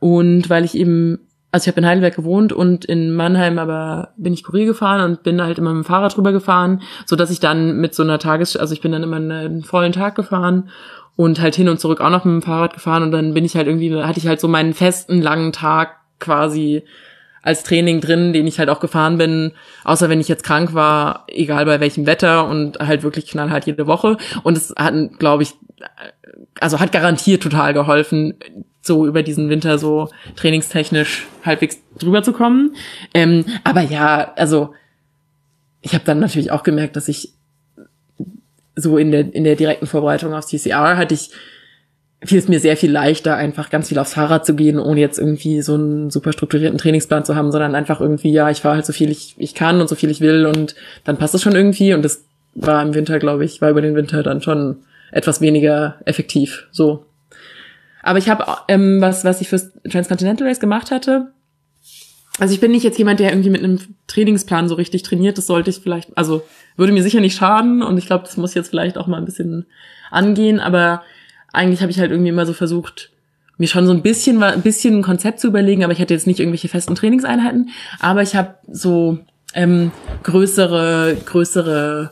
Und 0.00 0.50
weil 0.50 0.64
ich 0.64 0.74
eben, 0.74 1.20
also 1.52 1.64
ich 1.64 1.68
habe 1.68 1.80
in 1.80 1.86
Heidelberg 1.86 2.16
gewohnt 2.16 2.52
und 2.52 2.84
in 2.84 3.14
Mannheim 3.14 3.58
aber 3.58 4.14
bin 4.16 4.32
ich 4.32 4.42
Kurier 4.42 4.66
gefahren 4.66 5.08
und 5.08 5.22
bin 5.22 5.40
halt 5.42 5.58
immer 5.58 5.72
mit 5.72 5.84
dem 5.84 5.86
Fahrrad 5.86 6.16
drüber 6.16 6.32
gefahren, 6.32 6.82
so 7.06 7.16
dass 7.16 7.30
ich 7.30 7.40
dann 7.40 7.76
mit 7.76 7.94
so 7.94 8.02
einer 8.02 8.18
Tages, 8.18 8.56
also 8.56 8.72
ich 8.72 8.80
bin 8.80 8.92
dann 8.92 9.02
immer 9.02 9.16
einen 9.16 9.62
vollen 9.62 9.92
Tag 9.92 10.14
gefahren 10.14 10.70
und 11.16 11.40
halt 11.40 11.54
hin 11.54 11.68
und 11.68 11.78
zurück 11.78 12.00
auch 12.00 12.10
noch 12.10 12.24
mit 12.24 12.32
dem 12.32 12.42
Fahrrad 12.42 12.74
gefahren 12.74 13.02
und 13.02 13.12
dann 13.12 13.34
bin 13.34 13.44
ich 13.44 13.56
halt 13.56 13.66
irgendwie, 13.66 13.94
hatte 14.02 14.18
ich 14.18 14.26
halt 14.26 14.40
so 14.40 14.48
meinen 14.48 14.74
festen 14.74 15.20
langen 15.20 15.52
Tag 15.52 15.96
quasi 16.18 16.82
als 17.42 17.62
Training 17.62 18.00
drin, 18.00 18.32
den 18.32 18.46
ich 18.46 18.58
halt 18.58 18.68
auch 18.68 18.80
gefahren 18.80 19.18
bin, 19.18 19.52
außer 19.84 20.08
wenn 20.08 20.20
ich 20.20 20.28
jetzt 20.28 20.44
krank 20.44 20.74
war, 20.74 21.24
egal 21.28 21.64
bei 21.64 21.80
welchem 21.80 22.06
Wetter 22.06 22.46
und 22.46 22.78
halt 22.78 23.02
wirklich 23.02 23.26
knallhart 23.26 23.66
jede 23.66 23.86
Woche. 23.86 24.18
Und 24.42 24.56
es 24.56 24.74
hat, 24.78 24.94
glaube 25.18 25.42
ich, 25.42 25.54
also 26.60 26.80
hat 26.80 26.92
garantiert 26.92 27.42
total 27.42 27.72
geholfen, 27.72 28.34
so 28.80 29.06
über 29.06 29.22
diesen 29.22 29.48
Winter 29.50 29.78
so 29.78 30.08
trainingstechnisch 30.36 31.26
halbwegs 31.44 31.78
drüber 31.98 32.22
zu 32.22 32.32
kommen. 32.32 32.74
Ähm, 33.14 33.44
aber 33.64 33.82
ja, 33.82 34.32
also 34.36 34.74
ich 35.82 35.94
habe 35.94 36.04
dann 36.04 36.18
natürlich 36.18 36.50
auch 36.50 36.62
gemerkt, 36.62 36.96
dass 36.96 37.08
ich 37.08 37.32
so 38.76 38.96
in 38.96 39.10
der 39.10 39.34
in 39.34 39.44
der 39.44 39.56
direkten 39.56 39.86
Vorbereitung 39.86 40.32
aufs 40.32 40.46
TCR 40.46 40.96
hatte 40.96 41.14
ich 41.14 41.30
fiel 42.22 42.38
es 42.38 42.48
mir 42.48 42.60
sehr 42.60 42.76
viel 42.76 42.90
leichter, 42.92 43.36
einfach 43.36 43.70
ganz 43.70 43.88
viel 43.88 43.98
aufs 43.98 44.14
Fahrrad 44.14 44.44
zu 44.44 44.54
gehen, 44.54 44.78
ohne 44.78 45.00
jetzt 45.00 45.18
irgendwie 45.18 45.62
so 45.62 45.74
einen 45.74 46.10
super 46.10 46.32
strukturierten 46.32 46.78
Trainingsplan 46.78 47.24
zu 47.24 47.34
haben, 47.34 47.50
sondern 47.50 47.74
einfach 47.74 48.00
irgendwie, 48.00 48.30
ja, 48.30 48.50
ich 48.50 48.60
fahre 48.60 48.76
halt 48.76 48.86
so 48.86 48.92
viel 48.92 49.10
ich, 49.10 49.34
ich 49.38 49.54
kann 49.54 49.80
und 49.80 49.88
so 49.88 49.94
viel 49.94 50.10
ich 50.10 50.20
will 50.20 50.44
und 50.44 50.74
dann 51.04 51.16
passt 51.16 51.34
es 51.34 51.42
schon 51.42 51.54
irgendwie 51.54 51.94
und 51.94 52.04
das 52.04 52.24
war 52.54 52.82
im 52.82 52.94
Winter, 52.94 53.18
glaube 53.18 53.44
ich, 53.44 53.62
war 53.62 53.70
über 53.70 53.80
den 53.80 53.94
Winter 53.94 54.22
dann 54.22 54.42
schon 54.42 54.76
etwas 55.12 55.40
weniger 55.40 55.96
effektiv, 56.04 56.68
so. 56.70 57.04
Aber 58.02 58.18
ich 58.18 58.28
habe, 58.28 58.44
ähm, 58.68 59.00
was, 59.00 59.24
was 59.24 59.40
ich 59.40 59.48
fürs 59.48 59.72
Transcontinental 59.88 60.46
Race 60.46 60.60
gemacht 60.60 60.90
hatte, 60.90 61.32
also 62.38 62.54
ich 62.54 62.60
bin 62.60 62.70
nicht 62.70 62.84
jetzt 62.84 62.98
jemand, 62.98 63.20
der 63.20 63.30
irgendwie 63.30 63.50
mit 63.50 63.62
einem 63.62 63.78
Trainingsplan 64.06 64.68
so 64.68 64.74
richtig 64.74 65.02
trainiert. 65.02 65.36
Das 65.36 65.46
sollte 65.46 65.70
ich 65.70 65.80
vielleicht, 65.80 66.16
also 66.16 66.42
würde 66.76 66.92
mir 66.92 67.02
sicher 67.02 67.20
nicht 67.20 67.36
schaden 67.36 67.82
und 67.82 67.98
ich 67.98 68.06
glaube, 68.06 68.24
das 68.24 68.36
muss 68.36 68.54
jetzt 68.54 68.70
vielleicht 68.70 68.96
auch 68.96 69.06
mal 69.06 69.18
ein 69.18 69.26
bisschen 69.26 69.66
angehen. 70.10 70.60
Aber 70.60 71.02
eigentlich 71.52 71.82
habe 71.82 71.90
ich 71.90 71.98
halt 71.98 72.10
irgendwie 72.10 72.30
immer 72.30 72.46
so 72.46 72.54
versucht, 72.54 73.10
mir 73.58 73.68
schon 73.68 73.86
so 73.86 73.92
ein 73.92 74.00
bisschen, 74.00 74.42
ein 74.42 74.62
bisschen 74.62 74.98
ein 74.98 75.02
Konzept 75.02 75.38
zu 75.38 75.48
überlegen, 75.48 75.84
aber 75.84 75.92
ich 75.92 76.00
hatte 76.00 76.14
jetzt 76.14 76.26
nicht 76.26 76.40
irgendwelche 76.40 76.68
festen 76.68 76.94
Trainingseinheiten. 76.94 77.68
Aber 77.98 78.22
ich 78.22 78.34
habe 78.34 78.54
so 78.70 79.18
ähm, 79.52 79.92
größere, 80.22 81.18
größere 81.26 82.10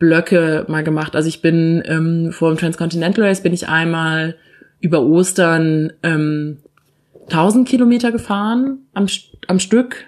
Blöcke 0.00 0.64
mal 0.66 0.82
gemacht. 0.82 1.14
Also 1.14 1.28
ich 1.28 1.40
bin 1.40 1.84
ähm, 1.86 2.32
vor 2.32 2.52
dem 2.52 2.58
Transcontinental 2.58 3.26
Race 3.26 3.44
bin 3.44 3.52
ich 3.52 3.68
einmal 3.68 4.34
über 4.82 5.02
Ostern 5.02 5.92
ähm, 6.02 6.58
1000 7.28 7.66
Kilometer 7.66 8.12
gefahren 8.12 8.80
am, 8.92 9.06
am 9.46 9.58
Stück 9.58 10.04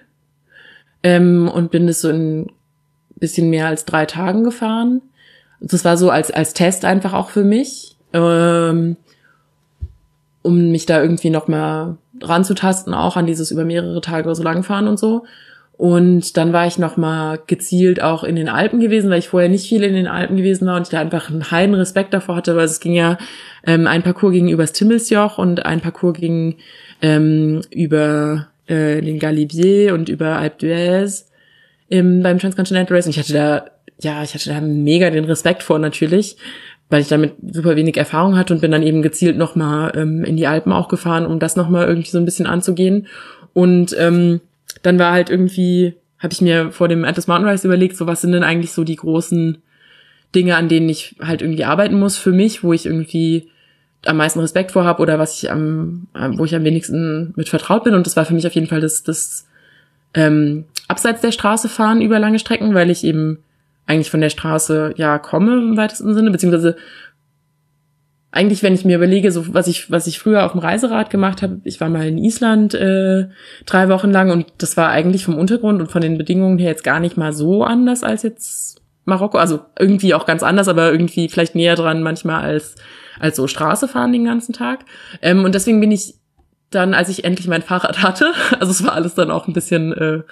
ähm, 1.02 1.48
und 1.48 1.70
bin 1.70 1.86
das 1.86 2.02
so 2.02 2.10
in 2.10 2.50
bisschen 3.14 3.48
mehr 3.48 3.68
als 3.68 3.84
drei 3.84 4.04
Tagen 4.04 4.44
gefahren. 4.44 5.00
Das 5.60 5.84
war 5.84 5.96
so 5.96 6.10
als, 6.10 6.30
als 6.30 6.52
Test 6.52 6.84
einfach 6.84 7.14
auch 7.14 7.30
für 7.30 7.44
mich, 7.44 7.96
ähm, 8.12 8.96
um 10.42 10.70
mich 10.70 10.84
da 10.84 11.00
irgendwie 11.00 11.30
noch 11.30 11.48
mal 11.48 11.96
ranzutasten, 12.20 12.92
auch 12.92 13.16
an 13.16 13.26
dieses 13.26 13.50
über 13.50 13.64
mehrere 13.64 14.00
Tage 14.00 14.34
so 14.34 14.42
lang 14.42 14.62
fahren 14.64 14.88
und 14.88 14.98
so. 14.98 15.24
Und 15.76 16.36
dann 16.36 16.52
war 16.52 16.66
ich 16.66 16.78
noch 16.78 16.96
mal 16.96 17.40
gezielt 17.46 18.00
auch 18.00 18.22
in 18.22 18.36
den 18.36 18.48
Alpen 18.48 18.78
gewesen, 18.78 19.10
weil 19.10 19.18
ich 19.18 19.28
vorher 19.28 19.48
nicht 19.48 19.68
viel 19.68 19.82
in 19.82 19.94
den 19.94 20.06
Alpen 20.06 20.36
gewesen 20.36 20.66
war 20.66 20.76
und 20.76 20.82
ich 20.82 20.88
da 20.88 21.00
einfach 21.00 21.30
einen 21.30 21.50
heiden 21.50 21.74
Respekt 21.74 22.14
davor 22.14 22.36
hatte, 22.36 22.54
weil 22.54 22.66
es 22.66 22.78
ging 22.78 22.92
ja 22.92 23.18
ähm, 23.66 23.88
ein 23.88 24.02
Parcours 24.02 24.32
ging 24.32 24.48
übers 24.48 24.72
Timmelsjoch 24.72 25.38
und 25.38 25.66
ein 25.66 25.80
Parcours 25.80 26.18
ging 26.18 26.56
ähm, 27.02 27.62
über 27.70 28.48
äh, 28.66 29.00
den 29.00 29.18
Galibier 29.18 29.94
und 29.94 30.08
über 30.08 30.36
Alpe 30.36 30.64
d'Huez 30.64 31.24
im, 31.88 32.22
beim 32.22 32.38
Transcontinental 32.38 32.96
Race. 32.96 33.06
Und 33.06 33.10
ich 33.10 33.18
hatte 33.18 33.32
da, 33.32 33.64
ja, 34.00 34.22
ich 34.22 34.34
hatte 34.34 34.50
da 34.50 34.60
mega 34.60 35.10
den 35.10 35.24
Respekt 35.24 35.64
vor 35.64 35.80
natürlich, 35.80 36.36
weil 36.88 37.00
ich 37.00 37.08
damit 37.08 37.34
super 37.50 37.74
wenig 37.74 37.96
Erfahrung 37.96 38.36
hatte 38.36 38.54
und 38.54 38.60
bin 38.60 38.70
dann 38.70 38.84
eben 38.84 39.02
gezielt 39.02 39.36
nochmal 39.36 39.92
ähm, 39.96 40.24
in 40.24 40.36
die 40.36 40.46
Alpen 40.46 40.72
auch 40.72 40.86
gefahren, 40.86 41.26
um 41.26 41.40
das 41.40 41.56
nochmal 41.56 41.88
irgendwie 41.88 42.10
so 42.10 42.18
ein 42.18 42.24
bisschen 42.24 42.46
anzugehen. 42.46 43.08
Und 43.52 43.94
ähm, 43.98 44.40
dann 44.82 44.98
war 44.98 45.12
halt 45.12 45.30
irgendwie, 45.30 45.94
habe 46.18 46.32
ich 46.32 46.40
mir 46.40 46.70
vor 46.72 46.88
dem 46.88 47.04
Atlas 47.04 47.26
Mountain 47.26 47.48
Rise 47.48 47.66
überlegt, 47.66 47.96
so 47.96 48.06
was 48.06 48.20
sind 48.20 48.32
denn 48.32 48.44
eigentlich 48.44 48.72
so 48.72 48.84
die 48.84 48.96
großen 48.96 49.58
Dinge, 50.34 50.56
an 50.56 50.68
denen 50.68 50.88
ich 50.88 51.16
halt 51.20 51.42
irgendwie 51.42 51.64
arbeiten 51.64 51.98
muss 51.98 52.16
für 52.16 52.32
mich, 52.32 52.64
wo 52.64 52.72
ich 52.72 52.86
irgendwie 52.86 53.50
am 54.06 54.16
meisten 54.16 54.40
Respekt 54.40 54.72
vor 54.72 54.84
habe 54.84 55.00
oder 55.00 55.18
was 55.18 55.42
ich 55.42 55.50
am, 55.50 56.08
wo 56.36 56.44
ich 56.44 56.54
am 56.54 56.64
wenigsten 56.64 57.32
mit 57.36 57.48
vertraut 57.48 57.84
bin. 57.84 57.94
Und 57.94 58.06
das 58.06 58.16
war 58.16 58.24
für 58.24 58.34
mich 58.34 58.46
auf 58.46 58.54
jeden 58.54 58.66
Fall 58.66 58.80
das, 58.80 59.02
das 59.02 59.46
ähm, 60.14 60.64
abseits 60.88 61.20
der 61.20 61.32
Straße 61.32 61.68
fahren 61.68 62.02
über 62.02 62.18
lange 62.18 62.38
Strecken, 62.38 62.74
weil 62.74 62.90
ich 62.90 63.04
eben 63.04 63.38
eigentlich 63.86 64.10
von 64.10 64.20
der 64.20 64.30
Straße 64.30 64.94
ja 64.96 65.18
komme 65.18 65.54
im 65.54 65.76
weitesten 65.76 66.14
Sinne, 66.14 66.30
beziehungsweise 66.30 66.76
eigentlich, 68.34 68.64
wenn 68.64 68.74
ich 68.74 68.84
mir 68.84 68.96
überlege, 68.96 69.30
so 69.30 69.54
was 69.54 69.68
ich 69.68 69.92
was 69.92 70.08
ich 70.08 70.18
früher 70.18 70.44
auf 70.44 70.52
dem 70.52 70.60
Reiserad 70.60 71.08
gemacht 71.08 71.40
habe, 71.40 71.60
ich 71.62 71.80
war 71.80 71.88
mal 71.88 72.08
in 72.08 72.18
Island 72.18 72.74
äh, 72.74 73.28
drei 73.64 73.88
Wochen 73.88 74.10
lang 74.10 74.30
und 74.30 74.46
das 74.58 74.76
war 74.76 74.88
eigentlich 74.88 75.24
vom 75.24 75.38
Untergrund 75.38 75.80
und 75.80 75.90
von 75.90 76.02
den 76.02 76.18
Bedingungen 76.18 76.58
her 76.58 76.70
jetzt 76.70 76.82
gar 76.82 76.98
nicht 76.98 77.16
mal 77.16 77.32
so 77.32 77.62
anders 77.62 78.02
als 78.02 78.24
jetzt 78.24 78.82
Marokko, 79.04 79.38
also 79.38 79.60
irgendwie 79.78 80.14
auch 80.14 80.26
ganz 80.26 80.42
anders, 80.42 80.66
aber 80.66 80.90
irgendwie 80.90 81.28
vielleicht 81.28 81.54
näher 81.54 81.76
dran 81.76 82.02
manchmal 82.02 82.42
als 82.42 82.74
als 83.20 83.36
so 83.36 83.46
Straße 83.46 83.86
fahren 83.86 84.12
den 84.12 84.24
ganzen 84.24 84.52
Tag. 84.52 84.80
Ähm, 85.22 85.44
und 85.44 85.54
deswegen 85.54 85.80
bin 85.80 85.92
ich 85.92 86.14
dann, 86.70 86.92
als 86.92 87.08
ich 87.10 87.24
endlich 87.24 87.46
mein 87.46 87.62
Fahrrad 87.62 88.02
hatte, 88.02 88.32
also 88.58 88.72
es 88.72 88.82
war 88.84 88.94
alles 88.94 89.14
dann 89.14 89.30
auch 89.30 89.46
ein 89.46 89.52
bisschen 89.52 89.92
äh, 89.92 90.22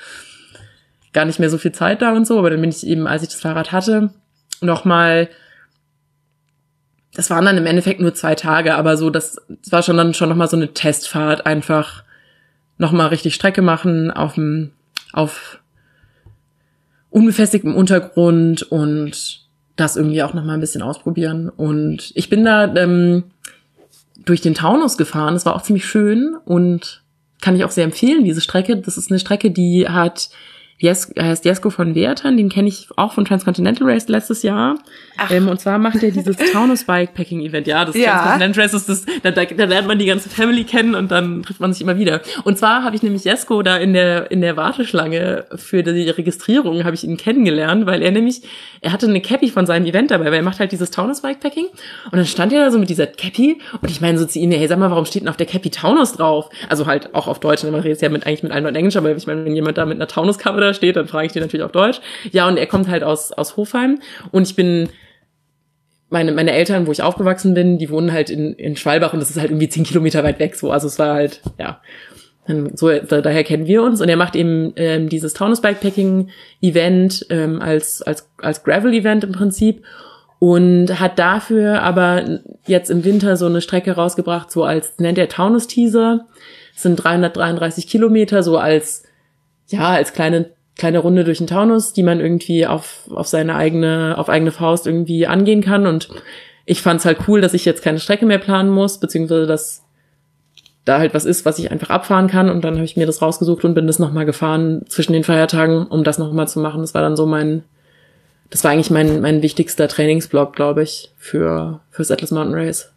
gar 1.12 1.24
nicht 1.24 1.38
mehr 1.38 1.50
so 1.50 1.58
viel 1.58 1.72
Zeit 1.72 2.02
da 2.02 2.12
und 2.12 2.26
so, 2.26 2.36
aber 2.36 2.50
dann 2.50 2.60
bin 2.60 2.70
ich 2.70 2.84
eben, 2.84 3.06
als 3.06 3.22
ich 3.22 3.28
das 3.28 3.40
Fahrrad 3.40 3.70
hatte, 3.70 4.10
nochmal 4.60 5.28
das 7.14 7.30
waren 7.30 7.44
dann 7.44 7.58
im 7.58 7.66
Endeffekt 7.66 8.00
nur 8.00 8.14
zwei 8.14 8.34
Tage, 8.34 8.74
aber 8.74 8.96
so, 8.96 9.10
das, 9.10 9.36
das 9.48 9.72
war 9.72 9.82
schon 9.82 9.96
dann 9.96 10.14
schon 10.14 10.28
nochmal 10.28 10.48
so 10.48 10.56
eine 10.56 10.72
Testfahrt, 10.72 11.46
einfach 11.46 12.04
nochmal 12.78 13.08
richtig 13.08 13.34
Strecke 13.34 13.62
machen 13.62 14.10
auf 14.10 14.34
dem, 14.34 14.72
auf 15.12 15.60
unbefestigtem 17.10 17.74
Untergrund 17.74 18.62
und 18.62 19.46
das 19.76 19.96
irgendwie 19.96 20.22
auch 20.22 20.34
nochmal 20.34 20.56
ein 20.56 20.60
bisschen 20.60 20.82
ausprobieren. 20.82 21.50
Und 21.50 22.12
ich 22.14 22.30
bin 22.30 22.44
da 22.44 22.74
ähm, 22.74 23.24
durch 24.24 24.40
den 24.40 24.54
Taunus 24.54 24.96
gefahren, 24.96 25.34
das 25.34 25.44
war 25.44 25.54
auch 25.54 25.62
ziemlich 25.62 25.84
schön 25.84 26.34
und 26.44 27.02
kann 27.40 27.56
ich 27.56 27.64
auch 27.64 27.70
sehr 27.70 27.84
empfehlen, 27.84 28.24
diese 28.24 28.40
Strecke. 28.40 28.76
Das 28.76 28.96
ist 28.96 29.10
eine 29.10 29.18
Strecke, 29.18 29.50
die 29.50 29.88
hat 29.88 30.30
Jes 30.82 31.12
heißt 31.16 31.44
Jesko 31.44 31.70
von 31.70 31.94
Wertern, 31.94 32.36
den 32.36 32.48
kenne 32.48 32.66
ich 32.66 32.88
auch 32.96 33.12
von 33.12 33.24
Transcontinental 33.24 33.88
Race 33.88 34.08
letztes 34.08 34.42
Jahr. 34.42 34.74
Ähm, 35.30 35.46
und 35.46 35.60
zwar 35.60 35.78
macht 35.78 36.02
er 36.02 36.10
dieses 36.10 36.36
Taunus 36.52 36.82
Bikepacking 36.84 37.40
Event. 37.40 37.68
Ja, 37.68 37.84
das 37.84 37.94
ja. 37.94 38.10
Transcontinental 38.10 38.62
Race 38.64 38.74
ist 38.74 38.88
das, 38.88 39.06
da, 39.22 39.30
da, 39.30 39.44
da 39.44 39.64
lernt 39.64 39.86
man 39.86 40.00
die 40.00 40.06
ganze 40.06 40.28
Family 40.28 40.64
kennen 40.64 40.96
und 40.96 41.12
dann 41.12 41.44
trifft 41.44 41.60
man 41.60 41.72
sich 41.72 41.82
immer 41.82 41.98
wieder. 41.98 42.20
Und 42.42 42.58
zwar 42.58 42.82
habe 42.82 42.96
ich 42.96 43.02
nämlich 43.04 43.22
Jesko 43.22 43.62
da 43.62 43.76
in 43.76 43.92
der, 43.92 44.32
in 44.32 44.40
der 44.40 44.56
Warteschlange 44.56 45.44
für 45.54 45.84
die 45.84 46.10
Registrierung 46.10 46.82
habe 46.82 46.96
ich 46.96 47.04
ihn 47.04 47.16
kennengelernt, 47.16 47.86
weil 47.86 48.02
er 48.02 48.10
nämlich, 48.10 48.42
er 48.80 48.90
hatte 48.90 49.06
eine 49.06 49.20
Cappy 49.20 49.50
von 49.50 49.66
seinem 49.66 49.86
Event 49.86 50.10
dabei, 50.10 50.26
weil 50.26 50.34
er 50.34 50.42
macht 50.42 50.58
halt 50.58 50.72
dieses 50.72 50.90
Taunus 50.90 51.22
Bikepacking. 51.22 51.66
Und 52.06 52.16
dann 52.16 52.26
stand 52.26 52.52
er 52.52 52.64
da 52.64 52.70
so 52.72 52.80
mit 52.80 52.90
dieser 52.90 53.06
Cappy 53.06 53.60
und 53.80 53.88
ich 53.88 54.00
meine 54.00 54.18
so 54.18 54.26
zu 54.26 54.40
ihm, 54.40 54.50
hey, 54.50 54.66
sag 54.66 54.80
mal, 54.80 54.90
warum 54.90 55.04
steht 55.04 55.22
denn 55.22 55.28
auf 55.28 55.36
der 55.36 55.46
Cappy 55.46 55.70
Taunus 55.70 56.14
drauf? 56.14 56.50
Also 56.68 56.86
halt 56.86 57.14
auch 57.14 57.28
auf 57.28 57.38
Deutsch, 57.38 57.62
ne, 57.62 57.70
man 57.70 57.82
redet 57.82 58.02
ja 58.02 58.08
mit, 58.08 58.26
eigentlich 58.26 58.42
mit 58.42 58.50
allen 58.50 58.64
Leuten 58.64 58.76
Englisch, 58.76 58.96
aber 58.96 59.14
ich 59.14 59.28
meine, 59.28 59.44
wenn 59.44 59.54
jemand 59.54 59.78
da 59.78 59.86
mit 59.86 59.98
einer 59.98 60.08
Taunus-Cover 60.08 60.71
steht, 60.74 60.96
dann 60.96 61.08
frage 61.08 61.26
ich 61.26 61.32
den 61.32 61.42
natürlich 61.42 61.64
auf 61.64 61.72
Deutsch. 61.72 62.00
Ja, 62.30 62.48
und 62.48 62.56
er 62.56 62.66
kommt 62.66 62.88
halt 62.88 63.02
aus, 63.02 63.32
aus 63.32 63.56
Hofheim 63.56 64.00
und 64.30 64.46
ich 64.48 64.56
bin 64.56 64.88
meine, 66.12 66.32
meine 66.32 66.52
Eltern, 66.52 66.86
wo 66.86 66.92
ich 66.92 67.02
aufgewachsen 67.02 67.54
bin, 67.54 67.78
die 67.78 67.90
wohnen 67.90 68.12
halt 68.12 68.28
in, 68.28 68.52
in 68.54 68.76
Schwalbach 68.76 69.14
und 69.14 69.20
das 69.20 69.30
ist 69.30 69.40
halt 69.40 69.50
irgendwie 69.50 69.68
zehn 69.68 69.84
Kilometer 69.84 70.22
weit 70.22 70.38
weg 70.38 70.54
so. 70.54 70.70
Also 70.70 70.86
es 70.86 70.98
war 70.98 71.14
halt, 71.14 71.40
ja. 71.58 71.80
So, 72.74 72.90
da, 72.90 73.20
daher 73.20 73.44
kennen 73.44 73.66
wir 73.66 73.84
uns 73.84 74.00
und 74.00 74.08
er 74.08 74.16
macht 74.16 74.34
eben 74.34 74.72
ähm, 74.74 75.08
dieses 75.08 75.32
Taunus 75.32 75.62
Bikepacking 75.62 76.28
Event 76.60 77.24
ähm, 77.30 77.62
als, 77.62 78.02
als, 78.02 78.28
als 78.38 78.64
Gravel 78.64 78.92
Event 78.92 79.22
im 79.22 79.30
Prinzip 79.30 79.84
und 80.40 80.98
hat 80.98 81.20
dafür 81.20 81.82
aber 81.82 82.40
jetzt 82.66 82.90
im 82.90 83.04
Winter 83.04 83.36
so 83.36 83.46
eine 83.46 83.60
Strecke 83.60 83.92
rausgebracht, 83.92 84.50
so 84.50 84.64
als 84.64 84.98
nennt 84.98 85.18
er 85.18 85.28
Taunus 85.28 85.68
Teaser. 85.68 86.26
Das 86.74 86.82
sind 86.82 86.96
333 86.96 87.86
Kilometer, 87.86 88.42
so 88.42 88.58
als, 88.58 89.04
ja, 89.68 89.90
als 89.90 90.12
kleine 90.12 90.50
kleine 90.82 90.98
Runde 90.98 91.22
durch 91.22 91.38
den 91.38 91.46
Taunus, 91.46 91.92
die 91.92 92.02
man 92.02 92.18
irgendwie 92.18 92.66
auf, 92.66 93.08
auf 93.14 93.28
seine 93.28 93.54
eigene, 93.54 94.16
auf 94.18 94.28
eigene 94.28 94.50
Faust 94.50 94.88
irgendwie 94.88 95.28
angehen 95.28 95.60
kann. 95.60 95.86
Und 95.86 96.08
ich 96.66 96.82
fand 96.82 96.98
es 96.98 97.06
halt 97.06 97.28
cool, 97.28 97.40
dass 97.40 97.54
ich 97.54 97.64
jetzt 97.64 97.84
keine 97.84 98.00
Strecke 98.00 98.26
mehr 98.26 98.40
planen 98.40 98.68
muss, 98.68 98.98
beziehungsweise 98.98 99.46
dass 99.46 99.84
da 100.84 100.98
halt 100.98 101.14
was 101.14 101.24
ist, 101.24 101.44
was 101.44 101.60
ich 101.60 101.70
einfach 101.70 101.90
abfahren 101.90 102.26
kann. 102.26 102.50
Und 102.50 102.64
dann 102.64 102.74
habe 102.74 102.84
ich 102.84 102.96
mir 102.96 103.06
das 103.06 103.22
rausgesucht 103.22 103.64
und 103.64 103.74
bin 103.74 103.86
das 103.86 104.00
nochmal 104.00 104.26
gefahren 104.26 104.82
zwischen 104.88 105.12
den 105.12 105.22
Feiertagen, 105.22 105.86
um 105.86 106.02
das 106.02 106.18
nochmal 106.18 106.48
zu 106.48 106.58
machen. 106.58 106.80
Das 106.80 106.94
war 106.94 107.02
dann 107.02 107.14
so 107.14 107.26
mein, 107.26 107.62
das 108.50 108.64
war 108.64 108.72
eigentlich 108.72 108.90
mein, 108.90 109.20
mein 109.20 109.40
wichtigster 109.40 109.86
Trainingsblock, 109.86 110.52
glaube 110.56 110.82
ich, 110.82 111.12
für, 111.16 111.78
fürs 111.92 112.10
Atlas 112.10 112.32
Mountain 112.32 112.58
Race. 112.58 112.92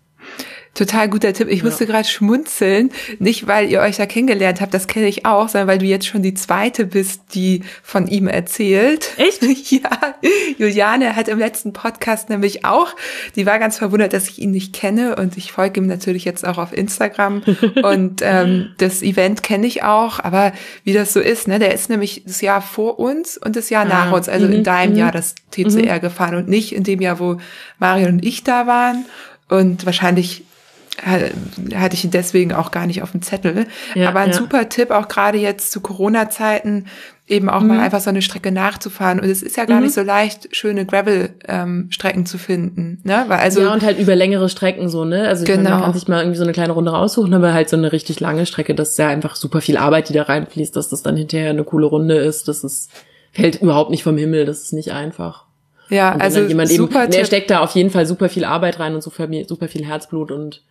Total 0.75 1.07
guter 1.07 1.31
Tipp. 1.31 1.47
Ich 1.49 1.59
ja. 1.59 1.65
musste 1.65 1.87
gerade 1.87 2.07
schmunzeln, 2.07 2.91
nicht 3.19 3.47
weil 3.47 3.71
ihr 3.71 3.79
euch 3.79 3.95
da 3.95 4.05
kennengelernt 4.05 4.59
habt, 4.59 4.73
das 4.73 4.87
kenne 4.87 5.07
ich 5.07 5.25
auch, 5.25 5.47
sondern 5.47 5.69
weil 5.69 5.77
du 5.77 5.85
jetzt 5.85 6.05
schon 6.05 6.21
die 6.21 6.33
zweite 6.33 6.85
bist, 6.85 7.21
die 7.33 7.63
von 7.81 8.07
ihm 8.07 8.27
erzählt. 8.27 9.11
Echt? 9.15 9.41
ja. 9.71 9.89
Juliane 10.57 11.15
hat 11.15 11.29
im 11.29 11.39
letzten 11.39 11.71
Podcast 11.71 12.29
nämlich 12.29 12.65
auch, 12.65 12.93
die 13.37 13.45
war 13.45 13.57
ganz 13.57 13.77
verwundert, 13.77 14.11
dass 14.11 14.27
ich 14.27 14.39
ihn 14.39 14.51
nicht 14.51 14.73
kenne 14.73 15.15
und 15.15 15.37
ich 15.37 15.53
folge 15.53 15.79
ihm 15.79 15.87
natürlich 15.87 16.25
jetzt 16.25 16.45
auch 16.45 16.57
auf 16.57 16.73
Instagram 16.73 17.41
und 17.83 18.21
ähm, 18.21 18.71
das 18.77 19.01
Event 19.01 19.43
kenne 19.43 19.67
ich 19.67 19.83
auch, 19.83 20.19
aber 20.19 20.51
wie 20.83 20.91
das 20.91 21.13
so 21.13 21.21
ist, 21.21 21.47
ne, 21.47 21.57
der 21.57 21.73
ist 21.73 21.89
nämlich 21.89 22.23
das 22.25 22.41
Jahr 22.41 22.61
vor 22.61 22.99
uns 22.99 23.37
und 23.37 23.55
das 23.55 23.69
Jahr 23.69 23.85
ah. 23.85 23.87
nach 23.87 24.11
uns, 24.11 24.27
also 24.27 24.45
mhm. 24.45 24.53
in 24.53 24.63
deinem 24.65 24.91
mhm. 24.91 24.99
Jahr 24.99 25.11
das 25.13 25.35
TCR 25.51 25.95
mhm. 25.95 26.01
gefahren 26.01 26.35
und 26.35 26.49
nicht 26.49 26.75
in 26.75 26.83
dem 26.83 26.99
Jahr, 26.99 27.19
wo 27.19 27.37
Marion 27.79 28.13
und 28.13 28.25
ich 28.25 28.43
da 28.43 28.67
waren. 28.67 29.05
Und 29.47 29.85
wahrscheinlich 29.85 30.43
hatte 31.03 31.95
ich 31.95 32.05
ihn 32.05 32.11
deswegen 32.11 32.53
auch 32.53 32.71
gar 32.71 32.87
nicht 32.87 33.01
auf 33.01 33.11
dem 33.11 33.21
Zettel. 33.21 33.67
Ja, 33.95 34.09
Aber 34.09 34.21
ein 34.21 34.31
ja. 34.31 34.35
super 34.35 34.69
Tipp, 34.69 34.91
auch 34.91 35.07
gerade 35.07 35.37
jetzt 35.37 35.71
zu 35.71 35.81
Corona-Zeiten, 35.81 36.85
eben 37.27 37.49
auch 37.49 37.61
mhm. 37.61 37.67
mal 37.67 37.79
einfach 37.79 37.99
so 37.99 38.09
eine 38.09 38.21
Strecke 38.21 38.51
nachzufahren. 38.51 39.19
Und 39.19 39.29
es 39.29 39.41
ist 39.41 39.57
ja 39.57 39.65
gar 39.65 39.77
mhm. 39.77 39.83
nicht 39.83 39.93
so 39.93 40.01
leicht, 40.01 40.55
schöne 40.55 40.85
Gravel-Strecken 40.85 42.19
ähm, 42.19 42.25
zu 42.25 42.37
finden. 42.37 43.01
Ne? 43.03 43.25
Weil 43.27 43.39
also, 43.39 43.61
ja, 43.61 43.73
und 43.73 43.83
halt 43.83 43.99
über 43.99 44.15
längere 44.15 44.47
Strecken 44.47 44.89
so, 44.89 45.05
ne? 45.05 45.27
Also 45.27 45.43
genau. 45.43 45.63
meine, 45.63 45.69
man 45.75 45.83
kann 45.83 45.93
sich 45.93 46.07
mal 46.07 46.21
irgendwie 46.21 46.37
so 46.37 46.43
eine 46.43 46.53
kleine 46.53 46.73
Runde 46.73 46.91
raussuchen, 46.91 47.33
aber 47.33 47.53
halt 47.53 47.69
so 47.69 47.77
eine 47.77 47.91
richtig 47.91 48.19
lange 48.19 48.45
Strecke, 48.45 48.75
das 48.75 48.91
ist 48.91 48.99
ja 48.99 49.09
einfach 49.09 49.35
super 49.35 49.61
viel 49.61 49.77
Arbeit, 49.77 50.09
die 50.09 50.13
da 50.13 50.23
reinfließt, 50.23 50.75
dass 50.75 50.89
das 50.89 51.01
dann 51.01 51.17
hinterher 51.17 51.49
eine 51.49 51.63
coole 51.63 51.87
Runde 51.87 52.15
ist. 52.15 52.47
Das 52.47 52.63
ist, 52.63 52.91
fällt 53.33 53.61
überhaupt 53.61 53.89
nicht 53.89 54.03
vom 54.03 54.17
Himmel, 54.17 54.45
das 54.45 54.61
ist 54.61 54.73
nicht 54.73 54.91
einfach. 54.91 55.45
Ja, 55.89 56.15
also 56.15 56.41
jemand 56.41 56.69
super 56.69 57.03
eben, 57.03 57.11
der 57.11 57.25
steckt 57.25 57.51
da 57.51 57.59
auf 57.59 57.71
jeden 57.71 57.91
Fall 57.91 58.05
super 58.05 58.29
viel 58.29 58.45
Arbeit 58.45 58.79
rein 58.79 58.95
und 58.95 59.01
super, 59.01 59.27
super 59.47 59.67
viel 59.67 59.85
Herzblut 59.85 60.31
und 60.31 60.63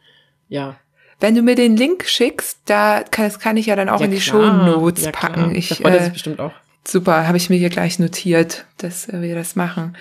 ja. 0.49 0.77
Wenn 1.21 1.35
du 1.35 1.43
mir 1.43 1.55
den 1.55 1.77
Link 1.77 2.05
schickst, 2.07 2.59
da 2.67 3.03
kann, 3.11 3.27
das 3.27 3.39
kann 3.39 3.57
ich 3.57 3.67
ja 3.67 3.77
dann 3.77 3.89
auch 3.89 4.01
ja, 4.01 4.07
in 4.07 4.11
die 4.11 4.21
Show 4.21 4.43
Notes 4.43 5.05
ja, 5.05 5.13
packen. 5.13 5.55
Ich, 5.55 5.69
da 5.69 5.77
freut 5.77 5.95
äh, 5.95 6.05
sich 6.05 6.13
bestimmt 6.13 6.41
auch. 6.41 6.53
Super, 6.87 7.27
habe 7.27 7.37
ich 7.37 7.49
mir 7.49 7.57
hier 7.57 7.71
gleich 7.71 7.99
notiert, 7.99 8.67
dass 8.79 9.09
wir 9.11 9.35
das 9.35 9.57
machen. 9.57 9.97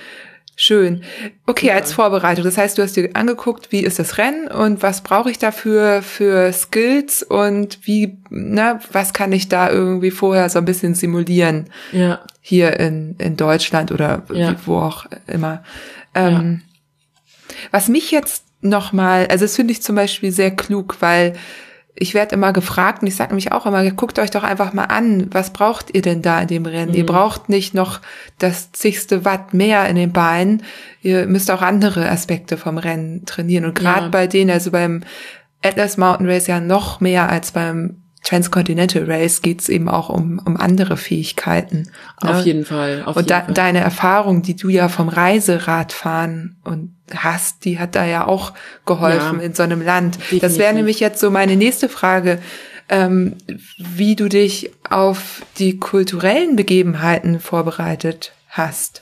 Schön. 0.55 1.03
Okay, 1.47 1.67
ja. 1.67 1.75
als 1.75 1.93
Vorbereitung. 1.93 2.43
Das 2.43 2.57
heißt, 2.57 2.77
du 2.77 2.83
hast 2.83 2.95
dir 2.95 3.09
angeguckt, 3.13 3.71
wie 3.71 3.79
ist 3.79 3.97
das 3.97 4.17
Rennen 4.17 4.47
und 4.47 4.83
was 4.83 5.01
brauche 5.01 5.31
ich 5.31 5.39
dafür 5.39 6.03
für 6.03 6.53
Skills 6.53 7.23
und 7.23 7.79
wie, 7.87 8.17
na, 8.29 8.79
was 8.91 9.13
kann 9.13 9.31
ich 9.31 9.49
da 9.49 9.71
irgendwie 9.71 10.11
vorher 10.11 10.49
so 10.49 10.59
ein 10.59 10.65
bisschen 10.65 10.93
simulieren? 10.93 11.69
Ja. 11.91 12.19
Hier 12.39 12.79
in, 12.79 13.15
in 13.17 13.35
Deutschland 13.35 13.91
oder 13.91 14.23
ja. 14.31 14.55
wo 14.65 14.77
auch 14.77 15.05
immer. 15.25 15.63
Ähm. 16.13 16.61
Was 17.71 17.87
mich 17.87 18.11
jetzt 18.11 18.43
nochmal, 18.63 19.27
also 19.27 19.45
das 19.45 19.55
finde 19.55 19.71
ich 19.71 19.81
zum 19.81 19.95
Beispiel 19.95 20.31
sehr 20.31 20.51
klug, 20.51 20.97
weil 20.99 21.33
ich 21.95 22.13
werde 22.13 22.35
immer 22.35 22.53
gefragt 22.53 23.01
und 23.01 23.07
ich 23.07 23.15
sage 23.15 23.29
nämlich 23.29 23.51
auch 23.51 23.65
immer, 23.65 23.89
guckt 23.91 24.17
euch 24.17 24.31
doch 24.31 24.43
einfach 24.43 24.73
mal 24.73 24.85
an, 24.85 25.27
was 25.31 25.53
braucht 25.53 25.93
ihr 25.93 26.01
denn 26.01 26.21
da 26.23 26.41
in 26.41 26.47
dem 26.47 26.65
Rennen? 26.65 26.91
Mhm. 26.91 26.97
Ihr 26.97 27.05
braucht 27.05 27.49
nicht 27.49 27.75
noch 27.75 28.01
das 28.39 28.71
zigste 28.71 29.25
Watt 29.25 29.53
mehr 29.53 29.87
in 29.87 29.95
den 29.95 30.11
Beinen, 30.11 30.63
ihr 31.01 31.27
müsst 31.27 31.51
auch 31.51 31.61
andere 31.61 32.09
Aspekte 32.09 32.57
vom 32.57 32.77
Rennen 32.77 33.25
trainieren. 33.25 33.65
Und 33.65 33.75
gerade 33.75 34.05
ja. 34.05 34.09
bei 34.09 34.27
denen, 34.27 34.49
also 34.49 34.71
beim 34.71 35.03
Atlas 35.63 35.97
Mountain 35.97 36.27
Race 36.27 36.47
ja 36.47 36.59
noch 36.59 36.99
mehr 36.99 37.29
als 37.29 37.51
beim 37.51 37.97
Transcontinental 38.23 39.03
Race 39.05 39.41
geht's 39.41 39.67
eben 39.69 39.89
auch 39.89 40.09
um, 40.09 40.41
um 40.43 40.57
andere 40.57 40.95
Fähigkeiten. 40.97 41.89
Ne? 42.23 42.29
Auf 42.29 42.45
jeden 42.45 42.65
Fall. 42.65 43.03
Auf 43.05 43.17
und 43.17 43.29
jeden 43.29 43.45
Fall. 43.45 43.53
deine 43.53 43.79
Erfahrung, 43.79 44.41
die 44.41 44.55
du 44.55 44.69
ja 44.69 44.87
vom 44.87 45.09
Reiseradfahren 45.09 46.55
und 46.63 46.92
hast, 47.15 47.65
die 47.65 47.79
hat 47.79 47.95
da 47.95 48.05
ja 48.05 48.25
auch 48.27 48.53
geholfen 48.85 49.39
ja, 49.39 49.45
in 49.45 49.53
so 49.53 49.63
einem 49.63 49.81
Land. 49.81 50.15
Definitiv. 50.15 50.41
Das 50.41 50.57
wäre 50.57 50.73
nämlich 50.73 50.99
jetzt 50.99 51.19
so 51.19 51.29
meine 51.29 51.55
nächste 51.55 51.89
Frage, 51.89 52.39
ähm, 52.89 53.35
wie 53.77 54.15
du 54.15 54.29
dich 54.29 54.71
auf 54.89 55.43
die 55.57 55.79
kulturellen 55.79 56.55
Begebenheiten 56.55 57.39
vorbereitet 57.39 58.33
hast 58.49 59.01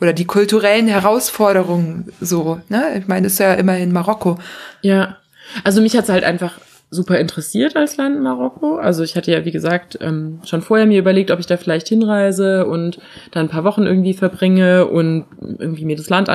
oder 0.00 0.12
die 0.12 0.24
kulturellen 0.24 0.88
Herausforderungen 0.88 2.12
so, 2.20 2.60
ne? 2.68 2.98
Ich 2.98 3.06
meine, 3.06 3.24
das 3.24 3.34
ist 3.34 3.38
ja 3.38 3.54
immerhin 3.54 3.92
Marokko. 3.92 4.38
Ja. 4.82 5.18
Also 5.64 5.80
mich 5.80 5.96
hat's 5.96 6.08
halt 6.08 6.24
einfach 6.24 6.58
super 6.90 7.18
interessiert 7.18 7.76
als 7.76 7.96
Land 7.96 8.20
Marokko. 8.20 8.76
Also 8.76 9.04
ich 9.04 9.16
hatte 9.16 9.30
ja, 9.30 9.44
wie 9.44 9.52
gesagt, 9.52 9.98
ähm, 10.00 10.40
schon 10.44 10.62
vorher 10.62 10.86
mir 10.86 10.98
überlegt, 10.98 11.30
ob 11.30 11.38
ich 11.38 11.46
da 11.46 11.56
vielleicht 11.56 11.88
hinreise 11.88 12.66
und 12.66 12.98
da 13.30 13.40
ein 13.40 13.48
paar 13.48 13.64
Wochen 13.64 13.84
irgendwie 13.84 14.14
verbringe 14.14 14.86
und 14.86 15.26
irgendwie 15.58 15.84
mir 15.84 15.96
das 15.96 16.10
Land 16.10 16.28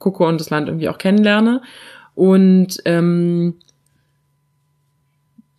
angucke 0.00 0.24
und 0.24 0.40
das 0.40 0.50
Land 0.50 0.68
irgendwie 0.68 0.88
auch 0.88 0.98
kennenlerne. 0.98 1.62
Und 2.14 2.78
ähm, 2.86 3.56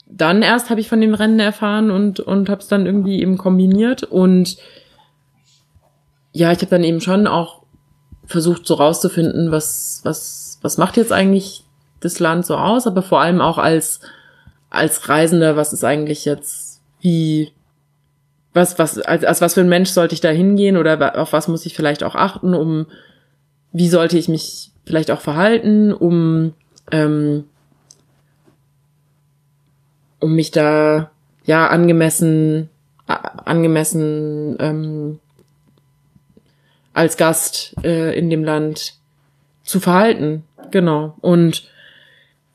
dann 0.07 0.41
erst 0.41 0.69
habe 0.69 0.81
ich 0.81 0.89
von 0.89 0.99
dem 0.99 1.13
Rennen 1.13 1.39
erfahren 1.39 1.91
und, 1.91 2.19
und 2.19 2.49
habe 2.49 2.61
es 2.61 2.67
dann 2.67 2.85
irgendwie 2.85 3.21
eben 3.21 3.37
kombiniert. 3.37 4.03
Und 4.03 4.57
ja, 6.33 6.51
ich 6.51 6.57
habe 6.59 6.67
dann 6.67 6.83
eben 6.83 7.01
schon 7.01 7.27
auch 7.27 7.63
versucht, 8.25 8.65
so 8.65 8.75
rauszufinden, 8.75 9.51
was, 9.51 10.01
was, 10.03 10.59
was 10.61 10.77
macht 10.77 10.97
jetzt 10.97 11.11
eigentlich 11.11 11.63
das 11.99 12.19
Land 12.19 12.45
so 12.45 12.55
aus, 12.55 12.87
aber 12.87 13.03
vor 13.03 13.21
allem 13.21 13.41
auch 13.41 13.57
als, 13.57 13.99
als 14.69 15.07
Reisender, 15.07 15.55
was 15.55 15.73
ist 15.73 15.83
eigentlich 15.83 16.25
jetzt, 16.25 16.81
wie, 16.99 17.51
was, 18.53 18.79
was, 18.79 18.99
als, 18.99 19.23
als 19.23 19.41
was 19.41 19.53
für 19.53 19.61
ein 19.61 19.69
Mensch 19.69 19.89
sollte 19.89 20.13
ich 20.13 20.21
da 20.21 20.29
hingehen 20.29 20.77
oder 20.77 21.19
auf 21.19 21.33
was 21.33 21.47
muss 21.47 21.65
ich 21.65 21.75
vielleicht 21.75 22.03
auch 22.03 22.15
achten, 22.15 22.53
um, 22.53 22.87
wie 23.72 23.89
sollte 23.89 24.17
ich 24.17 24.28
mich 24.28 24.72
vielleicht 24.86 25.11
auch 25.11 25.22
verhalten, 25.22 25.93
um, 25.93 26.53
ähm, 26.91 27.45
um 30.19 30.34
mich 30.36 30.51
da, 30.51 31.11
ja, 31.45 31.67
angemessen, 31.67 32.69
angemessen, 33.07 34.55
ähm, 34.59 35.19
als 36.93 37.17
Gast 37.17 37.76
äh, 37.84 38.17
in 38.17 38.30
dem 38.30 38.43
Land 38.43 38.95
zu 39.63 39.80
verhalten. 39.80 40.43
Genau. 40.72 41.15
Und 41.22 41.69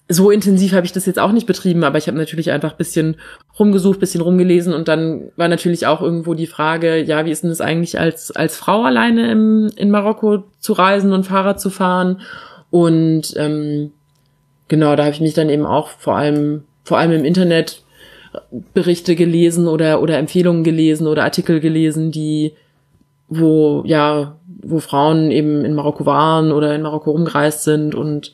so 0.09 0.31
intensiv 0.31 0.73
habe 0.73 0.87
ich 0.87 0.93
das 0.93 1.07
jetzt 1.07 1.19
auch 1.19 1.33
nicht 1.33 1.47
betrieben, 1.47 1.85
aber 1.85 1.99
ich 1.99 2.07
habe 2.07 2.19
natürlich 2.19 2.51
einfach 2.51 2.75
bisschen 2.75 3.17
rumgesucht, 3.59 4.01
bisschen 4.01 4.21
rumgelesen 4.21 4.75
und 4.75 4.89
dann 4.89 5.31
war 5.37 5.49
natürlich 5.49 5.87
auch 5.87 6.03
irgendwo 6.03 6.35
die 6.35 6.47
Frage, 6.47 7.03
ja, 7.03 7.25
wie 7.25 7.31
ist 7.31 7.43
denn 7.43 7.51
das 7.51 7.61
eigentlich 7.61 7.99
als 7.99 8.31
als 8.31 8.57
Frau 8.57 8.83
alleine 8.83 9.31
im, 9.31 9.71
in 9.77 9.91
Marokko 9.91 10.45
zu 10.61 10.75
reisen 10.75 11.13
und 11.13 11.25
Fahrrad 11.25 11.61
zu 11.61 11.71
fahren? 11.71 12.21
Und 12.71 13.35
ähm, 13.37 13.93
genau, 14.69 14.95
da 14.97 15.05
habe 15.05 15.15
ich 15.15 15.21
mich 15.21 15.35
dann 15.35 15.49
eben 15.49 15.65
auch 15.65 15.89
vor 15.89 16.17
allem 16.17 16.65
vor 16.85 16.99
allem 16.99 17.13
im 17.13 17.25
Internet 17.25 17.83
Berichte 18.75 19.17
gelesen 19.17 19.69
oder 19.69 20.03
oder 20.03 20.19
Empfehlungen 20.19 20.63
gelesen 20.63 21.07
oder 21.07 21.25
Artikel 21.25 21.61
gelesen, 21.61 22.11
die 22.13 22.53
wo 23.29 23.83
ja, 23.87 24.37
wo 24.63 24.81
Frauen 24.81 25.31
eben 25.31 25.65
in 25.65 25.75
Marokko 25.75 26.05
waren 26.05 26.53
oder 26.53 26.75
in 26.75 26.83
Marokko 26.83 27.13
rumgereist 27.13 27.65
sind 27.65 27.95
und 27.95 28.33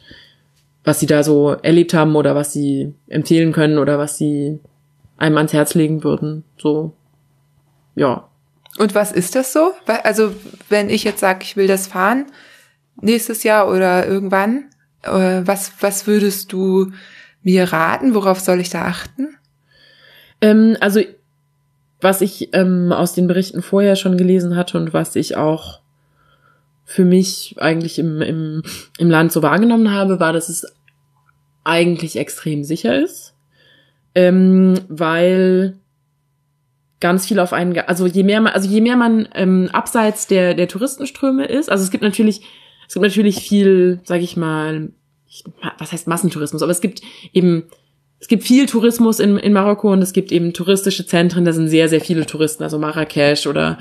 was 0.84 0.98
sie 0.98 1.06
da 1.06 1.22
so 1.22 1.50
erlebt 1.50 1.94
haben 1.94 2.16
oder 2.16 2.34
was 2.34 2.52
sie 2.52 2.94
empfehlen 3.06 3.52
können 3.52 3.78
oder 3.78 3.98
was 3.98 4.18
sie 4.18 4.58
einem 5.22 5.36
ans 5.36 5.52
Herz 5.52 5.74
legen 5.74 6.04
würden. 6.04 6.44
So, 6.58 6.92
ja. 7.94 8.28
Und 8.78 8.94
was 8.94 9.12
ist 9.12 9.34
das 9.34 9.52
so? 9.52 9.72
Also, 9.86 10.34
wenn 10.68 10.90
ich 10.90 11.04
jetzt 11.04 11.20
sage, 11.20 11.40
ich 11.42 11.56
will 11.56 11.66
das 11.66 11.86
fahren, 11.86 12.26
nächstes 13.00 13.42
Jahr 13.42 13.68
oder 13.68 14.06
irgendwann, 14.06 14.64
äh, 15.02 15.42
was, 15.44 15.72
was 15.80 16.06
würdest 16.06 16.52
du 16.52 16.92
mir 17.42 17.72
raten? 17.72 18.14
Worauf 18.14 18.40
soll 18.40 18.60
ich 18.60 18.70
da 18.70 18.86
achten? 18.86 19.36
Ähm, 20.40 20.76
also 20.80 21.00
was 22.00 22.20
ich 22.20 22.52
ähm, 22.52 22.92
aus 22.92 23.14
den 23.14 23.28
Berichten 23.28 23.62
vorher 23.62 23.94
schon 23.94 24.16
gelesen 24.16 24.56
hatte 24.56 24.76
und 24.76 24.92
was 24.92 25.14
ich 25.14 25.36
auch 25.36 25.80
für 26.84 27.04
mich 27.04 27.54
eigentlich 27.58 27.98
im, 27.98 28.20
im, 28.22 28.62
im 28.98 29.10
Land 29.10 29.30
so 29.30 29.42
wahrgenommen 29.42 29.92
habe, 29.92 30.18
war, 30.18 30.32
dass 30.32 30.48
es 30.48 30.66
eigentlich 31.64 32.16
extrem 32.16 32.64
sicher 32.64 33.00
ist, 33.00 33.31
ähm, 34.14 34.74
weil 34.88 35.76
ganz 37.00 37.26
viel 37.26 37.40
auf 37.40 37.52
einen, 37.52 37.76
also 37.80 38.06
je 38.06 38.22
mehr 38.22 38.40
man, 38.40 38.52
also 38.52 38.68
je 38.68 38.80
mehr 38.80 38.96
man 38.96 39.28
ähm, 39.34 39.68
abseits 39.72 40.26
der 40.26 40.54
der 40.54 40.68
Touristenströme 40.68 41.46
ist, 41.46 41.70
also 41.70 41.82
es 41.82 41.90
gibt 41.90 42.04
natürlich, 42.04 42.42
es 42.86 42.94
gibt 42.94 43.04
natürlich 43.04 43.40
viel, 43.40 44.00
sag 44.04 44.20
ich 44.20 44.36
mal, 44.36 44.92
ich, 45.26 45.44
was 45.78 45.92
heißt 45.92 46.06
Massentourismus, 46.06 46.62
aber 46.62 46.72
es 46.72 46.80
gibt 46.80 47.02
eben 47.32 47.64
es 48.22 48.28
gibt 48.28 48.44
viel 48.44 48.66
Tourismus 48.66 49.18
in, 49.18 49.36
in 49.36 49.52
Marokko 49.52 49.92
und 49.92 50.00
es 50.00 50.12
gibt 50.12 50.30
eben 50.30 50.52
touristische 50.52 51.04
Zentren, 51.04 51.44
da 51.44 51.52
sind 51.52 51.66
sehr, 51.66 51.88
sehr 51.88 52.00
viele 52.00 52.24
Touristen, 52.24 52.62
also 52.62 52.78
Marrakesch 52.78 53.48
oder 53.48 53.78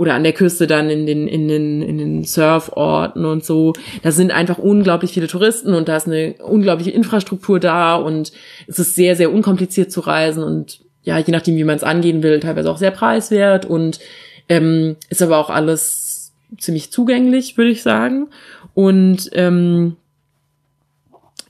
oder 0.00 0.14
an 0.14 0.22
der 0.22 0.32
Küste 0.32 0.66
dann 0.66 0.88
in 0.88 1.04
den 1.04 1.28
in 1.28 1.46
den 1.46 1.82
in 1.82 1.98
den 1.98 2.24
Surforten 2.24 3.26
und 3.26 3.44
so. 3.44 3.74
Da 4.02 4.12
sind 4.12 4.32
einfach 4.32 4.56
unglaublich 4.56 5.12
viele 5.12 5.26
Touristen 5.26 5.74
und 5.74 5.88
da 5.88 5.96
ist 5.98 6.06
eine 6.06 6.36
unglaubliche 6.42 6.90
Infrastruktur 6.90 7.60
da 7.60 7.96
und 7.96 8.32
es 8.66 8.78
ist 8.78 8.94
sehr 8.94 9.14
sehr 9.14 9.30
unkompliziert 9.30 9.92
zu 9.92 10.00
reisen 10.00 10.42
und 10.42 10.80
ja 11.02 11.18
je 11.18 11.30
nachdem 11.32 11.56
wie 11.56 11.64
man 11.64 11.76
es 11.76 11.82
angehen 11.82 12.22
will 12.22 12.40
teilweise 12.40 12.70
auch 12.70 12.78
sehr 12.78 12.92
preiswert 12.92 13.66
und 13.66 14.00
ähm, 14.48 14.96
ist 15.10 15.20
aber 15.20 15.36
auch 15.36 15.50
alles 15.50 16.32
ziemlich 16.56 16.90
zugänglich 16.90 17.58
würde 17.58 17.70
ich 17.70 17.82
sagen 17.82 18.28
und 18.72 19.28
ähm, 19.34 19.96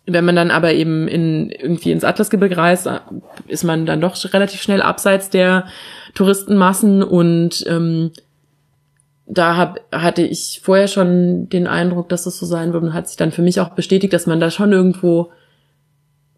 wenn 0.07 0.25
man 0.25 0.35
dann 0.35 0.51
aber 0.51 0.73
eben 0.73 1.07
in, 1.07 1.51
irgendwie 1.51 1.93
ins 1.93 2.03
Atlasgebirge 2.03 2.57
reist, 2.57 2.91
ist 3.47 3.63
man 3.63 3.87
dann 3.87 4.01
doch 4.01 4.17
relativ 4.35 4.61
schnell 4.61 4.83
abseits 4.83 5.31
der 5.31 5.67
Touristenmassen 6.15 7.05
und 7.05 7.65
ähm, 7.69 8.11
da 9.33 9.57
hab, 9.57 9.81
hatte 9.93 10.23
ich 10.23 10.61
vorher 10.63 10.89
schon 10.89 11.49
den 11.49 11.67
Eindruck, 11.67 12.09
dass 12.09 12.25
das 12.25 12.39
so 12.39 12.47
sein 12.47 12.73
wird 12.73 12.83
und 12.83 12.93
hat 12.93 13.09
sich 13.09 13.17
dann 13.17 13.33
für 13.33 13.43
mich 13.43 13.61
auch 13.61 13.71
bestätigt, 13.71 14.13
dass 14.13 14.27
man 14.27 14.41
da 14.41 14.51
schon 14.51 14.73
irgendwo, 14.73 15.31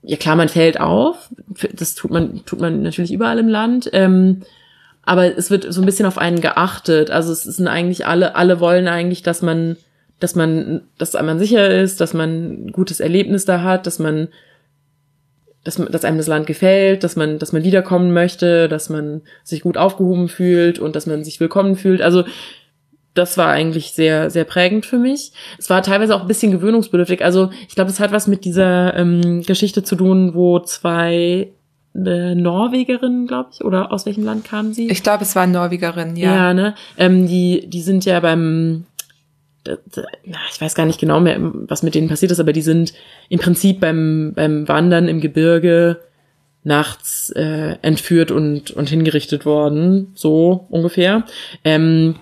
ja 0.03 0.16
klar, 0.16 0.36
man 0.36 0.49
fällt 0.49 0.80
auf, 0.80 1.30
das 1.72 1.95
tut 1.95 2.11
man, 2.11 2.45
tut 2.45 2.61
man 2.61 2.82
natürlich 2.82 3.12
überall 3.12 3.38
im 3.38 3.49
Land, 3.49 3.88
ähm, 3.93 4.43
aber 5.05 5.36
es 5.36 5.51
wird 5.51 5.72
so 5.72 5.80
ein 5.80 5.86
bisschen 5.86 6.07
auf 6.07 6.18
einen 6.18 6.40
geachtet. 6.40 7.11
Also 7.11 7.32
es 7.32 7.43
sind 7.43 7.66
eigentlich 7.66 8.07
alle, 8.07 8.36
alle 8.36 8.61
wollen 8.61 8.86
eigentlich, 8.86 9.22
dass 9.22 9.43
man 9.43 9.76
dass 10.22 10.36
man, 10.36 10.82
dass 10.99 11.14
man 11.14 11.38
sicher 11.40 11.68
ist, 11.68 12.01
dass 12.01 12.14
man 12.14 12.66
ein 12.66 12.72
gutes 12.72 13.01
Erlebnis 13.01 13.45
da 13.45 13.62
hat, 13.62 13.88
dass 13.88 13.99
man, 13.99 14.28
dass, 15.64 15.78
man, 15.78 15.90
dass 15.90 16.05
einem 16.05 16.18
das 16.18 16.28
Land 16.28 16.47
gefällt, 16.47 17.03
dass 17.03 17.16
man, 17.16 17.40
dass 17.40 17.53
man 17.53 17.64
wiederkommen 17.64 18.12
möchte, 18.12 18.68
dass 18.68 18.88
man 18.88 19.22
sich 19.43 19.62
gut 19.62 19.76
aufgehoben 19.76 20.28
fühlt 20.28 20.78
und 20.78 20.95
dass 20.95 21.07
man 21.07 21.24
sich 21.24 21.40
willkommen 21.40 21.74
fühlt. 21.74 22.03
Also 22.03 22.24
das 23.14 23.36
war 23.36 23.48
eigentlich 23.48 23.92
sehr, 23.92 24.30
sehr 24.30 24.44
prägend 24.44 24.86
für 24.86 24.98
mich. 24.98 25.32
Es 25.58 25.68
war 25.68 25.82
teilweise 25.82 26.14
auch 26.14 26.22
ein 26.22 26.28
bisschen 26.28 26.52
gewöhnungsbedürftig. 26.52 27.24
Also 27.24 27.50
ich 27.68 27.74
glaube, 27.74 27.90
es 27.90 28.00
hat 28.00 28.12
was 28.12 28.26
mit 28.26 28.44
dieser 28.44 28.96
ähm, 28.96 29.42
Geschichte 29.42 29.82
zu 29.82 29.96
tun, 29.96 30.34
wo 30.34 30.60
zwei 30.60 31.52
äh, 31.94 32.34
Norwegerinnen, 32.34 33.26
glaube 33.26 33.50
ich, 33.52 33.64
oder 33.64 33.92
aus 33.92 34.06
welchem 34.06 34.24
Land 34.24 34.44
kamen 34.44 34.72
sie? 34.72 34.88
Ich 34.90 35.02
glaube, 35.02 35.24
es 35.24 35.36
waren 35.36 35.52
Norwegerinnen, 35.52 36.16
ja. 36.16 36.34
Ja, 36.34 36.54
ne? 36.54 36.74
Ähm, 36.96 37.26
die, 37.26 37.68
die 37.68 37.82
sind 37.82 38.04
ja 38.04 38.20
beim 38.20 38.86
ich 40.24 40.60
weiß 40.60 40.74
gar 40.74 40.86
nicht 40.86 40.98
genau 40.98 41.20
mehr, 41.20 41.38
was 41.40 41.84
mit 41.84 41.94
denen 41.94 42.08
passiert 42.08 42.32
ist, 42.32 42.40
aber 42.40 42.52
die 42.52 42.62
sind 42.62 42.92
im 43.28 43.38
Prinzip 43.38 43.78
beim, 43.78 44.32
beim 44.34 44.66
Wandern 44.66 45.06
im 45.06 45.20
Gebirge 45.20 46.00
nachts 46.64 47.30
äh, 47.30 47.76
entführt 47.82 48.30
und, 48.30 48.70
und 48.70 48.88
hingerichtet 48.88 49.44
worden, 49.44 50.12
so 50.14 50.66
ungefähr. 50.70 51.24
Ähm, 51.64 52.16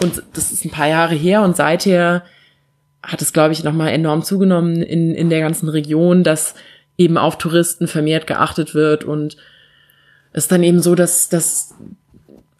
und 0.00 0.22
das 0.34 0.52
ist 0.52 0.64
ein 0.64 0.70
paar 0.70 0.88
Jahre 0.88 1.14
her 1.14 1.42
und 1.42 1.56
seither 1.56 2.24
hat 3.02 3.22
es, 3.22 3.32
glaube 3.32 3.52
ich, 3.52 3.62
nochmal 3.62 3.90
enorm 3.90 4.22
zugenommen 4.22 4.82
in, 4.82 5.14
in 5.14 5.30
der 5.30 5.40
ganzen 5.40 5.68
Region, 5.68 6.24
dass 6.24 6.54
eben 6.98 7.18
auf 7.18 7.38
Touristen 7.38 7.88
vermehrt 7.88 8.26
geachtet 8.26 8.74
wird 8.74 9.04
und 9.04 9.36
es 10.32 10.44
ist 10.44 10.52
dann 10.52 10.62
eben 10.62 10.80
so, 10.80 10.94
dass, 10.94 11.28
dass 11.28 11.74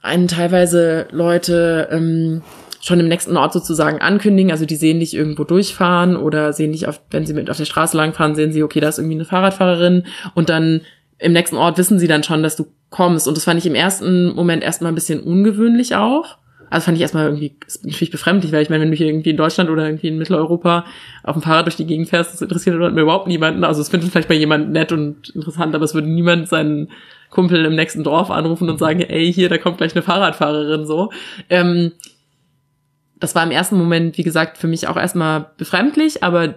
einen 0.00 0.28
teilweise 0.28 1.08
Leute 1.10 1.88
ähm, 1.90 2.42
schon 2.80 3.00
im 3.00 3.08
nächsten 3.08 3.36
Ort 3.36 3.52
sozusagen 3.52 4.00
ankündigen. 4.00 4.52
Also 4.52 4.64
die 4.64 4.76
sehen 4.76 5.00
dich 5.00 5.14
irgendwo 5.14 5.44
durchfahren 5.44 6.16
oder 6.16 6.52
sehen 6.52 6.72
dich, 6.72 6.86
auf, 6.86 7.00
wenn 7.10 7.26
sie 7.26 7.34
mit 7.34 7.50
auf 7.50 7.56
der 7.56 7.64
Straße 7.64 7.96
langfahren, 7.96 8.34
sehen 8.34 8.52
sie, 8.52 8.62
okay, 8.62 8.80
da 8.80 8.88
ist 8.88 8.98
irgendwie 8.98 9.16
eine 9.16 9.24
Fahrradfahrerin 9.24 10.04
und 10.34 10.48
dann 10.48 10.82
im 11.18 11.32
nächsten 11.32 11.56
Ort 11.56 11.78
wissen 11.78 11.98
sie 11.98 12.08
dann 12.08 12.22
schon, 12.22 12.42
dass 12.42 12.56
du 12.56 12.66
kommst. 12.90 13.26
Und 13.26 13.36
das 13.36 13.44
fand 13.44 13.58
ich 13.58 13.66
im 13.66 13.74
ersten 13.74 14.34
Moment 14.34 14.62
erstmal 14.62 14.92
ein 14.92 14.94
bisschen 14.94 15.20
ungewöhnlich 15.20 15.96
auch. 15.96 16.38
Also 16.70 16.86
fand 16.86 16.96
ich 16.96 17.02
erstmal 17.02 17.26
irgendwie, 17.26 17.56
natürlich 17.82 18.10
befremdlich, 18.10 18.52
weil 18.52 18.62
ich 18.62 18.70
meine, 18.70 18.82
wenn 18.82 18.90
du 18.90 18.96
hier 18.96 19.06
irgendwie 19.06 19.30
in 19.30 19.36
Deutschland 19.36 19.70
oder 19.70 19.86
irgendwie 19.86 20.08
in 20.08 20.18
Mitteleuropa 20.18 20.84
auf 21.22 21.34
dem 21.34 21.42
Fahrrad 21.42 21.66
durch 21.66 21.76
die 21.76 21.86
Gegend 21.86 22.08
fährst, 22.08 22.32
das 22.32 22.42
interessiert 22.42 22.76
mir 22.76 23.02
überhaupt 23.02 23.28
niemanden. 23.28 23.64
Also 23.64 23.80
es 23.80 23.88
findet 23.88 24.10
vielleicht 24.10 24.28
mal 24.28 24.34
jemand 24.34 24.70
nett 24.72 24.92
und 24.92 25.30
interessant, 25.30 25.74
aber 25.74 25.84
es 25.84 25.94
würde 25.94 26.08
niemand 26.08 26.48
seinen 26.48 26.88
Kumpel 27.30 27.64
im 27.64 27.74
nächsten 27.74 28.02
Dorf 28.02 28.30
anrufen 28.30 28.68
und 28.68 28.78
sagen, 28.78 29.00
ey, 29.00 29.32
hier, 29.32 29.48
da 29.48 29.58
kommt 29.58 29.78
gleich 29.78 29.94
eine 29.94 30.02
Fahrradfahrerin 30.02 30.86
so. 30.86 31.10
Ähm, 31.50 31.92
das 33.18 33.34
war 33.34 33.44
im 33.44 33.50
ersten 33.50 33.76
Moment, 33.76 34.18
wie 34.18 34.22
gesagt, 34.22 34.58
für 34.58 34.66
mich 34.66 34.88
auch 34.88 34.96
erstmal 34.96 35.46
befremdlich, 35.56 36.22
aber 36.22 36.54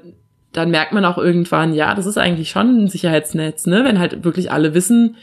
dann 0.52 0.72
merkt 0.72 0.94
man 0.94 1.06
auch 1.06 1.18
irgendwann, 1.18 1.74
ja, 1.74 1.94
das 1.94 2.06
ist 2.06 2.18
eigentlich 2.18 2.50
schon 2.50 2.84
ein 2.84 2.88
Sicherheitsnetz, 2.88 3.68
ne? 3.68 3.84
Wenn 3.86 4.00
halt 4.00 4.24
wirklich 4.24 4.52
alle 4.52 4.74
wissen, 4.74 5.16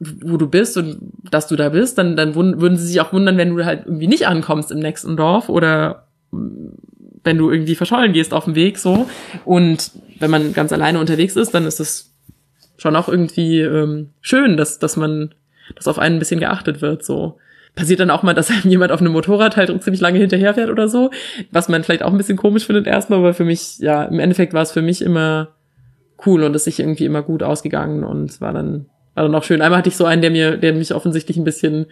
wo 0.00 0.36
du 0.36 0.48
bist 0.48 0.76
und 0.76 0.98
dass 1.30 1.46
du 1.46 1.56
da 1.56 1.68
bist, 1.68 1.98
dann, 1.98 2.16
dann 2.16 2.34
würden 2.34 2.76
sie 2.76 2.86
sich 2.86 3.00
auch 3.00 3.12
wundern, 3.12 3.36
wenn 3.36 3.56
du 3.56 3.64
halt 3.64 3.86
irgendwie 3.86 4.08
nicht 4.08 4.26
ankommst 4.26 4.70
im 4.70 4.80
nächsten 4.80 5.16
Dorf 5.16 5.48
oder 5.48 6.08
wenn 6.30 7.38
du 7.38 7.50
irgendwie 7.50 7.74
verschollen 7.74 8.12
gehst 8.12 8.34
auf 8.34 8.44
dem 8.44 8.54
Weg 8.54 8.78
so. 8.78 9.08
Und 9.44 9.92
wenn 10.18 10.30
man 10.30 10.52
ganz 10.52 10.72
alleine 10.72 10.98
unterwegs 10.98 11.36
ist, 11.36 11.54
dann 11.54 11.64
ist 11.64 11.80
es 11.80 12.12
schon 12.76 12.96
auch 12.96 13.08
irgendwie 13.08 13.60
ähm, 13.60 14.10
schön, 14.20 14.56
dass, 14.56 14.78
dass 14.78 14.96
man, 14.96 15.34
dass 15.76 15.88
auf 15.88 15.98
einen 15.98 16.16
ein 16.16 16.18
bisschen 16.18 16.40
geachtet 16.40 16.82
wird 16.82 17.04
so 17.04 17.38
passiert 17.74 18.00
dann 18.00 18.10
auch 18.10 18.22
mal, 18.22 18.34
dass 18.34 18.50
einem 18.52 18.70
jemand 18.70 18.92
auf 18.92 19.00
einem 19.00 19.12
Motorrad 19.12 19.56
halt 19.56 19.82
ziemlich 19.82 20.00
lange 20.00 20.18
hinterherfährt 20.18 20.70
oder 20.70 20.88
so, 20.88 21.10
was 21.50 21.68
man 21.68 21.82
vielleicht 21.82 22.02
auch 22.02 22.12
ein 22.12 22.18
bisschen 22.18 22.38
komisch 22.38 22.66
findet 22.66 22.86
erstmal, 22.86 23.18
aber 23.18 23.34
für 23.34 23.44
mich, 23.44 23.78
ja, 23.78 24.04
im 24.04 24.18
Endeffekt 24.18 24.52
war 24.52 24.62
es 24.62 24.72
für 24.72 24.82
mich 24.82 25.02
immer 25.02 25.48
cool 26.26 26.42
und 26.42 26.54
ist 26.54 26.64
sich 26.64 26.80
irgendwie 26.80 27.04
immer 27.04 27.22
gut 27.22 27.42
ausgegangen 27.42 28.04
und 28.04 28.40
war 28.40 28.52
dann, 28.52 28.86
war 29.14 29.24
dann 29.24 29.34
auch 29.34 29.44
schön. 29.44 29.62
Einmal 29.62 29.78
hatte 29.78 29.88
ich 29.88 29.96
so 29.96 30.04
einen, 30.04 30.22
der 30.22 30.30
mir, 30.30 30.56
der 30.56 30.72
mich 30.72 30.94
offensichtlich 30.94 31.36
ein 31.36 31.44
bisschen 31.44 31.86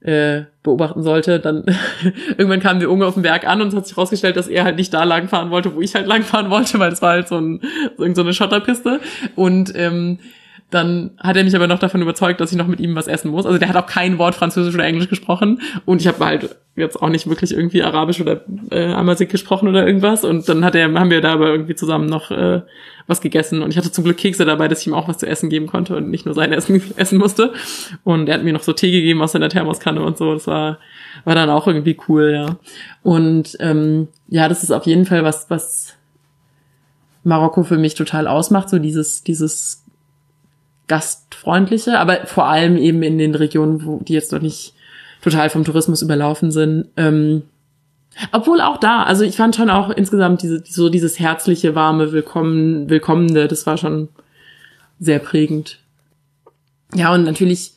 äh, 0.00 0.42
beobachten 0.62 1.02
sollte. 1.02 1.40
Dann 1.40 1.64
irgendwann 2.36 2.60
kamen 2.60 2.80
wir 2.80 2.88
irgendwo 2.88 3.06
auf 3.06 3.14
den 3.14 3.22
Berg 3.22 3.46
an 3.46 3.60
und 3.62 3.68
es 3.68 3.74
hat 3.74 3.86
sich 3.86 3.96
herausgestellt, 3.96 4.36
dass 4.36 4.48
er 4.48 4.64
halt 4.64 4.76
nicht 4.76 4.92
da 4.92 5.04
langfahren 5.04 5.50
wollte, 5.50 5.74
wo 5.74 5.80
ich 5.80 5.94
halt 5.94 6.06
langfahren 6.06 6.50
wollte, 6.50 6.78
weil 6.78 6.92
es 6.92 7.02
war 7.02 7.10
halt 7.10 7.28
so, 7.28 7.38
ein, 7.38 7.60
so 8.14 8.22
eine 8.22 8.32
Schotterpiste. 8.32 9.00
Und 9.34 9.72
ähm, 9.74 10.18
dann 10.72 11.10
hat 11.18 11.36
er 11.36 11.44
mich 11.44 11.54
aber 11.54 11.66
noch 11.66 11.78
davon 11.78 12.00
überzeugt, 12.00 12.40
dass 12.40 12.50
ich 12.50 12.56
noch 12.56 12.66
mit 12.66 12.80
ihm 12.80 12.96
was 12.96 13.06
essen 13.06 13.30
muss. 13.30 13.44
Also 13.44 13.58
der 13.58 13.68
hat 13.68 13.76
auch 13.76 13.86
kein 13.86 14.16
Wort 14.16 14.34
Französisch 14.34 14.74
oder 14.74 14.84
Englisch 14.84 15.08
gesprochen. 15.08 15.60
Und 15.84 16.00
ich 16.00 16.06
habe 16.06 16.24
halt 16.24 16.56
jetzt 16.76 17.00
auch 17.00 17.10
nicht 17.10 17.28
wirklich 17.28 17.52
irgendwie 17.52 17.82
Arabisch 17.82 18.22
oder 18.22 18.40
äh, 18.70 18.92
Amazigh 18.92 19.30
gesprochen 19.30 19.68
oder 19.68 19.86
irgendwas. 19.86 20.24
Und 20.24 20.48
dann 20.48 20.64
hat 20.64 20.74
er, 20.74 20.90
haben 20.94 21.10
wir 21.10 21.20
da 21.20 21.34
aber 21.34 21.48
irgendwie 21.48 21.74
zusammen 21.74 22.06
noch 22.06 22.30
äh, 22.30 22.62
was 23.06 23.20
gegessen. 23.20 23.60
Und 23.60 23.70
ich 23.70 23.76
hatte 23.76 23.92
zum 23.92 24.04
Glück 24.04 24.16
Kekse 24.16 24.46
dabei, 24.46 24.66
dass 24.66 24.80
ich 24.80 24.86
ihm 24.86 24.94
auch 24.94 25.08
was 25.08 25.18
zu 25.18 25.26
essen 25.26 25.50
geben 25.50 25.66
konnte 25.66 25.94
und 25.94 26.08
nicht 26.08 26.24
nur 26.24 26.34
sein 26.34 26.52
Essen 26.54 26.80
essen 26.96 27.18
musste. 27.18 27.52
Und 28.02 28.30
er 28.30 28.36
hat 28.36 28.42
mir 28.42 28.54
noch 28.54 28.62
so 28.62 28.72
Tee 28.72 28.92
gegeben 28.92 29.20
aus 29.20 29.32
seiner 29.32 29.50
Thermoskanne 29.50 30.00
und 30.00 30.16
so. 30.16 30.32
Das 30.32 30.46
war, 30.46 30.78
war 31.26 31.34
dann 31.34 31.50
auch 31.50 31.66
irgendwie 31.66 31.98
cool, 32.08 32.32
ja. 32.32 32.56
Und 33.02 33.58
ähm, 33.60 34.08
ja, 34.28 34.48
das 34.48 34.62
ist 34.62 34.70
auf 34.70 34.86
jeden 34.86 35.04
Fall 35.04 35.22
was, 35.22 35.50
was 35.50 35.96
Marokko 37.24 37.62
für 37.62 37.76
mich 37.76 37.94
total 37.94 38.26
ausmacht, 38.26 38.70
so 38.70 38.78
dieses, 38.78 39.22
dieses 39.22 39.81
gastfreundliche, 40.88 41.98
aber 41.98 42.26
vor 42.26 42.46
allem 42.46 42.76
eben 42.76 43.02
in 43.02 43.18
den 43.18 43.34
Regionen, 43.34 43.84
wo 43.84 44.00
die 44.02 44.14
jetzt 44.14 44.32
noch 44.32 44.40
nicht 44.40 44.74
total 45.22 45.50
vom 45.50 45.64
Tourismus 45.64 46.02
überlaufen 46.02 46.50
sind. 46.50 46.88
Ähm, 46.96 47.42
obwohl 48.32 48.60
auch 48.60 48.76
da, 48.76 49.04
also 49.04 49.24
ich 49.24 49.36
fand 49.36 49.56
schon 49.56 49.70
auch 49.70 49.90
insgesamt 49.90 50.42
diese, 50.42 50.62
so 50.66 50.88
dieses 50.88 51.18
herzliche, 51.18 51.74
warme, 51.74 52.12
willkommen, 52.12 52.90
willkommene, 52.90 53.48
das 53.48 53.66
war 53.66 53.78
schon 53.78 54.08
sehr 54.98 55.18
prägend. 55.18 55.78
Ja, 56.94 57.14
und 57.14 57.24
natürlich 57.24 57.72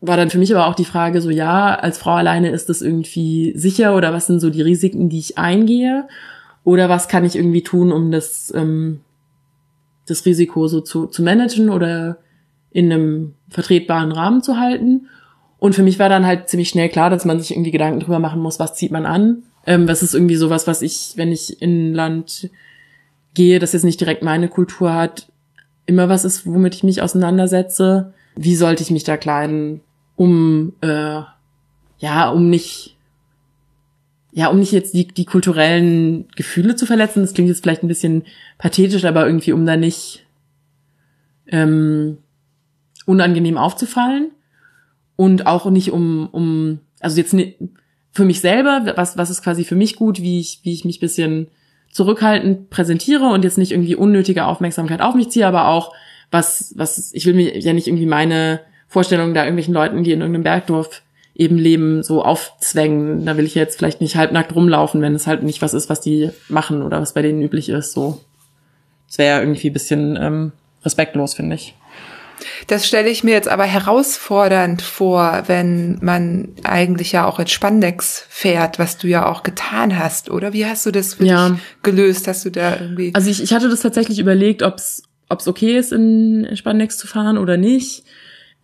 war 0.00 0.16
dann 0.16 0.30
für 0.30 0.38
mich 0.38 0.54
aber 0.54 0.66
auch 0.66 0.74
die 0.74 0.84
Frage 0.84 1.20
so, 1.20 1.30
ja, 1.30 1.74
als 1.74 1.98
Frau 1.98 2.14
alleine 2.14 2.50
ist 2.50 2.68
das 2.68 2.82
irgendwie 2.82 3.52
sicher 3.56 3.96
oder 3.96 4.12
was 4.12 4.26
sind 4.26 4.40
so 4.40 4.50
die 4.50 4.62
Risiken, 4.62 5.08
die 5.08 5.18
ich 5.18 5.38
eingehe? 5.38 6.08
Oder 6.64 6.88
was 6.88 7.08
kann 7.08 7.24
ich 7.24 7.36
irgendwie 7.36 7.62
tun, 7.62 7.92
um 7.92 8.10
das 8.10 8.52
ähm, 8.54 9.00
das 10.06 10.24
Risiko 10.24 10.68
so 10.68 10.80
zu, 10.80 11.06
zu 11.06 11.22
managen 11.22 11.70
oder 11.70 12.18
in 12.70 12.92
einem 12.92 13.34
vertretbaren 13.48 14.12
Rahmen 14.12 14.42
zu 14.42 14.58
halten. 14.58 15.08
Und 15.58 15.74
für 15.74 15.82
mich 15.82 15.98
war 15.98 16.08
dann 16.08 16.26
halt 16.26 16.48
ziemlich 16.48 16.68
schnell 16.68 16.88
klar, 16.88 17.10
dass 17.10 17.24
man 17.24 17.40
sich 17.40 17.50
irgendwie 17.50 17.70
Gedanken 17.70 18.00
drüber 18.00 18.18
machen 18.18 18.40
muss, 18.40 18.58
was 18.58 18.74
zieht 18.74 18.92
man 18.92 19.06
an. 19.06 19.42
Ähm, 19.66 19.88
was 19.88 20.02
ist 20.02 20.14
irgendwie 20.14 20.36
sowas, 20.36 20.66
was 20.66 20.82
ich, 20.82 21.14
wenn 21.16 21.32
ich 21.32 21.60
in 21.60 21.90
ein 21.90 21.94
Land 21.94 22.50
gehe, 23.34 23.58
das 23.58 23.72
jetzt 23.72 23.84
nicht 23.84 24.00
direkt 24.00 24.22
meine 24.22 24.48
Kultur 24.48 24.94
hat, 24.94 25.28
immer 25.86 26.08
was 26.08 26.24
ist, 26.24 26.46
womit 26.46 26.74
ich 26.74 26.84
mich 26.84 27.02
auseinandersetze. 27.02 28.12
Wie 28.34 28.56
sollte 28.56 28.82
ich 28.82 28.90
mich 28.90 29.04
da 29.04 29.16
kleiden, 29.16 29.80
um 30.16 30.74
äh, 30.82 31.22
ja, 31.98 32.28
um 32.30 32.50
nicht 32.50 32.95
ja, 34.36 34.48
um 34.48 34.58
nicht 34.58 34.72
jetzt 34.72 34.92
die, 34.92 35.08
die 35.08 35.24
kulturellen 35.24 36.28
Gefühle 36.36 36.76
zu 36.76 36.84
verletzen, 36.84 37.22
das 37.22 37.32
klingt 37.32 37.48
jetzt 37.48 37.62
vielleicht 37.62 37.82
ein 37.82 37.88
bisschen 37.88 38.24
pathetisch, 38.58 39.06
aber 39.06 39.24
irgendwie, 39.24 39.52
um 39.54 39.64
da 39.64 39.78
nicht 39.78 40.26
ähm, 41.46 42.18
unangenehm 43.06 43.56
aufzufallen 43.56 44.32
und 45.16 45.46
auch 45.46 45.70
nicht 45.70 45.90
um, 45.90 46.28
um, 46.32 46.80
also 47.00 47.16
jetzt 47.16 47.32
ne, 47.32 47.54
für 48.12 48.26
mich 48.26 48.42
selber, 48.42 48.92
was, 48.94 49.16
was 49.16 49.30
ist 49.30 49.42
quasi 49.42 49.64
für 49.64 49.74
mich 49.74 49.96
gut, 49.96 50.20
wie 50.20 50.38
ich, 50.38 50.60
wie 50.64 50.74
ich 50.74 50.84
mich 50.84 51.00
bisschen 51.00 51.48
zurückhaltend 51.90 52.68
präsentiere 52.68 53.28
und 53.30 53.42
jetzt 53.42 53.56
nicht 53.56 53.72
irgendwie 53.72 53.94
unnötige 53.94 54.44
Aufmerksamkeit 54.44 55.00
auf 55.00 55.14
mich 55.14 55.30
ziehe, 55.30 55.46
aber 55.46 55.68
auch 55.68 55.94
was, 56.30 56.74
was, 56.76 57.10
ich 57.14 57.24
will 57.24 57.32
mir 57.32 57.58
ja 57.58 57.72
nicht 57.72 57.86
irgendwie 57.86 58.04
meine 58.04 58.60
Vorstellungen 58.86 59.32
da 59.32 59.44
irgendwelchen 59.44 59.72
Leuten, 59.72 60.04
die 60.04 60.12
in 60.12 60.20
irgendeinem 60.20 60.44
Bergdorf 60.44 61.00
eben 61.36 61.56
Leben 61.56 62.02
so 62.02 62.22
aufzwängen. 62.24 63.26
Da 63.26 63.36
will 63.36 63.44
ich 63.44 63.54
jetzt 63.54 63.78
vielleicht 63.78 64.00
nicht 64.00 64.16
halbnackt 64.16 64.54
rumlaufen, 64.54 65.02
wenn 65.02 65.14
es 65.14 65.26
halt 65.26 65.42
nicht 65.42 65.62
was 65.62 65.74
ist, 65.74 65.90
was 65.90 66.00
die 66.00 66.30
machen 66.48 66.82
oder 66.82 67.00
was 67.00 67.12
bei 67.12 67.22
denen 67.22 67.42
üblich 67.42 67.68
ist. 67.68 67.92
So, 67.92 68.20
das 69.08 69.18
wäre 69.18 69.40
irgendwie 69.40 69.70
ein 69.70 69.72
bisschen 69.72 70.16
ähm, 70.20 70.52
respektlos, 70.84 71.34
finde 71.34 71.56
ich. 71.56 71.74
Das 72.66 72.86
stelle 72.86 73.08
ich 73.08 73.24
mir 73.24 73.32
jetzt 73.32 73.48
aber 73.48 73.64
herausfordernd 73.64 74.82
vor, 74.82 75.44
wenn 75.46 75.98
man 76.02 76.48
eigentlich 76.64 77.12
ja 77.12 77.26
auch 77.26 77.38
in 77.38 77.46
Spandex 77.46 78.26
fährt, 78.28 78.78
was 78.78 78.98
du 78.98 79.08
ja 79.08 79.26
auch 79.26 79.42
getan 79.42 79.98
hast, 79.98 80.30
oder? 80.30 80.52
Wie 80.52 80.66
hast 80.66 80.84
du 80.84 80.90
das 80.90 81.14
für 81.14 81.24
ja. 81.24 81.50
dich 81.50 81.58
gelöst? 81.82 82.28
Hast 82.28 82.44
du 82.44 82.50
da 82.50 82.78
irgendwie? 82.78 83.12
Also 83.14 83.30
ich, 83.30 83.42
ich 83.42 83.52
hatte 83.54 83.68
das 83.68 83.80
tatsächlich 83.80 84.18
überlegt, 84.18 84.62
ob 84.62 84.76
es 84.76 85.02
okay 85.46 85.78
ist, 85.78 85.92
in 85.92 86.48
Spandex 86.54 86.98
zu 86.98 87.06
fahren 87.06 87.38
oder 87.38 87.56
nicht 87.56 88.04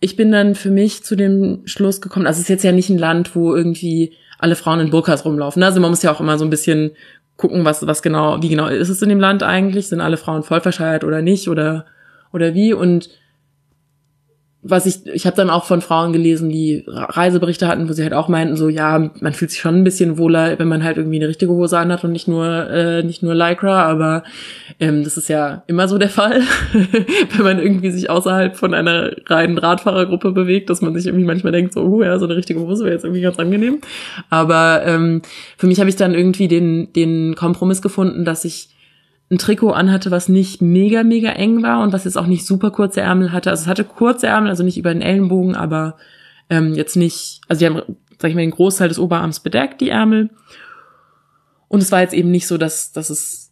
ich 0.03 0.17
bin 0.17 0.33
dann 0.33 0.53
für 0.53 0.69
mich 0.69 1.01
zu 1.03 1.15
dem 1.15 1.61
Schluss 1.63 2.01
gekommen, 2.01 2.27
also 2.27 2.37
es 2.37 2.43
ist 2.43 2.49
jetzt 2.49 2.63
ja 2.63 2.73
nicht 2.73 2.89
ein 2.89 2.97
Land, 2.97 3.37
wo 3.37 3.55
irgendwie 3.55 4.11
alle 4.37 4.57
Frauen 4.57 4.81
in 4.81 4.89
Burkas 4.89 5.23
rumlaufen. 5.23 5.63
Also 5.63 5.79
man 5.79 5.91
muss 5.91 6.03
ja 6.03 6.11
auch 6.11 6.19
immer 6.19 6.37
so 6.37 6.43
ein 6.43 6.49
bisschen 6.49 6.91
gucken, 7.37 7.63
was, 7.63 7.87
was 7.87 8.01
genau, 8.01 8.41
wie 8.41 8.49
genau 8.49 8.67
ist 8.67 8.89
es 8.89 9.01
in 9.01 9.07
dem 9.07 9.21
Land 9.21 9.43
eigentlich? 9.43 9.87
Sind 9.87 10.01
alle 10.01 10.17
Frauen 10.17 10.43
voll 10.43 10.59
verschleiert 10.59 11.05
oder 11.05 11.21
nicht? 11.21 11.47
Oder, 11.47 11.85
oder 12.33 12.53
wie? 12.53 12.73
Und 12.73 13.09
was 14.65 14.85
ich, 14.85 15.05
ich 15.07 15.25
habe 15.25 15.35
dann 15.35 15.49
auch 15.49 15.65
von 15.65 15.81
Frauen 15.81 16.13
gelesen, 16.13 16.49
die 16.49 16.85
Reiseberichte 16.87 17.67
hatten, 17.67 17.89
wo 17.89 17.93
sie 17.93 18.03
halt 18.03 18.13
auch 18.13 18.29
meinten, 18.29 18.55
so 18.55 18.69
ja, 18.69 19.11
man 19.19 19.33
fühlt 19.33 19.51
sich 19.51 19.59
schon 19.59 19.75
ein 19.75 19.83
bisschen 19.83 20.17
wohler, 20.17 20.57
wenn 20.57 20.69
man 20.69 20.83
halt 20.83 20.95
irgendwie 20.95 21.17
eine 21.17 21.27
richtige 21.27 21.51
Hose 21.51 21.77
anhat 21.77 22.05
und 22.05 22.13
nicht 22.13 22.29
nur 22.29 22.69
äh, 22.69 23.03
nicht 23.03 23.23
nur 23.23 23.35
Lycra, 23.35 23.83
aber 23.83 24.23
ähm, 24.79 25.03
das 25.03 25.17
ist 25.17 25.27
ja 25.27 25.63
immer 25.67 25.89
so 25.89 25.97
der 25.97 26.09
Fall, 26.09 26.41
wenn 27.35 27.43
man 27.43 27.59
irgendwie 27.59 27.91
sich 27.91 28.09
außerhalb 28.09 28.55
von 28.55 28.73
einer 28.73 29.11
reinen 29.27 29.57
Radfahrergruppe 29.57 30.31
bewegt, 30.31 30.69
dass 30.69 30.81
man 30.81 30.93
sich 30.93 31.07
irgendwie 31.07 31.25
manchmal 31.25 31.51
denkt, 31.51 31.73
so, 31.73 31.83
uh, 31.83 32.03
ja, 32.03 32.17
so 32.17 32.25
eine 32.25 32.37
richtige 32.37 32.61
Hose 32.61 32.85
wäre 32.85 32.93
jetzt 32.93 33.03
irgendwie 33.03 33.21
ganz 33.21 33.37
angenehm. 33.39 33.81
Aber 34.29 34.83
ähm, 34.85 35.23
für 35.57 35.67
mich 35.67 35.79
habe 35.81 35.89
ich 35.89 35.97
dann 35.97 36.13
irgendwie 36.13 36.47
den 36.47 36.93
den 36.93 37.35
Kompromiss 37.35 37.81
gefunden, 37.81 38.23
dass 38.23 38.45
ich 38.45 38.69
ein 39.33 39.37
Trikot 39.37 39.71
anhatte, 39.71 40.11
was 40.11 40.29
nicht 40.29 40.61
mega, 40.61 41.03
mega 41.03 41.31
eng 41.31 41.63
war 41.63 41.83
und 41.83 41.91
was 41.91 42.05
jetzt 42.05 42.17
auch 42.17 42.27
nicht 42.27 42.45
super 42.45 42.71
kurze 42.71 43.01
Ärmel 43.01 43.31
hatte. 43.31 43.49
Also 43.49 43.63
es 43.63 43.67
hatte 43.67 43.83
kurze 43.83 44.27
Ärmel, 44.27 44.49
also 44.49 44.63
nicht 44.63 44.77
über 44.77 44.93
den 44.93 45.01
Ellenbogen, 45.01 45.55
aber 45.55 45.97
ähm, 46.49 46.73
jetzt 46.73 46.95
nicht, 46.95 47.41
also 47.47 47.59
die 47.59 47.65
haben, 47.65 47.81
sag 48.19 48.29
ich 48.29 48.35
mal, 48.35 48.41
den 48.41 48.51
Großteil 48.51 48.89
des 48.89 48.99
Oberarms 48.99 49.39
bedeckt, 49.39 49.81
die 49.81 49.89
Ärmel. 49.89 50.29
Und 51.67 51.81
es 51.81 51.91
war 51.91 52.01
jetzt 52.01 52.13
eben 52.13 52.31
nicht 52.31 52.47
so, 52.47 52.57
dass, 52.57 52.91
dass 52.91 53.09
es 53.09 53.51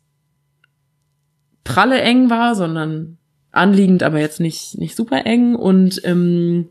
pralle 1.64 2.00
eng 2.02 2.30
war, 2.30 2.56
sondern 2.56 3.18
anliegend, 3.52 4.04
aber 4.04 4.20
jetzt 4.20 4.40
nicht, 4.40 4.78
nicht 4.78 4.96
super 4.96 5.26
eng. 5.26 5.56
Und 5.56 6.02
ähm, 6.06 6.70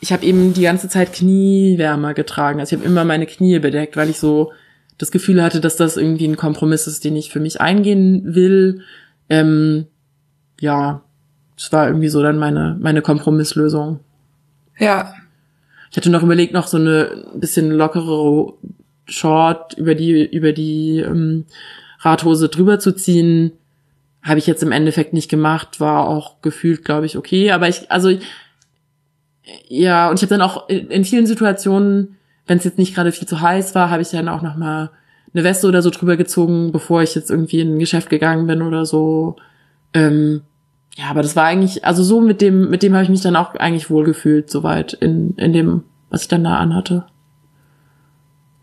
ich 0.00 0.12
habe 0.12 0.26
eben 0.26 0.52
die 0.52 0.62
ganze 0.62 0.88
Zeit 0.88 1.12
Kniewärmer 1.12 2.12
getragen. 2.12 2.60
Also 2.60 2.76
ich 2.76 2.80
habe 2.80 2.90
immer 2.90 3.04
meine 3.04 3.26
Knie 3.26 3.58
bedeckt, 3.58 3.96
weil 3.96 4.10
ich 4.10 4.18
so 4.18 4.52
das 5.02 5.10
Gefühl 5.10 5.42
hatte, 5.42 5.60
dass 5.60 5.74
das 5.74 5.96
irgendwie 5.96 6.28
ein 6.28 6.36
Kompromiss 6.36 6.86
ist, 6.86 7.04
den 7.04 7.16
ich 7.16 7.30
für 7.32 7.40
mich 7.40 7.60
eingehen 7.60 8.36
will. 8.36 8.82
Ähm, 9.28 9.86
ja, 10.60 11.02
es 11.56 11.72
war 11.72 11.88
irgendwie 11.88 12.08
so 12.08 12.22
dann 12.22 12.38
meine, 12.38 12.78
meine 12.80 13.02
Kompromisslösung. 13.02 13.98
Ja. 14.78 15.12
Ich 15.90 15.96
hatte 15.96 16.08
noch 16.08 16.22
überlegt, 16.22 16.52
noch 16.52 16.68
so 16.68 16.76
eine 16.76 17.24
bisschen 17.34 17.72
lockere 17.72 18.52
Short 19.06 19.76
über 19.76 19.96
die, 19.96 20.24
über 20.24 20.52
die 20.52 21.00
ähm, 21.00 21.46
Radhose 21.98 22.48
drüber 22.48 22.78
zu 22.78 22.92
ziehen. 22.92 23.50
Habe 24.22 24.38
ich 24.38 24.46
jetzt 24.46 24.62
im 24.62 24.70
Endeffekt 24.70 25.14
nicht 25.14 25.28
gemacht, 25.28 25.80
war 25.80 26.06
auch 26.06 26.40
gefühlt, 26.42 26.84
glaube 26.84 27.06
ich, 27.06 27.18
okay. 27.18 27.50
Aber 27.50 27.68
ich, 27.68 27.90
also 27.90 28.16
ja, 29.66 30.08
und 30.10 30.14
ich 30.14 30.22
habe 30.22 30.38
dann 30.38 30.42
auch 30.42 30.68
in, 30.68 30.92
in 30.92 31.04
vielen 31.04 31.26
Situationen, 31.26 32.18
wenn 32.46 32.58
es 32.58 32.64
jetzt 32.64 32.78
nicht 32.78 32.94
gerade 32.94 33.12
viel 33.12 33.28
zu 33.28 33.40
heiß 33.40 33.74
war, 33.74 33.90
habe 33.90 34.02
ich 34.02 34.10
dann 34.10 34.28
auch 34.28 34.42
noch 34.42 34.56
mal 34.56 34.90
eine 35.34 35.44
Weste 35.44 35.66
oder 35.66 35.82
so 35.82 35.90
drüber 35.90 36.16
gezogen, 36.16 36.72
bevor 36.72 37.02
ich 37.02 37.14
jetzt 37.14 37.30
irgendwie 37.30 37.60
in 37.60 37.74
ein 37.74 37.78
Geschäft 37.78 38.10
gegangen 38.10 38.46
bin 38.46 38.62
oder 38.62 38.84
so. 38.84 39.36
Ähm, 39.94 40.42
ja, 40.96 41.06
aber 41.08 41.22
das 41.22 41.36
war 41.36 41.44
eigentlich, 41.44 41.84
also 41.84 42.02
so 42.02 42.20
mit 42.20 42.40
dem, 42.40 42.68
mit 42.68 42.82
dem 42.82 42.92
habe 42.92 43.04
ich 43.04 43.08
mich 43.08 43.22
dann 43.22 43.36
auch 43.36 43.54
eigentlich 43.54 43.88
wohlgefühlt, 43.88 44.50
soweit 44.50 44.92
in, 44.92 45.34
in 45.36 45.52
dem, 45.52 45.84
was 46.10 46.22
ich 46.22 46.28
dann 46.28 46.44
da 46.44 46.58
anhatte. 46.58 47.06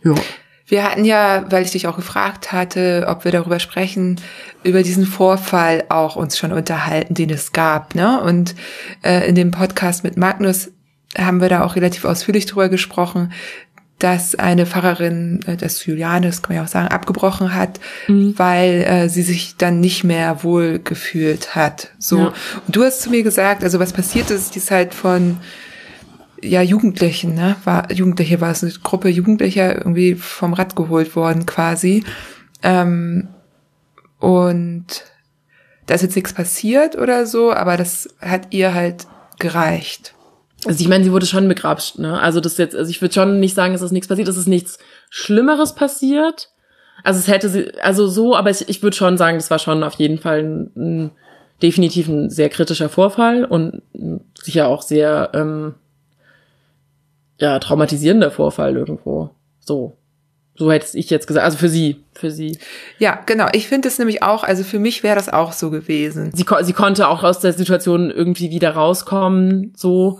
Ja. 0.03 0.13
Wir 0.67 0.83
hatten 0.83 1.03
ja, 1.03 1.45
weil 1.49 1.63
ich 1.63 1.71
dich 1.71 1.87
auch 1.87 1.95
gefragt 1.95 2.51
hatte, 2.51 3.05
ob 3.07 3.25
wir 3.25 3.31
darüber 3.31 3.59
sprechen, 3.59 4.21
über 4.63 4.83
diesen 4.83 5.07
Vorfall 5.07 5.85
auch 5.89 6.15
uns 6.15 6.37
schon 6.37 6.51
unterhalten, 6.51 7.15
den 7.15 7.31
es 7.31 7.53
gab. 7.53 7.95
Ne? 7.95 8.21
Und 8.21 8.53
äh, 9.01 9.27
in 9.27 9.33
dem 9.33 9.49
Podcast 9.49 10.03
mit 10.03 10.15
Magnus 10.15 10.71
haben 11.17 11.41
wir 11.41 11.49
da 11.49 11.63
auch 11.63 11.75
relativ 11.75 12.05
ausführlich 12.05 12.45
drüber 12.45 12.69
gesprochen, 12.69 13.31
dass 13.99 14.35
eine 14.35 14.65
Pfarrerin, 14.65 15.41
äh, 15.45 15.57
das 15.57 15.85
Juliane, 15.85 16.27
das 16.27 16.41
kann 16.41 16.55
man 16.55 16.63
ja 16.63 16.67
auch 16.67 16.71
sagen, 16.71 16.87
abgebrochen 16.87 17.53
hat, 17.53 17.79
mhm. 18.07 18.33
weil 18.37 18.83
äh, 18.83 19.09
sie 19.09 19.21
sich 19.21 19.57
dann 19.57 19.81
nicht 19.81 20.03
mehr 20.03 20.43
wohl 20.43 20.79
gefühlt 20.79 21.55
hat. 21.55 21.91
So. 21.99 22.17
Ja. 22.17 22.33
Und 22.65 22.75
du 22.75 22.83
hast 22.83 23.01
zu 23.01 23.09
mir 23.09 23.23
gesagt, 23.23 23.63
also 23.63 23.79
was 23.79 23.93
passiert 23.93 24.31
ist, 24.31 24.55
die 24.55 24.59
ist 24.59 24.71
halt 24.71 24.93
von 24.93 25.37
ja, 26.41 26.61
Jugendlichen, 26.61 27.35
ne? 27.35 27.57
War, 27.65 27.91
Jugendliche 27.91 28.39
war 28.39 28.51
es 28.51 28.63
eine 28.63 28.71
Gruppe 28.71 29.09
Jugendlicher 29.09 29.75
irgendwie 29.77 30.15
vom 30.15 30.53
Rad 30.53 30.75
geholt 30.75 31.15
worden 31.17 31.45
quasi. 31.45 32.03
Ähm, 32.63 33.27
und 34.19 34.85
da 35.85 35.95
ist 35.95 36.03
jetzt 36.03 36.15
nichts 36.15 36.33
passiert 36.33 36.97
oder 36.97 37.25
so, 37.25 37.51
aber 37.51 37.75
das 37.75 38.07
hat 38.21 38.47
ihr 38.51 38.73
halt 38.73 39.07
gereicht. 39.39 40.13
Also 40.65 40.81
ich 40.81 40.87
meine, 40.87 41.03
sie 41.03 41.11
wurde 41.11 41.25
schon 41.25 41.47
begrapscht, 41.47 41.99
ne? 41.99 42.19
Also 42.19 42.41
das 42.41 42.57
jetzt, 42.57 42.75
also 42.75 42.89
ich 42.89 43.01
würde 43.01 43.13
schon 43.13 43.39
nicht 43.39 43.55
sagen, 43.55 43.73
es 43.73 43.81
ist 43.81 43.91
nichts 43.91 44.07
passiert, 44.07 44.27
es 44.27 44.37
ist 44.37 44.47
nichts 44.47 44.77
Schlimmeres 45.09 45.73
passiert. 45.73 46.49
Also 47.03 47.19
es 47.19 47.27
hätte 47.27 47.49
sie, 47.49 47.71
also 47.81 48.07
so, 48.07 48.35
aber 48.35 48.49
ich, 48.49 48.67
ich 48.67 48.83
würde 48.83 48.95
schon 48.95 49.17
sagen, 49.17 49.37
das 49.37 49.49
war 49.49 49.59
schon 49.59 49.83
auf 49.83 49.93
jeden 49.95 50.17
Fall 50.17 50.39
ein, 50.39 50.71
ein 50.75 51.11
definitiv 51.61 52.07
ein 52.07 52.29
sehr 52.29 52.49
kritischer 52.49 52.89
Vorfall 52.89 53.45
und 53.45 53.81
sicher 54.41 54.67
auch 54.67 54.81
sehr 54.81 55.29
ähm, 55.33 55.75
ja, 57.37 57.57
traumatisierender 57.59 58.31
Vorfall 58.31 58.75
irgendwo. 58.75 59.29
So. 59.59 59.95
So 60.55 60.69
hätte 60.69 60.97
ich 60.97 61.09
jetzt 61.09 61.25
gesagt, 61.25 61.45
also 61.45 61.57
für 61.57 61.69
sie, 61.69 62.03
für 62.13 62.31
sie. 62.31 62.57
Ja, 62.97 63.17
genau. 63.25 63.47
Ich 63.53 63.69
finde 63.69 63.87
es 63.87 63.97
nämlich 63.97 64.23
auch, 64.23 64.43
also 64.43 64.65
für 64.65 64.79
mich 64.79 65.03
wäre 65.03 65.15
das 65.15 65.29
auch 65.29 65.53
so 65.53 65.69
gewesen. 65.69 66.31
Sie, 66.33 66.45
sie 66.63 66.73
konnte 66.73 67.07
auch 67.07 67.23
aus 67.23 67.39
der 67.39 67.53
Situation 67.53 68.11
irgendwie 68.11 68.49
wieder 68.49 68.71
rauskommen, 68.71 69.73
so. 69.75 70.19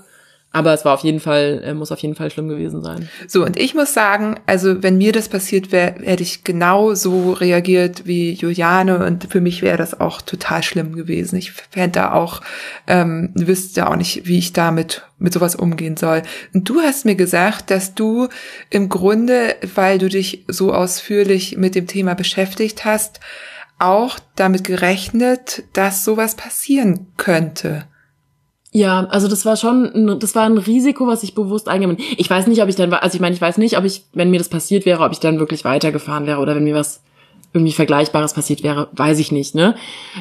Aber 0.52 0.74
es 0.74 0.84
war 0.84 0.96
auf 0.96 1.04
jeden 1.04 1.20
Fall, 1.20 1.62
äh, 1.64 1.74
muss 1.76 1.92
auf 1.92 2.00
jeden 2.00 2.16
Fall 2.16 2.32
schlimm 2.32 2.50
gewesen 2.50 2.82
sein. 2.82 3.08
So, 3.28 3.46
und 3.46 3.56
ich 3.56 3.76
muss 3.76 3.94
sagen, 3.94 4.36
also 4.48 4.82
wenn 4.82 4.98
mir 4.98 5.12
das 5.12 5.30
passiert 5.30 5.72
wäre, 5.72 5.96
hätte 6.02 6.24
ich 6.24 6.44
genau 6.44 6.96
so 6.96 7.34
reagiert 7.34 8.08
wie 8.08 8.34
Juliane 8.34 9.06
und 9.06 9.28
für 9.30 9.42
mich 9.42 9.62
wäre 9.62 9.78
das 9.78 10.00
auch 10.00 10.24
total 10.24 10.64
schlimm 10.64 10.96
gewesen. 10.96 11.36
Ich 11.36 11.52
fände 11.52 12.00
da 12.00 12.14
auch, 12.14 12.42
ähm, 12.88 13.30
wüsste 13.36 13.88
auch 13.88 13.96
nicht, 13.96 14.26
wie 14.26 14.40
ich 14.40 14.52
damit 14.52 15.04
mit 15.20 15.34
sowas 15.34 15.56
umgehen 15.56 15.98
soll. 15.98 16.24
Und 16.52 16.68
du 16.68 16.80
hast 16.82 17.06
mir 17.06 17.16
gesagt, 17.16 17.70
dass 17.70 17.94
du 17.94 18.28
im 18.72 18.90
Grunde, 18.90 19.56
weil 19.76 20.00
du 20.00 20.10
dich 20.10 20.46
so 20.48 20.74
ausführlich 20.74 21.58
mit 21.58 21.76
dem 21.76 21.86
Thema 21.86 22.16
beschäftigt 22.16 22.86
hast, 22.86 23.20
auch 23.78 24.18
damit 24.36 24.64
gerechnet, 24.64 25.64
dass 25.74 26.04
sowas 26.04 26.36
passieren 26.36 27.08
könnte. 27.18 27.86
Ja, 28.72 29.08
also 29.10 29.28
das 29.28 29.46
war 29.46 29.56
schon, 29.56 29.86
ein, 29.86 30.20
das 30.20 30.36
war 30.36 30.44
ein 30.44 30.58
Risiko, 30.58 31.08
was 31.08 31.24
ich 31.24 31.34
bewusst 31.34 31.68
eingegangen 31.68 31.98
bin. 31.98 32.06
Ich 32.18 32.30
weiß 32.30 32.48
nicht, 32.48 32.62
ob 32.62 32.70
ich 32.70 32.76
dann, 32.76 32.94
also 32.94 33.16
ich 33.16 33.22
meine, 33.22 33.34
ich 33.34 33.42
weiß 33.42 33.58
nicht, 33.58 33.78
ob 33.78 33.84
ich, 33.84 34.04
wenn 34.14 34.30
mir 34.30 34.38
das 34.38 34.50
passiert 34.50 34.86
wäre, 34.86 35.04
ob 35.04 35.12
ich 35.12 35.20
dann 35.20 35.40
wirklich 35.40 35.66
weitergefahren 35.66 36.28
wäre 36.28 36.40
oder 36.40 36.56
wenn 36.56 36.64
mir 36.64 36.76
was 36.76 37.02
irgendwie 37.52 37.74
Vergleichbares 37.74 38.34
passiert 38.34 38.62
wäre, 38.62 38.90
weiß 38.92 39.18
ich 39.18 39.32
nicht, 39.32 39.56
ne? 39.56 39.76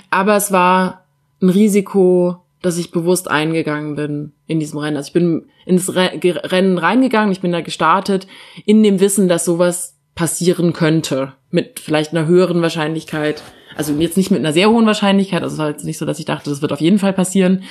Aber 0.08 0.34
es 0.34 0.50
war 0.50 1.04
ein 1.42 1.50
Risiko, 1.50 2.38
dass 2.62 2.78
ich 2.78 2.90
bewusst 2.90 3.30
eingegangen 3.30 3.96
bin 3.96 4.32
in 4.46 4.60
diesem 4.60 4.78
Rennen. 4.78 4.96
Also 4.96 5.08
ich 5.08 5.12
bin 5.12 5.44
ins 5.66 5.94
Rennen 5.94 6.78
reingegangen, 6.78 7.32
ich 7.32 7.40
bin 7.40 7.52
da 7.52 7.60
gestartet, 7.60 8.26
in 8.64 8.82
dem 8.82 8.98
Wissen, 8.98 9.28
dass 9.28 9.44
sowas 9.44 9.96
passieren 10.14 10.72
könnte. 10.72 11.34
Mit 11.50 11.80
vielleicht 11.80 12.12
einer 12.12 12.26
höheren 12.26 12.62
Wahrscheinlichkeit. 12.62 13.42
Also 13.76 13.92
jetzt 13.92 14.16
nicht 14.16 14.30
mit 14.30 14.40
einer 14.40 14.54
sehr 14.54 14.70
hohen 14.70 14.86
Wahrscheinlichkeit, 14.86 15.42
also 15.42 15.54
es 15.54 15.58
war 15.58 15.68
jetzt 15.68 15.84
nicht 15.84 15.98
so, 15.98 16.06
dass 16.06 16.18
ich 16.18 16.24
dachte, 16.24 16.48
das 16.48 16.62
wird 16.62 16.72
auf 16.72 16.80
jeden 16.80 16.98
Fall 16.98 17.12
passieren 17.12 17.62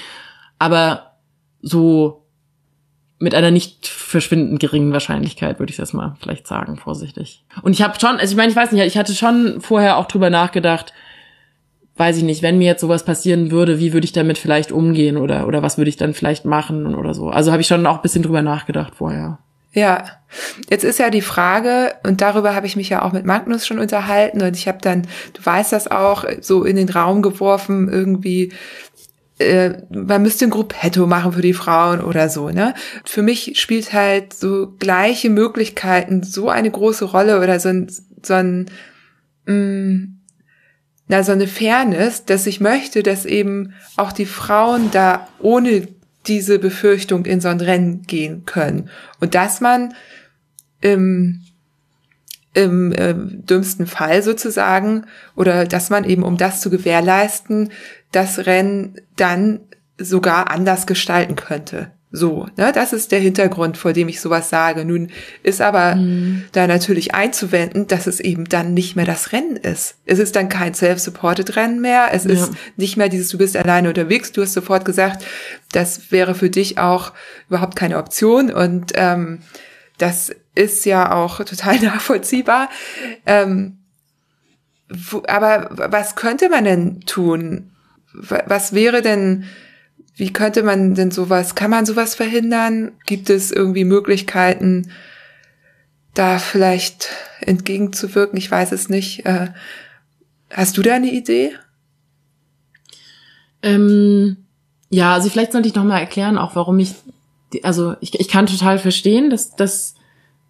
aber 0.59 1.13
so 1.61 2.23
mit 3.19 3.33
einer 3.33 3.51
nicht 3.51 3.87
verschwindend 3.87 4.59
geringen 4.59 4.93
Wahrscheinlichkeit, 4.93 5.59
würde 5.59 5.71
ich 5.71 5.77
das 5.77 5.93
mal 5.93 6.15
vielleicht 6.19 6.45
sagen, 6.45 6.77
vorsichtig. 6.77 7.43
Und 7.63 7.73
ich 7.73 7.81
habe 7.81 7.99
schon, 7.99 8.17
also 8.17 8.31
ich 8.31 8.37
meine, 8.37 8.51
ich 8.51 8.55
weiß 8.55 8.71
nicht, 8.71 8.85
ich 8.85 8.97
hatte 8.97 9.15
schon 9.15 9.59
vorher 9.59 9.97
auch 9.97 10.05
drüber 10.05 10.29
nachgedacht, 10.29 10.93
weiß 11.95 12.17
ich 12.17 12.23
nicht, 12.23 12.43
wenn 12.43 12.59
mir 12.59 12.67
jetzt 12.67 12.81
sowas 12.81 13.05
passieren 13.05 13.49
würde, 13.49 13.79
wie 13.79 13.91
würde 13.91 14.05
ich 14.05 14.11
damit 14.11 14.37
vielleicht 14.37 14.71
umgehen 14.71 15.17
oder 15.17 15.47
oder 15.47 15.63
was 15.63 15.79
würde 15.79 15.89
ich 15.89 15.97
dann 15.97 16.13
vielleicht 16.13 16.45
machen 16.45 16.93
oder 16.93 17.15
so. 17.15 17.29
Also 17.29 17.51
habe 17.51 17.61
ich 17.61 17.67
schon 17.67 17.85
auch 17.87 17.95
ein 17.97 18.01
bisschen 18.03 18.21
drüber 18.21 18.43
nachgedacht 18.43 18.93
vorher. 18.95 19.39
Ja, 19.73 20.05
jetzt 20.69 20.83
ist 20.83 20.97
ja 20.97 21.09
die 21.09 21.21
Frage, 21.21 21.93
und 22.03 22.21
darüber 22.21 22.55
habe 22.55 22.65
ich 22.65 22.75
mich 22.75 22.89
ja 22.89 23.03
auch 23.03 23.11
mit 23.11 23.25
Magnus 23.25 23.67
schon 23.67 23.77
unterhalten, 23.77 24.41
und 24.41 24.55
ich 24.55 24.67
habe 24.67 24.79
dann, 24.81 25.03
du 25.33 25.45
weißt 25.45 25.71
das 25.71 25.91
auch, 25.91 26.23
so 26.41 26.63
in 26.63 26.77
den 26.77 26.89
Raum 26.89 27.21
geworfen, 27.21 27.87
irgendwie, 27.87 28.53
äh, 29.39 29.73
man 29.89 30.21
müsste 30.21 30.45
ein 30.45 30.51
Gruppetto 30.51 31.05
machen 31.07 31.33
für 31.33 31.41
die 31.41 31.53
Frauen 31.53 32.01
oder 32.01 32.29
so, 32.29 32.49
ne? 32.49 32.73
Für 33.05 33.21
mich 33.21 33.59
spielt 33.59 33.93
halt 33.93 34.33
so 34.33 34.73
gleiche 34.79 35.29
Möglichkeiten 35.29 36.23
so 36.23 36.49
eine 36.49 36.71
große 36.71 37.05
Rolle 37.05 37.41
oder 37.41 37.59
so 37.59 37.69
ein, 37.69 37.91
so 38.23 38.33
ein, 38.33 38.65
mh, 39.45 39.53
mm, 39.53 40.13
na, 41.09 41.23
so 41.23 41.31
eine 41.31 41.47
Fairness, 41.47 42.25
dass 42.25 42.47
ich 42.47 42.59
möchte, 42.59 43.01
dass 43.01 43.25
eben 43.25 43.73
auch 43.95 44.11
die 44.11 44.25
Frauen 44.25 44.91
da 44.91 45.27
ohne 45.39 45.87
diese 46.27 46.59
Befürchtung 46.59 47.25
in 47.25 47.39
so 47.39 47.47
ein 47.47 47.61
Rennen 47.61 48.01
gehen 48.03 48.45
können. 48.45 48.89
Und 49.21 49.33
dass 49.33 49.61
man 49.61 49.93
im, 50.81 51.43
im 52.53 52.91
äh, 52.91 53.13
dümmsten 53.15 53.87
Fall 53.87 54.21
sozusagen, 54.21 55.05
oder 55.35 55.65
dass 55.65 55.89
man 55.89 56.03
eben, 56.03 56.23
um 56.23 56.37
das 56.37 56.59
zu 56.59 56.69
gewährleisten, 56.69 57.71
das 58.11 58.45
Rennen 58.45 58.95
dann 59.15 59.59
sogar 59.97 60.51
anders 60.51 60.87
gestalten 60.87 61.35
könnte. 61.35 61.91
So, 62.09 62.47
ne, 62.55 62.71
das 62.71 62.93
ist 62.93 63.11
der 63.11 63.19
Hintergrund, 63.19 63.77
vor 63.77 63.91
dem 63.91 64.07
ich 64.07 64.21
sowas 64.21 64.49
sage. 64.49 64.85
Nun 64.85 65.09
ist 65.43 65.59
aber 65.59 65.95
mhm. 65.95 66.45
da 66.53 66.65
natürlich 66.65 67.13
einzuwenden, 67.13 67.87
dass 67.87 68.07
es 68.07 68.21
eben 68.21 68.45
dann 68.45 68.73
nicht 68.73 68.95
mehr 68.95 69.05
das 69.05 69.33
Rennen 69.33 69.57
ist. 69.57 69.95
Es 70.05 70.17
ist 70.17 70.37
dann 70.37 70.47
kein 70.47 70.73
self-supported 70.73 71.57
Rennen 71.57 71.81
mehr. 71.81 72.07
Es 72.13 72.23
ja. 72.23 72.31
ist 72.31 72.53
nicht 72.77 72.95
mehr 72.95 73.09
dieses, 73.09 73.27
du 73.27 73.37
bist 73.37 73.57
alleine 73.57 73.89
unterwegs. 73.89 74.31
Du 74.31 74.41
hast 74.41 74.53
sofort 74.53 74.85
gesagt, 74.85 75.25
das 75.73 76.11
wäre 76.11 76.33
für 76.33 76.49
dich 76.49 76.77
auch 76.77 77.11
überhaupt 77.49 77.75
keine 77.75 77.97
Option. 77.97 78.53
Und 78.53 78.93
ähm, 78.95 79.39
das 79.97 80.31
ist 80.55 80.85
ja 80.85 81.11
auch 81.11 81.37
total 81.43 81.77
nachvollziehbar. 81.79 82.69
Ähm, 83.25 83.79
wo, 84.89 85.23
aber 85.27 85.69
was 85.91 86.15
könnte 86.15 86.47
man 86.47 86.63
denn 86.63 87.01
tun? 87.01 87.71
Was 88.17 88.73
wäre 88.73 89.01
denn, 89.01 89.45
wie 90.15 90.33
könnte 90.33 90.63
man 90.63 90.95
denn 90.95 91.11
sowas, 91.11 91.55
kann 91.55 91.71
man 91.71 91.85
sowas 91.85 92.15
verhindern? 92.15 92.93
Gibt 93.05 93.29
es 93.29 93.51
irgendwie 93.51 93.83
Möglichkeiten, 93.83 94.91
da 96.13 96.39
vielleicht 96.39 97.09
entgegenzuwirken? 97.41 98.37
Ich 98.37 98.49
weiß 98.49 98.71
es 98.71 98.89
nicht. 98.89 99.25
Äh, 99.25 99.49
hast 100.49 100.77
du 100.77 100.81
da 100.81 100.95
eine 100.95 101.11
Idee? 101.11 101.51
Ähm, 103.61 104.37
ja, 104.89 105.13
also 105.13 105.29
vielleicht 105.29 105.51
sollte 105.51 105.67
ich 105.67 105.75
noch 105.75 105.83
mal 105.83 105.99
erklären, 105.99 106.37
auch 106.37 106.55
warum 106.55 106.79
ich, 106.79 106.95
also 107.63 107.95
ich, 108.01 108.19
ich 108.19 108.27
kann 108.27 108.47
total 108.47 108.79
verstehen, 108.79 109.29
dass, 109.29 109.55
dass 109.55 109.95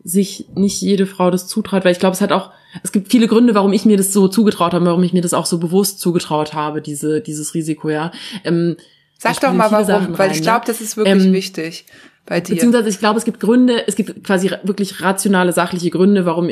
sich 0.03 0.45
nicht 0.55 0.82
jede 0.82 1.05
Frau 1.05 1.32
das 1.32 1.47
zutraut, 1.47 1.84
weil 1.84 1.91
ich 1.91 1.99
glaube, 1.99 2.13
es 2.13 2.22
hat 2.22 2.32
auch, 2.32 2.51
es 2.84 2.91
gibt 2.91 3.11
viele 3.11 3.28
Gründe, 3.28 3.55
warum 3.55 3.74
ich 3.74 3.86
mir 3.86 3.97
das 3.97 4.13
so 4.13 4.28
zugetraut 4.28 4.74
habe, 4.74 4.86
warum 4.86 5.03
ich 5.03 5.13
mir 5.13 5.22
das 5.22 5.34
auch 5.34 5.45
so 5.45 5.57
bewusst 5.57 5.99
zugetraut 5.99 6.53
habe, 6.53 6.82
diese, 6.82 7.22
dieses 7.22 7.53
Risiko, 7.53 7.89
ja. 7.89 8.11
Ähm, 8.43 8.78
Sag 9.18 9.39
doch 9.39 9.53
mal 9.53 9.72
warum, 9.72 10.18
weil 10.18 10.32
ich 10.32 10.41
glaube, 10.41 10.65
das 10.68 10.80
ist 10.80 10.95
wirklich 10.95 11.26
ähm, 11.26 11.34
wichtig 11.34 11.86
bei 12.26 12.39
dir. 12.39 12.53
Beziehungsweise 12.53 12.89
ich 12.89 12.99
glaube, 12.99 13.18
es 13.18 13.26
gibt 13.26 13.39
Gründe, 13.39 13.88
es 13.88 13.95
gibt 13.95 14.24
quasi 14.24 14.51
wirklich 14.63 15.01
rationale, 15.01 15.53
sachliche 15.53 15.89
Gründe, 15.89 16.26
warum 16.26 16.51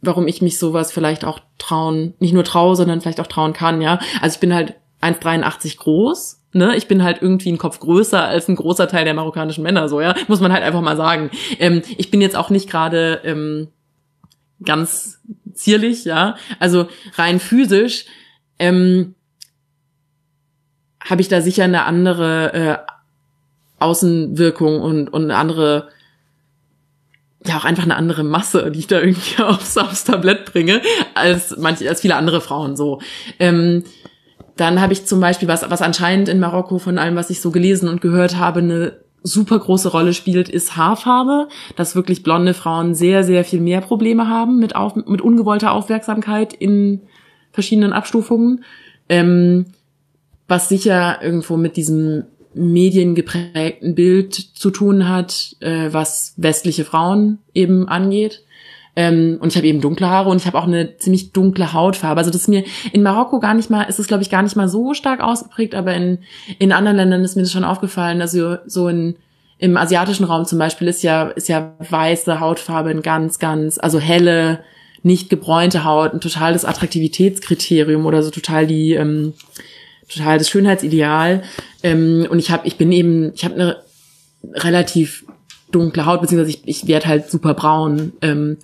warum 0.00 0.28
ich 0.28 0.42
mich 0.42 0.60
sowas 0.60 0.92
vielleicht 0.92 1.24
auch 1.24 1.40
trauen, 1.58 2.14
nicht 2.20 2.32
nur 2.32 2.44
traue, 2.44 2.76
sondern 2.76 3.00
vielleicht 3.00 3.18
auch 3.20 3.26
trauen 3.26 3.52
kann, 3.52 3.82
ja. 3.82 3.98
Also 4.20 4.34
ich 4.34 4.40
bin 4.40 4.54
halt 4.54 4.74
1,83 5.02 5.76
groß, 5.78 6.40
ne, 6.52 6.76
ich 6.76 6.86
bin 6.86 7.02
halt 7.02 7.20
irgendwie 7.20 7.50
ein 7.50 7.58
Kopf 7.58 7.80
größer 7.80 8.22
als 8.24 8.48
ein 8.48 8.56
großer 8.56 8.88
Teil 8.88 9.04
der 9.04 9.14
marokkanischen 9.14 9.64
Männer, 9.64 9.88
so, 9.88 10.00
ja, 10.00 10.14
muss 10.28 10.40
man 10.40 10.52
halt 10.52 10.62
einfach 10.62 10.82
mal 10.82 10.96
sagen. 10.96 11.30
Ähm, 11.58 11.82
ich 11.96 12.10
bin 12.10 12.20
jetzt 12.20 12.36
auch 12.36 12.50
nicht 12.50 12.70
gerade 12.70 13.20
ähm, 13.24 13.68
ganz 14.64 15.20
zierlich, 15.52 16.04
ja, 16.04 16.36
also 16.58 16.88
rein 17.16 17.40
physisch 17.40 18.06
ähm, 18.58 19.14
habe 21.04 21.20
ich 21.20 21.28
da 21.28 21.40
sicher 21.40 21.64
eine 21.64 21.84
andere 21.84 22.84
Außenwirkung 23.78 24.80
und, 24.80 25.08
und 25.08 25.24
eine 25.24 25.36
andere, 25.36 25.88
ja 27.46 27.56
auch 27.56 27.64
einfach 27.64 27.84
eine 27.84 27.96
andere 27.96 28.24
Masse, 28.24 28.70
die 28.70 28.80
ich 28.80 28.86
da 28.86 29.00
irgendwie 29.00 29.42
aufs, 29.42 29.76
aufs 29.76 30.04
Tablett 30.04 30.52
bringe, 30.52 30.82
als 31.14 31.56
manche, 31.56 31.88
als 31.88 32.00
viele 32.00 32.16
andere 32.16 32.40
Frauen 32.40 32.76
so. 32.76 33.00
Ähm, 33.38 33.84
dann 34.56 34.80
habe 34.80 34.92
ich 34.92 35.06
zum 35.06 35.20
Beispiel, 35.20 35.46
was, 35.46 35.68
was 35.70 35.82
anscheinend 35.82 36.28
in 36.28 36.40
Marokko 36.40 36.78
von 36.78 36.98
allem, 36.98 37.14
was 37.14 37.30
ich 37.30 37.40
so 37.40 37.52
gelesen 37.52 37.88
und 37.88 38.00
gehört 38.00 38.36
habe, 38.36 38.58
eine 38.58 39.00
super 39.22 39.58
große 39.58 39.88
Rolle 39.88 40.14
spielt, 40.14 40.48
ist 40.48 40.76
Haarfarbe, 40.76 41.48
dass 41.76 41.96
wirklich 41.96 42.22
blonde 42.22 42.54
Frauen 42.54 42.94
sehr, 42.94 43.24
sehr 43.24 43.44
viel 43.44 43.60
mehr 43.60 43.80
Probleme 43.80 44.28
haben 44.28 44.58
mit, 44.58 44.76
auf, 44.76 44.96
mit 44.96 45.20
ungewollter 45.20 45.72
Aufmerksamkeit 45.72 46.52
in 46.52 47.02
verschiedenen 47.52 47.92
Abstufungen. 47.92 48.64
Ähm, 49.08 49.66
was 50.46 50.68
sicher 50.68 51.22
irgendwo 51.22 51.56
mit 51.56 51.76
diesem 51.76 52.24
mediengeprägten 52.54 53.94
Bild 53.94 54.34
zu 54.34 54.70
tun 54.70 55.08
hat, 55.08 55.56
äh, 55.60 55.88
was 55.92 56.34
westliche 56.36 56.84
Frauen 56.84 57.38
eben 57.54 57.86
angeht. 57.88 58.42
Ähm, 58.98 59.38
und 59.40 59.50
ich 59.50 59.56
habe 59.56 59.68
eben 59.68 59.80
dunkle 59.80 60.10
Haare 60.10 60.28
und 60.28 60.38
ich 60.38 60.46
habe 60.48 60.58
auch 60.58 60.66
eine 60.66 60.96
ziemlich 60.96 61.30
dunkle 61.30 61.72
Hautfarbe. 61.72 62.18
Also 62.18 62.32
das 62.32 62.40
ist 62.40 62.48
mir 62.48 62.64
in 62.92 63.04
Marokko 63.04 63.38
gar 63.38 63.54
nicht 63.54 63.70
mal, 63.70 63.84
ist 63.84 64.00
es 64.00 64.08
glaube 64.08 64.24
ich 64.24 64.28
gar 64.28 64.42
nicht 64.42 64.56
mal 64.56 64.68
so 64.68 64.92
stark 64.92 65.20
ausgeprägt, 65.20 65.76
aber 65.76 65.94
in, 65.94 66.18
in 66.58 66.72
anderen 66.72 66.96
Ländern 66.96 67.22
ist 67.22 67.36
mir 67.36 67.42
das 67.42 67.52
schon 67.52 67.62
aufgefallen. 67.62 68.20
Also 68.20 68.56
so 68.66 68.88
in, 68.88 69.14
im 69.58 69.76
asiatischen 69.76 70.24
Raum 70.24 70.46
zum 70.46 70.58
Beispiel 70.58 70.88
ist 70.88 71.04
ja, 71.04 71.28
ist 71.28 71.48
ja 71.48 71.76
weiße 71.78 72.40
Hautfarbe 72.40 72.90
ein 72.90 73.02
ganz, 73.02 73.38
ganz, 73.38 73.78
also 73.78 74.00
helle, 74.00 74.64
nicht 75.04 75.30
gebräunte 75.30 75.84
Haut 75.84 76.12
ein 76.12 76.20
totales 76.20 76.64
Attraktivitätskriterium 76.64 78.04
oder 78.04 78.24
so 78.24 78.30
total 78.30 78.66
die, 78.66 78.94
ähm, 78.94 79.32
total 80.12 80.38
das 80.38 80.48
Schönheitsideal. 80.48 81.44
Ähm, 81.84 82.26
und 82.28 82.40
ich 82.40 82.50
habe, 82.50 82.66
ich 82.66 82.76
bin 82.76 82.90
eben, 82.90 83.32
ich 83.32 83.44
habe 83.44 83.54
eine 83.54 83.76
relativ 84.54 85.24
dunkle 85.70 86.06
Haut, 86.06 86.20
beziehungsweise 86.20 86.50
ich, 86.50 86.62
ich 86.66 86.86
werde 86.86 87.06
halt 87.06 87.30
super 87.30 87.54
braun. 87.54 88.12
Ähm, 88.22 88.58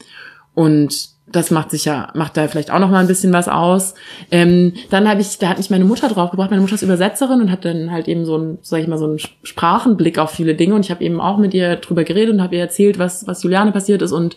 und 0.55 1.15
das 1.27 1.51
macht 1.51 1.71
sich 1.71 1.85
ja, 1.85 2.11
macht 2.15 2.37
da 2.37 2.47
vielleicht 2.49 2.71
auch 2.71 2.79
noch 2.79 2.91
mal 2.91 3.01
ein 3.01 3.07
bisschen 3.07 3.33
was 3.33 3.49
aus. 3.49 3.95
Ähm, 4.31 4.75
dann 4.91 5.09
habe 5.09 5.21
ich, 5.21 5.39
da 5.39 5.49
hat 5.49 5.59
mich 5.59 5.71
meine 5.71 5.85
Mutter 5.85 6.09
draufgebracht. 6.09 6.51
Meine 6.51 6.63
Mutter 6.63 6.75
ist 6.75 6.83
Übersetzerin 6.83 7.41
und 7.41 7.51
hat 7.51 7.65
dann 7.65 7.91
halt 7.91 8.09
eben 8.09 8.25
so 8.25 8.37
ein, 8.37 8.59
sag 8.63 8.81
ich 8.81 8.87
mal, 8.87 8.99
so 8.99 9.07
einen 9.07 9.19
Sprachenblick 9.43 10.19
auf 10.19 10.31
viele 10.31 10.55
Dinge. 10.55 10.75
Und 10.75 10.85
ich 10.85 10.91
habe 10.91 11.03
eben 11.03 11.21
auch 11.21 11.39
mit 11.39 11.55
ihr 11.55 11.77
drüber 11.77 12.05
geredet 12.05 12.35
und 12.35 12.43
habe 12.43 12.57
ihr 12.57 12.61
erzählt, 12.61 12.99
was, 12.99 13.27
was 13.27 13.43
Juliane 13.43 13.73
passiert 13.73 14.03
ist 14.03 14.13
und 14.13 14.37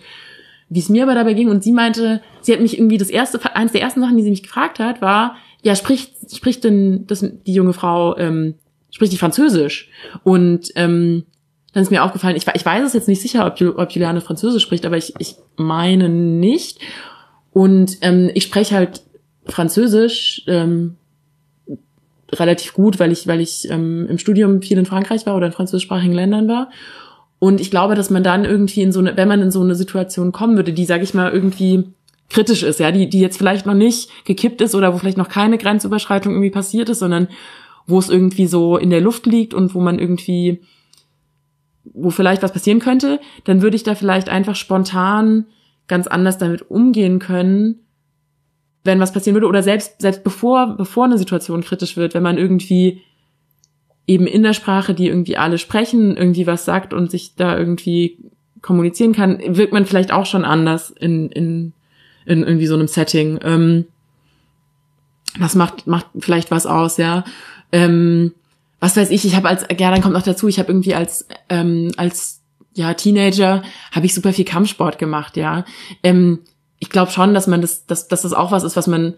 wie 0.70 0.80
es 0.80 0.90
mir 0.90 1.04
aber 1.04 1.16
dabei 1.16 1.34
ging. 1.34 1.50
Und 1.50 1.64
sie 1.64 1.72
meinte, 1.72 2.22
sie 2.42 2.54
hat 2.54 2.62
mich 2.62 2.78
irgendwie 2.78 2.98
das 2.98 3.10
erste, 3.10 3.40
eines 3.56 3.74
der 3.74 3.82
ersten 3.82 4.02
Sachen, 4.02 4.18
die 4.18 4.24
sie 4.24 4.30
mich 4.30 4.44
gefragt 4.44 4.80
hat, 4.80 5.02
war, 5.02 5.36
ja, 5.62 5.76
spricht, 5.76 6.14
spricht 6.34 6.64
denn 6.64 7.06
das, 7.08 7.26
die 7.46 7.54
junge 7.54 7.74
Frau, 7.74 8.18
ähm, 8.18 8.56
spricht 8.92 9.12
die 9.12 9.18
Französisch? 9.18 9.90
Und 10.24 10.72
ähm, 10.76 11.26
dann 11.78 11.84
ist 11.84 11.92
mir 11.92 12.04
aufgefallen, 12.04 12.36
ich, 12.36 12.48
ich 12.56 12.66
weiß 12.66 12.84
es 12.84 12.94
jetzt 12.94 13.08
nicht 13.08 13.22
sicher, 13.22 13.46
ob, 13.46 13.62
ob 13.78 13.92
Juliane 13.92 14.20
Französisch 14.20 14.64
spricht, 14.64 14.84
aber 14.88 14.98
ich, 14.98 15.14
ich 15.20 15.36
meine 15.58 16.10
nicht. 16.10 16.80
Und 17.52 18.00
ähm, 18.02 18.32
ich 18.34 18.46
spreche 18.46 18.76
halt 18.76 19.04
Französisch 19.46 20.42
ähm, 20.48 20.96
relativ 22.32 22.74
gut, 22.74 23.00
weil 23.00 23.12
ich, 23.12 23.28
weil 23.28 23.42
ich 23.42 23.70
ähm, 23.70 24.08
im 24.10 24.18
Studium 24.18 24.64
viel 24.64 24.80
in 24.80 24.88
Frankreich 24.88 25.28
war 25.28 25.36
oder 25.36 25.46
in 25.46 25.52
französischsprachigen 25.52 26.16
Ländern 26.16 26.48
war. 26.48 26.72
Und 27.38 27.62
ich 27.62 27.70
glaube, 27.70 27.94
dass 27.94 28.10
man 28.10 28.24
dann 28.24 28.44
irgendwie 28.44 28.82
in 28.82 28.92
so 28.92 29.00
eine, 29.00 29.16
wenn 29.16 29.28
man 29.28 29.44
in 29.44 29.52
so 29.52 29.62
eine 29.62 29.76
Situation 29.76 30.32
kommen 30.32 30.56
würde, 30.56 30.74
die, 30.74 30.86
sage 30.86 31.04
ich 31.04 31.14
mal, 31.14 31.32
irgendwie 31.32 31.84
kritisch 32.32 32.64
ist, 32.64 32.80
ja, 32.80 32.92
die, 32.92 33.08
die 33.08 33.20
jetzt 33.20 33.38
vielleicht 33.38 33.68
noch 33.68 33.76
nicht 33.76 34.10
gekippt 34.26 34.62
ist 34.62 34.74
oder 34.74 34.96
wo 34.96 34.98
vielleicht 34.98 35.18
noch 35.18 35.30
keine 35.30 35.60
Grenzüberschreitung 35.60 36.34
irgendwie 36.34 36.50
passiert 36.50 36.90
ist, 36.90 37.00
sondern 37.00 37.28
wo 37.86 38.00
es 38.00 38.10
irgendwie 38.10 38.48
so 38.48 38.78
in 38.78 38.90
der 38.90 39.02
Luft 39.02 39.28
liegt 39.28 39.54
und 39.54 39.76
wo 39.76 39.80
man 39.80 40.00
irgendwie 40.00 40.62
wo 41.94 42.10
vielleicht 42.10 42.44
was 42.44 42.54
passieren 42.54 42.80
könnte, 42.80 43.20
dann 43.44 43.62
würde 43.62 43.76
ich 43.76 43.84
da 43.84 43.96
vielleicht 43.96 44.30
einfach 44.30 44.56
spontan 44.56 45.46
ganz 45.88 46.08
anders 46.08 46.38
damit 46.38 46.70
umgehen 46.70 47.20
können, 47.20 47.80
wenn 48.84 49.00
was 49.00 49.14
passieren 49.14 49.36
würde 49.36 49.48
oder 49.48 49.64
selbst 49.64 50.02
selbst 50.02 50.24
bevor 50.24 50.76
bevor 50.78 51.06
eine 51.06 51.18
Situation 51.18 51.62
kritisch 51.62 51.98
wird, 51.98 52.14
wenn 52.14 52.24
man 52.24 52.38
irgendwie 52.38 53.02
eben 54.08 54.26
in 54.26 54.44
der 54.44 54.54
Sprache, 54.54 54.94
die 54.94 55.08
irgendwie 55.08 55.38
alle 55.38 55.58
sprechen, 55.58 56.16
irgendwie 56.16 56.48
was 56.48 56.66
sagt 56.66 56.94
und 56.94 57.12
sich 57.12 57.36
da 57.36 57.58
irgendwie 57.58 58.18
kommunizieren 58.62 59.14
kann, 59.14 59.40
wirkt 59.58 59.74
man 59.74 59.86
vielleicht 59.86 60.12
auch 60.12 60.26
schon 60.26 60.46
anders 60.46 60.90
in 60.90 61.30
in 61.30 61.74
in 62.26 62.44
irgendwie 62.44 62.68
so 62.68 62.76
einem 62.76 62.88
Setting. 62.88 63.40
Ähm, 63.44 63.86
das 65.40 65.56
macht 65.56 65.88
macht 65.88 66.08
vielleicht 66.20 66.52
was 66.52 66.66
aus, 66.66 66.98
ja. 66.98 67.24
Ähm, 67.72 68.34
was 68.80 68.96
weiß 68.96 69.10
ich, 69.10 69.26
ich 69.26 69.36
habe 69.36 69.48
als, 69.48 69.64
ja, 69.78 69.92
dann 69.92 70.02
kommt 70.02 70.14
noch 70.14 70.22
dazu, 70.22 70.48
ich 70.48 70.60
habe 70.60 70.72
irgendwie 70.72 70.96
als, 70.96 71.28
ähm, 71.50 71.92
als 71.98 72.42
ja, 72.74 72.94
Teenager 72.94 73.64
habe 73.92 74.06
ich 74.06 74.14
super 74.14 74.34
viel 74.34 74.46
Kampfsport 74.46 75.00
gemacht, 75.00 75.36
ja. 75.36 75.66
Ähm, 76.04 76.40
ich 76.80 76.90
glaube 76.90 77.12
schon, 77.12 77.34
dass 77.34 77.48
man 77.48 77.62
das, 77.62 77.88
dass, 77.88 78.08
dass 78.08 78.22
das 78.22 78.34
auch 78.34 78.52
was 78.52 78.64
ist, 78.64 78.76
was 78.76 78.88
man 78.88 79.16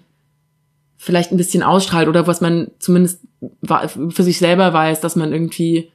vielleicht 0.97 1.31
ein 1.31 1.37
bisschen 1.37 1.63
ausstrahlt 1.63 2.07
oder 2.07 2.27
was 2.27 2.41
man 2.41 2.71
zumindest 2.79 3.21
für 3.63 4.23
sich 4.23 4.37
selber 4.37 4.73
weiß, 4.73 5.01
dass 5.01 5.15
man 5.15 5.33
irgendwie 5.33 5.91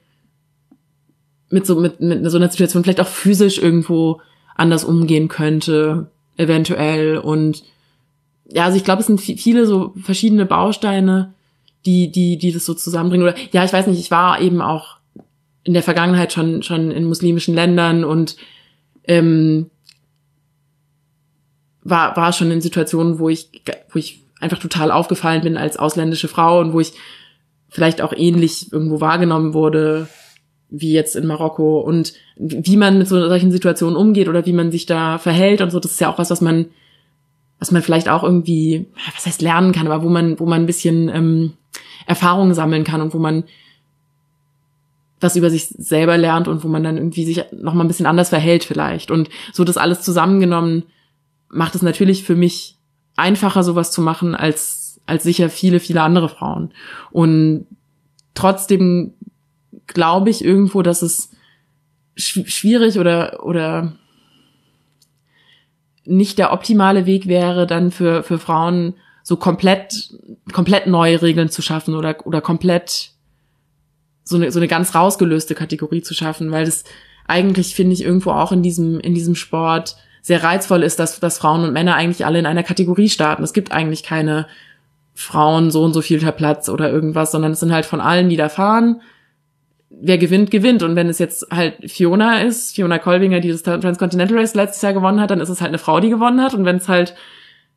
mit 1.51 1.67
so, 1.67 1.77
mit, 1.77 2.01
mit 2.01 2.31
so 2.31 2.39
einer 2.39 2.49
Situation 2.51 2.83
vielleicht 2.83 3.01
auch 3.01 3.07
physisch 3.09 3.59
irgendwo 3.59 4.21
anders 4.57 4.85
umgehen 4.85 5.29
könnte, 5.29 6.11
eventuell. 6.37 7.19
Und 7.19 7.65
ja, 8.47 8.65
also 8.65 8.77
ich 8.77 8.85
glaube, 8.85 9.01
es 9.01 9.07
sind 9.07 9.21
viele 9.21 9.67
so 9.67 9.95
verschiedene 10.03 10.47
Bausteine, 10.47 11.35
die, 11.87 12.11
die, 12.11 12.39
die 12.39 12.53
das 12.53 12.65
so 12.65 12.75
zusammenbringen. 12.75 13.27
Oder 13.27 13.37
ja, 13.53 13.65
ich 13.65 13.73
weiß 13.73 13.87
nicht, 13.87 14.01
ich 14.01 14.11
war 14.11 14.41
eben 14.41 14.61
auch 14.61 14.97
in 15.65 15.75
der 15.75 15.83
Vergangenheit 15.83 16.33
schon, 16.33 16.63
schon 16.63 16.91
in 16.91 17.05
muslimischen 17.05 17.55
Ländern 17.55 18.05
und 18.05 18.37
ähm, 19.05 19.71
war, 21.83 22.17
war 22.17 22.33
schon 22.33 22.51
in 22.51 22.61
Situationen, 22.61 23.19
wo 23.19 23.29
ich, 23.29 23.51
wo 23.91 23.99
ich 23.99 24.21
einfach 24.41 24.59
total 24.59 24.91
aufgefallen 24.91 25.43
bin 25.43 25.57
als 25.57 25.79
ausländische 25.79 26.29
Frau 26.29 26.61
und 26.61 26.73
wo 26.73 26.81
ich 26.81 26.93
vielleicht 27.69 28.03
auch 28.03 28.13
ähnlich 28.15 28.73
irgendwo 28.73 29.01
wahrgenommen 29.01 29.55
wurde 29.55 30.09
wie 30.71 30.93
jetzt 30.93 31.15
in 31.15 31.27
Marokko 31.27 31.81
und 31.81 32.15
wie 32.37 32.77
man 32.77 32.99
mit 32.99 33.09
so 33.09 33.29
solchen 33.29 33.53
Situationen 33.53 33.97
umgeht 33.97 34.29
oder 34.29 34.45
wie 34.45 34.53
man 34.53 34.73
sich 34.73 34.87
da 34.87 35.19
verhält 35.19 35.61
und 35.61 35.71
so, 35.71 35.79
das 35.79 35.93
ist 35.93 36.01
ja 36.01 36.13
auch 36.13 36.19
was, 36.19 36.31
was 36.31 36.41
man, 36.41 36.67
was 37.59 37.71
man 37.71 37.83
vielleicht 37.83 38.09
auch 38.09 38.25
irgendwie, 38.25 38.87
was 39.15 39.27
heißt 39.27 39.41
lernen 39.41 39.73
kann, 39.73 39.87
aber 39.87 40.03
wo 40.03 40.09
man, 40.09 40.39
wo 40.41 40.47
man 40.47 40.63
ein 40.63 40.67
bisschen 40.67 41.09
ähm, 41.09 41.53
Erfahrungen 42.07 42.55
sammeln 42.55 42.85
kann 42.85 43.01
und 43.01 43.15
wo 43.15 43.19
man 43.19 43.45
was 45.21 45.37
über 45.37 45.51
sich 45.51 45.67
selber 45.69 46.19
lernt 46.19 46.49
und 46.49 46.63
wo 46.65 46.69
man 46.69 46.83
dann 46.83 46.97
irgendwie 46.97 47.25
sich 47.25 47.43
noch 47.53 47.75
mal 47.75 47.85
ein 47.85 47.89
bisschen 47.89 48.07
anders 48.07 48.29
verhält 48.29 48.65
vielleicht. 48.65 49.11
Und 49.11 49.31
so 49.53 49.65
das 49.65 49.77
alles 49.77 50.03
zusammengenommen 50.03 50.85
macht 51.49 51.75
es 51.75 51.83
natürlich 51.83 52.25
für 52.25 52.37
mich 52.37 52.77
einfacher, 53.17 53.63
sowas 53.63 53.91
zu 53.91 54.03
machen, 54.03 54.35
als, 54.35 55.01
als 55.07 55.23
sicher 55.23 55.49
viele, 55.49 55.81
viele 55.81 56.03
andere 56.03 56.29
Frauen. 56.29 56.73
Und 57.11 57.67
trotzdem 58.35 59.15
glaube 59.87 60.31
ich 60.31 60.45
irgendwo, 60.45 60.83
dass 60.83 61.03
es 61.03 61.31
schwierig 62.17 62.99
oder, 62.99 63.45
oder 63.45 63.93
nicht 66.05 66.39
der 66.39 66.53
optimale 66.53 67.07
Weg 67.07 67.27
wäre, 67.27 67.67
dann 67.67 67.91
für, 67.91 68.23
für 68.23 68.39
Frauen 68.39 68.95
so 69.25 69.37
komplett, 69.37 70.11
komplett 70.53 70.87
neue 70.87 71.21
Regeln 71.23 71.49
zu 71.49 71.63
schaffen 71.63 71.95
oder, 71.95 72.27
oder 72.27 72.43
komplett 72.43 73.11
so 74.23 74.37
eine, 74.37 74.53
so 74.53 74.59
eine 74.59 74.69
ganz 74.69 74.95
rausgelöste 74.95 75.55
Kategorie 75.55 76.03
zu 76.03 76.15
schaffen, 76.15 76.53
weil 76.53 76.67
das 76.67 76.85
eigentlich, 77.27 77.75
finde 77.75 77.95
ich, 77.95 78.05
irgendwo 78.05 78.33
auch 78.33 78.53
in 78.53 78.63
diesem, 78.63 79.01
in 79.01 79.15
diesem 79.15 79.35
Sport 79.35 79.97
sehr 80.21 80.45
reizvoll 80.45 80.83
ist, 80.83 80.99
dass, 80.99 81.21
dass 81.21 81.39
Frauen 81.39 81.65
und 81.65 81.73
Männer 81.73 81.95
eigentlich 81.95 82.27
alle 82.27 82.39
in 82.39 82.47
einer 82.47 82.63
Kategorie 82.63 83.09
starten. 83.09 83.43
Es 83.43 83.55
gibt 83.55 83.73
eigentlich 83.73 84.03
keine 84.03 84.47
Frauen 85.15 85.71
so 85.71 85.83
und 85.83 85.95
so 85.95 86.03
vielter 86.03 86.33
Platz 86.33 86.69
oder 86.69 86.91
irgendwas, 86.91 87.33
sondern 87.33 87.53
es 87.53 87.61
sind 87.61 87.73
halt 87.73 87.87
von 87.87 88.03
allen, 88.03 88.29
die 88.29 88.37
da 88.37 88.51
fahren. 88.51 89.01
Wer 89.89 90.19
gewinnt, 90.19 90.51
gewinnt. 90.51 90.83
Und 90.83 90.97
wenn 90.97 91.09
es 91.09 91.19
jetzt 91.19 91.47
halt 91.51 91.91
Fiona 91.91 92.43
ist, 92.43 92.75
Fiona 92.75 92.99
Kolbinger, 92.99 93.41
die 93.41 93.51
das 93.51 93.63
Transcontinental 93.63 94.37
Race 94.37 94.55
letztes 94.55 94.83
Jahr 94.83 94.93
gewonnen 94.93 95.21
hat, 95.21 95.31
dann 95.31 95.41
ist 95.41 95.49
es 95.49 95.63
halt 95.63 95.71
eine 95.71 95.79
Frau, 95.79 96.01
die 96.01 96.11
gewonnen 96.11 96.43
hat. 96.43 96.53
Und 96.53 96.67
wenn 96.67 96.77
es 96.77 96.89
halt 96.89 97.15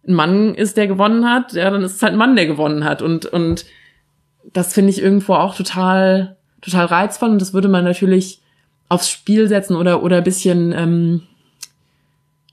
ein 0.07 0.13
Mann 0.13 0.55
ist, 0.55 0.77
der 0.77 0.87
gewonnen 0.87 1.29
hat, 1.29 1.53
ja, 1.53 1.69
dann 1.69 1.83
ist 1.83 1.95
es 1.95 2.01
halt 2.01 2.13
ein 2.13 2.17
Mann, 2.17 2.35
der 2.35 2.45
gewonnen 2.45 2.83
hat. 2.83 3.01
Und, 3.01 3.25
und 3.25 3.65
das 4.53 4.73
finde 4.73 4.91
ich 4.91 5.01
irgendwo 5.01 5.33
auch 5.33 5.55
total, 5.55 6.37
total 6.61 6.85
reizvoll. 6.85 7.29
Und 7.29 7.41
das 7.41 7.53
würde 7.53 7.67
man 7.67 7.83
natürlich 7.83 8.41
aufs 8.89 9.09
Spiel 9.09 9.47
setzen 9.47 9.75
oder, 9.75 10.01
oder 10.03 10.17
ein 10.17 10.23
bisschen, 10.23 10.71
ähm, 10.71 11.23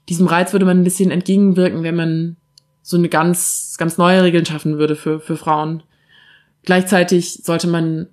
diesem 0.09 0.27
Reiz 0.27 0.53
würde 0.53 0.67
man 0.67 0.81
ein 0.81 0.85
bisschen 0.85 1.11
entgegenwirken, 1.11 1.83
wenn 1.83 1.97
man 1.97 2.37
so 2.83 2.97
eine 2.97 3.09
ganz, 3.09 3.77
ganz 3.79 3.97
neue 3.97 4.23
Regeln 4.23 4.45
schaffen 4.45 4.79
würde 4.79 4.97
für, 4.97 5.21
für 5.21 5.37
Frauen. 5.37 5.83
Gleichzeitig 6.65 7.45
sollte 7.45 7.69
man 7.69 8.09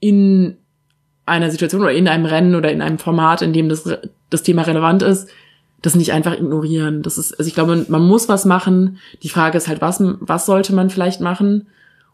in 0.00 0.56
einer 1.26 1.50
Situation 1.50 1.82
oder 1.82 1.92
in 1.92 2.08
einem 2.08 2.24
Rennen 2.24 2.54
oder 2.54 2.72
in 2.72 2.82
einem 2.82 2.98
Format, 2.98 3.42
in 3.42 3.52
dem 3.52 3.68
das, 3.68 3.88
das 4.30 4.42
Thema 4.42 4.62
relevant 4.62 5.02
ist, 5.02 5.28
das 5.82 5.94
nicht 5.94 6.12
einfach 6.12 6.34
ignorieren. 6.34 7.02
Das 7.02 7.18
ist, 7.18 7.32
also 7.38 7.48
ich 7.48 7.54
glaube, 7.54 7.86
man, 7.88 8.02
muss 8.02 8.28
was 8.28 8.44
machen. 8.44 8.98
Die 9.22 9.28
Frage 9.28 9.56
ist 9.56 9.68
halt, 9.68 9.80
was, 9.80 10.02
was 10.20 10.46
sollte 10.46 10.74
man 10.74 10.90
vielleicht 10.90 11.20
machen? 11.20 11.68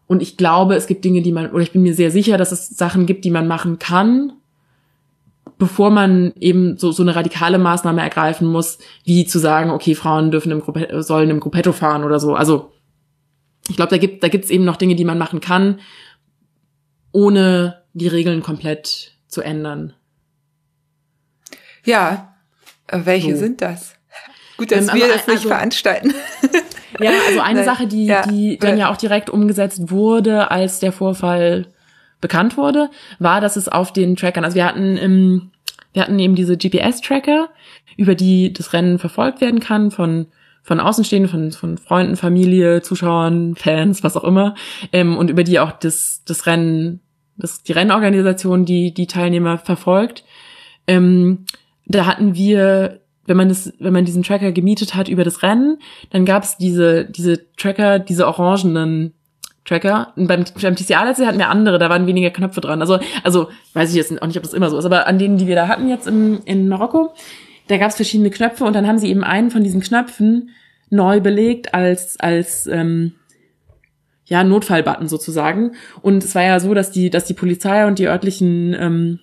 Und 0.07 0.21
ich 0.21 0.37
glaube, 0.37 0.75
es 0.75 0.87
gibt 0.87 1.03
Dinge, 1.03 1.21
die 1.21 1.33
man, 1.33 1.51
oder 1.51 1.63
ich 1.63 1.73
bin 1.73 1.83
mir 1.83 1.93
sehr 1.93 2.11
sicher, 2.11 2.37
dass 2.37 2.51
es 2.51 2.69
Sachen 2.69 3.05
gibt, 3.05 3.25
die 3.25 3.31
man 3.31 3.47
machen 3.47 3.77
kann, 3.77 4.33
bevor 5.57 5.89
man 5.89 6.33
eben 6.39 6.77
so, 6.77 6.91
so 6.91 7.03
eine 7.03 7.15
radikale 7.15 7.57
Maßnahme 7.57 8.01
ergreifen 8.01 8.47
muss, 8.47 8.77
wie 9.03 9.25
zu 9.25 9.39
sagen, 9.39 9.71
okay, 9.71 9.95
Frauen 9.95 10.31
dürfen 10.31 10.51
im 10.51 10.61
Gruppe, 10.61 11.03
sollen 11.03 11.29
im 11.29 11.39
Gruppetto 11.39 11.73
fahren 11.73 12.03
oder 12.03 12.19
so. 12.19 12.35
Also 12.35 12.71
ich 13.67 13.75
glaube, 13.75 13.89
da 13.89 13.97
gibt 13.97 14.23
da 14.23 14.29
gibt's 14.29 14.49
eben 14.49 14.63
noch 14.63 14.77
Dinge, 14.77 14.95
die 14.95 15.03
man 15.03 15.17
machen 15.17 15.41
kann, 15.41 15.79
ohne 17.11 17.81
die 17.93 18.07
Regeln 18.07 18.41
komplett 18.41 19.13
zu 19.27 19.41
ändern. 19.41 19.93
Ja, 21.83 22.36
welche 22.91 23.33
so. 23.35 23.39
sind 23.41 23.61
das? 23.61 23.95
Gut, 24.57 24.71
dass 24.71 24.87
ähm, 24.87 24.95
wir 24.95 25.07
das 25.07 25.27
nicht 25.27 25.37
also, 25.37 25.49
veranstalten. 25.49 26.13
Ja, 26.99 27.11
also 27.27 27.41
eine 27.41 27.59
Nein. 27.59 27.65
Sache, 27.65 27.85
die, 27.85 28.05
ja. 28.05 28.25
die 28.25 28.57
dann 28.57 28.77
ja 28.77 28.91
auch 28.91 28.97
direkt 28.97 29.29
umgesetzt 29.29 29.91
wurde, 29.91 30.49
als 30.49 30.79
der 30.79 30.91
Vorfall 30.91 31.67
bekannt 32.21 32.57
wurde, 32.57 32.89
war, 33.19 33.41
dass 33.41 33.55
es 33.55 33.67
auf 33.67 33.93
den 33.93 34.15
Trackern, 34.15 34.43
also 34.43 34.55
wir 34.55 34.65
hatten 34.65 34.97
im, 34.97 35.51
wir 35.93 36.01
hatten 36.01 36.17
eben 36.17 36.35
diese 36.35 36.57
GPS-Tracker, 36.57 37.49
über 37.97 38.15
die 38.15 38.53
das 38.53 38.73
Rennen 38.73 38.99
verfolgt 38.99 39.41
werden 39.41 39.59
kann 39.59 39.91
von 39.91 40.27
von 40.63 40.81
Außenstehenden, 40.81 41.29
von, 41.29 41.51
von 41.53 41.77
Freunden, 41.77 42.17
Familie, 42.17 42.81
Zuschauern, 42.81 43.55
Fans, 43.55 44.03
was 44.03 44.17
auch 44.17 44.25
immer, 44.25 44.53
ähm, 44.91 45.15
und 45.17 45.29
über 45.29 45.45
die 45.45 45.61
auch 45.61 45.71
das, 45.71 46.23
das 46.25 46.45
Rennen, 46.45 46.99
das, 47.37 47.63
die 47.63 47.71
Rennorganisation, 47.71 48.65
die 48.65 48.93
die 48.93 49.07
Teilnehmer 49.07 49.59
verfolgt. 49.59 50.25
Ähm, 50.85 51.45
da 51.87 52.05
hatten 52.05 52.35
wir, 52.35 53.01
wenn 53.25 53.37
man 53.37 53.49
das, 53.49 53.73
wenn 53.79 53.93
man 53.93 54.05
diesen 54.05 54.23
Tracker 54.23 54.51
gemietet 54.51 54.95
hat 54.95 55.07
über 55.07 55.23
das 55.23 55.43
Rennen, 55.43 55.79
dann 56.11 56.25
gab 56.25 56.43
es 56.43 56.57
diese, 56.57 57.05
diese 57.05 57.51
Tracker, 57.55 57.99
diese 57.99 58.27
orangenen 58.27 59.13
Tracker. 59.65 60.13
Und 60.15 60.27
beim, 60.27 60.45
beim 60.61 60.75
TCA 60.75 61.03
letztes 61.03 61.25
hatten 61.25 61.37
wir 61.37 61.49
andere, 61.49 61.79
da 61.79 61.89
waren 61.89 62.07
weniger 62.07 62.29
Knöpfe 62.29 62.61
dran. 62.61 62.81
Also, 62.81 62.99
also 63.23 63.49
weiß 63.73 63.89
ich 63.89 63.95
jetzt 63.95 64.21
auch 64.21 64.27
nicht, 64.27 64.37
ob 64.37 64.43
das 64.43 64.53
immer 64.53 64.69
so 64.69 64.77
ist, 64.77 64.85
aber 64.85 65.07
an 65.07 65.19
denen, 65.19 65.37
die 65.37 65.47
wir 65.47 65.55
da 65.55 65.67
hatten 65.67 65.89
jetzt 65.89 66.07
im, 66.07 66.41
in 66.45 66.67
Marokko, 66.67 67.13
da 67.67 67.77
gab 67.77 67.89
es 67.89 67.95
verschiedene 67.95 68.29
Knöpfe 68.29 68.63
und 68.63 68.73
dann 68.73 68.87
haben 68.87 68.97
sie 68.97 69.09
eben 69.09 69.23
einen 69.23 69.51
von 69.51 69.63
diesen 69.63 69.81
Knöpfen 69.81 70.51
neu 70.89 71.19
belegt 71.19 71.73
als 71.73 72.17
als 72.17 72.65
ähm, 72.67 73.11
ja 74.25 74.43
Notfallbutton 74.45 75.09
sozusagen. 75.09 75.73
Und 76.01 76.23
es 76.23 76.33
war 76.33 76.43
ja 76.43 76.61
so, 76.61 76.73
dass 76.73 76.91
die 76.91 77.09
dass 77.09 77.25
die 77.25 77.33
Polizei 77.33 77.85
und 77.85 77.99
die 77.99 78.07
örtlichen 78.07 78.73
ähm, 78.73 79.19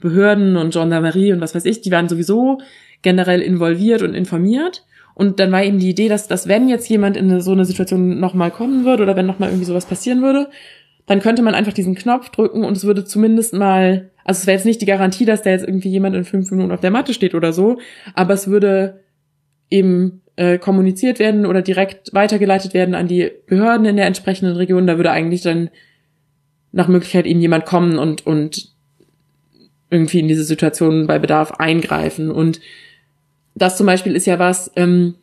Behörden 0.00 0.56
und 0.56 0.72
Gendarmerie 0.72 1.32
und 1.32 1.40
was 1.40 1.54
weiß 1.54 1.64
ich, 1.64 1.80
die 1.80 1.90
waren 1.90 2.08
sowieso 2.08 2.58
generell 3.02 3.40
involviert 3.40 4.02
und 4.02 4.14
informiert. 4.14 4.84
Und 5.14 5.40
dann 5.40 5.52
war 5.52 5.62
eben 5.62 5.78
die 5.78 5.90
Idee, 5.90 6.08
dass, 6.08 6.28
dass 6.28 6.48
wenn 6.48 6.68
jetzt 6.68 6.88
jemand 6.88 7.16
in 7.16 7.40
so 7.40 7.52
eine 7.52 7.64
Situation 7.64 8.20
nochmal 8.20 8.50
kommen 8.50 8.84
würde 8.84 9.02
oder 9.02 9.16
wenn 9.16 9.26
nochmal 9.26 9.50
irgendwie 9.50 9.66
sowas 9.66 9.86
passieren 9.86 10.22
würde, 10.22 10.48
dann 11.06 11.20
könnte 11.20 11.42
man 11.42 11.54
einfach 11.54 11.72
diesen 11.72 11.94
Knopf 11.94 12.30
drücken 12.30 12.64
und 12.64 12.76
es 12.76 12.84
würde 12.84 13.04
zumindest 13.04 13.52
mal, 13.52 14.10
also 14.24 14.38
es 14.38 14.46
wäre 14.46 14.56
jetzt 14.56 14.64
nicht 14.64 14.80
die 14.80 14.86
Garantie, 14.86 15.24
dass 15.24 15.42
da 15.42 15.50
jetzt 15.50 15.66
irgendwie 15.66 15.88
jemand 15.88 16.14
in 16.14 16.24
fünf 16.24 16.50
Minuten 16.50 16.70
auf 16.70 16.80
der 16.80 16.92
Matte 16.92 17.14
steht 17.14 17.34
oder 17.34 17.52
so, 17.52 17.78
aber 18.14 18.34
es 18.34 18.46
würde 18.48 19.00
eben 19.70 20.22
äh, 20.36 20.58
kommuniziert 20.58 21.18
werden 21.18 21.46
oder 21.46 21.62
direkt 21.62 22.14
weitergeleitet 22.14 22.74
werden 22.74 22.94
an 22.94 23.08
die 23.08 23.30
Behörden 23.46 23.86
in 23.86 23.96
der 23.96 24.06
entsprechenden 24.06 24.56
Region. 24.56 24.86
Da 24.86 24.96
würde 24.96 25.10
eigentlich 25.10 25.42
dann 25.42 25.70
nach 26.72 26.88
Möglichkeit 26.88 27.26
eben 27.26 27.40
jemand 27.40 27.66
kommen 27.66 27.98
und, 27.98 28.26
und 28.26 28.70
irgendwie 29.90 30.20
in 30.20 30.28
diese 30.28 30.44
Situation 30.44 31.06
bei 31.06 31.18
Bedarf 31.18 31.52
eingreifen. 31.52 32.30
Und 32.30 32.60
das 33.54 33.76
zum 33.76 33.86
Beispiel 33.86 34.14
ist 34.14 34.26
ja 34.26 34.38
was, 34.38 34.70
ähm, 34.76 35.16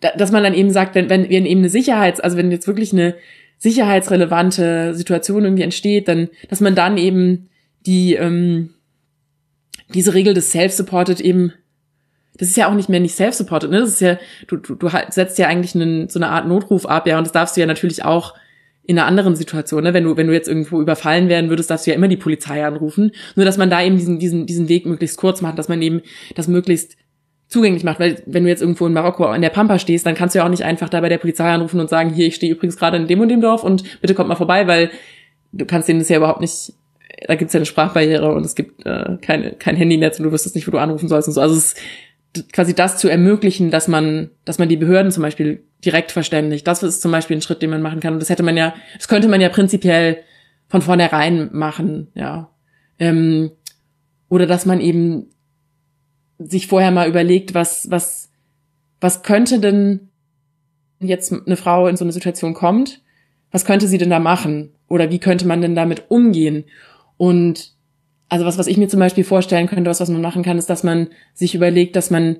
da, 0.00 0.12
dass 0.16 0.30
man 0.30 0.44
dann 0.44 0.54
eben 0.54 0.70
sagt, 0.70 0.94
wenn, 0.94 1.10
wenn, 1.10 1.28
wenn 1.28 1.46
eben 1.46 1.60
eine 1.60 1.68
Sicherheits, 1.68 2.20
also 2.20 2.36
wenn 2.36 2.52
jetzt 2.52 2.68
wirklich 2.68 2.92
eine 2.92 3.16
sicherheitsrelevante 3.58 4.94
Situation 4.94 5.44
irgendwie 5.44 5.64
entsteht, 5.64 6.06
dann, 6.06 6.28
dass 6.48 6.60
man 6.60 6.76
dann 6.76 6.96
eben 6.96 7.48
die, 7.86 8.14
ähm, 8.14 8.70
diese 9.92 10.14
Regel 10.14 10.34
des 10.34 10.52
Self-Supported 10.52 11.20
eben, 11.20 11.52
das 12.36 12.48
ist 12.48 12.56
ja 12.56 12.68
auch 12.68 12.74
nicht 12.74 12.88
mehr 12.88 13.00
nicht 13.00 13.16
Self-Supported, 13.16 13.70
ne? 13.70 13.80
Das 13.80 13.88
ist 13.88 14.00
ja, 14.00 14.16
du, 14.46 14.58
du, 14.58 14.76
du 14.76 14.88
setzt 15.10 15.38
ja 15.38 15.48
eigentlich 15.48 15.74
einen, 15.74 16.08
so 16.08 16.20
eine 16.20 16.28
Art 16.28 16.46
Notruf 16.46 16.86
ab, 16.86 17.08
ja, 17.08 17.18
und 17.18 17.24
das 17.24 17.32
darfst 17.32 17.56
du 17.56 17.60
ja 17.60 17.66
natürlich 17.66 18.04
auch 18.04 18.34
in 18.88 18.98
einer 18.98 19.06
anderen 19.06 19.36
Situation, 19.36 19.84
ne? 19.84 19.92
wenn 19.92 20.04
du 20.04 20.16
wenn 20.16 20.26
du 20.26 20.32
jetzt 20.32 20.48
irgendwo 20.48 20.80
überfallen 20.80 21.28
werden 21.28 21.50
würdest, 21.50 21.70
darfst 21.70 21.86
du 21.86 21.90
ja 21.90 21.96
immer 21.96 22.08
die 22.08 22.16
Polizei 22.16 22.64
anrufen. 22.64 23.12
Nur 23.36 23.44
dass 23.44 23.58
man 23.58 23.68
da 23.68 23.82
eben 23.82 23.98
diesen 23.98 24.18
diesen 24.18 24.46
diesen 24.46 24.70
Weg 24.70 24.86
möglichst 24.86 25.18
kurz 25.18 25.42
macht, 25.42 25.58
dass 25.58 25.68
man 25.68 25.82
eben 25.82 26.00
das 26.34 26.48
möglichst 26.48 26.96
zugänglich 27.48 27.84
macht, 27.84 28.00
weil 28.00 28.22
wenn 28.24 28.44
du 28.44 28.48
jetzt 28.48 28.62
irgendwo 28.62 28.86
in 28.86 28.94
Marokko 28.94 29.30
in 29.34 29.42
der 29.42 29.50
Pampa 29.50 29.78
stehst, 29.78 30.06
dann 30.06 30.14
kannst 30.14 30.34
du 30.34 30.38
ja 30.38 30.46
auch 30.46 30.50
nicht 30.50 30.64
einfach 30.64 30.88
da 30.88 31.02
bei 31.02 31.10
der 31.10 31.18
Polizei 31.18 31.50
anrufen 31.50 31.80
und 31.80 31.90
sagen, 31.90 32.14
hier, 32.14 32.26
ich 32.26 32.34
stehe 32.34 32.50
übrigens 32.50 32.78
gerade 32.78 32.96
in 32.96 33.06
dem 33.06 33.20
und 33.20 33.28
dem 33.28 33.42
Dorf 33.42 33.62
und 33.62 34.00
bitte 34.00 34.14
kommt 34.14 34.30
mal 34.30 34.36
vorbei, 34.36 34.66
weil 34.66 34.90
du 35.52 35.66
kannst 35.66 35.86
denen 35.86 35.98
das 35.98 36.08
ja 36.08 36.16
überhaupt 36.16 36.40
nicht, 36.40 36.72
da 37.26 37.34
gibt's 37.34 37.52
ja 37.52 37.58
eine 37.58 37.66
Sprachbarriere 37.66 38.32
und 38.32 38.46
es 38.46 38.54
gibt 38.54 38.86
äh, 38.86 39.18
keine, 39.20 39.52
kein 39.52 39.76
Handynetz 39.76 40.18
und 40.18 40.24
du 40.24 40.32
wüsstest 40.32 40.54
nicht, 40.54 40.66
wo 40.66 40.70
du 40.70 40.78
anrufen 40.78 41.08
sollst 41.08 41.28
und 41.28 41.34
so. 41.34 41.42
Also 41.42 41.54
es 41.54 41.72
ist 41.72 41.80
quasi 42.52 42.74
das 42.74 42.98
zu 42.98 43.08
ermöglichen, 43.08 43.70
dass 43.70 43.88
man, 43.88 44.30
dass 44.44 44.58
man 44.58 44.68
die 44.68 44.76
Behörden 44.76 45.12
zum 45.12 45.22
Beispiel 45.22 45.62
direkt 45.84 46.12
verständigt. 46.12 46.66
Das 46.66 46.82
ist 46.82 47.00
zum 47.02 47.12
Beispiel 47.12 47.36
ein 47.36 47.42
Schritt, 47.42 47.62
den 47.62 47.70
man 47.70 47.82
machen 47.82 48.00
kann. 48.00 48.14
Und 48.14 48.20
das 48.20 48.30
hätte 48.30 48.42
man 48.42 48.56
ja, 48.56 48.74
das 48.96 49.08
könnte 49.08 49.28
man 49.28 49.40
ja 49.40 49.48
prinzipiell 49.48 50.18
von 50.68 50.82
vornherein 50.82 51.50
machen, 51.52 52.08
ja. 52.14 52.50
Ähm, 52.98 53.52
oder 54.28 54.46
dass 54.46 54.66
man 54.66 54.80
eben 54.80 55.26
sich 56.38 56.66
vorher 56.66 56.90
mal 56.90 57.08
überlegt, 57.08 57.54
was, 57.54 57.90
was, 57.90 58.30
was 59.00 59.22
könnte 59.22 59.60
denn 59.60 60.08
jetzt 61.00 61.32
eine 61.32 61.56
Frau 61.56 61.86
in 61.86 61.96
so 61.96 62.04
eine 62.04 62.12
Situation 62.12 62.54
kommt, 62.54 63.00
was 63.50 63.64
könnte 63.64 63.88
sie 63.88 63.98
denn 63.98 64.10
da 64.10 64.18
machen? 64.18 64.72
Oder 64.88 65.10
wie 65.10 65.18
könnte 65.18 65.46
man 65.46 65.60
denn 65.60 65.74
damit 65.74 66.10
umgehen? 66.10 66.64
Und 67.16 67.72
also 68.28 68.44
was, 68.44 68.58
was 68.58 68.66
ich 68.66 68.76
mir 68.76 68.88
zum 68.88 69.00
Beispiel 69.00 69.24
vorstellen 69.24 69.66
könnte, 69.66 69.88
was, 69.88 70.00
was 70.00 70.10
man 70.10 70.20
machen 70.20 70.42
kann, 70.42 70.58
ist, 70.58 70.68
dass 70.70 70.84
man 70.84 71.08
sich 71.34 71.54
überlegt, 71.54 71.96
dass 71.96 72.10
man 72.10 72.38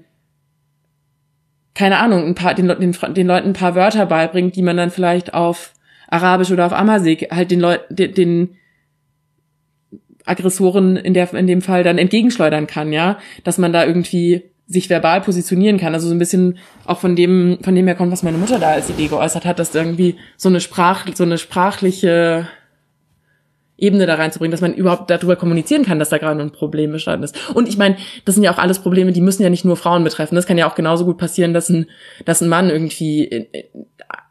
keine 1.78 1.98
Ahnung, 1.98 2.26
ein 2.26 2.34
paar, 2.34 2.54
den, 2.54 2.66
den, 2.66 2.96
den 3.14 3.26
Leuten 3.28 3.50
ein 3.50 3.52
paar 3.52 3.76
Wörter 3.76 4.04
beibringt, 4.04 4.56
die 4.56 4.62
man 4.62 4.76
dann 4.76 4.90
vielleicht 4.90 5.32
auf 5.32 5.74
Arabisch 6.08 6.50
oder 6.50 6.66
auf 6.66 6.72
Amazigh 6.72 7.28
halt 7.30 7.52
den 7.52 7.60
Leuten, 7.60 7.94
den, 7.94 8.14
den 8.14 8.56
Aggressoren 10.24 10.96
in 10.96 11.14
der, 11.14 11.32
in 11.34 11.46
dem 11.46 11.62
Fall 11.62 11.84
dann 11.84 11.98
entgegenschleudern 11.98 12.66
kann, 12.66 12.92
ja, 12.92 13.18
dass 13.44 13.58
man 13.58 13.72
da 13.72 13.84
irgendwie 13.84 14.42
sich 14.66 14.90
verbal 14.90 15.20
positionieren 15.20 15.78
kann. 15.78 15.94
Also 15.94 16.08
so 16.08 16.14
ein 16.14 16.18
bisschen 16.18 16.58
auch 16.84 16.98
von 16.98 17.14
dem, 17.14 17.58
von 17.62 17.76
dem 17.76 17.86
her 17.86 17.94
kommt, 17.94 18.10
was 18.10 18.24
meine 18.24 18.38
Mutter 18.38 18.58
da 18.58 18.70
als 18.70 18.90
Idee 18.90 19.06
geäußert 19.06 19.44
hat, 19.44 19.60
dass 19.60 19.72
irgendwie 19.72 20.16
so 20.36 20.48
eine 20.48 20.60
Sprach, 20.60 21.06
so 21.14 21.22
eine 21.22 21.38
sprachliche 21.38 22.48
Ebene 23.78 24.06
da 24.06 24.16
reinzubringen, 24.16 24.50
dass 24.50 24.60
man 24.60 24.74
überhaupt 24.74 25.08
darüber 25.08 25.36
kommunizieren 25.36 25.84
kann, 25.84 26.00
dass 26.00 26.08
da 26.08 26.18
gerade 26.18 26.40
ein 26.40 26.50
Problem 26.50 26.90
bestanden 26.90 27.24
ist. 27.24 27.38
Und 27.54 27.68
ich 27.68 27.78
meine, 27.78 27.96
das 28.24 28.34
sind 28.34 28.42
ja 28.42 28.52
auch 28.52 28.58
alles 28.58 28.80
Probleme, 28.80 29.12
die 29.12 29.20
müssen 29.20 29.44
ja 29.44 29.50
nicht 29.50 29.64
nur 29.64 29.76
Frauen 29.76 30.02
betreffen. 30.02 30.34
Das 30.34 30.46
kann 30.46 30.58
ja 30.58 30.68
auch 30.68 30.74
genauso 30.74 31.04
gut 31.04 31.16
passieren, 31.16 31.54
dass 31.54 31.68
ein, 31.68 31.86
dass 32.24 32.40
ein 32.40 32.48
Mann 32.48 32.70
irgendwie, 32.70 33.22
in, 33.24 33.44
in, 33.44 33.64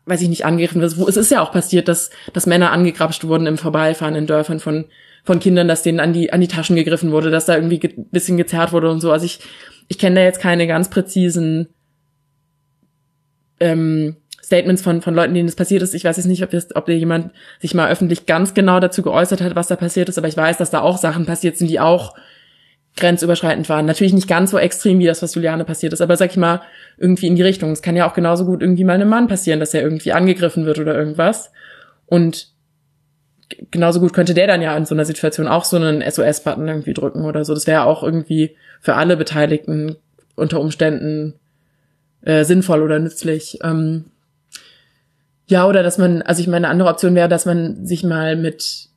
weiß 0.05 0.21
ich 0.21 0.27
nicht, 0.27 0.45
angegriffen 0.45 0.81
wird. 0.81 0.91
Es 1.09 1.15
ist 1.15 1.31
ja 1.31 1.41
auch 1.41 1.53
passiert, 1.53 1.87
dass, 1.87 2.09
dass 2.33 2.45
Männer 2.45 2.71
angegrapscht 2.71 3.23
wurden 3.23 3.47
im 3.47 3.57
Vorbeifahren 3.57 4.15
in 4.15 4.27
Dörfern 4.27 4.59
von, 4.59 4.85
von 5.23 5.39
Kindern, 5.39 5.69
dass 5.69 5.81
denen 5.81 6.01
an 6.01 6.11
die, 6.11 6.33
an 6.33 6.41
die 6.41 6.49
Taschen 6.49 6.75
gegriffen 6.75 7.11
wurde, 7.11 7.31
dass 7.31 7.45
da 7.45 7.55
irgendwie 7.55 7.79
ge 7.79 7.93
bisschen 8.11 8.35
gezerrt 8.35 8.73
wurde 8.73 8.91
und 8.91 8.99
so. 8.99 9.13
Also 9.13 9.25
ich, 9.25 9.39
ich 9.87 9.97
kenne 9.97 10.17
da 10.17 10.21
jetzt 10.23 10.41
keine 10.41 10.67
ganz 10.67 10.89
präzisen 10.89 11.69
ähm, 13.61 14.17
Statements 14.47 14.81
von, 14.81 15.01
von 15.01 15.13
Leuten, 15.13 15.33
denen 15.33 15.45
das 15.45 15.57
passiert 15.57 15.81
ist. 15.81 15.93
Ich 15.93 16.05
weiß 16.05 16.15
jetzt 16.15 16.25
nicht, 16.25 16.41
ob, 16.41 16.51
das, 16.51 16.73
ob 16.73 16.85
da 16.85 16.93
jemand 16.93 17.33
sich 17.59 17.73
mal 17.73 17.91
öffentlich 17.91 18.27
ganz 18.27 18.53
genau 18.53 18.79
dazu 18.79 19.01
geäußert 19.01 19.41
hat, 19.41 19.57
was 19.57 19.67
da 19.67 19.75
passiert 19.75 20.07
ist, 20.07 20.17
aber 20.17 20.29
ich 20.29 20.37
weiß, 20.37 20.55
dass 20.55 20.71
da 20.71 20.79
auch 20.79 20.97
Sachen 20.97 21.25
passiert 21.25 21.57
sind, 21.57 21.69
die 21.69 21.81
auch 21.81 22.15
grenzüberschreitend 22.95 23.67
waren. 23.67 23.85
Natürlich 23.85 24.13
nicht 24.13 24.29
ganz 24.29 24.51
so 24.51 24.57
extrem 24.57 24.99
wie 24.99 25.05
das, 25.05 25.21
was 25.21 25.35
Juliane 25.35 25.65
passiert 25.65 25.91
ist, 25.91 25.99
aber 25.99 26.15
sag 26.15 26.31
ich 26.31 26.37
mal, 26.37 26.61
irgendwie 26.97 27.27
in 27.27 27.35
die 27.35 27.41
Richtung. 27.41 27.71
Es 27.71 27.81
kann 27.81 27.97
ja 27.97 28.09
auch 28.09 28.13
genauso 28.13 28.45
gut 28.45 28.61
irgendwie 28.61 28.85
mal 28.85 28.93
einem 28.93 29.09
Mann 29.09 29.27
passieren, 29.27 29.59
dass 29.59 29.73
er 29.73 29.81
irgendwie 29.81 30.13
angegriffen 30.13 30.65
wird 30.65 30.79
oder 30.79 30.97
irgendwas. 30.97 31.51
Und 32.05 32.47
genauso 33.69 33.99
gut 33.99 34.13
könnte 34.13 34.33
der 34.33 34.47
dann 34.47 34.61
ja 34.61 34.77
in 34.77 34.85
so 34.85 34.95
einer 34.95 35.03
Situation 35.03 35.49
auch 35.49 35.65
so 35.65 35.75
einen 35.75 36.01
SOS-Button 36.09 36.69
irgendwie 36.69 36.93
drücken 36.93 37.25
oder 37.25 37.43
so. 37.43 37.53
Das 37.53 37.67
wäre 37.67 37.83
auch 37.83 38.01
irgendwie 38.01 38.55
für 38.79 38.95
alle 38.95 39.17
Beteiligten 39.17 39.97
unter 40.37 40.61
Umständen 40.61 41.33
äh, 42.21 42.45
sinnvoll 42.45 42.81
oder 42.81 42.97
nützlich. 42.99 43.59
Ähm, 43.61 44.05
ja, 45.47 45.65
oder 45.65 45.81
dass 45.81 45.97
man, 45.97 46.21
also 46.21 46.41
ich 46.41 46.47
meine, 46.47 46.67
eine 46.67 46.69
andere 46.69 46.89
Option 46.89 47.15
wäre, 47.15 47.29
dass 47.29 47.45
man 47.45 47.85
sich 47.85 48.03
mal 48.03 48.35
mit 48.35 48.89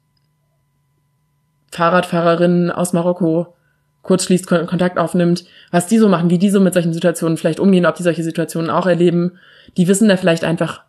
Fahrradfahrerinnen 1.71 2.71
aus 2.71 2.93
Marokko 2.93 3.55
kurz 4.03 4.25
schließt, 4.25 4.47
Kontakt 4.47 4.99
aufnimmt, 4.99 5.45
was 5.71 5.87
die 5.87 5.99
so 5.99 6.09
machen, 6.09 6.31
wie 6.31 6.39
die 6.39 6.51
so 6.51 6.61
mit 6.61 6.75
solchen 6.75 6.93
Situationen 6.93 7.37
vielleicht 7.37 7.61
umgehen, 7.61 7.87
ob 7.87 7.95
die 7.95 8.03
solche 8.03 8.25
Situationen 8.25 8.71
auch 8.71 8.87
erleben. 8.87 9.39
Die 9.77 9.87
wissen 9.87 10.09
da 10.09 10.17
vielleicht 10.17 10.43
einfach 10.43 10.83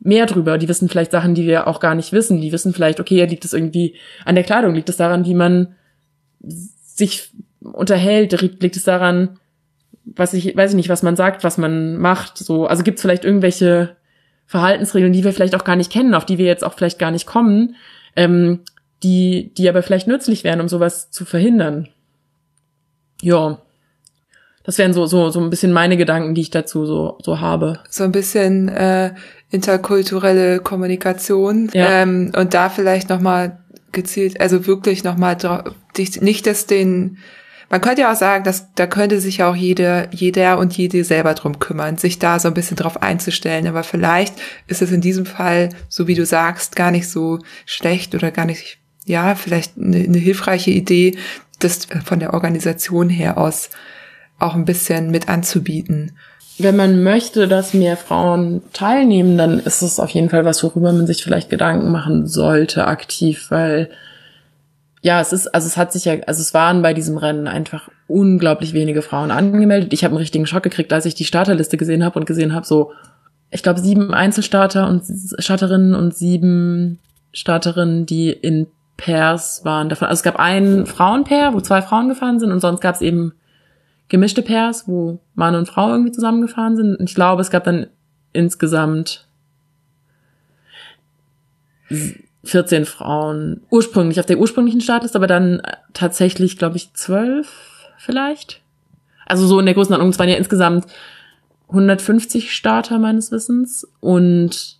mehr 0.00 0.26
drüber. 0.26 0.58
Die 0.58 0.68
wissen 0.68 0.88
vielleicht 0.88 1.12
Sachen, 1.12 1.34
die 1.34 1.46
wir 1.46 1.68
auch 1.68 1.80
gar 1.80 1.94
nicht 1.94 2.12
wissen. 2.12 2.40
Die 2.40 2.52
wissen 2.52 2.72
vielleicht, 2.72 2.98
okay, 2.98 3.24
liegt 3.26 3.44
es 3.44 3.52
irgendwie 3.52 3.94
an 4.24 4.34
der 4.34 4.44
Kleidung, 4.44 4.74
liegt 4.74 4.88
es 4.88 4.96
daran, 4.96 5.24
wie 5.26 5.34
man 5.34 5.74
sich 6.40 7.30
unterhält, 7.60 8.40
liegt 8.40 8.76
es 8.76 8.84
daran, 8.84 9.38
was 10.04 10.32
ich, 10.34 10.56
weiß 10.56 10.70
ich 10.70 10.76
nicht, 10.76 10.88
was 10.88 11.02
man 11.02 11.16
sagt, 11.16 11.44
was 11.44 11.58
man 11.58 11.98
macht, 11.98 12.38
so. 12.38 12.66
Also 12.66 12.84
gibt 12.84 12.98
es 12.98 13.02
vielleicht 13.02 13.24
irgendwelche 13.24 13.96
Verhaltensregeln, 14.46 15.12
die 15.12 15.24
wir 15.24 15.32
vielleicht 15.32 15.54
auch 15.54 15.64
gar 15.64 15.76
nicht 15.76 15.92
kennen, 15.92 16.14
auf 16.14 16.24
die 16.24 16.38
wir 16.38 16.46
jetzt 16.46 16.64
auch 16.64 16.74
vielleicht 16.74 16.98
gar 16.98 17.10
nicht 17.10 17.26
kommen, 17.26 17.76
ähm, 18.14 18.60
die, 19.02 19.52
die 19.56 19.68
aber 19.68 19.82
vielleicht 19.82 20.06
nützlich 20.06 20.44
wären, 20.44 20.60
um 20.60 20.68
sowas 20.68 21.10
zu 21.10 21.24
verhindern. 21.24 21.88
Ja. 23.20 23.58
Das 24.62 24.78
wären 24.78 24.92
so, 24.92 25.06
so, 25.06 25.30
so 25.30 25.40
ein 25.40 25.50
bisschen 25.50 25.72
meine 25.72 25.96
Gedanken, 25.96 26.34
die 26.34 26.40
ich 26.40 26.50
dazu 26.50 26.86
so, 26.86 27.18
so 27.22 27.40
habe. 27.40 27.80
So 27.88 28.02
ein 28.04 28.12
bisschen 28.12 28.68
äh, 28.68 29.14
interkulturelle 29.50 30.58
Kommunikation 30.58 31.70
ja. 31.72 32.02
ähm, 32.02 32.32
und 32.36 32.52
da 32.52 32.68
vielleicht 32.68 33.08
nochmal 33.08 33.58
gezielt, 33.92 34.40
also 34.40 34.66
wirklich 34.66 35.04
nochmal 35.04 35.36
nicht 36.20 36.46
dass 36.46 36.66
den 36.66 37.18
man 37.68 37.80
könnte 37.80 38.02
ja 38.02 38.12
auch 38.12 38.16
sagen, 38.16 38.44
dass 38.44 38.72
da 38.74 38.86
könnte 38.86 39.20
sich 39.20 39.42
auch 39.42 39.56
jeder, 39.56 40.12
jeder 40.12 40.58
und 40.58 40.76
jede 40.76 41.02
selber 41.02 41.34
drum 41.34 41.58
kümmern, 41.58 41.98
sich 41.98 42.18
da 42.18 42.38
so 42.38 42.48
ein 42.48 42.54
bisschen 42.54 42.76
drauf 42.76 43.02
einzustellen. 43.02 43.66
Aber 43.66 43.82
vielleicht 43.82 44.34
ist 44.68 44.82
es 44.82 44.92
in 44.92 45.00
diesem 45.00 45.26
Fall, 45.26 45.70
so 45.88 46.06
wie 46.06 46.14
du 46.14 46.24
sagst, 46.24 46.76
gar 46.76 46.90
nicht 46.90 47.08
so 47.08 47.40
schlecht 47.64 48.14
oder 48.14 48.30
gar 48.30 48.44
nicht, 48.44 48.78
ja, 49.04 49.34
vielleicht 49.34 49.76
eine, 49.76 49.98
eine 49.98 50.18
hilfreiche 50.18 50.70
Idee, 50.70 51.16
das 51.58 51.86
von 52.04 52.20
der 52.20 52.34
Organisation 52.34 53.08
her 53.08 53.38
aus 53.38 53.70
auch 54.38 54.54
ein 54.54 54.64
bisschen 54.64 55.10
mit 55.10 55.28
anzubieten. 55.28 56.12
Wenn 56.58 56.76
man 56.76 57.02
möchte, 57.02 57.48
dass 57.48 57.74
mehr 57.74 57.96
Frauen 57.96 58.62
teilnehmen, 58.72 59.36
dann 59.36 59.58
ist 59.58 59.82
es 59.82 60.00
auf 60.00 60.10
jeden 60.10 60.30
Fall 60.30 60.44
was, 60.44 60.62
worüber 60.62 60.92
man 60.92 61.06
sich 61.06 61.22
vielleicht 61.22 61.50
Gedanken 61.50 61.90
machen 61.90 62.26
sollte, 62.26 62.86
aktiv, 62.86 63.46
weil 63.50 63.90
ja, 65.02 65.20
es 65.20 65.32
ist, 65.32 65.48
also 65.48 65.66
es 65.66 65.76
hat 65.76 65.92
sich 65.92 66.04
ja, 66.04 66.14
also 66.26 66.40
es 66.40 66.54
waren 66.54 66.82
bei 66.82 66.94
diesem 66.94 67.16
Rennen 67.16 67.46
einfach 67.46 67.88
unglaublich 68.08 68.72
wenige 68.72 69.02
Frauen 69.02 69.30
angemeldet. 69.30 69.92
Ich 69.92 70.04
habe 70.04 70.12
einen 70.12 70.18
richtigen 70.18 70.46
Schock 70.46 70.62
gekriegt, 70.62 70.92
als 70.92 71.06
ich 71.06 71.14
die 71.14 71.24
Starterliste 71.24 71.76
gesehen 71.76 72.04
habe 72.04 72.18
und 72.18 72.26
gesehen 72.26 72.54
habe, 72.54 72.66
so, 72.66 72.92
ich 73.50 73.62
glaube, 73.62 73.80
sieben 73.80 74.12
Einzelstarter 74.14 74.88
und 74.88 75.04
Starterinnen 75.38 75.94
und 75.94 76.14
sieben 76.14 76.98
Starterinnen, 77.32 78.06
die 78.06 78.30
in 78.30 78.66
Pairs 78.96 79.64
waren 79.64 79.88
davon. 79.88 80.08
Also 80.08 80.20
es 80.20 80.24
gab 80.24 80.36
ein 80.36 80.86
Frauenpair, 80.86 81.52
wo 81.52 81.60
zwei 81.60 81.82
Frauen 81.82 82.08
gefahren 82.08 82.40
sind 82.40 82.50
und 82.50 82.60
sonst 82.60 82.80
gab 82.80 82.94
es 82.94 83.02
eben 83.02 83.32
gemischte 84.08 84.42
Pairs, 84.42 84.88
wo 84.88 85.20
Mann 85.34 85.54
und 85.54 85.68
Frau 85.68 85.90
irgendwie 85.90 86.12
zusammengefahren 86.12 86.76
sind. 86.76 86.96
Und 86.96 87.08
ich 87.08 87.14
glaube, 87.14 87.42
es 87.42 87.50
gab 87.50 87.64
dann 87.64 87.88
insgesamt 88.32 89.26
14 92.46 92.84
Frauen 92.84 93.62
ursprünglich 93.70 94.20
auf 94.20 94.26
der 94.26 94.38
ursprünglichen 94.38 94.80
Startliste, 94.80 95.18
aber 95.18 95.26
dann 95.26 95.62
tatsächlich, 95.92 96.58
glaube 96.58 96.76
ich, 96.76 96.92
12 96.94 97.48
vielleicht. 97.98 98.62
Also 99.26 99.46
so 99.46 99.58
in 99.58 99.66
der 99.66 99.74
Größenordnung. 99.74 100.10
Es 100.10 100.18
waren 100.18 100.28
ja 100.28 100.36
insgesamt 100.36 100.86
150 101.68 102.52
Starter 102.52 102.98
meines 102.98 103.32
Wissens 103.32 103.86
und 104.00 104.78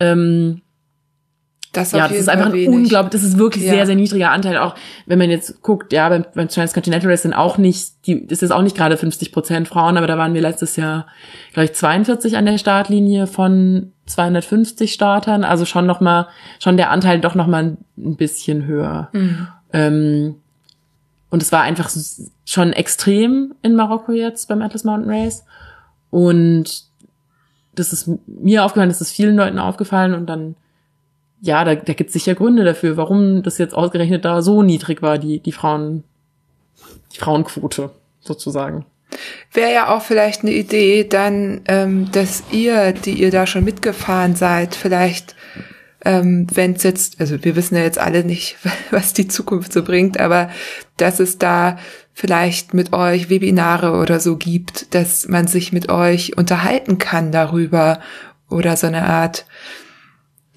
ähm, 0.00 0.62
das 1.76 1.92
ja, 1.92 2.08
das 2.08 2.16
ist 2.16 2.28
einfach 2.28 2.52
ein 2.52 2.68
unglaublich, 2.68 3.12
das 3.12 3.22
ist 3.22 3.36
wirklich 3.36 3.64
ja. 3.64 3.74
sehr, 3.74 3.86
sehr 3.86 3.96
niedriger 3.96 4.30
Anteil. 4.30 4.56
Auch 4.56 4.74
wenn 5.04 5.18
man 5.18 5.30
jetzt 5.30 5.60
guckt, 5.62 5.92
ja, 5.92 6.08
beim, 6.08 6.24
beim 6.34 6.48
Transcontinental 6.48 7.10
Race 7.10 7.22
sind 7.22 7.34
auch 7.34 7.58
nicht, 7.58 8.06
die, 8.06 8.26
das 8.26 8.42
ist 8.42 8.50
auch 8.50 8.62
nicht 8.62 8.76
gerade 8.76 8.96
50 8.96 9.30
Prozent 9.30 9.68
Frauen, 9.68 9.98
aber 9.98 10.06
da 10.06 10.16
waren 10.16 10.32
wir 10.32 10.40
letztes 10.40 10.76
Jahr, 10.76 11.06
glaube 11.52 11.66
ich, 11.66 11.74
42 11.74 12.36
an 12.36 12.46
der 12.46 12.56
Startlinie 12.56 13.26
von 13.26 13.92
250 14.06 14.92
Startern. 14.92 15.44
Also 15.44 15.64
schon 15.64 15.86
noch 15.86 16.00
mal, 16.00 16.28
schon 16.58 16.76
der 16.76 16.90
Anteil 16.90 17.20
doch 17.20 17.34
noch 17.34 17.46
mal 17.46 17.76
ein 17.96 18.16
bisschen 18.16 18.64
höher. 18.66 19.08
Mhm. 19.12 19.48
Ähm, 19.72 20.34
und 21.30 21.42
es 21.42 21.52
war 21.52 21.62
einfach 21.62 21.90
schon 22.44 22.72
extrem 22.72 23.54
in 23.62 23.74
Marokko 23.74 24.12
jetzt 24.12 24.48
beim 24.48 24.62
Atlas 24.62 24.84
Mountain 24.84 25.10
Race. 25.10 25.44
Und 26.10 26.84
das 27.74 27.92
ist 27.92 28.08
mir 28.26 28.64
aufgefallen, 28.64 28.88
das 28.88 29.00
ist 29.00 29.12
vielen 29.12 29.36
Leuten 29.36 29.58
aufgefallen 29.58 30.14
und 30.14 30.26
dann 30.26 30.56
ja, 31.40 31.64
da, 31.64 31.74
da 31.74 31.92
gibt 31.92 32.08
es 32.08 32.14
sicher 32.14 32.34
Gründe 32.34 32.64
dafür, 32.64 32.96
warum 32.96 33.42
das 33.42 33.58
jetzt 33.58 33.74
ausgerechnet 33.74 34.24
da 34.24 34.42
so 34.42 34.62
niedrig 34.62 35.02
war, 35.02 35.18
die, 35.18 35.40
die 35.40 35.52
Frauen, 35.52 36.04
die 37.12 37.18
Frauenquote 37.18 37.90
sozusagen. 38.20 38.86
Wäre 39.52 39.72
ja 39.72 39.88
auch 39.88 40.02
vielleicht 40.02 40.42
eine 40.42 40.52
Idee, 40.52 41.04
dann, 41.04 41.62
ähm, 41.68 42.10
dass 42.12 42.44
ihr, 42.50 42.92
die 42.92 43.14
ihr 43.14 43.30
da 43.30 43.46
schon 43.46 43.64
mitgefahren 43.64 44.36
seid, 44.36 44.74
vielleicht, 44.74 45.34
ähm, 46.04 46.46
wenn 46.52 46.74
es 46.74 46.82
jetzt, 46.82 47.20
also 47.20 47.42
wir 47.44 47.56
wissen 47.56 47.76
ja 47.76 47.82
jetzt 47.82 47.98
alle 47.98 48.24
nicht, 48.24 48.56
was 48.90 49.12
die 49.12 49.28
Zukunft 49.28 49.72
so 49.72 49.82
bringt, 49.82 50.20
aber 50.20 50.50
dass 50.96 51.20
es 51.20 51.38
da 51.38 51.78
vielleicht 52.12 52.72
mit 52.72 52.92
euch 52.92 53.28
Webinare 53.28 53.92
oder 53.92 54.20
so 54.20 54.36
gibt, 54.36 54.94
dass 54.94 55.28
man 55.28 55.46
sich 55.46 55.72
mit 55.72 55.90
euch 55.90 56.36
unterhalten 56.36 56.98
kann 56.98 57.30
darüber 57.30 58.00
oder 58.48 58.76
so 58.76 58.86
eine 58.86 59.04
Art 59.04 59.46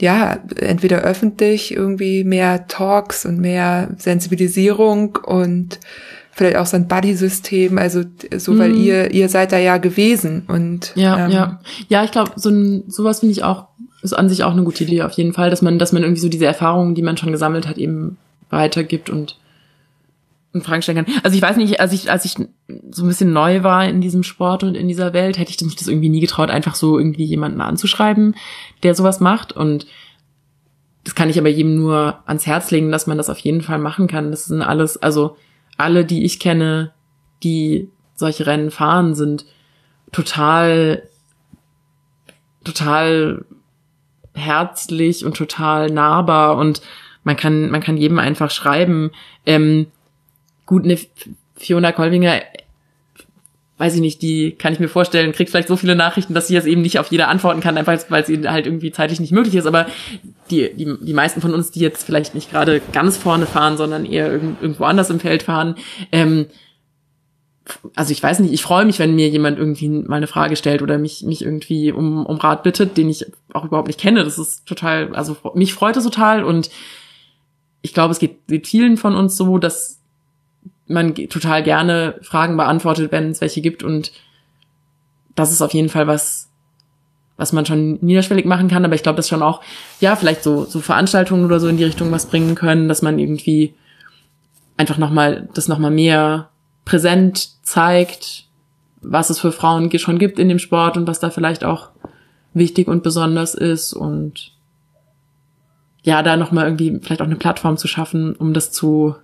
ja, 0.02 0.40
entweder 0.56 1.02
öffentlich 1.02 1.76
irgendwie 1.76 2.24
mehr 2.24 2.68
Talks 2.68 3.26
und 3.26 3.40
mehr 3.40 3.90
Sensibilisierung 3.98 5.18
und 5.18 5.80
vielleicht 6.40 6.58
auch 6.58 6.66
so 6.66 6.78
ein 6.78 6.88
Buddy-System, 6.88 7.78
also 7.78 8.04
so, 8.38 8.58
weil 8.58 8.70
mhm. 8.70 8.82
ihr, 8.82 9.12
ihr 9.12 9.30
seid 9.30 9.52
da 9.52 9.58
ja 9.58 9.78
gewesen 9.78 10.44
und 10.48 10.94
ja, 10.96 11.26
ähm, 11.26 11.32
ja, 11.32 11.60
ja, 11.90 12.04
ich 12.04 12.12
glaube, 12.12 12.32
so 12.38 12.50
ein, 12.50 12.86
sowas 12.88 13.20
finde 13.20 13.34
ich 13.34 13.44
auch 13.44 13.68
ist 14.02 14.14
an 14.14 14.30
sich 14.30 14.46
auch 14.46 14.54
eine 14.54 14.64
gute 14.64 14.86
Idee 14.86 15.02
auf 15.02 15.12
jeden 15.12 15.34
Fall, 15.34 15.50
dass 15.50 15.62
man, 15.62 15.78
dass 15.78 15.92
man 15.92 16.04
irgendwie 16.04 16.22
so 16.22 16.30
diese 16.30 16.46
Erfahrungen, 16.46 16.96
die 16.96 17.02
man 17.02 17.18
schon 17.18 17.34
gesammelt 17.34 17.68
hat, 17.68 17.78
eben 17.78 18.18
weitergibt 18.50 19.10
und 19.10 19.38
und 20.52 20.64
Fragen 20.64 20.82
stellen 20.82 21.06
kann. 21.06 21.16
Also 21.22 21.36
ich 21.36 21.44
weiß 21.44 21.58
nicht, 21.58 21.80
als 21.80 21.94
ich, 21.94 22.10
als 22.10 22.26
ich 22.26 22.34
so 22.90 23.04
ein 23.04 23.08
bisschen 23.08 23.32
neu 23.34 23.62
war 23.62 23.86
in 23.86 24.02
diesem 24.02 24.24
Sport 24.24 24.64
und 24.64 24.74
in 24.74 24.88
dieser 24.88 25.14
Welt, 25.14 25.38
hätte 25.38 25.52
ich 25.52 25.62
mich 25.62 25.76
das 25.76 25.88
irgendwie 25.88 26.10
nie 26.10 26.22
getraut, 26.22 26.50
einfach 26.50 26.74
so 26.74 26.98
irgendwie 26.98 27.26
jemanden 27.26 27.62
anzuschreiben, 27.62 28.36
der 28.82 28.96
sowas 28.96 29.20
macht. 29.20 29.52
Und 29.52 29.86
das 31.04 31.14
kann 31.14 31.30
ich 31.30 31.38
aber 31.38 31.50
jedem 31.50 31.76
nur 31.76 32.20
ans 32.26 32.48
Herz 32.48 32.72
legen, 32.72 32.92
dass 32.92 33.06
man 33.06 33.18
das 33.18 33.30
auf 33.30 33.38
jeden 33.38 33.62
Fall 33.62 33.78
machen 33.78 34.08
kann. 34.08 34.32
Das 34.32 34.46
sind 34.46 34.64
alles, 34.64 34.98
also 34.98 35.36
alle, 35.80 36.06
die 36.06 36.26
ich 36.26 36.40
kenne, 36.40 36.94
die 37.42 37.90
solche 38.16 38.46
Rennen 38.46 38.70
fahren, 38.70 39.16
sind 39.16 39.46
total, 40.12 41.04
total 42.64 43.46
herzlich 44.34 45.26
und 45.26 45.38
total 45.38 45.90
nahbar 45.90 46.58
und 46.58 46.82
man 47.24 47.38
kann, 47.38 47.70
man 47.70 47.82
kann 47.82 47.98
jedem 47.98 48.20
einfach 48.20 48.52
schreiben. 48.52 49.12
Ähm, 49.46 49.88
gut, 50.66 50.84
eine 50.84 50.98
Fiona 51.56 51.92
Kolbinger, 51.92 52.42
weiß 53.80 53.96
ich 53.96 54.02
nicht, 54.02 54.22
die 54.22 54.52
kann 54.52 54.74
ich 54.74 54.80
mir 54.80 54.90
vorstellen, 54.90 55.32
kriegt 55.32 55.50
vielleicht 55.50 55.70
so 55.70 55.78
viele 55.78 55.96
Nachrichten, 55.96 56.34
dass 56.34 56.50
sie 56.50 56.54
jetzt 56.54 56.68
eben 56.68 56.82
nicht 56.82 57.00
auf 57.00 57.08
jede 57.08 57.30
antworten 57.30 57.62
kann, 57.62 57.78
einfach 57.78 57.98
weil 58.10 58.22
es 58.22 58.30
ihnen 58.30 58.52
halt 58.52 58.66
irgendwie 58.66 58.92
zeitlich 58.92 59.22
nicht 59.22 59.32
möglich 59.32 59.56
ist. 59.56 59.66
Aber 59.66 59.88
die, 60.52 60.70
die, 60.76 60.98
die 61.00 61.14
meisten 61.14 61.40
von 61.40 61.54
uns, 61.54 61.72
die 61.72 61.80
jetzt 61.80 62.04
vielleicht 62.04 62.36
nicht 62.36 62.52
gerade 62.52 62.82
ganz 62.92 63.16
vorne 63.16 63.46
fahren, 63.46 63.78
sondern 63.78 64.06
eher 64.06 64.30
irgendwo 64.32 64.84
anders 64.84 65.10
im 65.10 65.22
Feld 65.22 65.44
fahren, 65.44 65.76
ähm, 66.12 66.48
also 67.96 68.12
ich 68.12 68.22
weiß 68.22 68.40
nicht, 68.40 68.52
ich 68.52 68.64
freue 68.64 68.84
mich, 68.84 69.00
wenn 69.00 69.16
mir 69.16 69.30
jemand 69.30 69.58
irgendwie 69.58 69.88
mal 69.88 70.18
eine 70.18 70.28
Frage 70.28 70.56
stellt 70.56 70.82
oder 70.82 70.98
mich, 70.98 71.24
mich 71.24 71.44
irgendwie 71.44 71.92
um, 71.92 72.26
um 72.26 72.38
Rat 72.38 72.64
bittet, 72.64 72.98
den 72.98 73.10
ich 73.10 73.28
auch 73.54 73.64
überhaupt 73.64 73.88
nicht 73.88 74.00
kenne. 74.00 74.24
Das 74.24 74.40
ist 74.40 74.66
total, 74.68 75.16
also 75.16 75.38
mich 75.54 75.74
freut 75.74 75.96
es 75.96 76.04
total 76.04 76.44
und 76.44 76.70
ich 77.82 77.94
glaube, 77.94 78.12
es 78.12 78.20
geht, 78.20 78.48
geht 78.48 78.68
vielen 78.68 78.98
von 78.98 79.16
uns 79.16 79.38
so, 79.38 79.58
dass 79.58 79.99
man 80.90 81.16
total 81.16 81.64
gerne 81.64 82.16
Fragen 82.22 82.58
beantwortet, 82.58 83.12
wenn 83.12 83.30
es 83.30 83.42
welche 83.42 83.62
gibt. 83.62 83.84
Und 83.84 84.12
das 85.36 85.52
ist 85.52 85.62
auf 85.62 85.74
jeden 85.74 85.90
Fall 85.90 86.08
was, 86.08 86.50
was 87.38 87.54
man 87.54 87.66
schon 87.66 88.00
niederschwellig 88.02 88.46
machen 88.46 88.68
kann, 88.68 88.84
aber 88.84 88.96
ich 88.96 89.04
glaube, 89.04 89.18
dass 89.18 89.30
schon 89.30 89.44
auch, 89.44 89.62
ja, 90.02 90.16
vielleicht 90.16 90.44
so, 90.44 90.66
so 90.66 90.82
Veranstaltungen 90.82 91.46
oder 91.46 91.60
so 91.60 91.68
in 91.68 91.78
die 91.78 91.86
Richtung 91.86 92.12
was 92.12 92.26
bringen 92.26 92.56
können, 92.56 92.90
dass 92.90 93.02
man 93.02 93.20
irgendwie 93.20 93.76
einfach 94.76 94.98
nochmal, 94.98 95.48
das 95.54 95.68
nochmal 95.68 95.92
mehr 95.92 96.50
präsent 96.86 97.50
zeigt, 97.64 98.46
was 99.02 99.30
es 99.30 99.40
für 99.40 99.52
Frauen 99.52 99.98
schon 99.98 100.20
gibt 100.20 100.40
in 100.40 100.50
dem 100.50 100.60
Sport 100.60 100.98
und 100.98 101.08
was 101.08 101.20
da 101.20 101.30
vielleicht 101.30 101.64
auch 101.64 101.90
wichtig 102.54 102.88
und 102.88 103.04
besonders 103.04 103.54
ist. 103.54 103.94
Und 103.94 104.52
ja, 106.04 106.24
da 106.24 106.36
nochmal 106.36 106.66
irgendwie 106.66 107.00
vielleicht 107.02 107.22
auch 107.22 107.28
eine 107.28 107.36
Plattform 107.36 107.78
zu 107.78 107.88
schaffen, 107.88 108.36
um 108.36 108.54
das 108.54 108.72
zu 108.72 109.16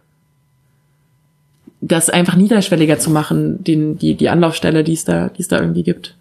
das 1.81 2.09
einfach 2.09 2.35
niederschwelliger 2.35 2.99
zu 2.99 3.09
machen, 3.09 3.63
den, 3.63 3.97
die, 3.97 4.15
die 4.15 4.29
Anlaufstelle, 4.29 4.83
die 4.83 4.93
es 4.93 5.05
da, 5.05 5.29
die 5.29 5.41
es 5.41 5.47
da 5.47 5.59
irgendwie 5.59 5.83
gibt. 5.83 6.15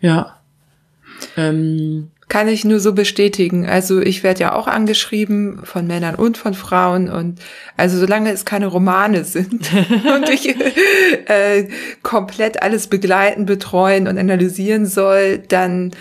Ja. 0.00 0.38
Ähm, 1.36 2.10
kann 2.28 2.48
ich 2.48 2.64
nur 2.64 2.80
so 2.80 2.94
bestätigen. 2.94 3.66
Also 3.66 4.00
ich 4.00 4.22
werde 4.22 4.40
ja 4.40 4.54
auch 4.54 4.66
angeschrieben 4.66 5.60
von 5.62 5.86
Männern 5.86 6.14
und 6.14 6.36
von 6.36 6.54
Frauen 6.54 7.08
und 7.08 7.38
also 7.76 7.98
solange 7.98 8.30
es 8.32 8.44
keine 8.44 8.66
Romane 8.66 9.24
sind 9.24 9.52
und 10.14 10.28
ich 10.28 10.54
äh, 11.26 11.68
komplett 12.02 12.62
alles 12.62 12.88
begleiten, 12.88 13.46
betreuen 13.46 14.08
und 14.08 14.18
analysieren 14.18 14.86
soll, 14.86 15.38
dann 15.38 15.92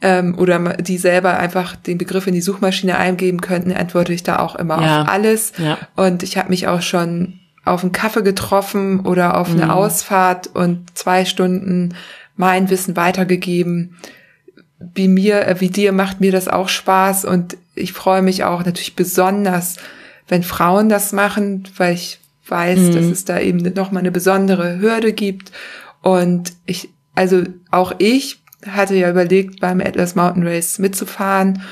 ähm, 0.00 0.36
oder 0.38 0.58
die 0.74 0.98
selber 0.98 1.38
einfach 1.38 1.76
den 1.76 1.98
Begriff 1.98 2.26
in 2.26 2.34
die 2.34 2.40
Suchmaschine 2.40 2.96
eingeben 2.96 3.40
könnten, 3.40 3.72
antworte 3.72 4.12
ich 4.12 4.22
da 4.22 4.38
auch 4.38 4.56
immer 4.56 4.80
ja. 4.80 5.02
auf 5.02 5.08
alles. 5.08 5.52
Ja. 5.58 5.78
Und 5.94 6.22
ich 6.22 6.38
habe 6.38 6.48
mich 6.48 6.68
auch 6.68 6.82
schon 6.82 7.38
auf 7.64 7.82
einen 7.82 7.92
Kaffee 7.92 8.22
getroffen 8.22 9.00
oder 9.00 9.36
auf 9.38 9.50
eine 9.50 9.66
mhm. 9.66 9.70
Ausfahrt 9.70 10.48
und 10.48 10.96
zwei 10.96 11.24
Stunden 11.24 11.94
mein 12.36 12.70
Wissen 12.70 12.96
weitergegeben. 12.96 13.96
wie 14.94 15.06
mir, 15.06 15.46
äh, 15.46 15.60
wie 15.60 15.70
dir 15.70 15.92
macht 15.92 16.20
mir 16.20 16.32
das 16.32 16.48
auch 16.48 16.68
Spaß 16.68 17.24
und 17.24 17.56
ich 17.74 17.92
freue 17.92 18.22
mich 18.22 18.42
auch 18.44 18.64
natürlich 18.64 18.96
besonders, 18.96 19.76
wenn 20.26 20.42
Frauen 20.42 20.88
das 20.88 21.12
machen, 21.12 21.64
weil 21.76 21.94
ich 21.94 22.18
weiß, 22.48 22.78
mhm. 22.78 22.94
dass 22.94 23.04
es 23.04 23.24
da 23.24 23.38
eben 23.38 23.58
noch 23.74 23.92
mal 23.92 24.00
eine 24.00 24.10
besondere 24.10 24.80
Hürde 24.80 25.12
gibt 25.12 25.52
und 26.00 26.52
ich, 26.66 26.90
also 27.14 27.44
auch 27.70 27.92
ich 27.98 28.42
hatte 28.66 28.96
ja 28.96 29.10
überlegt, 29.10 29.60
beim 29.60 29.80
Atlas 29.80 30.14
Mountain 30.14 30.46
Race 30.46 30.78
mitzufahren 30.78 31.62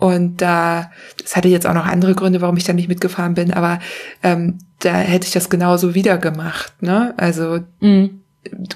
und 0.00 0.40
da, 0.40 0.92
das 1.20 1.34
hatte 1.34 1.48
jetzt 1.48 1.66
auch 1.66 1.74
noch 1.74 1.86
andere 1.86 2.14
Gründe, 2.14 2.40
warum 2.40 2.56
ich 2.56 2.62
da 2.62 2.72
nicht 2.72 2.88
mitgefahren 2.88 3.34
bin, 3.34 3.52
aber 3.52 3.80
ähm, 4.22 4.58
da 4.78 4.94
hätte 4.94 5.26
ich 5.26 5.32
das 5.32 5.50
genauso 5.50 5.96
wieder 5.96 6.18
gemacht. 6.18 6.72
Ne? 6.80 7.14
Also 7.16 7.60
mhm. 7.80 8.20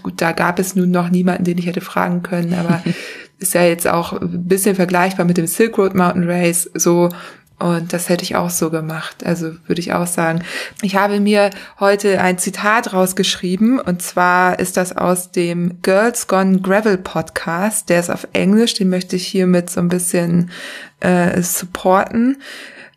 gut, 0.02 0.20
da 0.20 0.32
gab 0.32 0.58
es 0.58 0.74
nun 0.74 0.90
noch 0.90 1.10
niemanden, 1.10 1.44
den 1.44 1.58
ich 1.58 1.66
hätte 1.66 1.80
fragen 1.80 2.22
können, 2.22 2.54
aber 2.54 2.82
ist 3.38 3.54
ja 3.54 3.62
jetzt 3.62 3.86
auch 3.86 4.20
ein 4.20 4.48
bisschen 4.48 4.74
vergleichbar 4.74 5.24
mit 5.24 5.36
dem 5.36 5.46
Silk 5.46 5.78
Road 5.78 5.94
Mountain 5.94 6.28
Race. 6.28 6.68
So 6.74 7.08
und 7.62 7.92
das 7.92 8.08
hätte 8.08 8.24
ich 8.24 8.34
auch 8.34 8.50
so 8.50 8.70
gemacht. 8.70 9.24
Also 9.24 9.52
würde 9.68 9.80
ich 9.80 9.92
auch 9.92 10.08
sagen. 10.08 10.42
Ich 10.82 10.96
habe 10.96 11.20
mir 11.20 11.50
heute 11.78 12.20
ein 12.20 12.36
Zitat 12.36 12.92
rausgeschrieben 12.92 13.78
und 13.78 14.02
zwar 14.02 14.58
ist 14.58 14.76
das 14.76 14.96
aus 14.96 15.30
dem 15.30 15.80
Girls 15.80 16.26
Gone 16.26 16.58
Gravel 16.60 16.98
Podcast. 16.98 17.88
Der 17.88 18.00
ist 18.00 18.10
auf 18.10 18.26
Englisch, 18.32 18.74
den 18.74 18.88
möchte 18.88 19.14
ich 19.14 19.28
hiermit 19.28 19.70
so 19.70 19.80
ein 19.80 19.88
bisschen 19.88 20.50
äh, 20.98 21.40
supporten. 21.40 22.42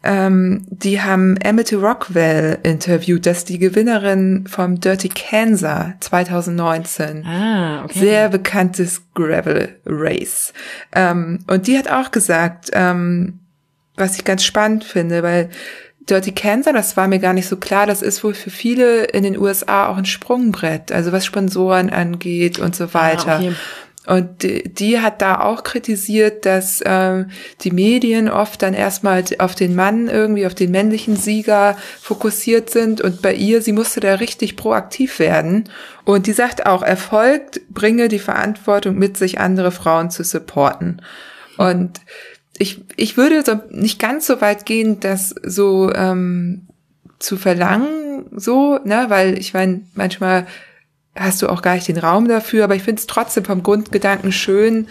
Ähm, 0.03 0.65
die 0.69 0.99
haben 1.01 1.37
Amity 1.43 1.75
Rockwell 1.75 2.57
interviewt, 2.63 3.25
das 3.25 3.39
ist 3.39 3.49
die 3.49 3.59
Gewinnerin 3.59 4.45
vom 4.47 4.79
Dirty 4.79 5.09
Kansas 5.09 5.93
2019. 5.99 7.23
Ah, 7.25 7.83
okay. 7.83 7.99
Sehr 7.99 8.29
bekanntes 8.29 9.01
Gravel 9.13 9.79
Race. 9.85 10.53
Ähm, 10.91 11.39
und 11.47 11.67
die 11.67 11.77
hat 11.77 11.89
auch 11.91 12.09
gesagt, 12.09 12.69
ähm, 12.73 13.41
was 13.97 14.15
ich 14.15 14.23
ganz 14.23 14.43
spannend 14.43 14.83
finde, 14.83 15.23
weil 15.23 15.49
Dirty 16.09 16.33
Cancer, 16.33 16.71
das 16.71 16.97
war 16.97 17.07
mir 17.07 17.19
gar 17.19 17.33
nicht 17.33 17.47
so 17.47 17.57
klar, 17.57 17.87
das 17.87 18.01
ist 18.01 18.23
wohl 18.23 18.35
für 18.35 18.51
viele 18.51 19.05
in 19.05 19.23
den 19.23 19.37
USA 19.37 19.87
auch 19.87 19.97
ein 19.97 20.05
Sprungbrett, 20.05 20.91
also 20.91 21.11
was 21.11 21.25
Sponsoren 21.25 21.89
angeht 21.89 22.59
und 22.59 22.75
so 22.75 22.93
weiter. 22.93 23.33
Ah, 23.33 23.39
okay. 23.39 23.53
Und 24.07 24.43
die, 24.43 24.71
die, 24.71 24.99
hat 24.99 25.21
da 25.21 25.39
auch 25.41 25.63
kritisiert, 25.63 26.45
dass 26.45 26.81
ähm, 26.85 27.31
die 27.61 27.71
Medien 27.71 28.29
oft 28.29 28.61
dann 28.61 28.75
erstmal 28.75 29.23
auf 29.39 29.55
den 29.55 29.75
Mann 29.75 30.07
irgendwie, 30.07 30.45
auf 30.45 30.53
den 30.53 30.69
männlichen 30.69 31.15
Sieger 31.15 31.75
fokussiert 32.01 32.69
sind. 32.69 33.01
Und 33.01 33.23
bei 33.23 33.33
ihr, 33.33 33.63
sie 33.63 33.71
musste 33.71 34.01
da 34.01 34.15
richtig 34.15 34.57
proaktiv 34.57 35.17
werden. 35.17 35.69
Und 36.03 36.27
die 36.27 36.33
sagt 36.33 36.67
auch, 36.67 36.83
Erfolg 36.83 37.61
bringe 37.69 38.07
die 38.07 38.19
Verantwortung 38.19 38.95
mit 38.95 39.17
sich, 39.17 39.39
andere 39.39 39.71
Frauen 39.71 40.11
zu 40.11 40.23
supporten. 40.23 41.01
Und 41.57 41.99
ich, 42.57 42.81
ich 42.95 43.17
würde 43.17 43.43
so 43.43 43.59
nicht 43.69 43.99
ganz 43.99 44.27
so 44.27 44.41
weit 44.41 44.65
gehen, 44.65 44.99
das 44.99 45.35
so 45.43 45.91
ähm, 45.93 46.67
zu 47.19 47.37
verlangen, 47.37 48.25
so, 48.35 48.79
ne, 48.83 49.05
weil 49.09 49.37
ich 49.37 49.53
meine, 49.53 49.81
manchmal 49.93 50.47
hast 51.15 51.41
du 51.41 51.47
auch 51.47 51.61
gar 51.61 51.75
nicht 51.75 51.87
den 51.87 51.97
Raum 51.97 52.27
dafür, 52.27 52.63
aber 52.63 52.75
ich 52.75 52.83
finde 52.83 52.99
es 52.99 53.07
trotzdem 53.07 53.45
vom 53.45 53.63
Grundgedanken 53.63 54.31
schön, 54.31 54.87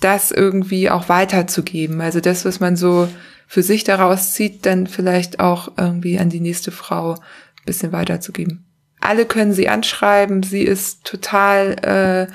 das 0.00 0.30
irgendwie 0.30 0.90
auch 0.90 1.08
weiterzugeben. 1.08 2.00
Also 2.00 2.20
das, 2.20 2.44
was 2.44 2.60
man 2.60 2.76
so 2.76 3.08
für 3.46 3.62
sich 3.62 3.84
daraus 3.84 4.32
zieht, 4.32 4.64
dann 4.66 4.86
vielleicht 4.86 5.40
auch 5.40 5.72
irgendwie 5.76 6.18
an 6.18 6.30
die 6.30 6.40
nächste 6.40 6.70
Frau 6.70 7.14
ein 7.14 7.66
bisschen 7.66 7.92
weiterzugeben. 7.92 8.64
Alle 9.00 9.24
können 9.26 9.52
sie 9.52 9.68
anschreiben, 9.68 10.42
sie 10.42 10.62
ist 10.62 11.04
total 11.04 12.28
äh, 12.28 12.32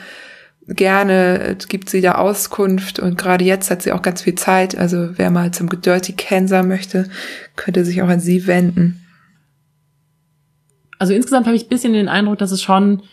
gerne 0.67 1.57
gibt 1.67 1.89
sie 1.89 2.01
da 2.01 2.15
Auskunft 2.15 2.99
und 2.99 3.17
gerade 3.17 3.45
jetzt 3.45 3.69
hat 3.69 3.81
sie 3.81 3.91
auch 3.91 4.01
ganz 4.01 4.23
viel 4.23 4.35
Zeit. 4.35 4.77
Also 4.77 5.09
wer 5.17 5.29
mal 5.29 5.51
zum 5.51 5.69
Dirty 5.69 6.13
Cancer 6.13 6.63
möchte, 6.63 7.09
könnte 7.55 7.85
sich 7.85 8.01
auch 8.01 8.07
an 8.07 8.19
sie 8.19 8.47
wenden. 8.47 9.05
Also 10.97 11.13
insgesamt 11.13 11.45
habe 11.45 11.55
ich 11.55 11.65
ein 11.65 11.69
bisschen 11.69 11.93
den 11.93 12.07
Eindruck, 12.07 12.39
dass 12.39 12.51
es 12.51 12.63
schon 12.63 13.03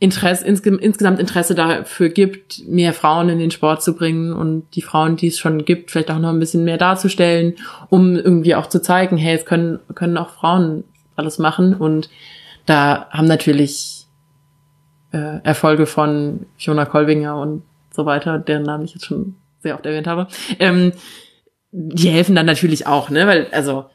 Interesse, 0.00 0.44
insge 0.44 0.70
insgesamt 0.70 1.20
Interesse 1.20 1.54
dafür 1.54 2.08
gibt, 2.08 2.66
mehr 2.66 2.92
Frauen 2.92 3.28
in 3.28 3.38
den 3.38 3.50
Sport 3.52 3.82
zu 3.82 3.94
bringen 3.94 4.32
und 4.32 4.64
die 4.74 4.82
Frauen, 4.82 5.16
die 5.16 5.28
es 5.28 5.38
schon 5.38 5.64
gibt, 5.64 5.90
vielleicht 5.90 6.10
auch 6.10 6.18
noch 6.18 6.30
ein 6.30 6.40
bisschen 6.40 6.64
mehr 6.64 6.78
darzustellen, 6.78 7.54
um 7.88 8.16
irgendwie 8.16 8.54
auch 8.54 8.66
zu 8.66 8.82
zeigen, 8.82 9.16
hey, 9.16 9.36
es 9.36 9.46
können, 9.46 9.78
können 9.94 10.16
auch 10.16 10.30
Frauen 10.30 10.84
alles 11.14 11.38
machen 11.38 11.74
und 11.74 12.10
da 12.66 13.06
haben 13.10 13.28
natürlich 13.28 14.03
äh, 15.14 15.38
Erfolge 15.44 15.86
von 15.86 16.46
Fiona 16.56 16.84
Kolbinger 16.84 17.36
und 17.36 17.62
so 17.92 18.04
weiter, 18.04 18.38
deren 18.38 18.64
Namen 18.64 18.84
ich 18.84 18.94
jetzt 18.94 19.06
schon 19.06 19.36
sehr 19.60 19.76
oft 19.76 19.86
erwähnt 19.86 20.08
habe, 20.08 20.26
ähm, 20.58 20.92
die 21.70 22.08
helfen 22.08 22.34
dann 22.34 22.46
natürlich 22.46 22.86
auch, 22.86 23.10
ne? 23.10 23.26
Weil, 23.26 23.46
also, 23.52 23.86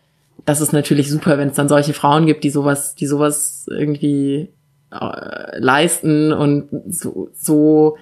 das 0.45 0.61
ist 0.61 0.71
natürlich 0.71 1.09
super, 1.09 1.37
wenn 1.37 1.49
es 1.49 1.55
dann 1.55 1.67
solche 1.67 1.93
Frauen 1.93 2.25
gibt, 2.25 2.45
die 2.45 2.49
sowas, 2.49 2.95
die 2.95 3.05
sowas 3.05 3.67
irgendwie 3.69 4.49
äh, 4.91 5.59
leisten 5.59 6.31
und 6.31 6.69
so, 6.87 7.29
so 7.33 7.97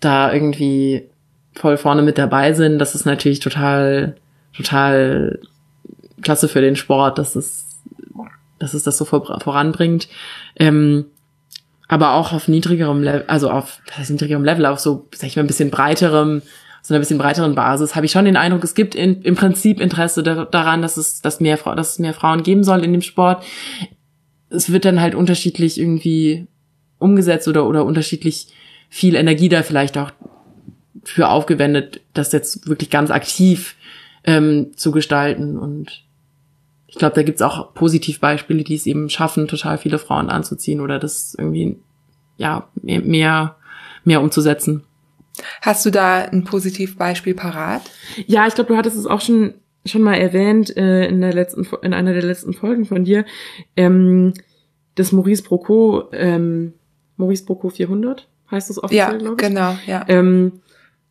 da 0.00 0.32
irgendwie 0.32 1.08
voll 1.54 1.76
vorne 1.76 2.02
mit 2.02 2.18
dabei 2.18 2.52
sind. 2.52 2.80
Das 2.80 2.96
ist 2.96 3.04
natürlich 3.04 3.38
total, 3.38 4.16
total 4.56 5.38
klasse 6.20 6.48
für 6.48 6.60
den 6.60 6.74
Sport, 6.74 7.18
dass 7.18 7.36
es, 7.36 7.80
dass 8.58 8.74
es 8.74 8.82
das 8.82 8.98
so 8.98 9.04
vor, 9.04 9.40
voranbringt. 9.40 10.08
Ähm, 10.56 11.06
aber 11.88 12.14
auch 12.14 12.32
auf 12.32 12.48
niedrigerem 12.48 13.02
Level, 13.02 13.24
also 13.26 13.50
auf 13.50 13.80
das 13.86 13.98
heißt 13.98 14.10
niedrigerem 14.10 14.44
Level, 14.44 14.66
auf 14.66 14.78
so, 14.78 15.08
sag 15.14 15.28
ich 15.28 15.36
mal, 15.36 15.42
ein 15.42 15.48
bisschen 15.48 15.70
breiterem, 15.70 16.42
so 16.82 16.92
einer 16.92 17.00
bisschen 17.00 17.18
breiteren 17.18 17.54
Basis, 17.54 17.94
habe 17.94 18.06
ich 18.06 18.12
schon 18.12 18.24
den 18.24 18.36
Eindruck, 18.36 18.64
es 18.64 18.74
gibt 18.74 18.94
in, 18.94 19.22
im 19.22 19.34
Prinzip 19.36 19.80
Interesse 19.80 20.22
da, 20.22 20.44
daran, 20.44 20.82
dass 20.82 20.96
es, 20.96 21.20
dass 21.20 21.40
mehr, 21.40 21.56
dass 21.56 21.92
es 21.92 21.98
mehr 21.98 22.14
Frauen 22.14 22.42
geben 22.42 22.64
soll 22.64 22.84
in 22.84 22.92
dem 22.92 23.02
Sport. 23.02 23.42
Es 24.50 24.70
wird 24.70 24.84
dann 24.84 25.00
halt 25.00 25.14
unterschiedlich 25.14 25.80
irgendwie 25.80 26.46
umgesetzt 26.98 27.48
oder, 27.48 27.66
oder 27.66 27.84
unterschiedlich 27.84 28.48
viel 28.88 29.14
Energie 29.14 29.48
da 29.48 29.62
vielleicht 29.62 29.98
auch 29.98 30.12
für 31.04 31.28
aufgewendet, 31.28 32.00
das 32.12 32.32
jetzt 32.32 32.68
wirklich 32.68 32.90
ganz 32.90 33.10
aktiv 33.10 33.76
ähm, 34.24 34.72
zu 34.76 34.90
gestalten 34.90 35.58
und 35.58 36.03
ich 36.94 36.98
glaube, 37.00 37.16
da 37.16 37.24
gibt's 37.24 37.42
auch 37.42 37.74
Positivbeispiele, 37.74 38.62
die 38.62 38.76
es 38.76 38.86
eben 38.86 39.10
schaffen, 39.10 39.48
total 39.48 39.78
viele 39.78 39.98
Frauen 39.98 40.30
anzuziehen 40.30 40.80
oder 40.80 41.00
das 41.00 41.34
irgendwie 41.36 41.76
ja 42.36 42.68
mehr 42.82 43.56
mehr 44.04 44.20
umzusetzen. 44.20 44.84
Hast 45.60 45.84
du 45.84 45.90
da 45.90 46.18
ein 46.18 46.44
Positivbeispiel 46.44 47.34
parat? 47.34 47.82
Ja, 48.28 48.46
ich 48.46 48.54
glaube, 48.54 48.68
du 48.68 48.76
hattest 48.76 48.96
es 48.96 49.06
auch 49.06 49.20
schon 49.20 49.54
schon 49.84 50.02
mal 50.02 50.14
erwähnt 50.14 50.76
äh, 50.76 51.08
in 51.08 51.20
der 51.20 51.34
letzten 51.34 51.66
in 51.82 51.94
einer 51.94 52.12
der 52.12 52.22
letzten 52.22 52.52
Folgen 52.52 52.84
von 52.84 53.04
dir. 53.04 53.24
Ähm, 53.74 54.32
das 54.94 55.10
Maurice 55.10 55.42
Brocco 55.42 56.12
ähm, 56.12 56.74
Maurice 57.16 57.44
Brocco 57.44 57.70
400 57.70 58.28
heißt 58.52 58.70
das 58.70 58.80
offiziell, 58.80 59.14
ja, 59.14 59.18
glaube 59.18 59.42
ich. 59.42 59.48
Genau, 59.48 59.76
ja. 59.84 60.04
Ähm, 60.06 60.60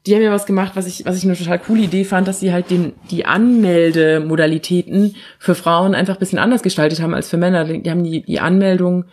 die 0.05 0.15
haben 0.15 0.21
ja 0.21 0.31
was 0.31 0.45
gemacht, 0.45 0.73
was 0.75 0.85
ich, 0.85 1.05
was 1.05 1.17
ich 1.17 1.23
eine 1.23 1.37
total 1.37 1.59
coole 1.59 1.83
Idee 1.83 2.03
fand, 2.03 2.27
dass 2.27 2.41
sie 2.41 2.51
halt 2.51 2.69
den, 2.69 2.93
die 3.09 3.25
Anmeldemodalitäten 3.25 5.15
für 5.39 5.55
Frauen 5.55 5.95
einfach 5.95 6.17
bisschen 6.17 6.39
anders 6.39 6.61
gestaltet 6.61 7.01
haben 7.01 7.13
als 7.13 7.29
für 7.29 7.37
Männer. 7.37 7.63
Die 7.63 7.89
haben 7.89 8.03
die, 8.03 8.21
die 8.21 8.39
Anmeldung 8.41 9.05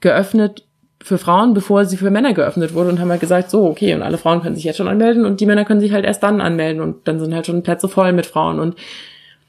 geöffnet 0.00 0.64
für 1.02 1.16
Frauen, 1.16 1.54
bevor 1.54 1.86
sie 1.86 1.96
für 1.96 2.10
Männer 2.10 2.34
geöffnet 2.34 2.74
wurde 2.74 2.90
und 2.90 3.00
haben 3.00 3.10
halt 3.10 3.20
gesagt, 3.20 3.50
so, 3.50 3.64
okay, 3.64 3.94
und 3.94 4.02
alle 4.02 4.18
Frauen 4.18 4.42
können 4.42 4.54
sich 4.54 4.64
jetzt 4.64 4.76
schon 4.76 4.88
anmelden 4.88 5.24
und 5.24 5.40
die 5.40 5.46
Männer 5.46 5.64
können 5.64 5.80
sich 5.80 5.92
halt 5.92 6.04
erst 6.04 6.22
dann 6.22 6.42
anmelden 6.42 6.82
und 6.82 7.08
dann 7.08 7.18
sind 7.18 7.34
halt 7.34 7.46
schon 7.46 7.62
Plätze 7.62 7.88
voll 7.88 8.12
mit 8.12 8.26
Frauen 8.26 8.60
und 8.60 8.76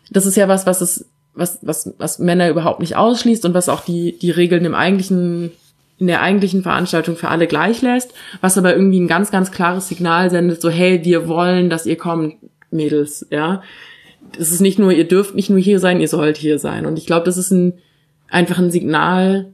das 0.10 0.26
ist 0.26 0.38
ja 0.38 0.48
was, 0.48 0.65
was 0.65 0.80
es, 0.80 1.10
was, 1.34 1.60
was, 1.61 1.93
was 1.98 2.19
Männer 2.19 2.49
überhaupt 2.49 2.80
nicht 2.80 2.95
ausschließt 2.95 3.43
und 3.43 3.53
was 3.53 3.68
auch 3.68 3.81
die, 3.81 4.18
die 4.18 4.31
Regeln 4.31 4.64
im 4.64 4.76
eigentlichen 4.76 5.52
in 6.02 6.07
der 6.07 6.22
eigentlichen 6.22 6.64
Veranstaltung 6.64 7.15
für 7.15 7.30
alle 7.30 7.45
gleich 7.45 7.84
lässt, 7.84 8.14
was 8.41 8.57
aber 8.57 8.76
irgendwie 8.76 8.99
ein 8.99 9.07
ganz, 9.07 9.30
ganz 9.30 9.52
klares 9.52 9.88
Signal 9.88 10.32
sendet, 10.32 10.60
so 10.60 10.69
hey, 10.72 11.06
wir 11.06 11.28
wollen, 11.28 11.69
dass 11.69 11.86
ihr 11.86 11.95
kommt, 11.95 12.38
Mädels, 12.72 13.28
ja. 13.30 13.61
Das 14.38 14.49
ist 14.52 14.61
nicht 14.61 14.80
nur, 14.80 14.91
ihr 14.91 15.07
dürft 15.07 15.36
nicht 15.36 15.52
nur 15.52 15.60
hier 15.60 15.80
sein, 15.80 16.02
ihr 16.02 16.07
sollt 16.07 16.38
hier 16.38 16.57
sein. 16.57 16.88
Und 16.88 16.98
ich 16.98 17.06
glaube, 17.06 17.26
das 17.26 17.38
ist 17.38 17.52
ein 17.52 17.73
einfach 18.30 18.57
ein 18.57 18.72
Signal, 18.72 19.53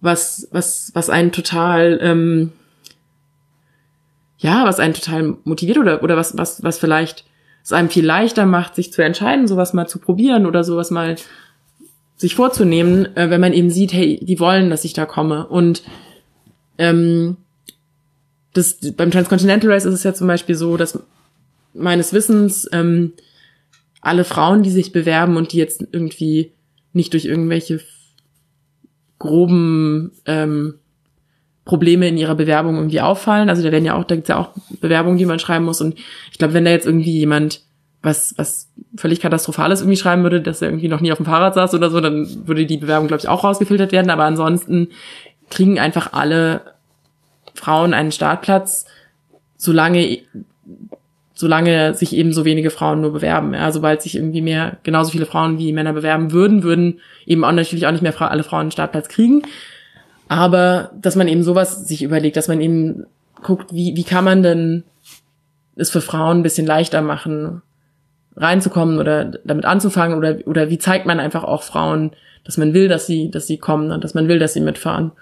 was, 0.00 0.48
was, 0.52 0.90
was 0.94 1.10
einen 1.10 1.32
total, 1.32 1.98
ähm, 2.00 2.52
ja, 4.38 4.64
was 4.64 4.80
einen 4.80 4.94
total 4.94 5.36
motiviert 5.44 5.76
oder, 5.76 6.02
oder 6.02 6.16
was, 6.16 6.38
was, 6.38 6.62
was 6.62 6.78
vielleicht 6.78 7.26
es 7.62 7.72
einem 7.72 7.90
viel 7.90 8.06
leichter 8.06 8.46
macht, 8.46 8.74
sich 8.74 8.92
zu 8.92 9.02
entscheiden, 9.02 9.48
sowas 9.48 9.74
mal 9.74 9.88
zu 9.88 9.98
probieren 9.98 10.46
oder 10.46 10.64
sowas 10.64 10.90
mal 10.90 11.16
sich 12.16 12.34
vorzunehmen, 12.34 13.14
äh, 13.16 13.30
wenn 13.30 13.40
man 13.40 13.52
eben 13.52 13.70
sieht, 13.70 13.92
hey, 13.92 14.18
die 14.22 14.40
wollen, 14.40 14.70
dass 14.70 14.84
ich 14.84 14.94
da 14.94 15.06
komme. 15.06 15.46
Und 15.46 15.82
ähm, 16.78 17.36
das, 18.52 18.78
beim 18.96 19.10
Transcontinental 19.10 19.70
Race 19.70 19.84
ist 19.84 19.94
es 19.94 20.04
ja 20.04 20.14
zum 20.14 20.26
Beispiel 20.26 20.54
so, 20.54 20.76
dass 20.76 20.98
meines 21.74 22.12
Wissens 22.12 22.68
ähm, 22.72 23.12
alle 24.00 24.24
Frauen, 24.24 24.62
die 24.62 24.70
sich 24.70 24.92
bewerben 24.92 25.36
und 25.36 25.52
die 25.52 25.58
jetzt 25.58 25.86
irgendwie 25.92 26.52
nicht 26.92 27.12
durch 27.12 27.26
irgendwelche 27.26 27.80
groben 29.18 30.12
ähm, 30.24 30.74
Probleme 31.66 32.08
in 32.08 32.16
ihrer 32.16 32.34
Bewerbung 32.34 32.76
irgendwie 32.76 33.00
auffallen. 33.00 33.50
Also 33.50 33.62
da 33.62 33.72
werden 33.72 33.84
ja 33.84 33.94
auch, 33.94 34.04
da 34.04 34.14
gibt's 34.14 34.28
ja 34.28 34.38
auch 34.38 34.52
Bewerbungen, 34.80 35.18
die 35.18 35.26
man 35.26 35.38
schreiben 35.38 35.64
muss. 35.64 35.80
Und 35.80 35.98
ich 36.30 36.38
glaube, 36.38 36.54
wenn 36.54 36.64
da 36.64 36.70
jetzt 36.70 36.86
irgendwie 36.86 37.18
jemand 37.18 37.65
was, 38.02 38.34
was 38.36 38.70
völlig 38.96 39.20
Katastrophales 39.20 39.80
irgendwie 39.80 39.96
schreiben 39.96 40.22
würde, 40.22 40.40
dass 40.40 40.62
er 40.62 40.68
irgendwie 40.68 40.88
noch 40.88 41.00
nie 41.00 41.12
auf 41.12 41.18
dem 41.18 41.26
Fahrrad 41.26 41.54
saß 41.54 41.74
oder 41.74 41.90
so, 41.90 42.00
dann 42.00 42.46
würde 42.46 42.66
die 42.66 42.76
Bewerbung, 42.76 43.08
glaube 43.08 43.20
ich, 43.20 43.28
auch 43.28 43.44
rausgefiltert 43.44 43.92
werden. 43.92 44.10
Aber 44.10 44.24
ansonsten 44.24 44.88
kriegen 45.50 45.78
einfach 45.78 46.12
alle 46.12 46.60
Frauen 47.54 47.94
einen 47.94 48.12
Startplatz, 48.12 48.86
solange 49.56 50.18
solange 51.38 51.92
sich 51.92 52.16
eben 52.16 52.32
so 52.32 52.46
wenige 52.46 52.70
Frauen 52.70 53.02
nur 53.02 53.12
bewerben. 53.12 53.52
Ja, 53.52 53.70
sobald 53.70 54.00
sich 54.00 54.16
irgendwie 54.16 54.40
mehr, 54.40 54.78
genauso 54.84 55.10
viele 55.10 55.26
Frauen 55.26 55.58
wie 55.58 55.72
Männer 55.74 55.92
bewerben 55.92 56.32
würden, 56.32 56.62
würden 56.62 57.00
eben 57.26 57.44
auch 57.44 57.52
natürlich 57.52 57.86
auch 57.86 57.92
nicht 57.92 58.00
mehr 58.02 58.18
alle 58.18 58.42
Frauen 58.42 58.62
einen 58.62 58.70
Startplatz 58.70 59.08
kriegen. 59.08 59.42
Aber 60.28 60.90
dass 61.00 61.14
man 61.14 61.28
eben 61.28 61.42
sowas 61.42 61.86
sich 61.86 62.02
überlegt, 62.02 62.38
dass 62.38 62.48
man 62.48 62.62
eben 62.62 63.04
guckt, 63.42 63.72
wie, 63.74 63.94
wie 63.96 64.04
kann 64.04 64.24
man 64.24 64.42
denn 64.42 64.84
es 65.76 65.90
für 65.90 66.00
Frauen 66.00 66.38
ein 66.38 66.42
bisschen 66.42 66.66
leichter 66.66 67.02
machen, 67.02 67.60
reinzukommen 68.36 68.98
oder 68.98 69.24
damit 69.44 69.64
anzufangen 69.64 70.16
oder, 70.16 70.38
oder 70.46 70.70
wie 70.70 70.78
zeigt 70.78 71.06
man 71.06 71.20
einfach 71.20 71.44
auch 71.44 71.62
Frauen, 71.62 72.12
dass 72.44 72.58
man 72.58 72.74
will, 72.74 72.88
dass 72.88 73.06
sie, 73.06 73.30
dass 73.30 73.46
sie 73.46 73.58
kommen 73.58 73.90
und 73.90 74.04
dass 74.04 74.14
man 74.14 74.28
will, 74.28 74.38
dass 74.38 74.52
sie 74.52 74.60
mitfahren. 74.60 75.12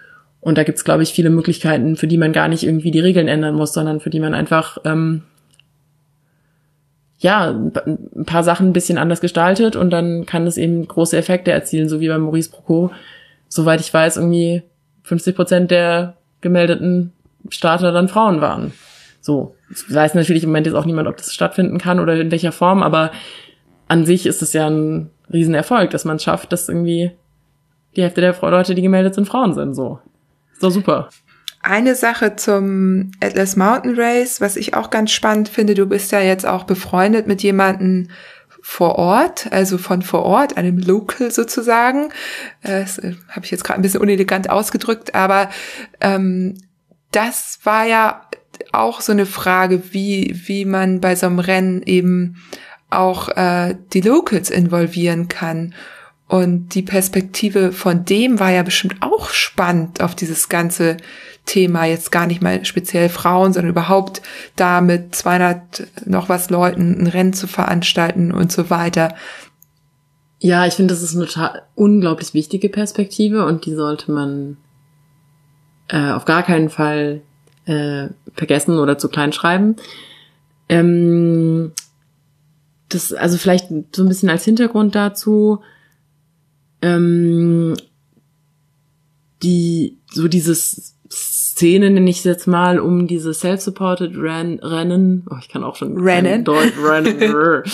Und 0.41 0.59
da 0.59 0.65
gibt's, 0.65 0.85
glaube 0.85 1.03
ich, 1.03 1.13
viele 1.13 1.31
Möglichkeiten, 1.31 1.97
für 1.97 2.07
die 2.07 2.19
man 2.19 2.33
gar 2.33 2.49
nicht 2.49 2.65
irgendwie 2.65 2.91
die 2.91 3.01
Regeln 3.01 3.29
ändern 3.29 3.55
muss, 3.55 3.73
sondern 3.73 4.01
für 4.01 4.11
die 4.11 4.21
man 4.21 4.35
einfach 4.35 4.79
ähm, 4.85 5.23
ja, 7.19 7.49
ein 7.51 8.27
paar 8.27 8.45
Sachen 8.45 8.69
ein 8.69 8.73
bisschen 8.75 8.99
anders 8.99 9.23
gestaltet 9.23 9.77
und 9.77 9.89
dann 9.91 10.27
kann 10.27 10.47
es 10.47 10.59
eben 10.59 10.87
große 10.87 11.17
Effekte 11.17 11.53
erzielen, 11.53 11.89
so 11.89 12.01
wie 12.01 12.09
bei 12.09 12.19
Maurice 12.19 12.51
Procot. 12.51 12.91
Soweit 13.49 13.81
ich 13.81 13.95
weiß, 13.95 14.19
irgendwie 14.19 14.63
50 15.05 15.35
Prozent 15.35 15.71
der 15.71 16.19
gemeldeten 16.43 17.13
Starter 17.49 17.93
dann 17.93 18.09
Frauen 18.09 18.43
waren. 18.43 18.73
So. 19.23 19.54
Weiß 19.89 20.15
natürlich 20.15 20.45
im 20.45 20.51
Moment 20.51 20.67
jetzt 20.67 20.77
auch 20.77 20.85
niemand, 20.85 21.09
ob 21.09 21.17
das 21.17 21.33
stattfinden 21.33 21.79
kann 21.79 22.01
oder 22.01 22.15
in 22.21 22.31
welcher 22.31 22.53
Form, 22.53 22.83
aber 22.83 23.13
an 23.89 24.07
sich 24.07 24.27
ist 24.27 24.43
es 24.43 24.53
ja 24.53 24.69
ein 24.69 25.11
Riesenerfolg, 25.33 25.91
dass 25.91 26.05
man 26.05 26.17
es 26.17 26.25
schafft, 26.25 26.53
dass 26.53 26.69
irgendwie 26.69 27.13
die 27.97 28.03
Hälfte 28.03 28.21
der 28.21 28.37
Leute, 28.41 28.75
die 28.75 28.83
gemeldet 28.83 29.15
sind, 29.15 29.29
Frauen 29.29 29.55
sind, 29.55 29.75
so. 29.75 30.01
Ist 30.53 30.63
doch 30.63 30.71
super. 30.71 31.09
Eine 31.63 31.95
Sache 31.95 32.37
zum 32.37 33.13
Atlas 33.23 33.57
Mountain 33.57 33.95
Race, 33.97 34.41
was 34.41 34.57
ich 34.57 34.75
auch 34.75 34.91
ganz 34.91 35.13
spannend 35.13 35.49
finde, 35.49 35.75
du 35.75 35.87
bist 35.87 36.13
ja 36.13 36.21
jetzt 36.21 36.47
auch 36.47 36.65
befreundet 36.65 37.27
mit 37.27 37.43
jemandem 37.43 38.09
vor 38.61 38.97
Ort, 38.97 39.49
also 39.51 39.79
von 39.79 40.03
vor 40.03 40.25
Ort, 40.25 40.57
einem 40.57 40.79
Local 40.79 41.31
sozusagen. 41.31 42.11
Das 42.63 42.99
äh, 42.99 43.15
habe 43.29 43.45
ich 43.45 43.51
jetzt 43.51 43.65
gerade 43.65 43.79
ein 43.79 43.83
bisschen 43.83 44.01
unelegant 44.01 44.51
ausgedrückt, 44.51 45.15
aber 45.15 45.51
ähm, 46.01 46.55
das 47.11 47.61
war 47.63 47.87
ja 47.87 48.24
auch 48.73 49.01
so 49.01 49.13
eine 49.13 49.27
Frage, 49.27 49.93
wie, 49.93 50.35
wie 50.47 50.65
man 50.65 51.01
bei 51.01 51.17
so 51.17 51.27
einem 51.27 51.39
Rennen 51.39 51.83
eben 51.83 52.37
auch 52.91 53.29
äh, 53.29 53.77
die 53.93 54.01
Locals 54.01 54.51
involvieren 54.51 55.29
kann. 55.29 55.75
Und 56.27 56.71
die 56.75 56.83
Perspektive 56.83 57.73
von 57.73 58.05
dem 58.05 58.41
war 58.41 58.51
ja 58.51 58.63
bestimmt 58.63 58.97
auch 59.01 59.31
spannend 59.31 60.01
auf 60.01 60.15
dieses 60.15 60.49
ganze 60.49 60.97
Thema, 61.45 61.85
jetzt 61.85 62.11
gar 62.11 62.27
nicht 62.27 62.43
mal 62.43 62.65
speziell 62.65 63.11
Frauen, 63.11 63.53
sondern 63.53 63.71
überhaupt 63.71 64.23
da 64.57 64.81
mit 64.81 65.15
200 65.15 65.87
noch 66.07 66.29
was 66.31 66.49
Leuten 66.49 67.03
ein 67.03 67.07
Rennen 67.07 67.35
zu 67.35 67.47
veranstalten 67.47 68.33
und 68.33 68.51
so 68.51 68.71
weiter. 68.71 69.15
Ja, 70.39 70.67
ich 70.67 70.75
finde, 70.75 70.95
das 70.95 71.03
ist 71.03 71.17
eine 71.17 71.63
unglaublich 71.75 72.35
wichtige 72.35 72.69
Perspektive 72.69 73.45
und 73.45 73.67
die 73.67 73.75
sollte 73.75 74.11
man 74.11 74.57
äh, 75.89 76.11
auf 76.13 76.25
gar 76.25 76.43
keinen 76.43 76.71
Fall 76.71 77.23
äh, 77.67 78.09
vergessen 78.35 78.79
oder 78.79 78.99
zu 78.99 79.09
klein 79.09 79.33
schreiben. 79.33 79.77
Ähm, 80.69 81.73
das, 82.89 83.13
also 83.13 83.39
vielleicht 83.39 83.69
so 83.95 84.03
ein 84.03 84.09
bisschen 84.09 84.31
als 84.31 84.45
Hintergrund 84.45 84.95
dazu, 84.95 85.61
ähm, 86.83 87.75
die, 89.43 89.99
so 90.11 90.29
dieses 90.29 90.95
Szene, 91.11 91.91
nenne 91.91 92.11
ich 92.11 92.19
es 92.19 92.25
jetzt 92.25 92.47
mal, 92.47 92.79
um 92.79 93.07
diese 93.07 93.33
self-supported 93.33 94.17
Rennen, 94.17 95.27
oh, 95.31 95.37
ich 95.41 95.49
kann 95.49 95.65
auch 95.65 95.77
schon 95.77 95.97
Rennen, 95.99 96.45
Rennen 96.47 97.21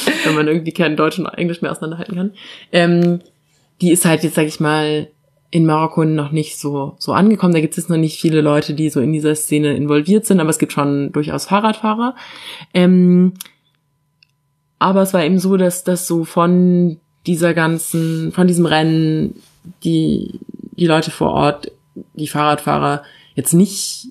wenn 0.25 0.35
man 0.35 0.49
irgendwie 0.49 0.73
kein 0.73 0.97
Deutsch 0.97 1.19
und 1.19 1.27
Englisch 1.27 1.63
mehr 1.63 1.71
auseinanderhalten 1.71 2.17
kann, 2.17 2.33
ähm, 2.73 3.21
die 3.81 3.91
ist 3.91 4.05
halt 4.05 4.23
jetzt, 4.23 4.35
sag 4.35 4.47
ich 4.47 4.61
mal, 4.61 5.09
in 5.51 5.67
Marokko 5.67 6.05
noch 6.05 6.31
nicht 6.31 6.59
so, 6.59 6.95
so 6.99 7.13
angekommen. 7.13 7.55
Da 7.55 7.61
gibt 7.61 7.77
es 7.77 7.89
noch 7.89 7.97
nicht 7.97 8.21
viele 8.21 8.41
Leute, 8.41 8.75
die 8.75 8.89
so 8.89 9.01
in 9.01 9.13
dieser 9.13 9.35
Szene 9.35 9.77
involviert 9.77 10.25
sind, 10.25 10.41
aber 10.41 10.51
es 10.51 10.59
gibt 10.59 10.73
schon 10.73 11.13
durchaus 11.13 11.47
Fahrradfahrer. 11.47 12.15
Ähm, 12.73 13.35
aber 14.79 15.03
es 15.03 15.13
war 15.13 15.25
eben 15.25 15.39
so, 15.39 15.57
dass 15.57 15.83
das 15.83 16.07
so 16.07 16.25
von 16.25 16.99
dieser 17.27 17.53
ganzen, 17.53 18.33
von 18.33 18.47
diesem 18.47 18.65
Rennen 18.65 19.43
die, 19.85 20.41
die 20.77 20.87
Leute 20.87 21.11
vor 21.11 21.33
Ort, 21.33 21.73
die 22.15 22.29
Fahrradfahrer 22.29 23.03
jetzt 23.35 23.53
nicht 23.53 24.09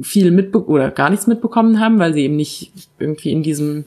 viel 0.00 0.30
mitbe 0.30 0.64
oder 0.66 0.90
gar 0.90 1.10
nichts 1.10 1.26
mitbekommen 1.26 1.78
haben, 1.80 1.98
weil 1.98 2.14
sie 2.14 2.22
eben 2.22 2.36
nicht 2.36 2.72
irgendwie 2.98 3.30
in 3.30 3.42
diesem, 3.42 3.84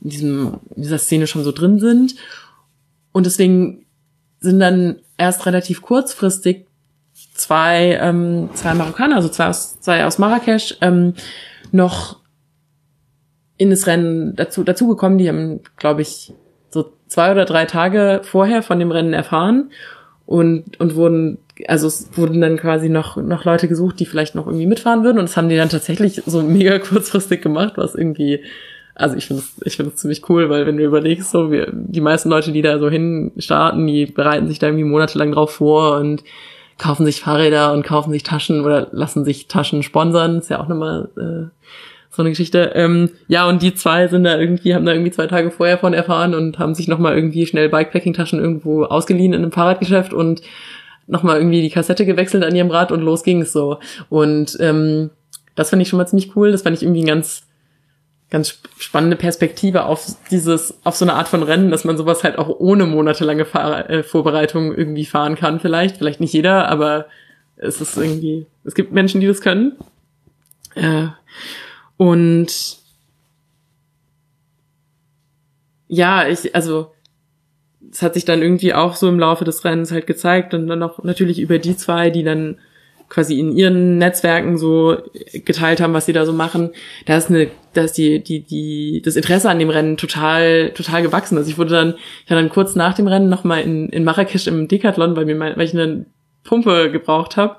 in 0.00 0.10
diesem, 0.10 0.54
in 0.76 0.82
dieser 0.82 0.98
Szene 0.98 1.26
schon 1.26 1.42
so 1.42 1.50
drin 1.50 1.80
sind. 1.80 2.14
Und 3.12 3.26
deswegen 3.26 3.84
sind 4.40 4.60
dann 4.60 5.00
erst 5.18 5.44
relativ 5.46 5.82
kurzfristig 5.82 6.66
zwei, 7.34 7.98
ähm, 8.00 8.50
zwei 8.54 8.74
Marokkaner, 8.74 9.16
also 9.16 9.28
zwei 9.28 9.48
aus, 9.48 9.80
zwei 9.80 10.04
aus 10.04 10.18
Marrakesch, 10.18 10.76
ähm, 10.80 11.14
noch 11.72 12.18
in 13.56 13.70
das 13.70 13.86
Rennen 13.86 14.36
dazu, 14.36 14.64
dazugekommen. 14.64 15.18
Die 15.18 15.28
haben, 15.28 15.60
glaube 15.76 16.02
ich, 16.02 16.32
so 16.70 16.92
zwei 17.08 17.32
oder 17.32 17.44
drei 17.44 17.66
Tage 17.66 18.20
vorher 18.22 18.62
von 18.62 18.78
dem 18.78 18.90
Rennen 18.90 19.12
erfahren 19.12 19.70
und, 20.26 20.78
und 20.78 20.94
wurden, 20.94 21.38
also 21.66 21.86
es 21.86 22.10
wurden 22.16 22.40
dann 22.40 22.56
quasi 22.56 22.88
noch, 22.88 23.16
noch 23.16 23.44
Leute 23.44 23.66
gesucht, 23.66 23.98
die 23.98 24.06
vielleicht 24.06 24.34
noch 24.34 24.46
irgendwie 24.46 24.66
mitfahren 24.66 25.02
würden 25.02 25.18
und 25.18 25.24
das 25.24 25.36
haben 25.36 25.48
die 25.48 25.56
dann 25.56 25.70
tatsächlich 25.70 26.22
so 26.26 26.42
mega 26.42 26.78
kurzfristig 26.78 27.42
gemacht, 27.42 27.74
was 27.76 27.94
irgendwie, 27.94 28.44
also 28.98 29.16
ich 29.16 29.26
finde 29.26 29.42
es 29.42 29.62
ich 29.64 29.76
finde 29.76 29.92
es 29.94 30.00
ziemlich 30.00 30.28
cool, 30.28 30.50
weil 30.50 30.66
wenn 30.66 30.76
du 30.76 30.84
überlegst, 30.84 31.30
so 31.30 31.50
wir, 31.50 31.68
die 31.72 32.00
meisten 32.00 32.28
Leute, 32.28 32.52
die 32.52 32.62
da 32.62 32.78
so 32.78 32.90
hin 32.90 33.32
starten, 33.38 33.86
die 33.86 34.06
bereiten 34.06 34.48
sich 34.48 34.58
da 34.58 34.66
irgendwie 34.66 34.84
monatelang 34.84 35.32
drauf 35.32 35.52
vor 35.52 35.98
und 35.98 36.24
kaufen 36.78 37.06
sich 37.06 37.20
Fahrräder 37.20 37.72
und 37.72 37.84
kaufen 37.84 38.10
sich 38.12 38.24
Taschen 38.24 38.64
oder 38.64 38.88
lassen 38.92 39.24
sich 39.24 39.48
Taschen 39.48 39.82
sponsern, 39.82 40.38
ist 40.38 40.50
ja 40.50 40.60
auch 40.60 40.68
nochmal 40.68 41.08
äh, 41.16 41.48
so 42.10 42.22
eine 42.22 42.30
Geschichte. 42.30 42.72
Ähm, 42.74 43.10
ja, 43.28 43.48
und 43.48 43.62
die 43.62 43.74
zwei 43.74 44.08
sind 44.08 44.24
da 44.24 44.38
irgendwie, 44.38 44.74
haben 44.74 44.86
da 44.86 44.92
irgendwie 44.92 45.10
zwei 45.10 45.26
Tage 45.26 45.50
vorher 45.50 45.78
von 45.78 45.94
erfahren 45.94 46.34
und 46.34 46.58
haben 46.58 46.74
sich 46.74 46.88
nochmal 46.88 47.14
irgendwie 47.14 47.46
schnell 47.46 47.68
Bikepacking-Taschen 47.68 48.40
irgendwo 48.40 48.84
ausgeliehen 48.84 49.32
in 49.32 49.42
einem 49.42 49.52
Fahrradgeschäft 49.52 50.12
und 50.12 50.42
nochmal 51.06 51.38
irgendwie 51.38 51.62
die 51.62 51.70
Kassette 51.70 52.06
gewechselt 52.06 52.44
an 52.44 52.54
ihrem 52.54 52.70
Rad 52.70 52.92
und 52.92 53.02
los 53.02 53.22
ging's 53.22 53.52
so. 53.52 53.78
Und 54.08 54.56
ähm, 54.60 55.10
das 55.54 55.70
fand 55.70 55.82
ich 55.82 55.88
schon 55.88 55.98
mal 55.98 56.06
ziemlich 56.06 56.34
cool. 56.36 56.52
Das 56.52 56.62
fand 56.62 56.76
ich 56.76 56.82
irgendwie 56.82 57.02
ein 57.02 57.06
ganz 57.06 57.47
ganz 58.30 58.60
spannende 58.78 59.16
Perspektive 59.16 59.86
auf 59.86 60.06
dieses, 60.30 60.74
auf 60.84 60.96
so 60.96 61.04
eine 61.04 61.14
Art 61.14 61.28
von 61.28 61.42
Rennen, 61.42 61.70
dass 61.70 61.84
man 61.84 61.96
sowas 61.96 62.24
halt 62.24 62.38
auch 62.38 62.48
ohne 62.60 62.84
monatelange 62.84 63.46
Fahr 63.46 63.88
äh, 63.88 64.02
Vorbereitung 64.02 64.74
irgendwie 64.74 65.06
fahren 65.06 65.34
kann 65.34 65.60
vielleicht. 65.60 65.96
Vielleicht 65.96 66.20
nicht 66.20 66.34
jeder, 66.34 66.68
aber 66.68 67.06
es 67.56 67.80
ist 67.80 67.96
irgendwie, 67.96 68.46
es 68.64 68.74
gibt 68.74 68.92
Menschen, 68.92 69.20
die 69.20 69.26
das 69.26 69.40
können. 69.40 69.76
Äh, 70.74 71.06
und 71.96 72.78
ja, 75.88 76.28
ich, 76.28 76.54
also 76.54 76.92
es 77.90 78.02
hat 78.02 78.14
sich 78.14 78.26
dann 78.26 78.42
irgendwie 78.42 78.74
auch 78.74 78.94
so 78.94 79.08
im 79.08 79.18
Laufe 79.18 79.44
des 79.44 79.64
Rennens 79.64 79.90
halt 79.90 80.06
gezeigt 80.06 80.52
und 80.52 80.66
dann 80.66 80.82
auch 80.82 81.02
natürlich 81.02 81.40
über 81.40 81.58
die 81.58 81.76
zwei, 81.76 82.10
die 82.10 82.22
dann 82.22 82.58
quasi 83.08 83.38
in 83.38 83.56
ihren 83.56 83.98
Netzwerken 83.98 84.58
so 84.58 84.98
geteilt 85.32 85.80
haben, 85.80 85.94
was 85.94 86.06
sie 86.06 86.12
da 86.12 86.26
so 86.26 86.32
machen, 86.32 86.70
da 87.06 87.16
ist 87.16 87.30
eine, 87.30 87.48
da 87.78 87.84
ist 87.84 87.96
die, 87.96 88.20
die, 88.20 88.40
die, 88.40 89.02
das 89.04 89.14
Interesse 89.14 89.48
an 89.48 89.60
dem 89.60 89.70
Rennen 89.70 89.96
total, 89.96 90.70
total 90.70 91.00
gewachsen. 91.00 91.38
Also 91.38 91.48
ich 91.48 91.58
wurde 91.58 91.70
dann, 91.70 91.94
ich 91.94 92.28
dann 92.28 92.48
kurz 92.48 92.74
nach 92.74 92.94
dem 92.94 93.06
Rennen 93.06 93.28
nochmal 93.28 93.62
in, 93.62 93.88
in 93.90 94.02
Marrakesch 94.02 94.48
im 94.48 94.66
Decathlon, 94.66 95.14
weil 95.14 95.26
mir 95.26 95.36
mein, 95.36 95.56
weil 95.56 95.64
ich 95.64 95.74
eine 95.74 96.06
Pumpe 96.42 96.90
gebraucht 96.90 97.36
habe, 97.36 97.56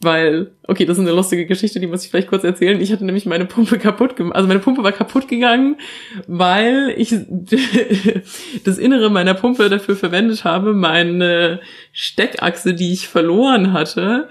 weil, 0.00 0.50
okay, 0.66 0.86
das 0.86 0.98
ist 0.98 1.02
eine 1.02 1.14
lustige 1.14 1.46
Geschichte, 1.46 1.78
die 1.78 1.86
muss 1.86 2.04
ich 2.04 2.10
vielleicht 2.10 2.26
kurz 2.26 2.42
erzählen. 2.42 2.80
Ich 2.80 2.90
hatte 2.90 3.04
nämlich 3.04 3.26
meine 3.26 3.44
Pumpe 3.44 3.78
kaputt 3.78 4.16
gemacht, 4.16 4.34
also 4.34 4.48
meine 4.48 4.58
Pumpe 4.58 4.82
war 4.82 4.90
kaputt 4.90 5.28
gegangen, 5.28 5.76
weil 6.26 6.92
ich 6.96 7.14
das 8.64 8.78
Innere 8.78 9.08
meiner 9.08 9.34
Pumpe 9.34 9.68
dafür 9.68 9.94
verwendet 9.94 10.42
habe, 10.42 10.74
meine 10.74 11.60
Steckachse, 11.92 12.74
die 12.74 12.92
ich 12.92 13.06
verloren 13.06 13.72
hatte, 13.72 14.28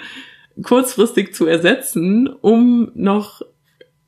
kurzfristig 0.61 1.33
zu 1.33 1.47
ersetzen, 1.47 2.27
um 2.27 2.91
noch 2.93 3.41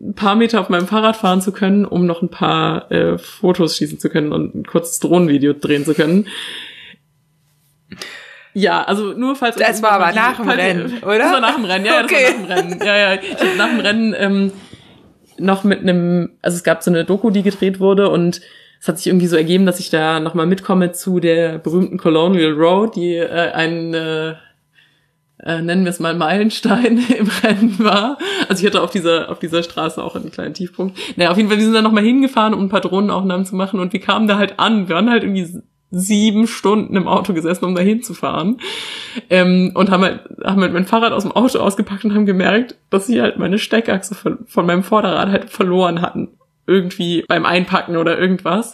ein 0.05 0.13
paar 0.13 0.35
Meter 0.35 0.61
auf 0.61 0.69
meinem 0.69 0.87
Fahrrad 0.87 1.15
fahren 1.15 1.41
zu 1.41 1.51
können, 1.51 1.85
um 1.85 2.05
noch 2.05 2.21
ein 2.21 2.29
paar 2.29 2.91
äh, 2.91 3.17
Fotos 3.17 3.77
schießen 3.77 3.99
zu 3.99 4.09
können 4.09 4.31
und 4.31 4.55
ein 4.55 4.65
kurzes 4.65 4.99
Drohnenvideo 4.99 5.53
drehen 5.53 5.85
zu 5.85 5.93
können. 5.93 6.27
Ja, 8.53 8.83
also 8.83 9.13
nur 9.13 9.35
falls 9.35 9.57
das 9.57 9.81
war 9.81 9.91
aber 9.91 10.13
nach 10.13 10.37
dem 10.37 10.49
Rennen, 10.49 11.03
oder? 11.03 11.17
Das 11.17 11.31
war 11.33 11.41
nach 11.41 11.55
dem 11.55 11.65
Rennen, 11.65 11.85
ja, 11.85 12.03
okay. 12.03 12.27
das 12.27 12.49
war 12.49 12.55
nach 12.55 12.61
dem 12.61 12.69
Rennen. 12.69 12.85
Ja, 12.85 12.97
ja, 12.97 13.13
ich 13.15 13.33
hab 13.33 13.57
nach 13.57 13.69
dem 13.69 13.79
Rennen 13.79 14.15
ähm, 14.17 14.51
noch 15.37 15.63
mit 15.63 15.81
einem, 15.81 16.37
also 16.41 16.55
es 16.55 16.63
gab 16.63 16.81
so 16.81 16.91
eine 16.91 17.03
Doku, 17.03 17.31
die 17.31 17.43
gedreht 17.43 17.79
wurde 17.79 18.09
und 18.09 18.41
es 18.79 18.87
hat 18.87 18.97
sich 18.97 19.07
irgendwie 19.07 19.27
so 19.27 19.35
ergeben, 19.35 19.65
dass 19.65 19.79
ich 19.79 19.89
da 19.89 20.19
nochmal 20.19 20.45
mitkomme 20.45 20.91
zu 20.91 21.19
der 21.19 21.57
berühmten 21.57 21.97
Colonial 21.97 22.53
Road, 22.53 22.95
die 22.95 23.15
äh, 23.15 23.51
ein 23.51 23.93
äh, 23.93 24.35
äh, 25.45 25.61
nennen 25.61 25.85
wir 25.85 25.91
es 25.91 25.99
mal 25.99 26.15
Meilenstein 26.15 26.97
im 27.17 27.29
Rennen 27.43 27.79
war. 27.79 28.17
Also 28.49 28.61
ich 28.61 28.65
hatte 28.67 28.81
auf 28.81 28.91
dieser, 28.91 29.29
auf 29.29 29.39
dieser 29.39 29.63
Straße 29.63 30.03
auch 30.03 30.15
einen 30.15 30.31
kleinen 30.31 30.53
Tiefpunkt. 30.53 30.97
Naja, 31.15 31.31
auf 31.31 31.37
jeden 31.37 31.49
Fall, 31.49 31.57
wir 31.57 31.63
sind 31.63 31.75
dann 31.75 31.83
nochmal 31.83 32.03
hingefahren, 32.03 32.53
um 32.53 32.61
ein 32.65 32.69
paar 32.69 32.81
Drohnenaufnahmen 32.81 33.45
zu 33.45 33.55
machen 33.55 33.79
und 33.79 33.93
wir 33.93 33.99
kamen 34.01 34.27
da 34.27 34.37
halt 34.37 34.59
an. 34.59 34.89
Wir 34.89 34.95
waren 34.95 35.09
halt 35.09 35.23
irgendwie 35.23 35.61
sieben 35.91 36.47
Stunden 36.47 36.95
im 36.95 37.07
Auto 37.07 37.33
gesessen, 37.33 37.65
um 37.65 37.75
da 37.75 37.81
hinzufahren. 37.81 38.57
Ähm, 39.29 39.71
und 39.75 39.91
haben 39.91 40.03
halt, 40.03 40.21
haben 40.43 40.61
halt 40.61 40.73
mein 40.73 40.85
Fahrrad 40.85 41.13
aus 41.13 41.23
dem 41.23 41.31
Auto 41.31 41.59
ausgepackt 41.59 42.03
und 42.03 42.13
haben 42.13 42.25
gemerkt, 42.25 42.75
dass 42.89 43.07
sie 43.07 43.21
halt 43.21 43.37
meine 43.37 43.59
Steckachse 43.59 44.15
von, 44.15 44.39
von 44.47 44.65
meinem 44.65 44.83
Vorderrad 44.83 45.29
halt 45.29 45.49
verloren 45.49 46.01
hatten. 46.01 46.29
Irgendwie 46.67 47.23
beim 47.27 47.45
Einpacken 47.45 47.97
oder 47.97 48.17
irgendwas. 48.17 48.73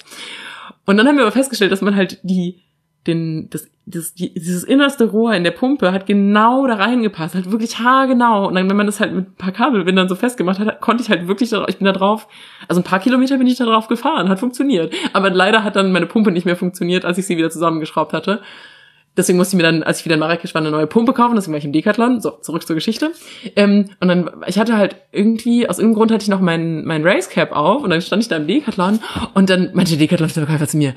Und 0.85 0.97
dann 0.97 1.07
haben 1.07 1.17
wir 1.17 1.23
aber 1.23 1.33
festgestellt, 1.33 1.71
dass 1.73 1.81
man 1.81 1.95
halt 1.95 2.19
die 2.23 2.61
den, 3.07 3.49
das, 3.49 3.67
das, 3.85 4.13
die, 4.13 4.33
dieses 4.33 4.63
innerste 4.63 5.05
Rohr 5.05 5.33
in 5.33 5.43
der 5.43 5.51
Pumpe 5.51 5.91
hat 5.91 6.05
genau 6.05 6.67
da 6.67 6.75
reingepasst, 6.75 7.35
halt 7.35 7.51
wirklich 7.51 7.79
haargenau. 7.79 8.47
Und 8.47 8.55
dann, 8.55 8.69
wenn 8.69 8.77
man 8.77 8.85
das 8.85 8.99
halt 8.99 9.13
mit 9.13 9.27
ein 9.27 9.35
paar 9.35 9.51
Kabelbindern 9.51 10.07
so 10.07 10.15
festgemacht 10.15 10.59
hat, 10.59 10.81
konnte 10.81 11.03
ich 11.03 11.09
halt 11.09 11.27
wirklich 11.27 11.49
da, 11.49 11.65
ich 11.67 11.77
bin 11.77 11.85
da 11.85 11.91
drauf, 11.91 12.27
also 12.67 12.81
ein 12.81 12.83
paar 12.83 12.99
Kilometer 12.99 13.37
bin 13.37 13.47
ich 13.47 13.57
da 13.57 13.65
drauf 13.65 13.87
gefahren, 13.87 14.29
hat 14.29 14.39
funktioniert. 14.39 14.93
Aber 15.13 15.29
leider 15.29 15.63
hat 15.63 15.75
dann 15.75 15.91
meine 15.91 16.05
Pumpe 16.05 16.31
nicht 16.31 16.45
mehr 16.45 16.55
funktioniert, 16.55 17.05
als 17.05 17.17
ich 17.17 17.25
sie 17.25 17.37
wieder 17.37 17.49
zusammengeschraubt 17.49 18.13
hatte. 18.13 18.41
Deswegen 19.17 19.37
musste 19.37 19.57
ich 19.57 19.61
mir 19.61 19.69
dann, 19.69 19.83
als 19.83 19.99
ich 19.99 20.05
wieder 20.05 20.13
in 20.13 20.21
Marrakesch 20.21 20.53
war, 20.53 20.61
eine 20.61 20.71
neue 20.71 20.87
Pumpe 20.87 21.11
kaufen, 21.11 21.35
deswegen 21.35 21.51
war 21.51 21.57
ich 21.57 21.65
im 21.65 21.73
Decathlon. 21.73 22.21
So, 22.21 22.31
zurück 22.41 22.65
zur 22.65 22.75
Geschichte. 22.75 23.11
Ähm, 23.57 23.89
und 23.99 24.07
dann, 24.07 24.29
ich 24.47 24.57
hatte 24.57 24.77
halt 24.77 24.95
irgendwie, 25.11 25.67
aus 25.67 25.79
irgendeinem 25.79 25.97
Grund 25.97 26.11
hatte 26.11 26.23
ich 26.23 26.29
noch 26.29 26.39
mein, 26.39 26.85
mein 26.85 27.03
Racecap 27.03 27.51
auf 27.51 27.83
und 27.83 27.89
dann 27.89 28.01
stand 28.01 28.23
ich 28.23 28.29
da 28.29 28.37
im 28.37 28.47
Decathlon 28.47 28.99
und 29.33 29.49
dann 29.49 29.71
meinte 29.73 29.91
der 29.91 29.99
Decathlon-Verkäufer 29.99 30.67
zu 30.67 30.77
mir, 30.77 30.93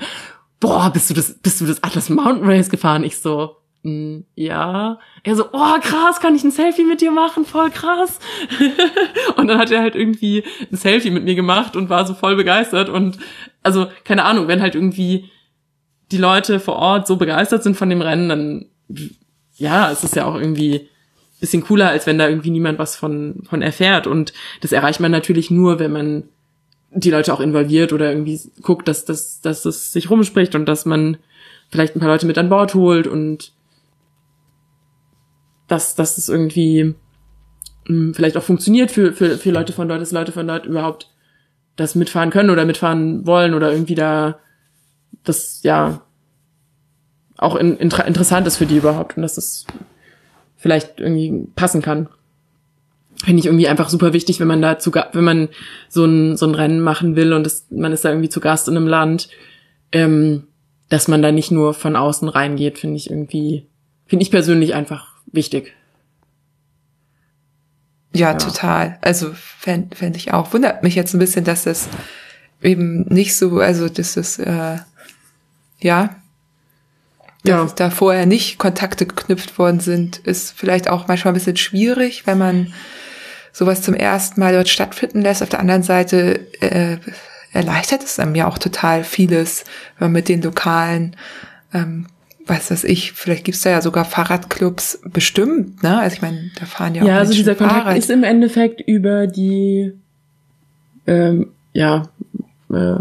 boah, 0.59 0.89
bist 0.91 1.09
du 1.09 1.13
das, 1.13 1.33
bist 1.33 1.61
du 1.61 1.65
das 1.65 1.83
Atlas 1.83 2.09
Mountain 2.09 2.47
Race 2.47 2.69
gefahren? 2.69 3.03
Ich 3.03 3.17
so, 3.19 3.57
mm, 3.83 4.19
ja. 4.35 4.99
Er 5.23 5.35
so, 5.35 5.45
oh 5.51 5.79
krass, 5.81 6.19
kann 6.19 6.35
ich 6.35 6.43
ein 6.43 6.51
Selfie 6.51 6.83
mit 6.85 7.01
dir 7.01 7.11
machen? 7.11 7.45
Voll 7.45 7.69
krass. 7.69 8.19
und 9.37 9.47
dann 9.47 9.57
hat 9.57 9.71
er 9.71 9.81
halt 9.81 9.95
irgendwie 9.95 10.43
ein 10.71 10.77
Selfie 10.77 11.11
mit 11.11 11.23
mir 11.23 11.35
gemacht 11.35 11.75
und 11.75 11.89
war 11.89 12.05
so 12.05 12.13
voll 12.13 12.35
begeistert 12.35 12.89
und 12.89 13.17
also 13.63 13.87
keine 14.03 14.23
Ahnung, 14.25 14.47
wenn 14.47 14.61
halt 14.61 14.75
irgendwie 14.75 15.29
die 16.11 16.17
Leute 16.17 16.59
vor 16.59 16.75
Ort 16.75 17.07
so 17.07 17.15
begeistert 17.15 17.63
sind 17.63 17.75
von 17.75 17.89
dem 17.89 18.01
Rennen, 18.01 18.29
dann 18.29 18.65
ja, 19.57 19.91
es 19.91 20.03
ist 20.03 20.15
ja 20.15 20.25
auch 20.25 20.35
irgendwie 20.35 20.89
bisschen 21.39 21.63
cooler, 21.63 21.89
als 21.89 22.07
wenn 22.07 22.17
da 22.17 22.29
irgendwie 22.29 22.49
niemand 22.49 22.79
was 22.79 22.95
von 22.95 23.43
von 23.49 23.61
erfährt 23.61 24.07
und 24.07 24.33
das 24.61 24.71
erreicht 24.71 24.99
man 24.99 25.11
natürlich 25.11 25.51
nur, 25.51 25.79
wenn 25.79 25.91
man 25.91 26.23
die 26.95 27.11
Leute 27.11 27.33
auch 27.33 27.41
involviert 27.41 27.93
oder 27.93 28.09
irgendwie 28.09 28.39
guckt, 28.61 28.87
dass, 28.87 29.05
dass, 29.05 29.41
dass 29.41 29.65
es 29.65 29.91
sich 29.91 30.09
rumspricht 30.09 30.55
und 30.55 30.65
dass 30.65 30.85
man 30.85 31.17
vielleicht 31.69 31.95
ein 31.95 31.99
paar 31.99 32.09
Leute 32.09 32.25
mit 32.25 32.37
an 32.37 32.49
Bord 32.49 32.73
holt 32.73 33.05
und 33.05 33.51
dass, 35.67 35.95
dass 35.95 36.17
es 36.17 36.29
irgendwie 36.29 36.83
mh, 36.83 36.95
hm, 37.87 38.13
vielleicht 38.13 38.37
auch 38.37 38.43
funktioniert 38.43 38.91
für, 38.91 39.11
für, 39.11 39.37
für 39.37 39.51
Leute 39.51 39.73
von 39.73 39.89
dort, 39.89 40.01
dass 40.01 40.11
Leute 40.11 40.31
von 40.31 40.47
dort 40.47 40.65
überhaupt 40.65 41.11
das 41.75 41.95
mitfahren 41.95 42.29
können 42.29 42.49
oder 42.49 42.65
mitfahren 42.65 43.25
wollen 43.25 43.53
oder 43.53 43.71
irgendwie 43.71 43.95
da 43.95 44.39
das 45.23 45.61
ja 45.63 46.01
auch 47.37 47.55
in, 47.55 47.75
in, 47.77 47.91
interessant 47.91 48.47
ist 48.47 48.55
für 48.55 48.65
die 48.65 48.77
überhaupt 48.77 49.17
und 49.17 49.23
dass 49.23 49.37
es 49.37 49.65
vielleicht 50.55 51.01
irgendwie 51.01 51.47
passen 51.55 51.81
kann 51.81 52.07
finde 53.25 53.39
ich 53.39 53.47
irgendwie 53.47 53.67
einfach 53.67 53.89
super 53.89 54.13
wichtig, 54.13 54.39
wenn 54.39 54.47
man 54.47 54.61
da 54.61 54.77
zu, 54.77 54.93
wenn 54.93 55.23
man 55.23 55.49
so 55.89 56.05
ein, 56.05 56.37
so 56.37 56.45
ein 56.45 56.53
Rennen 56.53 56.79
machen 56.79 57.15
will 57.15 57.33
und 57.33 57.43
das, 57.43 57.65
man 57.71 57.91
ist 57.91 58.05
da 58.05 58.09
irgendwie 58.09 58.29
zu 58.29 58.39
Gast 58.39 58.67
in 58.67 58.77
einem 58.77 58.87
Land, 58.87 59.29
ähm, 59.91 60.43
dass 60.89 61.07
man 61.07 61.23
da 61.23 61.31
nicht 61.31 61.49
nur 61.49 61.73
von 61.73 61.95
außen 61.95 62.29
reingeht, 62.29 62.77
finde 62.77 62.97
ich 62.97 63.09
irgendwie, 63.09 63.67
finde 64.05 64.23
ich 64.23 64.31
persönlich 64.31 64.75
einfach 64.75 65.15
wichtig. 65.25 65.73
Ja, 68.13 68.31
ja. 68.31 68.37
total. 68.37 68.99
Also 69.01 69.31
fände 69.33 69.95
fänd 69.95 70.15
ich 70.15 70.31
auch. 70.31 70.53
Wundert 70.53 70.83
mich 70.83 70.93
jetzt 70.93 71.13
ein 71.15 71.19
bisschen, 71.19 71.43
dass 71.43 71.63
das 71.63 71.89
eben 72.61 73.01
nicht 73.07 73.35
so, 73.35 73.59
also 73.59 73.89
das 73.89 74.17
ist, 74.17 74.37
äh, 74.37 74.77
ja, 75.79 76.15
ja. 77.43 77.63
dass 77.63 77.73
da 77.73 77.89
vorher 77.89 78.27
nicht 78.27 78.59
Kontakte 78.59 79.07
geknüpft 79.07 79.57
worden 79.57 79.79
sind, 79.79 80.17
ist 80.19 80.51
vielleicht 80.55 80.89
auch 80.89 81.07
manchmal 81.07 81.33
ein 81.33 81.37
bisschen 81.37 81.57
schwierig, 81.57 82.27
wenn 82.27 82.37
man 82.37 82.73
sowas 83.55 83.81
zum 83.81 83.93
ersten 83.93 84.39
Mal 84.41 84.53
dort 84.53 84.67
stattfinden 84.67 85.21
lässt. 85.21 85.41
Auf 85.41 85.47
der 85.47 85.61
anderen 85.61 85.81
Seite 85.81 86.41
äh, 86.59 86.97
erleichtert 87.53 88.03
es 88.03 88.19
einem 88.19 88.35
ja 88.35 88.47
auch 88.47 88.57
total 88.57 89.05
vieles, 89.05 89.63
wenn 89.97 90.07
man 90.07 90.11
mit 90.11 90.27
den 90.27 90.41
lokalen 90.41 91.15
ähm, 91.73 92.07
weiß 92.47 92.67
das 92.67 92.83
ich, 92.83 93.13
vielleicht 93.13 93.45
gibt's 93.45 93.61
da 93.61 93.71
ja 93.71 93.81
sogar 93.81 94.05
Fahrradclubs 94.05 95.01
bestimmt, 95.05 95.81
ne? 95.81 95.99
Also 95.99 96.17
ich 96.17 96.21
meine, 96.21 96.51
da 96.59 96.65
fahren 96.65 96.93
ja, 96.93 97.01
ja 97.01 97.03
auch 97.03 97.07
Ja, 97.07 97.17
also 97.19 97.33
dieser 97.33 97.55
Kontakt 97.55 97.83
Fahrrad. 97.83 97.97
ist 97.97 98.11
im 98.11 98.23
Endeffekt 98.23 98.81
über 98.81 99.25
die 99.25 99.93
ähm, 101.07 101.47
ja 101.73 102.09
äh, 102.71 102.97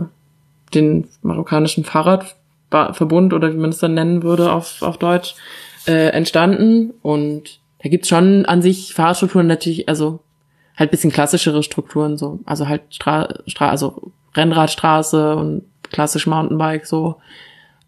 den 0.73 1.09
marokkanischen 1.23 1.85
Fahrradverbund 1.85 3.35
oder 3.35 3.53
wie 3.53 3.59
man 3.59 3.71
es 3.71 3.79
dann 3.79 3.95
nennen 3.95 4.23
würde 4.23 4.51
auf, 4.51 4.81
auf 4.81 4.99
Deutsch 4.99 5.35
äh, 5.87 6.09
entstanden 6.09 6.95
und 7.03 7.61
da 7.83 7.91
gibt's 7.91 8.09
schon 8.09 8.47
an 8.47 8.63
sich 8.63 8.95
Fahrradstrukturen 8.95 9.47
natürlich, 9.47 9.91
also 9.91 10.21
halt 10.77 10.91
bisschen 10.91 11.13
klassischere 11.13 11.63
Strukturen 11.63 12.17
so, 12.17 12.41
also 12.45 12.69
halt 12.69 12.83
Stra 12.91 13.29
Stra 13.47 13.71
also 13.71 14.13
Rennradstraße 14.35 15.37
und 15.37 15.63
klassisch 15.91 16.27
Mountainbike 16.27 16.87
so, 16.87 17.17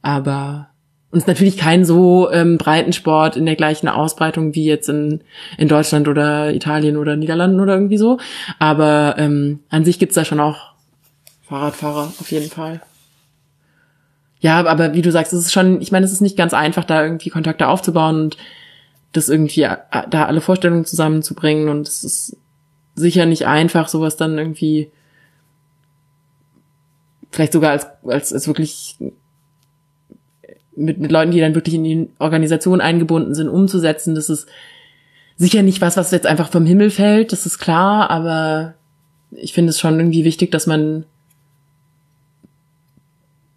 aber 0.02 0.68
und 1.10 1.26
natürlich 1.26 1.56
kein 1.56 1.84
so 1.84 2.30
ähm, 2.30 2.58
Breitensport 2.58 3.36
in 3.36 3.46
der 3.46 3.56
gleichen 3.56 3.88
Ausbreitung 3.88 4.54
wie 4.54 4.64
jetzt 4.64 4.88
in, 4.88 5.22
in 5.56 5.68
Deutschland 5.68 6.08
oder 6.08 6.52
Italien 6.52 6.96
oder 6.96 7.16
Niederlanden 7.16 7.60
oder 7.60 7.74
irgendwie 7.74 7.96
so. 7.96 8.18
Aber 8.58 9.14
ähm, 9.16 9.60
an 9.70 9.84
sich 9.84 9.98
gibt's 9.98 10.16
da 10.16 10.24
schon 10.24 10.40
auch 10.40 10.72
Fahrradfahrer, 11.48 12.12
auf 12.20 12.30
jeden 12.30 12.50
Fall. 12.50 12.82
Ja, 14.40 14.66
aber 14.66 14.94
wie 14.94 15.02
du 15.02 15.10
sagst, 15.10 15.32
es 15.32 15.46
ist 15.46 15.52
schon, 15.52 15.80
ich 15.80 15.92
meine, 15.92 16.04
es 16.04 16.12
ist 16.12 16.20
nicht 16.20 16.36
ganz 16.36 16.52
einfach, 16.52 16.84
da 16.84 17.02
irgendwie 17.02 17.30
Kontakte 17.30 17.68
aufzubauen 17.68 18.20
und 18.20 18.36
das 19.12 19.28
irgendwie 19.28 19.62
äh, 19.62 19.76
da 20.10 20.26
alle 20.26 20.40
Vorstellungen 20.40 20.84
zusammenzubringen. 20.84 21.68
Und 21.68 21.88
es 21.88 22.04
ist 22.04 22.36
sicher 22.96 23.26
nicht 23.26 23.46
einfach, 23.46 23.88
sowas 23.88 24.16
dann 24.16 24.38
irgendwie 24.38 24.90
vielleicht 27.30 27.52
sogar 27.52 27.72
als, 27.72 27.86
als, 28.04 28.32
als 28.32 28.48
wirklich 28.48 28.96
mit, 30.74 30.98
mit 30.98 31.12
Leuten, 31.12 31.30
die 31.30 31.40
dann 31.40 31.54
wirklich 31.54 31.74
in 31.74 31.84
die 31.84 32.08
Organisation 32.18 32.80
eingebunden 32.80 33.34
sind, 33.34 33.48
umzusetzen. 33.48 34.14
Das 34.14 34.30
ist 34.30 34.46
sicher 35.36 35.62
nicht 35.62 35.80
was, 35.80 35.96
was 35.96 36.10
jetzt 36.10 36.26
einfach 36.26 36.50
vom 36.50 36.64
Himmel 36.64 36.90
fällt, 36.90 37.32
das 37.32 37.46
ist 37.46 37.58
klar, 37.58 38.10
aber 38.10 38.74
ich 39.30 39.52
finde 39.52 39.70
es 39.70 39.78
schon 39.78 39.98
irgendwie 39.98 40.24
wichtig, 40.24 40.50
dass 40.50 40.66
man 40.66 41.04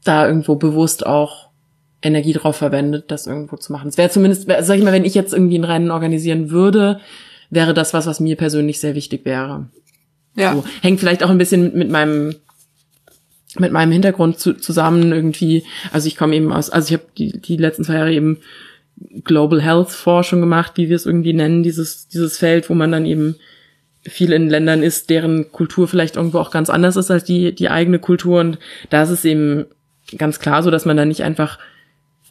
da 0.03 0.27
irgendwo 0.27 0.55
bewusst 0.55 1.05
auch 1.05 1.49
Energie 2.01 2.33
drauf 2.33 2.57
verwendet, 2.57 3.11
das 3.11 3.27
irgendwo 3.27 3.57
zu 3.57 3.71
machen. 3.71 3.89
Es 3.89 3.97
wäre 3.97 4.09
zumindest, 4.09 4.47
sag 4.61 4.77
ich 4.77 4.83
mal, 4.83 4.93
wenn 4.93 5.05
ich 5.05 5.15
jetzt 5.15 5.33
irgendwie 5.33 5.57
ein 5.57 5.65
Rennen 5.65 5.91
organisieren 5.91 6.49
würde, 6.49 6.99
wäre 7.49 7.73
das 7.73 7.93
was, 7.93 8.05
was 8.05 8.19
mir 8.19 8.35
persönlich 8.35 8.79
sehr 8.79 8.95
wichtig 8.95 9.25
wäre. 9.25 9.67
Ja. 10.35 10.53
So, 10.53 10.63
hängt 10.81 10.99
vielleicht 10.99 11.23
auch 11.23 11.29
ein 11.29 11.37
bisschen 11.37 11.77
mit, 11.77 11.89
meinem 11.89 12.35
mit 13.57 13.71
meinem 13.71 13.91
Hintergrund 13.91 14.39
zu, 14.39 14.53
zusammen 14.53 15.11
irgendwie. 15.11 15.63
Also 15.91 16.07
ich 16.07 16.15
komme 16.15 16.35
eben 16.35 16.53
aus, 16.53 16.69
also 16.69 16.93
ich 16.93 16.93
habe 16.93 17.11
die, 17.17 17.39
die 17.39 17.57
letzten 17.57 17.83
zwei 17.83 17.95
Jahre 17.95 18.13
eben 18.13 18.37
Global 19.23 19.61
Health 19.61 19.89
Forschung 19.89 20.41
gemacht, 20.41 20.73
wie 20.75 20.89
wir 20.89 20.95
es 20.95 21.05
irgendwie 21.05 21.33
nennen, 21.33 21.63
dieses 21.63 22.07
dieses 22.07 22.37
Feld, 22.37 22.69
wo 22.69 22.73
man 22.73 22.91
dann 22.91 23.05
eben 23.05 23.35
viel 24.03 24.31
in 24.33 24.49
Ländern 24.49 24.83
ist, 24.83 25.09
deren 25.09 25.51
Kultur 25.51 25.87
vielleicht 25.87 26.15
irgendwo 26.15 26.39
auch 26.39 26.51
ganz 26.51 26.69
anders 26.69 26.95
ist 26.95 27.09
als 27.09 27.23
die 27.23 27.53
die 27.55 27.69
eigene 27.69 27.99
Kultur 27.99 28.41
und 28.41 28.59
da 28.89 29.03
ist 29.03 29.09
es 29.09 29.25
eben 29.25 29.65
ganz 30.17 30.39
klar 30.39 30.63
so, 30.63 30.71
dass 30.71 30.85
man 30.85 30.97
da 30.97 31.05
nicht 31.05 31.23
einfach 31.23 31.59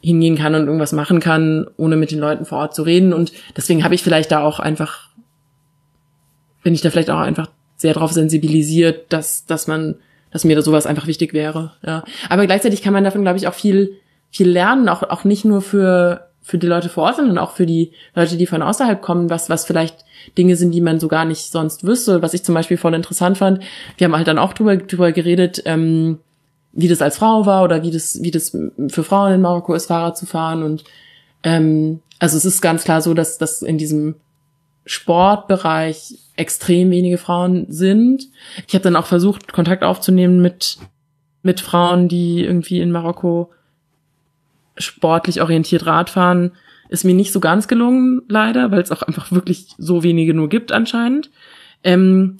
hingehen 0.01 0.37
kann 0.37 0.55
und 0.55 0.65
irgendwas 0.65 0.93
machen 0.93 1.19
kann, 1.19 1.67
ohne 1.75 1.97
mit 1.97 2.11
den 2.11 2.19
Leuten 2.19 2.45
vor 2.45 2.59
Ort 2.59 2.75
zu 2.75 2.83
reden 2.83 3.13
und 3.13 3.33
deswegen 3.57 3.83
habe 3.83 3.95
ich 3.95 4.03
vielleicht 4.03 4.31
da 4.31 4.41
auch 4.41 4.59
einfach 4.59 5.08
bin 6.69 6.75
ich 6.75 6.81
da 6.81 6.91
vielleicht 6.91 7.09
auch 7.09 7.17
einfach 7.17 7.49
sehr 7.77 7.95
darauf 7.95 8.11
sensibilisiert, 8.11 9.11
dass, 9.11 9.47
dass 9.47 9.65
man, 9.65 9.95
dass 10.29 10.43
mir 10.43 10.55
da 10.55 10.61
sowas 10.61 10.85
einfach 10.85 11.07
wichtig 11.07 11.33
wäre. 11.33 11.71
Ja. 11.83 12.03
Aber 12.29 12.45
gleichzeitig 12.45 12.83
kann 12.83 12.93
man 12.93 13.03
davon, 13.03 13.23
glaube 13.23 13.39
ich, 13.39 13.47
auch 13.47 13.55
viel, 13.55 13.95
viel 14.29 14.47
lernen, 14.47 14.87
auch, 14.87 15.01
auch 15.01 15.23
nicht 15.23 15.45
nur 15.45 15.63
für, 15.63 16.27
für 16.43 16.59
die 16.59 16.67
Leute 16.67 16.89
vor 16.89 17.05
Ort, 17.05 17.15
sondern 17.15 17.39
auch 17.39 17.53
für 17.53 17.65
die 17.65 17.91
Leute, 18.13 18.37
die 18.37 18.45
von 18.45 18.61
außerhalb 18.61 19.01
kommen, 19.01 19.31
was, 19.31 19.49
was 19.49 19.65
vielleicht 19.65 20.05
Dinge 20.37 20.55
sind, 20.55 20.69
die 20.69 20.81
man 20.81 20.99
so 20.99 21.07
gar 21.07 21.25
nicht 21.25 21.51
sonst 21.51 21.83
wüsste. 21.83 22.21
Was 22.21 22.35
ich 22.35 22.43
zum 22.43 22.53
Beispiel 22.53 22.77
voll 22.77 22.93
interessant 22.93 23.39
fand, 23.39 23.63
wir 23.97 24.05
haben 24.05 24.15
halt 24.15 24.27
dann 24.27 24.37
auch 24.37 24.53
drüber, 24.53 24.77
drüber 24.77 25.11
geredet, 25.11 25.63
ähm, 25.65 26.19
wie 26.71 26.87
das 26.87 27.01
als 27.01 27.17
Frau 27.17 27.47
war 27.47 27.63
oder 27.63 27.81
wie 27.81 27.89
das, 27.89 28.21
wie 28.21 28.29
das 28.29 28.51
für 28.51 29.03
Frauen 29.03 29.33
in 29.33 29.41
Marokko 29.41 29.73
ist, 29.73 29.87
Fahrrad 29.87 30.19
zu 30.19 30.27
fahren 30.27 30.61
und 30.61 30.83
Ähm, 31.41 32.01
also 32.19 32.37
es 32.37 32.45
ist 32.45 32.61
ganz 32.61 32.83
klar 32.83 33.01
so, 33.01 33.15
dass, 33.15 33.39
dass 33.39 33.63
in 33.63 33.77
diesem 33.79 34.15
Sportbereich 34.85 36.17
extrem 36.39 36.89
wenige 36.91 37.17
Frauen 37.17 37.65
sind. 37.69 38.27
Ich 38.67 38.73
habe 38.73 38.83
dann 38.83 38.95
auch 38.95 39.05
versucht, 39.05 39.51
Kontakt 39.51 39.83
aufzunehmen 39.83 40.41
mit, 40.41 40.77
mit 41.43 41.59
Frauen, 41.59 42.07
die 42.07 42.43
irgendwie 42.43 42.79
in 42.79 42.91
Marokko 42.91 43.51
sportlich 44.77 45.41
orientiert 45.41 45.85
Radfahren. 45.85 46.51
Ist 46.87 47.03
mir 47.03 47.13
nicht 47.13 47.33
so 47.33 47.39
ganz 47.39 47.67
gelungen, 47.67 48.21
leider, 48.29 48.71
weil 48.71 48.81
es 48.81 48.91
auch 48.91 49.03
einfach 49.03 49.31
wirklich 49.31 49.67
so 49.77 50.03
wenige 50.03 50.33
nur 50.33 50.49
gibt 50.49 50.71
anscheinend. 50.71 51.29
Ähm, 51.83 52.37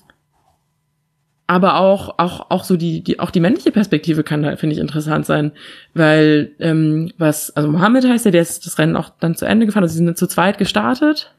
aber 1.46 1.78
auch 1.78 2.20
auch 2.20 2.52
auch 2.52 2.64
so 2.64 2.78
die 2.78 3.02
die 3.04 3.20
auch 3.20 3.32
die 3.32 3.40
männliche 3.40 3.72
Perspektive 3.72 4.24
kann 4.24 4.46
halt 4.46 4.60
finde 4.60 4.76
ich 4.76 4.80
interessant 4.80 5.26
sein, 5.26 5.52
weil 5.96 6.52
ähm, 6.60 7.12
was 7.18 7.56
also 7.56 7.70
Mohammed 7.70 8.06
heißt 8.06 8.26
ja, 8.26 8.32
der 8.32 8.44
ist 8.44 8.68
das 8.68 8.78
Rennen 8.78 8.96
auch 8.96 9.10
dann 9.20 9.36
zu 9.36 9.46
Ende 9.46 9.66
gefahren, 9.66 9.84
also 9.84 9.94
sie 9.94 10.06
sind 10.06 10.18
zu 10.18 10.28
zweit 10.28 10.60
gestartet 10.60 11.34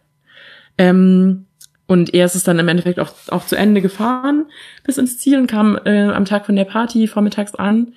ähm, 0.79 1.47
und 1.91 2.15
er 2.15 2.25
ist 2.25 2.37
es 2.37 2.45
dann 2.45 2.61
im 2.61 2.69
Endeffekt 2.69 3.01
auch 3.01 3.13
auch 3.31 3.45
zu 3.45 3.57
Ende 3.57 3.81
gefahren 3.81 4.47
bis 4.85 4.97
ins 4.97 5.19
Ziel 5.19 5.41
und 5.41 5.49
kam 5.49 5.77
äh, 5.85 6.05
am 6.05 6.25
Tag 6.25 6.47
von 6.47 6.55
der 6.55 6.65
Party 6.65 7.09
vormittags 7.09 7.57
an. 7.57 7.95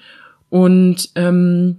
Und 0.50 1.12
ähm, 1.14 1.78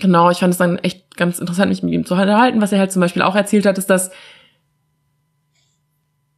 genau 0.00 0.30
ich 0.30 0.38
fand 0.38 0.52
es 0.52 0.56
dann 0.56 0.78
echt 0.78 1.14
ganz 1.18 1.40
interessant 1.40 1.68
mich 1.68 1.82
mit 1.82 1.92
ihm 1.92 2.06
zu 2.06 2.14
unterhalten, 2.14 2.62
was 2.62 2.72
er 2.72 2.78
halt 2.78 2.90
zum 2.90 3.00
Beispiel 3.00 3.20
auch 3.20 3.36
erzählt 3.36 3.66
hat, 3.66 3.76
ist 3.76 3.90
dass 3.90 4.12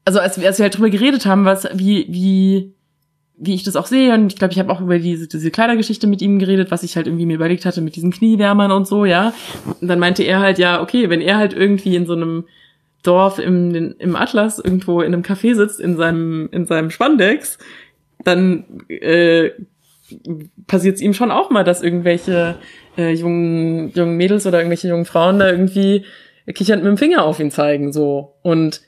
also 0.05 0.19
als, 0.19 0.37
als 0.37 0.59
wir 0.59 0.65
halt 0.65 0.77
drüber 0.77 0.91
geredet 0.91 1.25
haben, 1.25 1.45
was, 1.45 1.69
wie, 1.73 2.09
wie, 2.09 2.75
wie 3.37 3.55
ich 3.55 3.63
das 3.63 3.77
auch 3.77 3.87
sehe, 3.87 4.13
und 4.15 4.33
ich 4.33 4.37
glaube, 4.37 4.53
ich 4.53 4.59
habe 4.59 4.73
auch 4.73 4.81
über 4.81 4.99
diese, 4.99 5.29
diese 5.29 5.53
Kleidergeschichte 5.53 6.09
mit 6.09 6.21
ihm 6.23 6.41
geredet, 6.41 6.73
was 6.73 6.83
ich 6.83 6.97
halt 6.97 7.07
irgendwie 7.07 7.27
mir 7.27 7.37
überlegt 7.37 7.65
hatte 7.65 7.81
mit 7.81 7.95
diesen 7.95 8.11
Kniewärmern 8.11 8.73
und 8.73 8.89
so, 8.89 9.05
ja. 9.05 9.33
Und 9.81 9.87
dann 9.87 10.01
meinte 10.01 10.25
er 10.25 10.41
halt, 10.41 10.59
ja, 10.59 10.83
okay, 10.83 11.09
wenn 11.09 11.21
er 11.21 11.37
halt 11.37 11.53
irgendwie 11.53 11.95
in 11.95 12.07
so 12.07 12.15
einem 12.15 12.47
Dorf 13.03 13.39
im, 13.39 13.95
im 13.99 14.17
Atlas 14.17 14.59
irgendwo 14.59 15.01
in 15.01 15.13
einem 15.13 15.23
Café 15.23 15.55
sitzt, 15.55 15.81
in 15.81 15.97
seinem, 15.97 16.49
in 16.53 16.67
seinem 16.67 16.91
Spandex, 16.91 17.59
dann 18.25 18.65
äh, 18.89 19.51
passiert 20.67 20.97
es 20.97 21.01
ihm 21.01 21.15
schon 21.15 21.31
auch 21.31 21.51
mal, 21.51 21.65
dass 21.65 21.83
irgendwelche 21.83 22.57
äh, 22.97 23.13
jungen, 23.13 23.91
jungen 23.91 24.17
Mädels 24.17 24.47
oder 24.47 24.59
irgendwelche 24.59 24.89
jungen 24.89 25.05
Frauen 25.05 25.39
da 25.39 25.51
irgendwie 25.51 26.05
kichernd 26.55 26.83
mit 26.83 26.91
dem 26.91 26.99
Finger 26.99 27.25
auf 27.25 27.41
ihn 27.41 27.51
zeigen, 27.51 27.93
so. 27.93 28.35
Und 28.43 28.83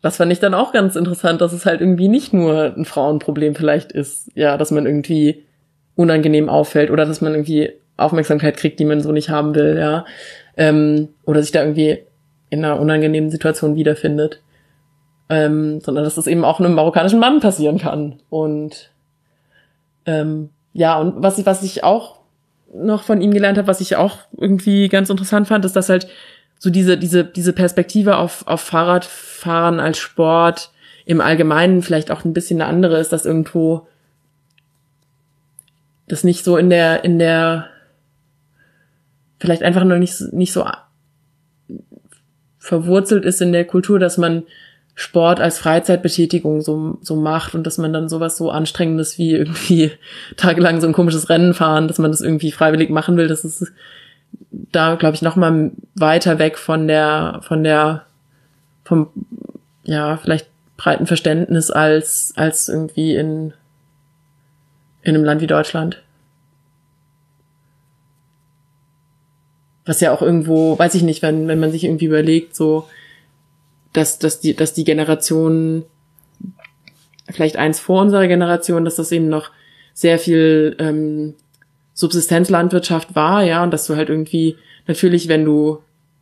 das 0.00 0.16
fand 0.16 0.32
ich 0.32 0.40
dann 0.40 0.54
auch 0.54 0.72
ganz 0.72 0.96
interessant, 0.96 1.40
dass 1.40 1.52
es 1.52 1.64
halt 1.64 1.80
irgendwie 1.80 2.08
nicht 2.08 2.32
nur 2.32 2.74
ein 2.76 2.84
Frauenproblem 2.84 3.54
vielleicht 3.54 3.92
ist, 3.92 4.30
ja, 4.34 4.56
dass 4.56 4.70
man 4.70 4.86
irgendwie 4.86 5.44
unangenehm 5.94 6.48
auffällt 6.48 6.90
oder 6.90 7.06
dass 7.06 7.20
man 7.20 7.34
irgendwie 7.34 7.70
Aufmerksamkeit 7.96 8.56
kriegt, 8.56 8.80
die 8.80 8.84
man 8.84 9.00
so 9.00 9.12
nicht 9.12 9.30
haben 9.30 9.54
will, 9.54 9.76
ja, 9.78 10.04
ähm, 10.56 11.08
oder 11.24 11.42
sich 11.42 11.52
da 11.52 11.62
irgendwie 11.62 11.98
in 12.52 12.62
einer 12.62 12.78
unangenehmen 12.78 13.30
Situation 13.30 13.76
wiederfindet, 13.76 14.42
ähm, 15.30 15.80
sondern 15.80 16.04
dass 16.04 16.16
das 16.16 16.26
eben 16.26 16.44
auch 16.44 16.60
einem 16.60 16.74
marokkanischen 16.74 17.18
Mann 17.18 17.40
passieren 17.40 17.78
kann. 17.78 18.20
Und 18.28 18.90
ähm, 20.04 20.50
ja, 20.74 21.00
und 21.00 21.22
was 21.22 21.38
ich, 21.38 21.46
was 21.46 21.62
ich 21.62 21.82
auch 21.82 22.20
noch 22.74 23.04
von 23.04 23.22
ihm 23.22 23.32
gelernt 23.32 23.56
habe, 23.56 23.68
was 23.68 23.80
ich 23.80 23.96
auch 23.96 24.18
irgendwie 24.36 24.90
ganz 24.90 25.08
interessant 25.08 25.48
fand, 25.48 25.64
ist, 25.64 25.76
dass 25.76 25.88
halt 25.88 26.08
so 26.58 26.68
diese, 26.68 26.98
diese, 26.98 27.24
diese 27.24 27.54
Perspektive 27.54 28.18
auf, 28.18 28.46
auf 28.46 28.60
Fahrradfahren 28.60 29.80
als 29.80 29.96
Sport 29.96 30.72
im 31.06 31.22
Allgemeinen 31.22 31.80
vielleicht 31.80 32.10
auch 32.10 32.22
ein 32.26 32.34
bisschen 32.34 32.60
eine 32.60 32.68
andere 32.68 32.98
ist, 32.98 33.14
dass 33.14 33.24
irgendwo 33.24 33.86
das 36.06 36.22
nicht 36.22 36.44
so 36.44 36.58
in 36.58 36.68
der, 36.68 37.02
in 37.02 37.18
der, 37.18 37.68
vielleicht 39.40 39.62
einfach 39.62 39.84
noch 39.84 39.96
nicht, 39.96 40.20
nicht 40.34 40.52
so 40.52 40.64
verwurzelt 42.62 43.24
ist 43.24 43.42
in 43.42 43.52
der 43.52 43.64
Kultur, 43.64 43.98
dass 43.98 44.18
man 44.18 44.44
Sport 44.94 45.40
als 45.40 45.58
Freizeitbetätigung 45.58 46.60
so, 46.60 46.98
so 47.00 47.16
macht 47.16 47.56
und 47.56 47.66
dass 47.66 47.76
man 47.76 47.92
dann 47.92 48.08
sowas 48.08 48.36
so 48.36 48.52
anstrengendes 48.52 49.18
wie 49.18 49.32
irgendwie 49.32 49.90
tagelang 50.36 50.80
so 50.80 50.86
ein 50.86 50.92
komisches 50.92 51.28
Rennen 51.28 51.54
fahren, 51.54 51.88
dass 51.88 51.98
man 51.98 52.12
das 52.12 52.20
irgendwie 52.20 52.52
freiwillig 52.52 52.88
machen 52.88 53.16
will, 53.16 53.26
das 53.26 53.44
ist 53.44 53.72
da, 54.50 54.94
glaube 54.94 55.16
ich, 55.16 55.22
noch 55.22 55.34
mal 55.34 55.72
weiter 55.96 56.38
weg 56.38 56.56
von 56.56 56.86
der, 56.86 57.40
von 57.42 57.64
der, 57.64 58.06
vom, 58.84 59.08
ja, 59.82 60.16
vielleicht 60.18 60.46
breiten 60.76 61.06
Verständnis 61.06 61.70
als, 61.72 62.32
als 62.36 62.68
irgendwie 62.68 63.16
in, 63.16 63.54
in 65.02 65.16
einem 65.16 65.24
Land 65.24 65.40
wie 65.40 65.48
Deutschland. 65.48 66.00
Was 69.84 70.00
ja 70.00 70.12
auch 70.12 70.22
irgendwo, 70.22 70.78
weiß 70.78 70.94
ich 70.94 71.02
nicht, 71.02 71.22
wenn, 71.22 71.48
wenn 71.48 71.60
man 71.60 71.72
sich 71.72 71.84
irgendwie 71.84 72.06
überlegt, 72.06 72.54
so, 72.54 72.88
dass, 73.92 74.18
dass 74.18 74.40
die, 74.40 74.54
dass 74.54 74.74
die 74.74 74.84
Generation, 74.84 75.84
vielleicht 77.30 77.56
eins 77.56 77.80
vor 77.80 78.00
unserer 78.02 78.28
Generation, 78.28 78.84
dass 78.84 78.96
das 78.96 79.12
eben 79.12 79.28
noch 79.28 79.50
sehr 79.94 80.18
viel 80.18 80.76
ähm, 80.78 81.34
Subsistenzlandwirtschaft 81.94 83.14
war, 83.14 83.42
ja, 83.42 83.62
und 83.62 83.72
dass 83.72 83.86
du 83.86 83.96
halt 83.96 84.08
irgendwie 84.08 84.56
natürlich, 84.86 85.28
wenn 85.28 85.44
du 85.44 85.78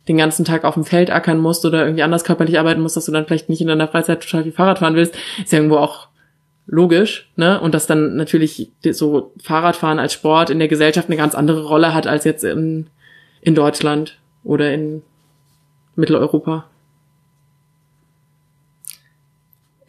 den 0.07 0.17
ganzen 0.17 0.45
Tag 0.45 0.63
auf 0.63 0.73
dem 0.73 0.85
Feld 0.85 1.11
ackern 1.11 1.37
musst 1.37 1.63
oder 1.65 1.83
irgendwie 1.83 2.03
anders 2.03 2.23
körperlich 2.23 2.59
arbeiten 2.59 2.81
musst, 2.81 2.97
dass 2.97 3.05
du 3.05 3.11
dann 3.11 3.25
vielleicht 3.25 3.49
nicht 3.49 3.61
in 3.61 3.67
deiner 3.67 3.87
Freizeit 3.87 4.21
total 4.21 4.43
viel 4.43 4.51
Fahrrad 4.51 4.79
fahren 4.79 4.95
willst, 4.95 5.15
ist 5.41 5.51
ja 5.51 5.59
irgendwo 5.59 5.77
auch 5.77 6.07
logisch, 6.67 7.29
ne? 7.35 7.59
Und 7.59 7.73
dass 7.73 7.87
dann 7.87 8.15
natürlich 8.15 8.71
so 8.91 9.33
Fahrradfahren 9.41 9.99
als 9.99 10.13
Sport 10.13 10.49
in 10.49 10.59
der 10.59 10.67
Gesellschaft 10.67 11.07
eine 11.07 11.17
ganz 11.17 11.35
andere 11.35 11.65
Rolle 11.65 11.93
hat 11.93 12.07
als 12.07 12.23
jetzt 12.23 12.43
in, 12.43 12.87
in 13.41 13.55
Deutschland 13.55 14.19
oder 14.43 14.73
in 14.73 15.01
Mitteleuropa. 15.95 16.65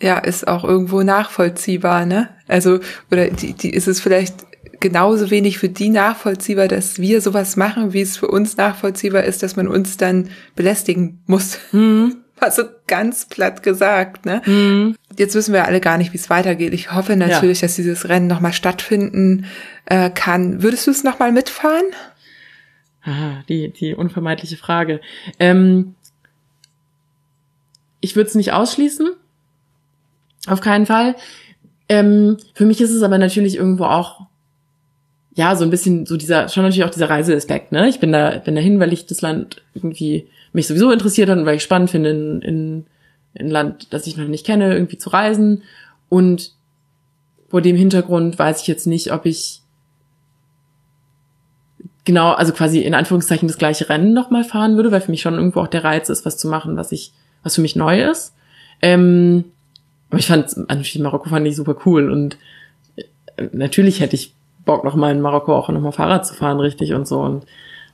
Ja, 0.00 0.18
ist 0.18 0.48
auch 0.48 0.64
irgendwo 0.64 1.02
nachvollziehbar, 1.02 2.06
ne? 2.06 2.28
Also, 2.48 2.80
oder 3.10 3.30
die, 3.30 3.52
die 3.52 3.70
ist 3.70 3.86
es 3.86 4.00
vielleicht 4.00 4.34
genauso 4.80 5.30
wenig 5.30 5.58
für 5.58 5.68
die 5.68 5.90
nachvollziehbar, 5.90 6.66
dass 6.66 6.98
wir 6.98 7.20
sowas 7.20 7.56
machen, 7.56 7.92
wie 7.92 8.00
es 8.00 8.16
für 8.16 8.26
uns 8.26 8.56
nachvollziehbar 8.56 9.22
ist, 9.22 9.42
dass 9.42 9.54
man 9.54 9.68
uns 9.68 9.96
dann 9.96 10.28
belästigen 10.56 11.22
muss. 11.26 11.58
Mhm. 11.72 12.16
Also 12.40 12.64
ganz 12.88 13.26
platt 13.26 13.62
gesagt, 13.62 14.26
ne? 14.26 14.42
Mhm. 14.44 14.96
Jetzt 15.16 15.36
wissen 15.36 15.54
wir 15.54 15.64
alle 15.64 15.78
gar 15.78 15.96
nicht, 15.96 16.12
wie 16.12 16.16
es 16.16 16.28
weitergeht. 16.28 16.74
Ich 16.74 16.92
hoffe 16.92 17.14
natürlich, 17.14 17.60
ja. 17.60 17.68
dass 17.68 17.76
dieses 17.76 18.08
Rennen 18.08 18.26
nochmal 18.26 18.52
stattfinden 18.52 19.46
äh, 19.86 20.10
kann. 20.10 20.60
Würdest 20.60 20.88
du 20.88 20.90
es 20.90 21.04
nochmal 21.04 21.30
mitfahren? 21.30 21.84
Aha, 23.04 23.42
die, 23.48 23.70
die 23.70 23.94
unvermeidliche 23.94 24.56
Frage. 24.56 25.00
Ähm, 25.38 25.94
ich 28.00 28.16
würde 28.16 28.28
es 28.28 28.34
nicht 28.34 28.52
ausschließen. 28.52 29.10
Auf 30.46 30.60
keinen 30.60 30.86
Fall. 30.86 31.16
Ähm, 31.88 32.36
für 32.54 32.64
mich 32.64 32.80
ist 32.80 32.90
es 32.90 33.02
aber 33.02 33.18
natürlich 33.18 33.56
irgendwo 33.56 33.84
auch 33.84 34.26
ja, 35.34 35.56
so 35.56 35.64
ein 35.64 35.70
bisschen 35.70 36.04
so 36.04 36.16
dieser, 36.16 36.48
schon 36.48 36.62
natürlich 36.62 36.84
auch 36.84 36.90
dieser 36.90 37.08
Reiseaspekt, 37.08 37.72
ne? 37.72 37.88
Ich 37.88 38.00
bin 38.00 38.12
da, 38.12 38.38
bin 38.38 38.54
dahin, 38.54 38.80
weil 38.80 38.92
ich 38.92 39.06
das 39.06 39.22
Land 39.22 39.62
irgendwie 39.74 40.28
mich 40.52 40.66
sowieso 40.66 40.90
interessiert 40.90 41.30
hat 41.30 41.38
und 41.38 41.46
weil 41.46 41.56
ich 41.56 41.62
spannend 41.62 41.90
finde, 41.90 42.10
in, 42.10 42.42
in, 42.42 42.86
in 43.34 43.48
Land, 43.48 43.92
das 43.94 44.06
ich 44.06 44.16
noch 44.18 44.28
nicht 44.28 44.44
kenne, 44.44 44.74
irgendwie 44.74 44.98
zu 44.98 45.08
reisen. 45.08 45.62
Und 46.10 46.52
vor 47.48 47.62
dem 47.62 47.76
Hintergrund 47.76 48.38
weiß 48.38 48.60
ich 48.60 48.66
jetzt 48.66 48.86
nicht, 48.86 49.12
ob 49.12 49.24
ich 49.24 49.61
genau, 52.04 52.32
also 52.32 52.52
quasi 52.52 52.80
in 52.80 52.94
Anführungszeichen 52.94 53.48
das 53.48 53.58
gleiche 53.58 53.88
Rennen 53.88 54.12
nochmal 54.12 54.44
fahren 54.44 54.76
würde, 54.76 54.92
weil 54.92 55.00
für 55.00 55.10
mich 55.10 55.22
schon 55.22 55.34
irgendwo 55.34 55.60
auch 55.60 55.68
der 55.68 55.84
Reiz 55.84 56.08
ist, 56.08 56.24
was 56.24 56.36
zu 56.36 56.48
machen, 56.48 56.76
was 56.76 56.92
ich, 56.92 57.12
was 57.42 57.54
für 57.54 57.60
mich 57.62 57.76
neu 57.76 58.02
ist. 58.02 58.34
Ähm, 58.80 59.44
aber 60.10 60.18
ich 60.18 60.26
fand, 60.26 60.56
natürlich 60.68 60.98
Marokko 60.98 61.30
fand 61.30 61.46
ich 61.46 61.56
super 61.56 61.76
cool 61.86 62.10
und 62.10 62.36
äh, 62.96 63.48
natürlich 63.52 64.00
hätte 64.00 64.16
ich 64.16 64.34
Bock, 64.64 64.84
noch 64.84 64.94
mal 64.94 65.10
in 65.10 65.20
Marokko 65.20 65.56
auch 65.56 65.68
noch 65.68 65.80
mal 65.80 65.92
Fahrrad 65.92 66.26
zu 66.26 66.34
fahren, 66.34 66.60
richtig 66.60 66.92
und 66.92 67.08
so. 67.08 67.20
Und 67.20 67.46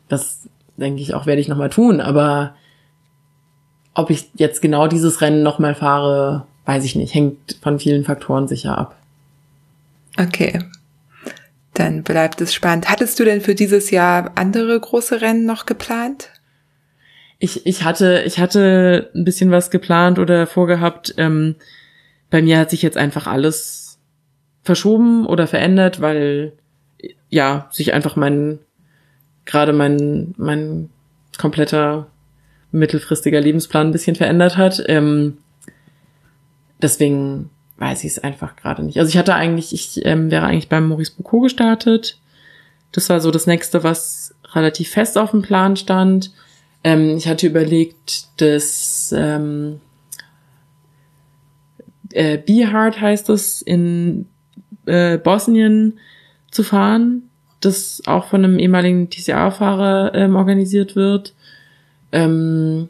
das 0.08 0.48
denke 0.76 1.00
ich 1.00 1.14
auch, 1.14 1.26
werde 1.26 1.40
ich 1.40 1.48
noch 1.48 1.56
mal 1.56 1.70
tun. 1.70 2.00
Aber 2.00 2.54
ob 3.94 4.10
ich 4.10 4.28
jetzt 4.34 4.62
genau 4.62 4.86
dieses 4.86 5.20
Rennen 5.20 5.42
noch 5.42 5.58
mal 5.58 5.74
fahre, 5.74 6.46
weiß 6.66 6.84
ich 6.84 6.94
nicht. 6.94 7.14
Hängt 7.14 7.56
von 7.62 7.78
vielen 7.78 8.04
Faktoren 8.04 8.48
sicher 8.48 8.76
ab. 8.76 8.96
Okay. 10.18 10.60
Dann 11.78 12.02
bleibt 12.02 12.40
es 12.40 12.52
spannend. 12.52 12.90
Hattest 12.90 13.20
du 13.20 13.24
denn 13.24 13.40
für 13.40 13.54
dieses 13.54 13.92
Jahr 13.92 14.32
andere 14.34 14.80
große 14.80 15.20
Rennen 15.20 15.46
noch 15.46 15.64
geplant? 15.64 16.30
Ich, 17.38 17.66
ich 17.66 17.84
hatte, 17.84 18.24
ich 18.26 18.40
hatte 18.40 19.12
ein 19.14 19.22
bisschen 19.22 19.52
was 19.52 19.70
geplant 19.70 20.18
oder 20.18 20.48
vorgehabt. 20.48 21.14
Ähm, 21.18 21.54
bei 22.30 22.42
mir 22.42 22.58
hat 22.58 22.70
sich 22.70 22.82
jetzt 22.82 22.96
einfach 22.96 23.28
alles 23.28 24.00
verschoben 24.64 25.24
oder 25.24 25.46
verändert, 25.46 26.00
weil 26.00 26.52
ja 27.28 27.68
sich 27.70 27.94
einfach 27.94 28.16
mein 28.16 28.58
gerade 29.44 29.72
mein 29.72 30.34
mein 30.36 30.90
kompletter 31.38 32.08
mittelfristiger 32.72 33.40
Lebensplan 33.40 33.86
ein 33.86 33.92
bisschen 33.92 34.16
verändert 34.16 34.56
hat. 34.56 34.82
Ähm, 34.88 35.38
deswegen 36.82 37.50
weiß 37.78 38.04
ich 38.04 38.12
es 38.12 38.18
einfach 38.18 38.56
gerade 38.56 38.84
nicht. 38.84 38.98
Also 38.98 39.08
ich 39.08 39.16
hatte 39.16 39.34
eigentlich, 39.34 39.72
ich 39.72 40.04
ähm, 40.04 40.30
wäre 40.30 40.46
eigentlich 40.46 40.68
beim 40.68 40.88
Maurice 40.88 41.12
Boucault 41.16 41.44
gestartet. 41.44 42.18
Das 42.92 43.08
war 43.08 43.20
so 43.20 43.30
das 43.30 43.46
nächste, 43.46 43.84
was 43.84 44.34
relativ 44.52 44.90
fest 44.90 45.16
auf 45.16 45.30
dem 45.30 45.42
Plan 45.42 45.76
stand. 45.76 46.32
Ähm, 46.84 47.16
ich 47.16 47.28
hatte 47.28 47.46
überlegt, 47.46 48.28
das 48.38 49.14
ähm, 49.16 49.80
äh, 52.12 52.38
Be 52.38 52.72
Hard 52.72 53.00
heißt 53.00 53.28
es 53.30 53.62
in 53.62 54.26
äh, 54.86 55.18
Bosnien 55.18 55.98
zu 56.50 56.62
fahren, 56.62 57.24
das 57.60 58.02
auch 58.06 58.26
von 58.26 58.44
einem 58.44 58.58
ehemaligen 58.58 59.10
TCA-Fahrer 59.10 60.14
ähm, 60.14 60.36
organisiert 60.36 60.96
wird. 60.96 61.34
Ähm, 62.10 62.88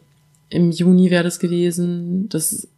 Im 0.49 0.71
Juni 0.71 1.11
wäre 1.11 1.25
das 1.25 1.41
gewesen. 1.41 2.29
Das 2.29 2.69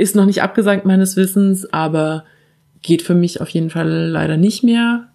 ist 0.00 0.16
noch 0.16 0.24
nicht 0.24 0.42
abgesagt 0.42 0.86
meines 0.86 1.16
Wissens, 1.16 1.70
aber 1.72 2.24
geht 2.82 3.02
für 3.02 3.14
mich 3.14 3.40
auf 3.42 3.50
jeden 3.50 3.68
Fall 3.68 3.88
leider 3.88 4.38
nicht 4.38 4.64
mehr. 4.64 5.08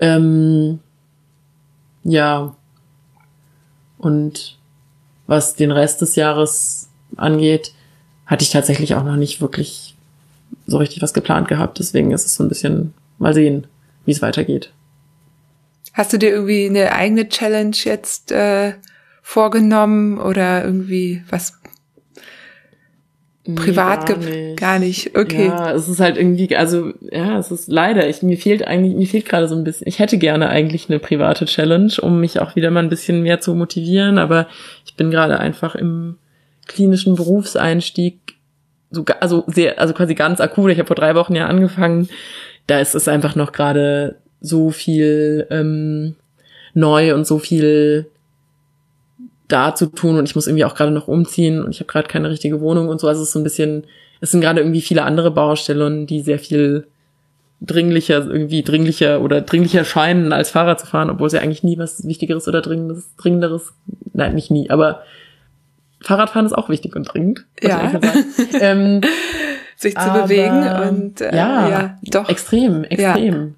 Ähm, 0.00 0.80
ja. 2.02 2.56
Und 3.98 4.58
was 5.28 5.54
den 5.54 5.70
Rest 5.70 6.00
des 6.00 6.16
Jahres 6.16 6.88
angeht, 7.16 7.72
hatte 8.26 8.42
ich 8.42 8.50
tatsächlich 8.50 8.96
auch 8.96 9.04
noch 9.04 9.16
nicht 9.16 9.40
wirklich 9.40 9.94
so 10.66 10.78
richtig 10.78 11.02
was 11.02 11.14
geplant 11.14 11.46
gehabt. 11.46 11.78
Deswegen 11.78 12.10
ist 12.10 12.26
es 12.26 12.34
so 12.34 12.42
ein 12.42 12.48
bisschen 12.48 12.94
mal 13.18 13.32
sehen, 13.32 13.68
wie 14.06 14.12
es 14.12 14.22
weitergeht. 14.22 14.72
Hast 15.92 16.12
du 16.12 16.18
dir 16.18 16.30
irgendwie 16.30 16.66
eine 16.66 16.92
eigene 16.92 17.28
Challenge 17.28 17.76
jetzt 17.76 18.32
äh, 18.32 18.74
vorgenommen 19.22 20.18
oder 20.18 20.64
irgendwie 20.64 21.22
was 21.28 21.59
privat 23.54 24.06
gar 24.06 24.16
nicht. 24.16 24.56
gar 24.56 24.78
nicht. 24.78 25.16
Okay. 25.16 25.46
Ja, 25.46 25.72
es 25.72 25.88
ist 25.88 26.00
halt 26.00 26.16
irgendwie, 26.16 26.56
also 26.56 26.92
ja, 27.10 27.38
es 27.38 27.50
ist 27.50 27.68
leider, 27.68 28.08
ich 28.08 28.22
mir 28.22 28.36
fehlt 28.36 28.66
eigentlich, 28.66 28.94
mir 28.94 29.06
fehlt 29.06 29.26
gerade 29.26 29.48
so 29.48 29.56
ein 29.56 29.64
bisschen. 29.64 29.86
Ich 29.88 29.98
hätte 29.98 30.18
gerne 30.18 30.48
eigentlich 30.48 30.88
eine 30.88 30.98
private 30.98 31.44
Challenge, 31.44 31.92
um 32.00 32.20
mich 32.20 32.40
auch 32.40 32.56
wieder 32.56 32.70
mal 32.70 32.82
ein 32.82 32.88
bisschen 32.88 33.22
mehr 33.22 33.40
zu 33.40 33.54
motivieren, 33.54 34.18
aber 34.18 34.46
ich 34.86 34.96
bin 34.96 35.10
gerade 35.10 35.38
einfach 35.40 35.74
im 35.74 36.16
klinischen 36.66 37.16
Berufseinstieg 37.16 38.18
so, 38.90 39.04
also 39.20 39.44
sehr, 39.46 39.78
also 39.78 39.94
quasi 39.94 40.14
ganz 40.14 40.40
akut. 40.40 40.70
Ich 40.70 40.78
habe 40.78 40.86
vor 40.86 40.96
drei 40.96 41.14
Wochen 41.14 41.34
ja 41.34 41.46
angefangen. 41.46 42.08
Da 42.66 42.80
ist 42.80 42.94
es 42.94 43.08
einfach 43.08 43.36
noch 43.36 43.52
gerade 43.52 44.16
so 44.40 44.70
viel 44.70 45.46
ähm, 45.50 46.16
neu 46.74 47.14
und 47.14 47.26
so 47.26 47.38
viel 47.38 48.06
da 49.52 49.74
zu 49.74 49.86
tun 49.86 50.16
und 50.16 50.28
ich 50.28 50.34
muss 50.34 50.46
irgendwie 50.46 50.64
auch 50.64 50.74
gerade 50.74 50.92
noch 50.92 51.08
umziehen 51.08 51.62
und 51.62 51.70
ich 51.70 51.80
habe 51.80 51.90
gerade 51.90 52.08
keine 52.08 52.30
richtige 52.30 52.60
Wohnung 52.60 52.88
und 52.88 53.00
so. 53.00 53.08
Also 53.08 53.22
es 53.22 53.28
ist 53.28 53.32
so 53.32 53.40
ein 53.40 53.44
bisschen, 53.44 53.84
es 54.20 54.30
sind 54.30 54.40
gerade 54.40 54.60
irgendwie 54.60 54.80
viele 54.80 55.02
andere 55.02 55.30
Baustellen, 55.30 56.06
die 56.06 56.20
sehr 56.20 56.38
viel 56.38 56.86
dringlicher, 57.60 58.26
irgendwie 58.26 58.62
dringlicher 58.62 59.20
oder 59.20 59.42
dringlicher 59.42 59.84
scheinen, 59.84 60.32
als 60.32 60.50
Fahrrad 60.50 60.80
zu 60.80 60.86
fahren, 60.86 61.10
obwohl 61.10 61.26
es 61.26 61.34
ja 61.34 61.40
eigentlich 61.40 61.62
nie 61.62 61.78
was 61.78 62.06
Wichtigeres 62.06 62.48
oder 62.48 62.62
Dringendes, 62.62 63.14
Dringenderes, 63.16 63.74
nein, 64.12 64.34
nicht 64.34 64.50
nie, 64.50 64.70
aber 64.70 65.02
Fahrradfahren 66.02 66.46
ist 66.46 66.54
auch 66.54 66.70
wichtig 66.70 66.96
und 66.96 67.04
dringend. 67.04 67.44
Ja. 67.62 68.00
ähm, 68.60 69.02
Sich 69.76 69.94
zu 69.94 70.00
aber, 70.00 70.22
bewegen 70.22 70.66
und 70.88 71.20
äh, 71.20 71.34
ja, 71.34 71.68
ja, 71.68 71.98
doch. 72.04 72.28
Extrem, 72.28 72.84
extrem. 72.84 73.34
Ja. 73.34 73.48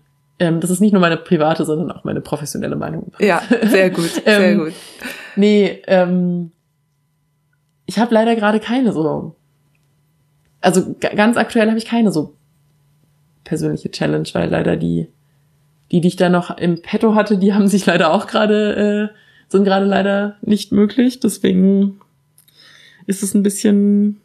Ähm, 0.42 0.58
das 0.58 0.70
ist 0.70 0.80
nicht 0.80 0.90
nur 0.90 1.00
meine 1.00 1.16
private, 1.16 1.64
sondern 1.64 1.92
auch 1.92 2.02
meine 2.02 2.20
professionelle 2.20 2.74
Meinung. 2.74 3.12
Ja, 3.20 3.42
sehr 3.62 3.90
gut, 3.90 4.10
sehr 4.24 4.40
ähm, 4.40 4.58
gut. 4.58 4.72
Nee, 5.36 5.80
ähm, 5.86 6.50
ich 7.86 8.00
habe 8.00 8.12
leider 8.12 8.34
gerade 8.34 8.58
keine 8.58 8.92
so. 8.92 9.36
Also 10.60 10.96
ganz 10.98 11.36
aktuell 11.36 11.68
habe 11.68 11.78
ich 11.78 11.84
keine 11.84 12.10
so 12.10 12.34
persönliche 13.44 13.92
Challenge, 13.92 14.28
weil 14.32 14.50
leider 14.50 14.76
die, 14.76 15.06
die, 15.92 16.00
die 16.00 16.08
ich 16.08 16.16
da 16.16 16.28
noch 16.28 16.58
im 16.58 16.82
Petto 16.82 17.14
hatte, 17.14 17.38
die 17.38 17.54
haben 17.54 17.68
sich 17.68 17.86
leider 17.86 18.12
auch 18.12 18.26
gerade, 18.26 19.10
äh, 19.12 19.16
sind 19.48 19.62
gerade 19.62 19.86
leider 19.86 20.38
nicht 20.42 20.72
möglich. 20.72 21.20
Deswegen 21.20 22.00
ist 23.06 23.22
es 23.22 23.32
ein 23.34 23.44
bisschen 23.44 24.21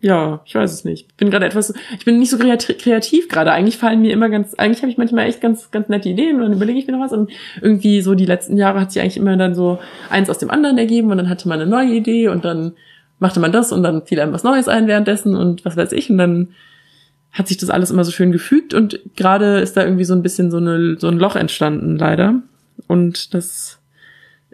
ja, 0.00 0.42
ich 0.44 0.54
weiß 0.54 0.72
es 0.72 0.84
nicht. 0.84 1.16
Bin 1.16 1.30
gerade 1.30 1.46
etwas, 1.46 1.74
ich 1.98 2.04
bin 2.04 2.18
nicht 2.18 2.30
so 2.30 2.38
kreativ 2.38 3.28
gerade. 3.28 3.50
Eigentlich 3.50 3.78
fallen 3.78 4.00
mir 4.00 4.12
immer 4.12 4.28
ganz, 4.28 4.54
eigentlich 4.54 4.82
habe 4.82 4.92
ich 4.92 4.98
manchmal 4.98 5.26
echt 5.26 5.40
ganz, 5.40 5.72
ganz 5.72 5.88
nette 5.88 6.08
Ideen 6.08 6.36
und 6.36 6.42
dann 6.42 6.52
überlege 6.52 6.78
ich 6.78 6.86
mir 6.86 6.92
noch 6.92 7.04
was 7.04 7.12
und 7.12 7.30
irgendwie 7.60 8.00
so 8.00 8.14
die 8.14 8.26
letzten 8.26 8.56
Jahre 8.56 8.80
hat 8.80 8.92
sich 8.92 9.02
eigentlich 9.02 9.16
immer 9.16 9.36
dann 9.36 9.56
so 9.56 9.80
eins 10.08 10.30
aus 10.30 10.38
dem 10.38 10.50
anderen 10.50 10.78
ergeben 10.78 11.10
und 11.10 11.18
dann 11.18 11.28
hatte 11.28 11.48
man 11.48 11.60
eine 11.60 11.68
neue 11.68 11.94
Idee 11.94 12.28
und 12.28 12.44
dann 12.44 12.72
machte 13.18 13.40
man 13.40 13.50
das 13.50 13.72
und 13.72 13.82
dann 13.82 14.06
fiel 14.06 14.20
einem 14.20 14.32
was 14.32 14.44
Neues 14.44 14.68
ein 14.68 14.86
währenddessen 14.86 15.34
und 15.34 15.64
was 15.64 15.76
weiß 15.76 15.90
ich 15.90 16.10
und 16.10 16.18
dann 16.18 16.48
hat 17.32 17.48
sich 17.48 17.56
das 17.56 17.70
alles 17.70 17.90
immer 17.90 18.04
so 18.04 18.12
schön 18.12 18.30
gefügt 18.30 18.74
und 18.74 19.00
gerade 19.16 19.58
ist 19.58 19.76
da 19.76 19.84
irgendwie 19.84 20.04
so 20.04 20.14
ein 20.14 20.22
bisschen 20.22 20.52
so 20.52 20.58
eine, 20.58 20.96
so 20.98 21.08
ein 21.08 21.18
Loch 21.18 21.34
entstanden 21.34 21.96
leider 21.96 22.36
und 22.86 23.34
das 23.34 23.77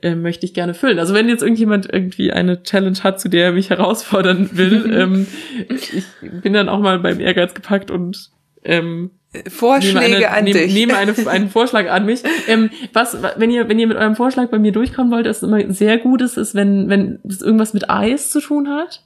äh, 0.02 0.14
möchte 0.14 0.44
ich 0.46 0.54
gerne 0.54 0.74
füllen. 0.74 0.98
Also 0.98 1.14
wenn 1.14 1.28
jetzt 1.28 1.42
irgendjemand 1.42 1.92
irgendwie 1.92 2.32
eine 2.32 2.62
Challenge 2.62 2.98
hat, 3.02 3.20
zu 3.20 3.28
der 3.28 3.46
er 3.46 3.52
mich 3.52 3.70
herausfordern 3.70 4.50
will, 4.52 4.92
ähm, 4.98 5.26
ich 5.68 6.04
bin 6.42 6.52
dann 6.52 6.68
auch 6.68 6.80
mal 6.80 6.98
beim 6.98 7.20
Ehrgeiz 7.20 7.54
gepackt 7.54 7.90
und 7.90 8.30
ähm, 8.64 9.10
Vorschläge 9.48 9.98
nehme 9.98 10.16
eine, 10.16 10.30
an 10.30 10.44
nehme, 10.44 10.58
dich. 10.58 10.74
Nehme 10.74 10.96
eine, 10.96 11.14
einen 11.28 11.48
Vorschlag 11.48 11.90
an 11.90 12.06
mich. 12.06 12.22
Ähm, 12.46 12.70
was, 12.92 13.16
wenn 13.36 13.50
ihr, 13.50 13.68
wenn 13.68 13.78
ihr 13.78 13.86
mit 13.86 13.96
eurem 13.96 14.16
Vorschlag 14.16 14.48
bei 14.48 14.58
mir 14.58 14.72
durchkommen 14.72 15.12
wollt, 15.12 15.26
ist 15.26 15.42
immer 15.42 15.72
sehr 15.72 15.98
gut 15.98 16.22
ist, 16.22 16.36
ist, 16.36 16.54
wenn, 16.54 16.88
wenn 16.88 17.18
das 17.24 17.42
irgendwas 17.42 17.74
mit 17.74 17.90
Eis 17.90 18.30
zu 18.30 18.40
tun 18.40 18.68
hat. 18.68 19.02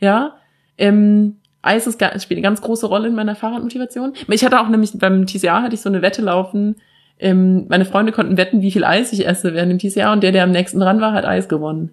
Ja. 0.00 0.36
Ähm, 0.78 1.36
Eis 1.62 1.86
ist, 1.86 1.94
spielt 1.94 2.38
eine 2.38 2.42
ganz 2.42 2.60
große 2.60 2.86
Rolle 2.86 3.08
in 3.08 3.14
meiner 3.14 3.36
Fahrradmotivation. 3.36 4.14
Ich 4.28 4.44
hatte 4.44 4.60
auch 4.60 4.68
nämlich 4.68 4.92
beim 4.94 5.26
TCA 5.26 5.62
hatte 5.62 5.74
ich 5.74 5.80
so 5.80 5.88
eine 5.88 6.02
Wette 6.02 6.22
laufen, 6.22 6.76
ähm, 7.22 7.66
meine 7.68 7.84
Freunde 7.84 8.12
konnten 8.12 8.36
wetten, 8.36 8.62
wie 8.62 8.72
viel 8.72 8.84
Eis 8.84 9.12
ich 9.12 9.26
esse 9.26 9.54
während 9.54 9.70
dem 9.70 9.78
TCA 9.78 10.12
und 10.12 10.22
der, 10.22 10.32
der 10.32 10.44
am 10.44 10.50
nächsten 10.50 10.80
dran 10.80 11.00
war, 11.00 11.12
hat 11.12 11.24
Eis 11.24 11.48
gewonnen. 11.48 11.90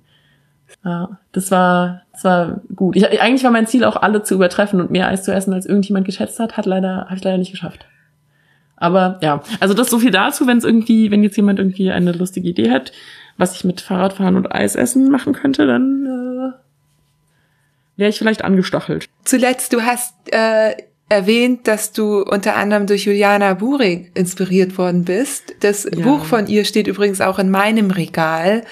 Ja, 0.83 1.17
das 1.31 1.51
war, 1.51 2.01
das 2.11 2.23
war 2.23 2.61
gut. 2.75 2.95
Ich, 2.95 3.05
eigentlich 3.21 3.43
war 3.43 3.51
mein 3.51 3.67
Ziel 3.67 3.83
auch 3.83 3.95
alle 3.95 4.23
zu 4.23 4.35
übertreffen 4.35 4.81
und 4.81 4.91
mehr 4.91 5.07
Eis 5.07 5.23
zu 5.23 5.33
essen, 5.33 5.53
als 5.53 5.65
irgendjemand 5.65 6.05
geschätzt 6.05 6.39
hat, 6.39 6.57
hat 6.57 6.65
leider, 6.65 7.05
habe 7.05 7.15
ich 7.15 7.23
leider 7.23 7.37
nicht 7.37 7.51
geschafft. 7.51 7.85
Aber 8.75 9.19
ja, 9.21 9.41
also 9.59 9.73
das 9.73 9.89
so 9.89 9.99
viel 9.99 10.11
dazu, 10.11 10.47
wenn 10.47 10.57
es 10.57 10.63
irgendwie, 10.63 11.11
wenn 11.11 11.21
jetzt 11.21 11.35
jemand 11.35 11.59
irgendwie 11.59 11.91
eine 11.91 12.11
lustige 12.13 12.47
Idee 12.47 12.71
hat, 12.71 12.91
was 13.37 13.55
ich 13.55 13.63
mit 13.63 13.81
Fahrradfahren 13.81 14.35
und 14.35 14.51
Eis 14.51 14.75
essen 14.75 15.11
machen 15.11 15.33
könnte, 15.33 15.67
dann 15.67 16.05
äh, 16.05 17.99
wäre 17.99 18.09
ich 18.09 18.17
vielleicht 18.17 18.43
angestachelt. 18.43 19.09
Zuletzt, 19.25 19.73
du 19.73 19.81
hast 19.81 20.15
äh, 20.31 20.75
erwähnt, 21.09 21.67
dass 21.67 21.91
du 21.91 22.21
unter 22.21 22.55
anderem 22.55 22.85
durch 22.87 23.05
Juliana 23.05 23.55
Buring 23.55 24.11
inspiriert 24.13 24.77
worden 24.77 25.03
bist. 25.05 25.55
Das 25.59 25.83
ja. 25.83 26.03
Buch 26.03 26.23
von 26.23 26.47
ihr 26.47 26.65
steht 26.65 26.87
übrigens 26.87 27.19
auch 27.19 27.39
in 27.39 27.49
meinem 27.49 27.91
Regal. 27.91 28.63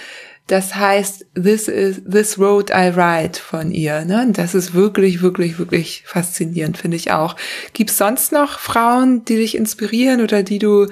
Das 0.46 0.76
heißt 0.76 1.26
This 1.36 1.68
is 1.68 2.02
This 2.10 2.40
Road 2.40 2.70
I 2.70 2.90
Ride 2.96 3.38
von 3.38 3.72
ihr. 3.72 4.06
Ne? 4.06 4.30
Das 4.32 4.56
ist 4.56 4.74
wirklich, 4.74 5.22
wirklich, 5.22 5.60
wirklich 5.60 6.04
faszinierend, 6.06 6.78
finde 6.78 6.96
ich 6.96 7.12
auch. 7.12 7.36
Gibt's 7.74 7.98
sonst 7.98 8.32
noch 8.32 8.60
Frauen, 8.60 9.26
die 9.26 9.36
dich 9.36 9.56
inspirieren 9.56 10.22
oder 10.22 10.44
die 10.44 10.60
du 10.60 10.88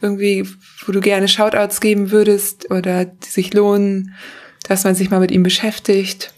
irgendwie, 0.00 0.46
wo 0.86 0.92
du 0.92 1.00
gerne 1.00 1.26
Shoutouts 1.26 1.80
geben 1.80 2.12
würdest 2.12 2.70
oder 2.70 3.04
die 3.06 3.28
sich 3.28 3.52
lohnen, 3.52 4.14
dass 4.68 4.84
man 4.84 4.94
sich 4.94 5.10
mal 5.10 5.20
mit 5.20 5.32
ihm 5.32 5.42
beschäftigt? 5.42 6.32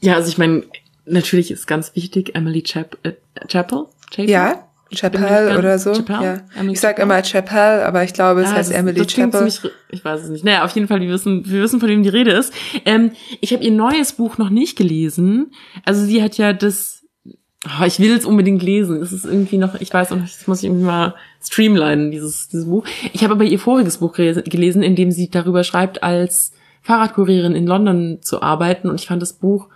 Ja, 0.00 0.14
also 0.14 0.28
ich 0.28 0.38
meine, 0.38 0.62
natürlich 1.06 1.50
ist 1.50 1.66
ganz 1.66 1.96
wichtig 1.96 2.36
Emily 2.36 2.62
Chap 2.62 2.98
äh, 3.02 3.12
Chappell. 3.48 3.86
Chapel? 4.12 4.30
Ja, 4.30 4.68
Chapel 4.94 5.56
oder 5.56 5.78
so. 5.78 5.94
Chappelle? 5.94 6.44
Ja. 6.54 6.62
ich 6.70 6.80
sag 6.80 6.98
immer 6.98 7.22
Chapel, 7.22 7.82
aber 7.82 8.04
ich 8.04 8.12
glaube, 8.12 8.42
es 8.42 8.50
ja, 8.50 8.56
heißt 8.56 8.70
das, 8.70 8.78
Emily 8.78 8.98
das 8.98 9.06
Chapel. 9.08 9.50
ich 9.90 10.04
weiß 10.04 10.22
es 10.22 10.28
nicht. 10.28 10.44
Naja, 10.44 10.64
auf 10.64 10.70
jeden 10.72 10.86
Fall, 10.86 11.00
wir 11.00 11.08
wissen, 11.08 11.44
wir 11.46 11.62
wissen, 11.62 11.80
von 11.80 11.88
wem 11.88 12.02
die 12.02 12.08
Rede 12.08 12.32
ist. 12.32 12.52
Ähm, 12.84 13.12
ich 13.40 13.52
habe 13.52 13.64
ihr 13.64 13.72
neues 13.72 14.12
Buch 14.12 14.38
noch 14.38 14.50
nicht 14.50 14.76
gelesen. 14.76 15.52
Also 15.84 16.04
sie 16.04 16.22
hat 16.22 16.36
ja 16.36 16.52
das, 16.52 17.04
oh, 17.24 17.84
ich 17.86 17.98
will 18.00 18.14
es 18.14 18.26
unbedingt 18.26 18.62
lesen. 18.62 19.00
Es 19.00 19.12
ist 19.12 19.24
irgendwie 19.24 19.58
noch, 19.58 19.80
ich 19.80 19.92
weiß 19.92 20.12
auch 20.12 20.16
nicht, 20.16 20.38
das 20.38 20.46
muss 20.46 20.58
ich 20.58 20.64
irgendwie 20.64 20.84
mal 20.84 21.14
streamlinen, 21.42 22.10
dieses, 22.10 22.48
dieses 22.48 22.66
Buch. 22.66 22.84
Ich 23.12 23.24
habe 23.24 23.34
aber 23.34 23.44
ihr 23.44 23.58
voriges 23.58 23.98
Buch 23.98 24.12
gelesen, 24.12 24.82
in 24.82 24.94
dem 24.94 25.10
sie 25.10 25.30
darüber 25.30 25.64
schreibt, 25.64 26.02
als 26.02 26.52
Fahrradkurierin 26.82 27.54
in 27.54 27.66
London 27.66 28.18
zu 28.20 28.42
arbeiten. 28.42 28.90
Und 28.90 29.00
ich 29.00 29.06
fand 29.06 29.22
das 29.22 29.32
Buch, 29.32 29.68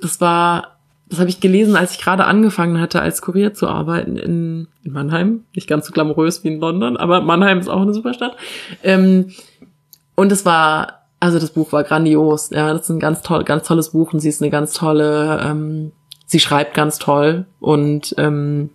das 0.00 0.20
war 0.20 0.75
das 1.08 1.20
habe 1.20 1.30
ich 1.30 1.40
gelesen, 1.40 1.76
als 1.76 1.92
ich 1.92 1.98
gerade 1.98 2.24
angefangen 2.24 2.80
hatte, 2.80 3.00
als 3.00 3.22
Kurier 3.22 3.54
zu 3.54 3.68
arbeiten 3.68 4.16
in, 4.16 4.68
in 4.82 4.92
Mannheim. 4.92 5.44
Nicht 5.54 5.68
ganz 5.68 5.86
so 5.86 5.92
glamourös 5.92 6.42
wie 6.42 6.48
in 6.48 6.60
London, 6.60 6.96
aber 6.96 7.20
Mannheim 7.20 7.60
ist 7.60 7.68
auch 7.68 7.82
eine 7.82 7.94
super 7.94 8.12
Stadt. 8.12 8.36
Ähm, 8.82 9.30
und 10.16 10.32
es 10.32 10.44
war, 10.44 11.06
also 11.20 11.38
das 11.38 11.50
Buch 11.50 11.72
war 11.72 11.84
grandios. 11.84 12.50
Ja, 12.50 12.72
das 12.72 12.82
ist 12.82 12.90
ein 12.90 12.98
ganz 12.98 13.22
toll, 13.22 13.44
ganz 13.44 13.68
tolles 13.68 13.90
Buch 13.90 14.12
und 14.12 14.20
sie 14.20 14.28
ist 14.28 14.42
eine 14.42 14.50
ganz 14.50 14.72
tolle, 14.72 15.40
ähm, 15.44 15.92
sie 16.26 16.40
schreibt 16.40 16.74
ganz 16.74 16.98
toll 16.98 17.46
und 17.60 18.14
ähm, 18.18 18.70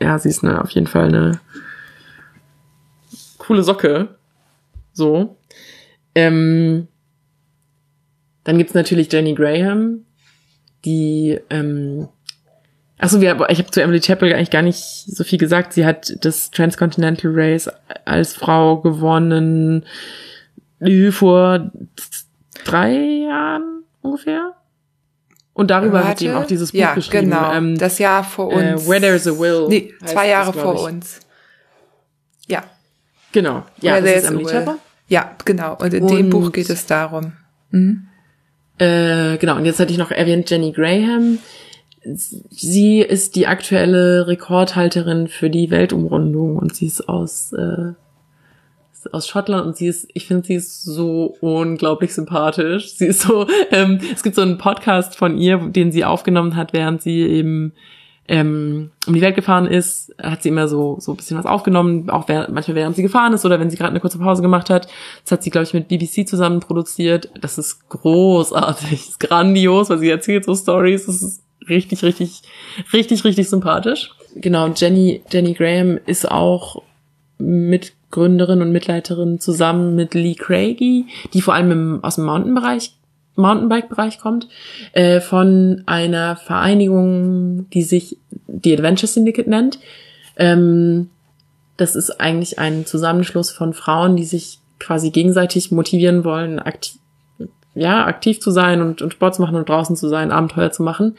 ja, 0.00 0.18
sie 0.20 0.28
ist 0.28 0.44
eine, 0.44 0.62
auf 0.62 0.70
jeden 0.70 0.86
Fall 0.86 1.06
eine 1.06 1.40
coole 3.38 3.64
Socke. 3.64 4.16
So. 4.92 5.36
Ähm, 6.14 6.86
dann 8.44 8.58
gibt's 8.58 8.74
natürlich 8.74 9.12
Jenny 9.12 9.34
Graham, 9.34 10.04
die 10.84 11.40
ähm, 11.50 12.08
Achso, 13.00 13.20
ich 13.20 13.28
habe 13.28 13.70
zu 13.70 13.80
Emily 13.80 14.00
Chappell 14.00 14.32
eigentlich 14.34 14.50
gar 14.50 14.62
nicht 14.62 14.82
so 15.06 15.22
viel 15.22 15.38
gesagt. 15.38 15.72
Sie 15.72 15.86
hat 15.86 16.12
das 16.24 16.50
Transcontinental 16.50 17.30
Race 17.32 17.70
als 18.04 18.34
Frau 18.34 18.80
gewonnen 18.80 19.84
vor 21.10 21.70
drei 22.64 22.92
Jahren 22.92 23.84
ungefähr. 24.02 24.54
Und 25.52 25.70
darüber 25.70 25.94
Warte. 25.94 26.08
hat 26.08 26.18
sie 26.18 26.26
eben 26.26 26.36
auch 26.36 26.46
dieses 26.46 26.72
Buch 26.72 26.78
ja, 26.78 26.94
geschrieben. 26.94 27.30
Genau, 27.30 27.52
ähm, 27.52 27.78
das 27.78 27.98
Jahr 27.98 28.22
vor 28.22 28.52
äh, 28.52 28.72
uns. 28.72 28.84
Äh, 28.84 28.88
Where 28.88 29.00
There's 29.00 29.26
a 29.26 29.38
Will. 29.38 29.66
Nee, 29.68 29.94
zwei 30.04 30.28
Jahre 30.28 30.52
das, 30.52 30.62
vor 30.62 30.82
uns. 30.82 31.20
Ja. 32.46 32.64
Genau. 33.32 33.64
Ja, 33.80 33.94
Where 33.94 34.02
das 34.02 34.22
ist 34.24 34.30
Emily 34.30 34.44
Chappell. 34.46 34.74
Ja, 35.08 35.36
genau. 35.44 35.76
Und 35.76 35.94
in 35.94 36.02
und, 36.02 36.10
dem 36.12 36.30
Buch 36.30 36.52
geht 36.52 36.70
es 36.70 36.86
darum. 36.86 37.32
Mhm. 37.70 38.07
Äh, 38.78 39.38
genau. 39.38 39.56
Und 39.56 39.64
jetzt 39.64 39.80
hatte 39.80 39.92
ich 39.92 39.98
noch 39.98 40.10
erwähnt 40.10 40.50
Jenny 40.50 40.72
Graham. 40.72 41.38
Sie 42.50 43.00
ist 43.00 43.36
die 43.36 43.46
aktuelle 43.46 44.26
Rekordhalterin 44.26 45.28
für 45.28 45.50
die 45.50 45.70
Weltumrundung 45.70 46.56
und 46.56 46.74
sie 46.74 46.86
ist 46.86 47.08
aus 47.08 47.52
äh, 47.52 47.92
aus 49.12 49.28
Schottland 49.28 49.66
und 49.66 49.76
sie 49.76 49.86
ist, 49.86 50.08
ich 50.14 50.26
finde, 50.26 50.46
sie 50.46 50.54
ist 50.54 50.82
so 50.82 51.36
unglaublich 51.40 52.14
sympathisch. 52.14 52.94
Sie 52.94 53.06
ist 53.06 53.22
so, 53.22 53.46
ähm, 53.70 54.00
es 54.12 54.22
gibt 54.22 54.36
so 54.36 54.42
einen 54.42 54.58
Podcast 54.58 55.16
von 55.16 55.38
ihr, 55.38 55.58
den 55.58 55.92
sie 55.92 56.04
aufgenommen 56.04 56.56
hat, 56.56 56.72
während 56.72 57.02
sie 57.02 57.22
eben 57.22 57.72
ähm, 58.28 58.90
um 59.06 59.14
die 59.14 59.22
Welt 59.22 59.34
gefahren 59.34 59.66
ist, 59.66 60.14
hat 60.22 60.42
sie 60.42 60.50
immer 60.50 60.68
so 60.68 60.98
so 61.00 61.12
ein 61.12 61.16
bisschen 61.16 61.38
was 61.38 61.46
aufgenommen, 61.46 62.10
auch 62.10 62.28
während, 62.28 62.50
manchmal 62.50 62.74
während 62.74 62.94
sie 62.94 63.02
gefahren 63.02 63.32
ist 63.32 63.46
oder 63.46 63.58
wenn 63.58 63.70
sie 63.70 63.76
gerade 63.76 63.90
eine 63.90 64.00
kurze 64.00 64.18
Pause 64.18 64.42
gemacht 64.42 64.68
hat. 64.68 64.86
Das 65.24 65.32
hat 65.32 65.42
sie, 65.42 65.50
glaube 65.50 65.64
ich, 65.66 65.72
mit 65.72 65.88
BBC 65.88 66.28
zusammen 66.28 66.60
produziert. 66.60 67.30
Das 67.40 67.56
ist 67.56 67.88
großartig, 67.88 68.90
das 68.90 69.08
ist 69.08 69.20
grandios, 69.20 69.88
weil 69.88 69.98
sie 69.98 70.10
erzählt 70.10 70.44
so 70.44 70.54
Stories. 70.54 71.06
Das 71.06 71.22
ist 71.22 71.42
richtig, 71.68 72.02
richtig, 72.02 72.42
richtig, 72.92 73.24
richtig 73.24 73.48
sympathisch. 73.48 74.10
Genau, 74.36 74.68
Jenny, 74.68 75.22
Jenny 75.30 75.54
Graham 75.54 75.98
ist 76.04 76.30
auch 76.30 76.82
Mitgründerin 77.38 78.60
und 78.60 78.72
Mitleiterin 78.72 79.40
zusammen 79.40 79.94
mit 79.94 80.12
Lee 80.12 80.34
Craigie, 80.34 81.06
die 81.32 81.40
vor 81.40 81.54
allem 81.54 81.70
im, 81.70 82.04
aus 82.04 82.16
dem 82.16 82.26
Mountainbereich 82.26 82.97
Mountainbike-Bereich 83.38 84.18
kommt, 84.18 84.48
äh, 84.92 85.20
von 85.20 85.82
einer 85.86 86.36
Vereinigung, 86.36 87.70
die 87.70 87.82
sich 87.82 88.18
die 88.46 88.74
Adventure 88.74 89.06
Syndicate 89.06 89.46
nennt. 89.46 89.78
Ähm, 90.36 91.10
das 91.76 91.96
ist 91.96 92.20
eigentlich 92.20 92.58
ein 92.58 92.86
Zusammenschluss 92.86 93.50
von 93.50 93.72
Frauen, 93.72 94.16
die 94.16 94.24
sich 94.24 94.60
quasi 94.78 95.10
gegenseitig 95.10 95.70
motivieren 95.70 96.24
wollen, 96.24 96.58
aktiv, 96.58 97.00
ja, 97.74 98.04
aktiv 98.04 98.40
zu 98.40 98.50
sein 98.50 98.82
und, 98.82 99.02
und 99.02 99.12
Sport 99.12 99.36
zu 99.36 99.42
machen 99.42 99.56
und 99.56 99.68
draußen 99.68 99.96
zu 99.96 100.08
sein, 100.08 100.32
Abenteuer 100.32 100.72
zu 100.72 100.82
machen. 100.82 101.16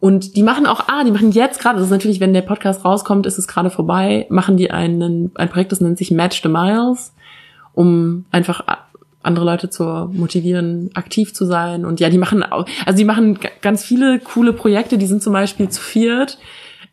Und 0.00 0.36
die 0.36 0.44
machen 0.44 0.66
auch, 0.66 0.84
ah, 0.86 1.02
die 1.02 1.10
machen 1.10 1.32
jetzt 1.32 1.60
gerade, 1.60 1.76
das 1.76 1.86
ist 1.86 1.92
natürlich, 1.92 2.20
wenn 2.20 2.32
der 2.32 2.42
Podcast 2.42 2.84
rauskommt, 2.84 3.26
ist 3.26 3.38
es 3.38 3.48
gerade 3.48 3.70
vorbei, 3.70 4.26
machen 4.30 4.56
die 4.56 4.70
einen, 4.70 5.32
ein 5.34 5.48
Projekt, 5.48 5.72
das 5.72 5.80
nennt 5.80 5.98
sich 5.98 6.12
Match 6.12 6.40
the 6.42 6.48
Miles, 6.48 7.12
um 7.74 8.24
einfach 8.30 8.62
andere 9.22 9.44
Leute 9.44 9.68
zu 9.68 9.84
motivieren, 10.12 10.90
aktiv 10.94 11.34
zu 11.34 11.44
sein. 11.44 11.84
Und 11.84 12.00
ja, 12.00 12.08
die 12.08 12.18
machen 12.18 12.42
auch, 12.42 12.66
also 12.86 12.96
die 12.96 13.04
machen 13.04 13.38
ganz 13.60 13.84
viele 13.84 14.20
coole 14.20 14.52
Projekte, 14.52 14.98
die 14.98 15.06
sind 15.06 15.22
zum 15.22 15.32
Beispiel 15.32 15.68
zu 15.68 15.82
viert 15.82 16.38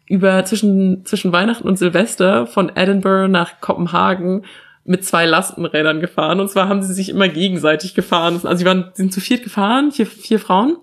über 0.08 0.46
zwischen, 0.46 1.06
zwischen 1.06 1.32
Weihnachten 1.32 1.68
und 1.68 1.78
Silvester 1.78 2.46
von 2.46 2.72
Edinburgh 2.76 3.28
nach 3.28 3.60
Kopenhagen 3.60 4.44
mit 4.84 5.04
zwei 5.04 5.26
Lastenrädern 5.26 6.00
gefahren. 6.00 6.40
Und 6.40 6.50
zwar 6.50 6.70
haben 6.70 6.84
sie 6.84 6.94
sich 6.94 7.10
immer 7.10 7.28
gegenseitig 7.28 7.96
gefahren. 7.96 8.40
Also 8.44 8.56
sie 8.58 8.66
waren, 8.66 8.92
sind 8.94 9.12
zu 9.12 9.20
viert 9.20 9.44
gefahren, 9.44 9.92
vier, 9.92 10.06
vier 10.06 10.40
Frauen. 10.40 10.78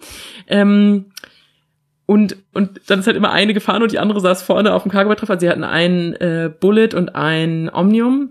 Ähm, 0.48 1.06
und, 2.06 2.36
und 2.52 2.81
dann 2.89 2.98
ist 2.98 3.06
halt 3.06 3.16
immer 3.16 3.31
eine 3.31 3.55
gefahren 3.55 3.82
und 3.82 3.93
die 3.93 4.01
andere 4.01 4.20
saß 4.20 4.43
vorne 4.43 4.74
auf 4.74 4.82
dem 4.82 4.90
Cargo-Betreff. 4.90 5.31
Also 5.31 5.40
sie 5.40 5.51
hatten 5.51 5.64
einen 5.64 6.14
äh, 6.14 6.51
Bullet 6.60 6.90
und 6.94 7.14
ein 7.14 7.70
Omnium. 7.73 8.31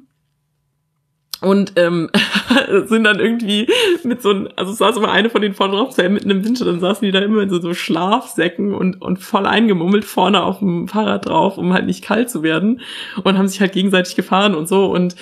Und 1.40 1.74
ähm, 1.78 2.10
sind 2.86 3.04
dann 3.04 3.20
irgendwie 3.20 3.68
mit 4.04 4.22
so 4.22 4.30
einem, 4.30 4.50
also 4.56 4.72
es 4.72 4.78
saß 4.78 4.98
immer 4.98 5.12
eine 5.12 5.30
von 5.30 5.42
den 5.42 5.54
vorne 5.54 5.76
drauf, 5.76 5.92
so 5.92 6.04
mitten 6.10 6.30
im 6.30 6.44
Winter, 6.44 6.66
dann 6.66 6.80
saßen 6.80 7.06
die 7.06 7.12
da 7.12 7.20
immer 7.20 7.42
in 7.42 7.50
so, 7.50 7.60
so 7.60 7.74
Schlafsäcken 7.74 8.74
und, 8.74 9.02
und 9.02 9.20
voll 9.20 9.46
eingemummelt 9.46 10.06
vorne 10.06 10.44
auf 10.44 10.60
dem 10.60 10.88
Fahrrad 10.88 11.28
drauf, 11.28 11.58
um 11.58 11.74
halt 11.74 11.86
nicht 11.86 12.04
kalt 12.04 12.30
zu 12.30 12.44
werden. 12.44 12.82
Und 13.24 13.38
haben 13.38 13.48
sich 13.48 13.62
halt 13.62 13.74
gegenseitig 13.74 14.16
gefahren 14.16 14.56
und 14.56 14.68
so. 14.68 14.86
Und 14.86 15.16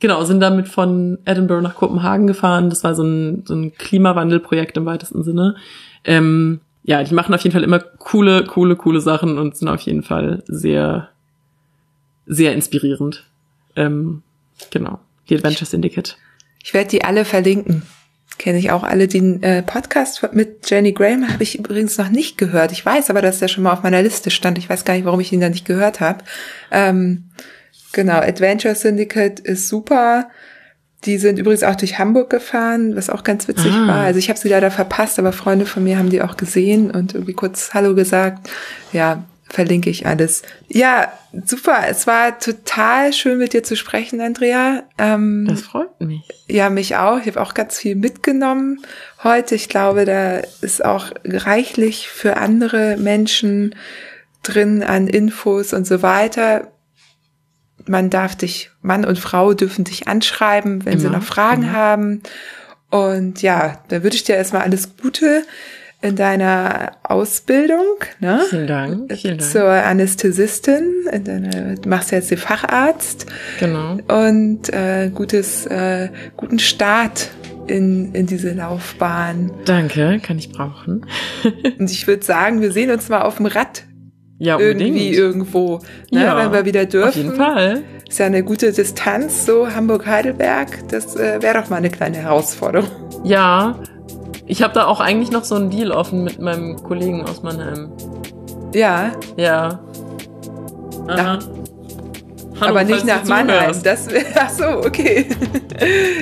genau, 0.00 0.24
sind 0.24 0.40
damit 0.40 0.68
von 0.68 1.18
Edinburgh 1.24 1.62
nach 1.62 1.76
Kopenhagen 1.76 2.26
gefahren. 2.26 2.70
Das 2.70 2.84
war 2.84 2.94
so 2.94 3.02
ein, 3.02 3.44
so 3.46 3.54
ein 3.54 3.72
Klimawandelprojekt 3.74 4.76
im 4.76 4.86
weitesten 4.86 5.22
Sinne. 5.22 5.56
Ähm, 6.04 6.60
ja, 6.84 7.02
die 7.04 7.14
machen 7.14 7.34
auf 7.34 7.42
jeden 7.42 7.52
Fall 7.52 7.62
immer 7.62 7.78
coole, 7.78 8.44
coole, 8.44 8.76
coole 8.76 9.00
Sachen 9.00 9.38
und 9.38 9.56
sind 9.56 9.68
auf 9.68 9.80
jeden 9.82 10.02
Fall 10.02 10.42
sehr, 10.46 11.08
sehr 12.26 12.52
inspirierend. 12.54 13.24
Ähm, 13.76 14.22
genau, 14.70 14.98
die 15.28 15.36
Adventure 15.36 15.66
Syndicate. 15.66 16.16
Ich 16.62 16.74
werde 16.74 16.90
die 16.90 17.04
alle 17.04 17.24
verlinken. 17.24 17.82
Kenne 18.38 18.58
ich 18.58 18.70
auch 18.70 18.82
alle. 18.82 19.08
Den 19.08 19.42
äh, 19.42 19.62
Podcast 19.62 20.26
mit 20.32 20.68
Jenny 20.70 20.92
Graham 20.92 21.28
habe 21.28 21.42
ich 21.42 21.58
übrigens 21.58 21.98
noch 21.98 22.08
nicht 22.08 22.38
gehört. 22.38 22.72
Ich 22.72 22.84
weiß 22.84 23.10
aber, 23.10 23.20
dass 23.22 23.40
der 23.40 23.48
schon 23.48 23.64
mal 23.64 23.72
auf 23.72 23.82
meiner 23.82 24.02
Liste 24.02 24.30
stand. 24.30 24.58
Ich 24.58 24.68
weiß 24.68 24.84
gar 24.84 24.94
nicht, 24.94 25.04
warum 25.04 25.20
ich 25.20 25.32
ihn 25.32 25.40
da 25.40 25.48
nicht 25.48 25.66
gehört 25.66 26.00
habe. 26.00 26.24
Ähm, 26.70 27.30
genau, 27.92 28.18
Adventure 28.18 28.74
Syndicate 28.74 29.38
ist 29.40 29.68
super. 29.68 30.28
Die 31.04 31.18
sind 31.18 31.38
übrigens 31.38 31.64
auch 31.64 31.74
durch 31.74 31.98
Hamburg 31.98 32.30
gefahren, 32.30 32.94
was 32.94 33.10
auch 33.10 33.24
ganz 33.24 33.48
witzig 33.48 33.72
ah. 33.72 33.88
war. 33.88 34.00
Also 34.04 34.18
ich 34.18 34.28
habe 34.28 34.38
sie 34.38 34.48
leider 34.48 34.70
verpasst, 34.70 35.18
aber 35.18 35.32
Freunde 35.32 35.66
von 35.66 35.82
mir 35.82 35.98
haben 35.98 36.10
die 36.10 36.22
auch 36.22 36.36
gesehen 36.36 36.90
und 36.90 37.14
irgendwie 37.14 37.34
kurz 37.34 37.74
Hallo 37.74 37.94
gesagt. 37.94 38.48
Ja, 38.92 39.24
verlinke 39.52 39.90
ich 39.90 40.06
alles. 40.06 40.42
Ja, 40.68 41.12
super. 41.44 41.84
Es 41.88 42.06
war 42.06 42.38
total 42.38 43.12
schön 43.12 43.38
mit 43.38 43.52
dir 43.52 43.62
zu 43.62 43.76
sprechen, 43.76 44.20
Andrea. 44.20 44.84
Ähm, 44.98 45.46
das 45.48 45.60
freut 45.60 46.00
mich. 46.00 46.22
Ja, 46.48 46.70
mich 46.70 46.96
auch. 46.96 47.20
Ich 47.20 47.26
habe 47.26 47.40
auch 47.40 47.54
ganz 47.54 47.78
viel 47.78 47.94
mitgenommen 47.94 48.80
heute. 49.22 49.54
Ich 49.54 49.68
glaube, 49.68 50.06
da 50.06 50.38
ist 50.62 50.84
auch 50.84 51.10
reichlich 51.24 52.08
für 52.08 52.38
andere 52.38 52.96
Menschen 52.96 53.74
drin 54.42 54.82
an 54.82 55.06
Infos 55.06 55.72
und 55.72 55.86
so 55.86 56.02
weiter 56.02 56.72
man 57.88 58.10
darf 58.10 58.36
dich, 58.36 58.70
Mann 58.80 59.04
und 59.04 59.18
Frau 59.18 59.54
dürfen 59.54 59.84
dich 59.84 60.06
anschreiben, 60.06 60.84
wenn 60.84 60.94
Immer. 60.94 61.02
sie 61.02 61.10
noch 61.10 61.22
Fragen 61.22 61.64
Immer. 61.64 61.72
haben. 61.72 62.22
Und 62.90 63.42
ja, 63.42 63.82
da 63.88 64.02
würde 64.02 64.16
ich 64.16 64.24
dir 64.24 64.36
erstmal 64.36 64.62
alles 64.62 64.96
Gute 65.00 65.44
in 66.02 66.16
deiner 66.16 66.92
Ausbildung. 67.04 67.96
Ne? 68.20 68.40
Vielen 68.50 68.66
Dank. 68.66 69.12
Vielen 69.12 69.38
Dank. 69.38 69.50
Zur 69.50 69.64
Anästhesistin. 69.64 71.06
In 71.10 71.24
deiner, 71.24 71.76
du 71.76 71.88
machst 71.88 72.10
jetzt 72.10 72.30
den 72.30 72.38
Facharzt. 72.38 73.26
Genau. 73.60 73.98
Und 74.08 74.72
äh, 74.72 75.10
gutes, 75.14 75.66
äh, 75.66 76.08
guten 76.36 76.58
Start 76.58 77.30
in, 77.68 78.12
in 78.14 78.26
diese 78.26 78.52
Laufbahn. 78.52 79.52
Danke, 79.64 80.20
kann 80.22 80.38
ich 80.38 80.50
brauchen. 80.50 81.06
und 81.78 81.90
ich 81.90 82.06
würde 82.06 82.24
sagen, 82.24 82.60
wir 82.60 82.72
sehen 82.72 82.90
uns 82.90 83.08
mal 83.08 83.22
auf 83.22 83.36
dem 83.36 83.46
Rad 83.46 83.84
ja, 84.38 84.56
unbedingt. 84.56 84.80
irgendwie 84.80 85.14
irgendwo, 85.14 85.78
ne, 86.10 86.24
ja, 86.24 86.36
wenn 86.36 86.52
wir 86.52 86.64
wieder 86.64 86.84
dürfen. 86.84 87.08
Auf 87.08 87.16
jeden 87.16 87.36
Fall. 87.36 87.82
Ist 88.08 88.18
ja 88.18 88.26
eine 88.26 88.42
gute 88.42 88.72
Distanz, 88.72 89.46
so 89.46 89.72
Hamburg-Heidelberg. 89.72 90.88
Das 90.88 91.14
äh, 91.14 91.40
wäre 91.40 91.60
doch 91.60 91.70
mal 91.70 91.76
eine 91.76 91.90
kleine 91.90 92.16
Herausforderung. 92.16 92.90
Ja, 93.24 93.78
ich 94.52 94.62
habe 94.62 94.74
da 94.74 94.84
auch 94.84 95.00
eigentlich 95.00 95.30
noch 95.30 95.44
so 95.44 95.54
einen 95.54 95.70
Deal 95.70 95.90
offen 95.92 96.24
mit 96.24 96.38
meinem 96.38 96.76
Kollegen 96.76 97.24
aus 97.24 97.42
Mannheim. 97.42 97.90
Ja. 98.74 99.12
Ja. 99.38 99.80
Aha. 101.08 101.38
Hallo, 102.60 102.70
aber 102.70 102.84
nicht 102.84 103.06
nach 103.06 103.24
Mannheim. 103.24 103.74
Das, 103.82 104.08
ach 104.38 104.50
so, 104.50 104.66
okay. 104.84 105.24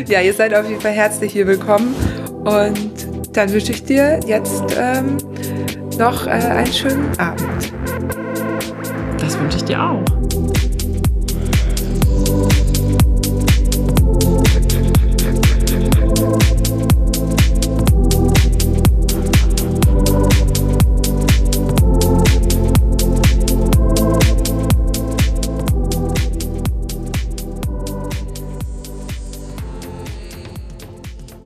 ja, 0.07 0.20
ihr 0.20 0.32
seid 0.32 0.55
auf 0.55 0.69
jeden 0.69 0.81
Fall 0.81 0.93
herzlich 0.93 1.32
hier 1.32 1.48
willkommen. 1.48 1.93
Und 2.44 3.36
dann 3.36 3.52
wünsche 3.52 3.73
ich 3.73 3.82
dir 3.82 4.20
jetzt 4.24 4.62
ähm, 4.78 5.16
noch 5.98 6.28
äh, 6.28 6.31
einen 6.31 6.73
schönen 6.73 7.11
Abend. 7.19 7.73
Das 9.19 9.40
wünsche 9.40 9.57
ich 9.57 9.65
dir 9.65 9.82
auch. 9.82 10.20